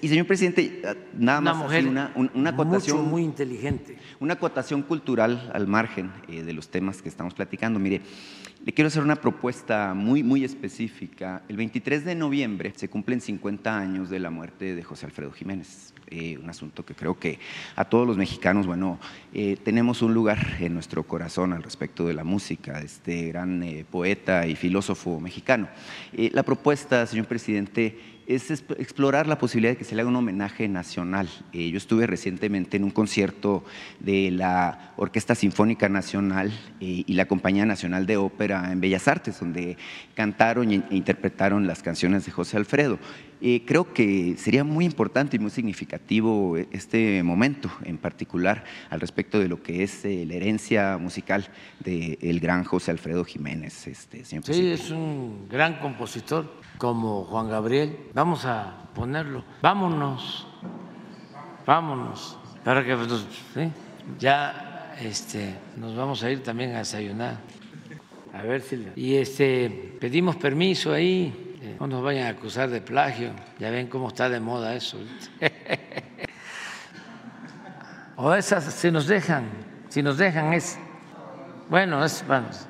señor 0.08 0.26
presidente, 0.26 0.80
nada 1.12 1.42
más 1.42 1.56
una, 1.56 1.64
mujer 1.64 1.86
una, 1.86 2.12
una, 2.14 2.50
acotación. 2.50 3.10
muy 3.10 3.22
inteligente. 3.22 3.98
Una 4.20 4.34
acotación 4.34 4.82
cultural 4.82 5.50
al 5.52 5.66
margen 5.66 6.10
eh, 6.28 6.42
de 6.42 6.52
los 6.54 6.68
temas 6.68 7.02
que 7.02 7.10
estamos 7.10 7.34
platicando. 7.34 7.78
Mire, 7.78 8.00
le 8.64 8.72
quiero 8.72 8.88
hacer 8.88 9.02
una 9.02 9.16
propuesta 9.16 9.92
muy, 9.92 10.22
muy 10.22 10.42
específica. 10.42 11.42
El 11.48 11.58
23 11.58 12.02
de 12.04 12.14
noviembre 12.14 12.72
se 12.74 12.88
cumplen 12.88 13.20
50 13.20 13.78
años 13.78 14.08
de 14.08 14.18
la 14.18 14.30
muerte 14.30 14.74
de 14.74 14.82
José 14.82 15.04
Alfredo 15.04 15.32
Jiménez. 15.32 15.92
Eh, 16.06 16.38
un 16.42 16.48
asunto 16.48 16.84
que 16.84 16.94
creo 16.94 17.18
que 17.18 17.38
a 17.76 17.84
todos 17.84 18.06
los 18.06 18.16
mexicanos, 18.16 18.66
bueno, 18.66 18.98
eh, 19.34 19.58
tenemos 19.62 20.00
un 20.00 20.14
lugar 20.14 20.38
en 20.60 20.72
nuestro 20.72 21.02
corazón 21.02 21.52
al 21.52 21.62
respecto 21.62 22.06
de 22.06 22.14
la 22.14 22.24
música, 22.24 22.80
de 22.80 22.86
este 22.86 23.28
gran 23.28 23.62
poeta 23.90 24.46
y 24.46 24.56
filósofo 24.56 25.20
mexicano. 25.20 25.68
la 26.12 26.42
propuesta, 26.42 27.06
señor 27.06 27.26
presidente, 27.26 28.13
es 28.26 28.51
explorar 28.51 29.26
la 29.26 29.38
posibilidad 29.38 29.72
de 29.72 29.76
que 29.76 29.84
se 29.84 29.94
le 29.94 30.02
haga 30.02 30.10
un 30.10 30.16
homenaje 30.16 30.68
nacional. 30.68 31.28
Eh, 31.52 31.70
yo 31.70 31.76
estuve 31.76 32.06
recientemente 32.06 32.76
en 32.76 32.84
un 32.84 32.90
concierto 32.90 33.64
de 34.01 34.30
la 34.30 34.94
Orquesta 34.96 35.34
Sinfónica 35.34 35.88
Nacional 35.88 36.52
eh, 36.80 37.05
y 37.06 37.12
la 37.14 37.26
Compañía 37.26 37.66
Nacional 37.66 38.06
de 38.06 38.16
Ópera 38.16 38.72
en 38.72 38.80
Bellas 38.80 39.09
Artes, 39.09 39.40
donde 39.40 39.76
cantaron 40.14 40.70
e 40.70 40.82
interpretaron 40.90 41.66
las 41.66 41.82
canciones 41.82 42.24
de 42.24 42.32
José 42.32 42.56
Alfredo. 42.56 42.98
Eh, 43.40 43.62
creo 43.66 43.92
que 43.92 44.36
sería 44.38 44.64
muy 44.64 44.86
importante 44.86 45.36
y 45.36 45.38
muy 45.38 45.51
significativo 45.51 46.56
este 46.56 47.22
momento 47.22 47.70
en 47.84 47.98
particular 47.98 48.64
al 48.88 49.01
respecto 49.01 49.38
de 49.38 49.48
lo 49.48 49.62
que 49.62 49.82
es 49.82 50.05
la 50.05 50.34
herencia 50.34 50.96
musical 50.96 51.48
del 51.80 52.40
gran 52.40 52.64
José 52.64 52.90
Alfredo 52.90 53.24
Jiménez. 53.24 53.86
Este, 53.86 54.24
sí, 54.24 54.70
es 54.70 54.90
un 54.90 55.46
gran 55.51 55.78
compositor 55.80 56.51
como 56.78 57.24
Juan 57.24 57.48
Gabriel. 57.48 57.96
Vamos 58.14 58.46
a 58.46 58.72
ponerlo. 58.94 59.44
Vámonos, 59.60 60.46
vámonos, 61.66 62.38
para 62.64 62.84
que 62.84 62.96
pues, 62.96 63.26
ya 64.18 64.94
este, 65.00 65.54
nos 65.76 65.96
vamos 65.96 66.22
a 66.22 66.30
ir 66.30 66.42
también 66.42 66.74
a 66.74 66.78
desayunar. 66.78 67.38
A 68.32 68.42
ver, 68.42 68.62
si 68.62 68.88
Y 68.96 69.16
este, 69.16 69.96
pedimos 70.00 70.36
permiso 70.36 70.92
ahí 70.92 71.44
Eh, 71.64 71.76
no 71.80 71.86
nos 71.86 72.02
vayan 72.02 72.26
a 72.26 72.30
acusar 72.30 72.68
de 72.68 72.82
plagio. 72.82 73.30
Ya 73.58 73.70
ven 73.70 73.86
cómo 73.86 74.08
está 74.08 74.28
de 74.28 74.38
moda 74.38 74.74
eso. 74.74 74.98
o 78.16 78.34
esas, 78.34 78.64
si 78.64 78.90
nos 78.90 79.06
dejan, 79.06 79.44
si 79.88 80.02
nos 80.02 80.18
dejan 80.18 80.52
es... 80.52 80.78
Bueno, 81.70 82.04
es... 82.04 82.22
Vamos. 82.28 82.68